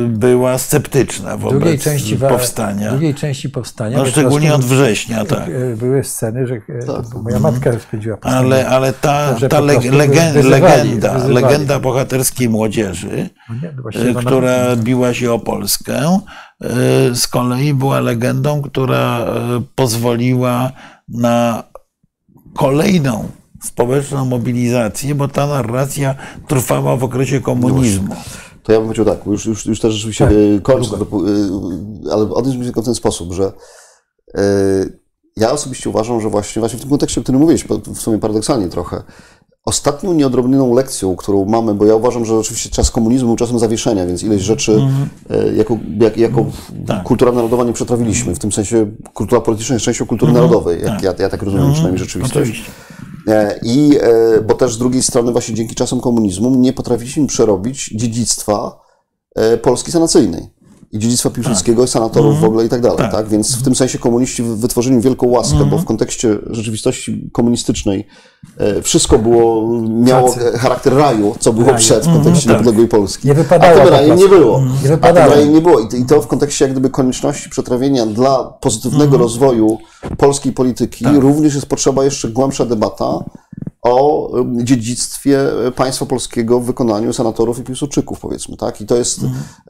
była 0.07 0.57
sceptyczna 0.57 1.37
W 1.37 1.39
drugiej 1.39 1.59
wobec 1.59 1.83
części, 1.83 2.17
powstania. 2.17 2.87
W 2.87 2.91
drugiej 2.91 3.15
części 3.15 3.49
powstania. 3.49 3.97
No, 3.97 4.05
szczególnie 4.05 4.53
od 4.53 4.65
września, 4.65 5.25
tak. 5.25 5.49
e, 5.49 5.75
Były 5.75 6.03
sceny, 6.03 6.47
że 6.47 6.55
Tak. 6.87 7.21
moja 7.23 7.39
matka 7.39 7.79
spędziła 7.79 8.17
powstanie. 8.17 8.37
Ale, 8.37 8.69
ale 8.69 8.93
ta, 8.93 9.33
ta 9.49 9.59
legenda, 9.59 10.33
wyzywali, 10.33 10.61
legenda, 10.61 11.13
wyzywali. 11.13 11.33
legenda 11.45 11.79
bohaterskiej 11.79 12.49
młodzieży, 12.49 13.29
No 13.49 13.55
nie, 13.93 14.09
y, 14.09 14.13
która 14.13 14.75
biła 14.75 15.13
się 15.13 15.31
o 15.31 15.39
Polskę, 15.39 16.19
y, 16.63 17.15
z 17.15 17.27
kolei 17.27 17.73
była 17.73 17.99
legendą, 17.99 18.61
która 18.61 19.19
y, 19.21 19.25
pozwoliła 19.75 20.71
na 21.07 21.63
kolejną 22.55 23.27
społeczną 23.63 24.25
mobilizację, 24.25 25.15
bo 25.15 25.27
ta 25.27 25.47
narracja 25.47 26.15
trwała 26.47 26.97
w 26.97 27.03
okresie 27.03 27.39
komunizmu. 27.41 28.15
To 28.63 28.71
ja 28.71 28.77
bym 28.79 28.87
powiedział 28.87 29.05
tak, 29.05 29.25
już, 29.25 29.45
już, 29.45 29.65
już 29.65 29.79
też 29.79 29.93
rzeczywiście 29.93 30.25
Tak, 30.25 30.33
tak, 30.55 30.63
kończę, 30.63 30.95
y, 30.95 32.11
ale 32.11 32.29
odniósł 32.29 32.57
się 32.57 32.63
tylko 32.63 32.81
w 32.81 32.85
ten 32.85 32.95
sposób, 32.95 33.33
że 33.33 33.51
y, 34.37 34.99
ja 35.37 35.51
osobiście 35.51 35.89
uważam, 35.89 36.21
że 36.21 36.29
właśnie, 36.29 36.59
właśnie 36.59 36.77
w 36.77 36.81
tym 36.81 36.89
kontekście, 36.89 37.21
o 37.21 37.23
którym 37.23 37.41
mówiłeś, 37.41 37.65
w 37.95 37.99
sumie 38.01 38.17
paradoksalnie 38.19 38.67
trochę, 38.67 39.03
ostatnią 39.65 40.13
nieodrobnioną 40.13 40.73
lekcją, 40.73 41.15
którą 41.15 41.45
mamy, 41.45 41.73
bo 41.73 41.85
ja 41.85 41.95
uważam, 41.95 42.25
że 42.25 42.35
oczywiście 42.35 42.69
czas 42.69 42.91
komunizmu 42.91 43.27
był 43.27 43.35
czasem 43.35 43.59
zawieszenia, 43.59 44.05
więc 44.05 44.23
ileś 44.23 44.41
rzeczy 44.41 44.71
Mhm. 44.71 45.09
y, 45.49 45.55
jako, 45.55 45.77
jak, 45.99 46.17
jako 46.17 46.45
Tak. 46.87 47.03
kultura 47.03 47.31
narodowa 47.31 47.63
nie 47.63 47.73
przetrawiliśmy. 47.73 48.35
W 48.35 48.39
tym 48.39 48.51
sensie 48.51 48.91
kultura 49.13 49.41
polityczna 49.41 49.73
jest 49.75 49.85
częścią 49.85 50.05
kultury 50.05 50.29
Mhm. 50.29 50.45
narodowej, 50.45 50.81
jak 50.81 51.01
ja, 51.03 51.13
ja 51.19 51.29
tak 51.29 51.43
rozumiem 51.43 51.73
przynajmniej 51.73 51.99
rzeczywistość. 51.99 52.49
Oczywiście. 52.49 52.71
E, 53.27 53.59
I, 53.63 53.97
e, 54.01 54.41
bo 54.41 54.53
też 54.53 54.73
z 54.73 54.77
drugiej 54.77 55.03
strony 55.03 55.31
właśnie 55.31 55.55
dzięki 55.55 55.75
czasom 55.75 56.01
komunizmu 56.01 56.49
nie 56.49 56.73
potrafiliśmy 56.73 57.27
przerobić 57.27 57.91
dziedzictwa 57.95 58.79
e, 59.35 59.57
Polski 59.57 59.91
sanacyjnej. 59.91 60.60
I 60.93 60.99
dziedzictwa 60.99 61.29
Piłsudskiego, 61.29 61.87
senatorów 61.87 62.39
w 62.39 62.43
ogóle 62.43 62.65
i 62.65 62.69
tak 62.69 62.81
dalej. 62.81 62.97
Tak. 62.97 63.11
Tak. 63.11 63.27
Więc 63.27 63.55
w 63.55 63.63
tym 63.63 63.75
sensie 63.75 63.99
komuniści 63.99 64.43
wy- 64.43 64.55
wytworzyli 64.55 65.01
wielką 65.01 65.27
łaskę, 65.27 65.65
bo 65.65 65.77
w 65.77 65.85
kontekście 65.85 66.37
rzeczywistości 66.49 67.29
komunistycznej 67.31 68.07
e, 68.57 68.81
wszystko 68.81 69.19
było, 69.19 69.77
miało 69.89 70.29
Tacy. 70.33 70.57
charakter 70.57 70.93
raju, 70.93 71.35
co 71.39 71.53
było 71.53 71.65
Raju. 71.65 71.77
przed 71.79 72.03
w 72.05 72.13
kontekście 72.13 72.47
tak. 72.47 72.51
niepodległej 72.57 72.87
Polski. 72.87 73.27
Nie 73.27 73.33
wypadało 73.33 73.81
A 73.81 73.85
tym 73.85 73.93
rajem 73.93 74.17
nie 74.17 74.27
było. 74.27 74.61
Nie 74.83 74.93
A 74.93 74.97
tym 74.97 75.15
rajem 75.17 75.53
nie 75.53 75.61
było. 75.61 75.79
I 75.79 75.87
to, 75.87 75.97
I 75.97 76.05
to 76.05 76.21
w 76.21 76.27
kontekście 76.27 76.65
jak 76.65 76.71
gdyby 76.71 76.89
konieczności 76.89 77.49
przetrawienia 77.49 78.05
dla 78.05 78.43
pozytywnego 78.43 79.17
rozwoju 79.17 79.77
polskiej 80.17 80.53
polityki 80.53 81.05
również 81.19 81.55
jest 81.55 81.65
potrzeba 81.67 82.03
jeszcze 82.05 82.29
głębsza 82.29 82.65
debata 82.65 83.23
o 83.81 84.29
y, 84.39 84.63
dziedzictwie 84.63 85.65
y, 85.67 85.71
państwa 85.71 86.05
polskiego 86.05 86.59
w 86.59 86.65
wykonaniu 86.65 87.13
senatorów 87.13 87.59
i 87.59 87.63
piłsudczyków, 87.63 88.19
powiedzmy, 88.19 88.57
tak? 88.57 88.81
I 88.81 88.85
to 88.85 88.95
jest 88.95 89.19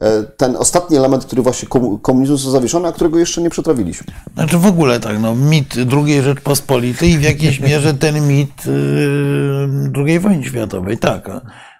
e, 0.00 0.22
ten 0.22 0.56
ostatni 0.56 0.96
element, 0.96 1.24
który 1.24 1.42
właśnie 1.42 1.68
komu- 1.68 1.98
komunizm 1.98 2.32
został 2.32 2.52
zawieszony, 2.52 2.88
a 2.88 2.92
którego 2.92 3.18
jeszcze 3.18 3.42
nie 3.42 3.50
przetrawiliśmy. 3.50 4.06
Znaczy 4.34 4.58
w 4.58 4.66
ogóle 4.66 5.00
tak, 5.00 5.20
no, 5.20 5.34
mit 5.34 5.74
II 6.06 6.22
Rzeczpospolitej 6.22 7.10
i 7.10 7.18
w 7.18 7.22
jakiejś 7.22 7.60
mierze 7.68 7.94
ten 7.94 8.28
mit 8.28 8.66
yy, 8.66 10.04
II 10.06 10.20
wojny 10.20 10.44
światowej, 10.44 10.98
tak. 10.98 11.30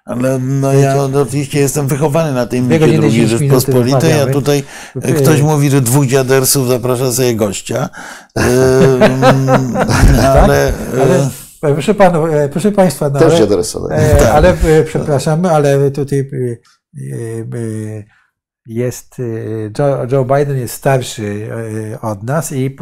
Ale 0.05 0.39
no, 0.39 0.73
ja 0.73 1.05
oczywiście 1.05 1.61
jestem 1.61 1.89
wychowany 1.89 2.33
na 2.33 2.47
tej 2.47 2.61
micie 2.63 2.85
II 2.85 3.01
10 3.01 3.15
minut 3.15 3.31
Rzeczpospolitej, 3.31 4.21
a 4.21 4.27
tutaj 4.27 4.65
Yy. 4.95 5.13
ktoś 5.13 5.43
mówi, 5.43 5.71
że 5.71 5.81
dwóch 5.81 6.07
dziadersów 6.07 6.69
zaprasza 6.69 7.13
sobie 7.13 7.35
gościa. 7.35 7.89
Yy, 8.37 8.43
ale, 10.29 10.73
Ale 11.03 11.19
e, 11.19 11.31
proszę, 11.63 11.95
panu, 11.95 12.27
e, 12.27 12.49
proszę 12.49 12.73
Państwa, 12.73 13.11
no, 13.11 13.19
Też 13.19 13.35
ale, 13.35 13.47
tak. 13.89 14.23
e, 14.23 14.33
ale 14.33 14.49
e, 14.49 14.85
przepraszamy, 14.85 15.51
ale 15.51 15.91
tutaj 15.91 16.19
e, 16.19 16.57
e, 17.59 18.05
jest 18.67 19.17
e, 19.21 19.23
Joe, 19.79 20.07
Joe 20.13 20.25
Biden 20.25 20.59
jest 20.59 20.75
starszy 20.75 21.49
e, 21.93 22.01
od 22.01 22.23
nas 22.23 22.53
i 22.53 22.77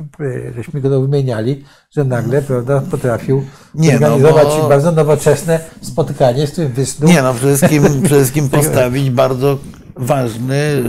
żeśmy 0.56 0.80
go 0.80 1.00
wymieniali, 1.00 1.64
że 1.90 2.04
nagle 2.04 2.42
prawda, 2.42 2.82
potrafił 2.90 3.44
Nie, 3.74 3.92
no 3.92 3.98
zorganizować 3.98 4.46
bo- 4.46 4.68
bardzo 4.68 4.92
nowoczesne 4.92 5.60
spotkanie, 5.80 6.46
z 6.46 6.50
którym 6.52 6.72
wysnuł. 6.72 7.10
Nie 7.10 7.22
no, 7.22 7.34
przede 7.34 7.56
wszystkim, 7.56 7.82
przede 7.82 8.20
wszystkim 8.20 8.48
postawić 8.58 9.10
bardzo 9.10 9.58
ważny, 10.00 10.82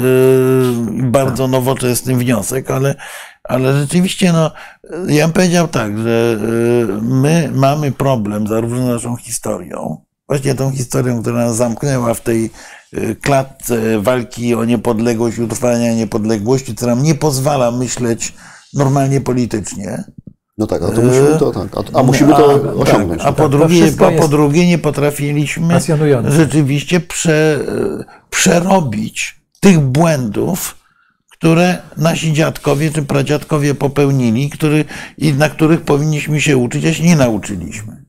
yy, 0.97 1.03
bardzo 1.03 1.47
nowoczesny 1.47 2.15
wniosek, 2.15 2.71
ale, 2.71 2.95
ale 3.43 3.81
rzeczywiście, 3.81 4.33
no, 4.33 4.51
ja 5.07 5.25
bym 5.27 5.33
powiedział 5.33 5.67
tak, 5.67 5.97
że 5.97 6.37
yy, 6.41 7.01
my 7.01 7.51
mamy 7.53 7.91
problem 7.91 8.47
zarówno 8.47 8.93
naszą 8.93 9.15
historią, 9.15 10.01
właśnie 10.27 10.55
tą 10.55 10.71
historią, 10.71 11.21
która 11.21 11.37
nas 11.37 11.55
zamknęła 11.55 12.13
w 12.13 12.21
tej 12.21 12.49
yy, 12.93 13.15
klatce 13.15 13.99
walki 13.99 14.55
o 14.55 14.65
niepodległość, 14.65 15.39
utrwania 15.39 15.93
niepodległości, 15.93 16.75
która 16.75 16.95
nam 16.95 17.03
nie 17.03 17.15
pozwala 17.15 17.71
myśleć 17.71 18.33
normalnie 18.73 19.21
politycznie. 19.21 20.03
No 20.61 20.67
tak, 20.67 20.81
a 20.81 20.91
to 20.91 21.01
musimy 21.01 21.39
to, 21.39 21.51
tak, 21.51 21.67
a, 21.93 21.99
a 21.99 22.03
musimy 22.03 22.33
to 22.33 22.51
A, 22.69 22.73
osiągnąć. 22.73 23.21
Tak, 23.21 23.29
a 23.29 23.31
po, 23.31 23.43
To 23.43 23.49
drugie, 23.49 23.91
a 24.07 24.21
po 24.21 24.27
drugie 24.27 24.67
nie 24.67 24.77
potrafiliśmy 24.77 25.73
rzeczywiście 26.31 26.99
prze, 26.99 27.59
przerobić 28.29 29.41
tych 29.59 29.79
błędów, 29.79 30.77
które 31.29 31.77
nasi 31.97 32.33
dziadkowie 32.33 32.91
czy 32.91 33.01
pradziadkowie 33.01 33.75
popełnili, 33.75 34.49
który, 34.49 34.85
i 35.17 35.33
na 35.33 35.49
których 35.49 35.81
powinniśmy 35.81 36.41
się 36.41 36.57
uczyć, 36.57 36.85
a 36.85 36.93
się 36.93 37.03
nie 37.03 37.15
nauczyliśmy. 37.15 38.00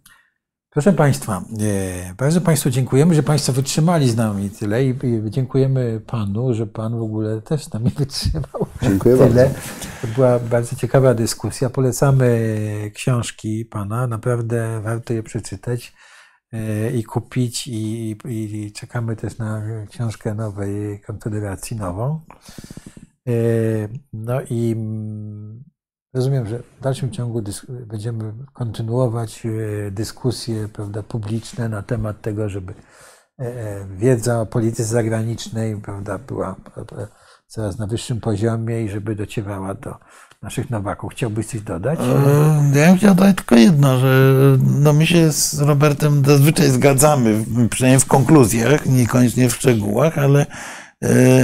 Proszę 0.73 0.93
Państwa, 0.93 1.44
e, 1.61 2.15
bardzo 2.15 2.40
Państwu 2.40 2.70
dziękujemy, 2.70 3.15
że 3.15 3.23
Państwo 3.23 3.53
wytrzymali 3.53 4.11
z 4.11 4.16
nami 4.16 4.51
tyle 4.51 4.85
i 4.85 4.94
dziękujemy 5.31 6.01
Panu, 6.07 6.55
że 6.55 6.66
Pan 6.66 6.99
w 6.99 7.03
ogóle 7.03 7.43
też 7.43 7.65
z 7.65 7.73
nami 7.73 7.90
wytrzymał. 7.99 8.66
Dziękuję 8.82 9.16
tyle. 9.16 9.28
bardzo. 9.44 9.61
To 10.03 10.07
była 10.15 10.39
bardzo 10.39 10.77
ciekawa 10.77 11.15
dyskusja. 11.15 11.70
Polecamy 11.70 12.90
książki 12.94 13.65
Pana, 13.65 14.07
naprawdę 14.07 14.81
warto 14.81 15.12
je 15.12 15.23
przeczytać 15.23 15.93
e, 16.53 16.90
i 16.90 17.05
kupić 17.05 17.66
i, 17.66 18.11
i, 18.28 18.65
i 18.66 18.73
czekamy 18.73 19.16
też 19.16 19.39
na 19.39 19.62
książkę 19.90 20.35
nowej 20.35 21.01
Konfederacji, 21.01 21.77
nową. 21.77 22.20
E, 23.28 23.32
No 24.12 24.40
i 24.51 24.77
rozumiem, 26.14 26.47
że 26.47 26.59
w 26.59 26.82
dalszym 26.82 27.10
ciągu 27.10 27.43
będziemy 27.68 28.32
kontynuować 28.52 29.43
e, 29.47 29.90
dyskusje 29.90 30.68
prawda, 30.68 31.02
publiczne 31.02 31.68
na 31.68 31.82
temat 31.82 32.20
tego, 32.20 32.48
żeby 32.48 32.74
e, 33.39 33.44
e, 33.44 33.86
wiedza 33.97 34.40
o 34.40 34.47
polityce 34.47 34.84
zagranicznej 34.84 35.76
prawda, 35.76 36.18
była 36.18 36.56
coraz 37.47 37.78
na 37.78 37.86
wyższym 37.86 38.20
poziomie 38.20 38.82
i 38.82 38.89
żeby 38.89 39.14
docierała 39.14 39.74
do 39.74 39.94
naszych 40.43 40.70
nowaków. 40.70 41.12
Chciałbyś 41.12 41.47
coś 41.47 41.60
dodać? 41.60 41.98
Ja 42.74 42.86
bym 42.86 42.97
chciał 42.97 43.14
dodać 43.14 43.36
tylko 43.36 43.56
jedno, 43.56 43.98
że 43.98 44.34
no 44.59 44.93
my 44.93 45.06
się 45.06 45.32
z 45.32 45.60
Robertem 45.60 46.24
zazwyczaj 46.24 46.70
zgadzamy, 46.70 47.44
przynajmniej 47.70 48.01
w 48.01 48.06
konkluzjach, 48.06 48.86
niekoniecznie 48.86 49.48
w 49.48 49.55
szczegółach, 49.55 50.18
ale, 50.18 50.47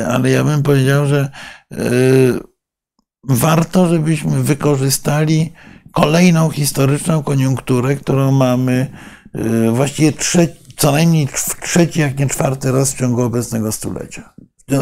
ale 0.08 0.30
ja 0.30 0.44
bym 0.44 0.62
powiedział, 0.62 1.06
że 1.06 1.30
warto, 3.28 3.88
żebyśmy 3.88 4.42
wykorzystali 4.42 5.52
kolejną 5.92 6.50
historyczną 6.50 7.22
koniunkturę, 7.22 7.96
którą 7.96 8.32
mamy 8.32 8.86
e, 9.34 9.70
właściwie 9.70 10.12
trze- 10.12 10.48
co 10.76 10.92
najmniej 10.92 11.26
w 11.26 11.60
trzeci, 11.62 12.00
jak 12.00 12.18
nie 12.18 12.26
czwarty 12.26 12.72
raz 12.72 12.92
w 12.92 12.98
ciągu 12.98 13.22
obecnego 13.22 13.72
stulecia. 13.72 14.32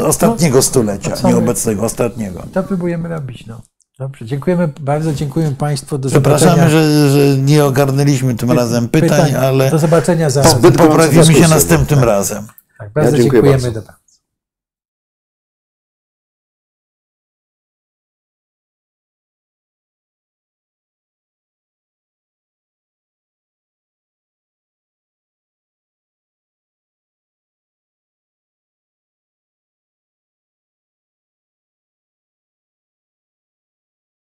Ostatniego 0.05 0.63
stulecia, 0.63 1.11
to 1.11 1.17
co 1.17 1.29
nie 1.29 1.37
obecnego, 1.37 1.83
ostatniego. 1.85 2.43
To 2.53 2.63
próbujemy 2.63 3.09
robić. 3.09 3.47
No. 3.47 3.61
Dobrze, 3.99 4.25
dziękujemy 4.25 4.69
bardzo, 4.81 5.13
dziękujemy 5.13 5.57
Państwu. 5.57 5.99
Do 5.99 6.09
Przepraszamy, 6.09 6.71
że, 6.71 7.11
że 7.11 7.37
nie 7.39 7.65
ogarnęliśmy 7.65 8.35
tym 8.35 8.53
razem 8.53 8.89
pytań, 8.89 9.35
ale 9.35 9.71
Do 9.71 9.79
zobaczenia 9.79 10.31
za 10.31 10.43
poprawimy 10.79 11.35
się 11.35 11.49
następnym 11.49 11.99
razem. 12.05 12.47
Tak, 12.79 12.93
bardzo 12.93 13.17
Ja 13.17 13.23
dziękuję 13.23 13.43
dziękujemy. 13.43 13.73
bardzo. 13.75 14.06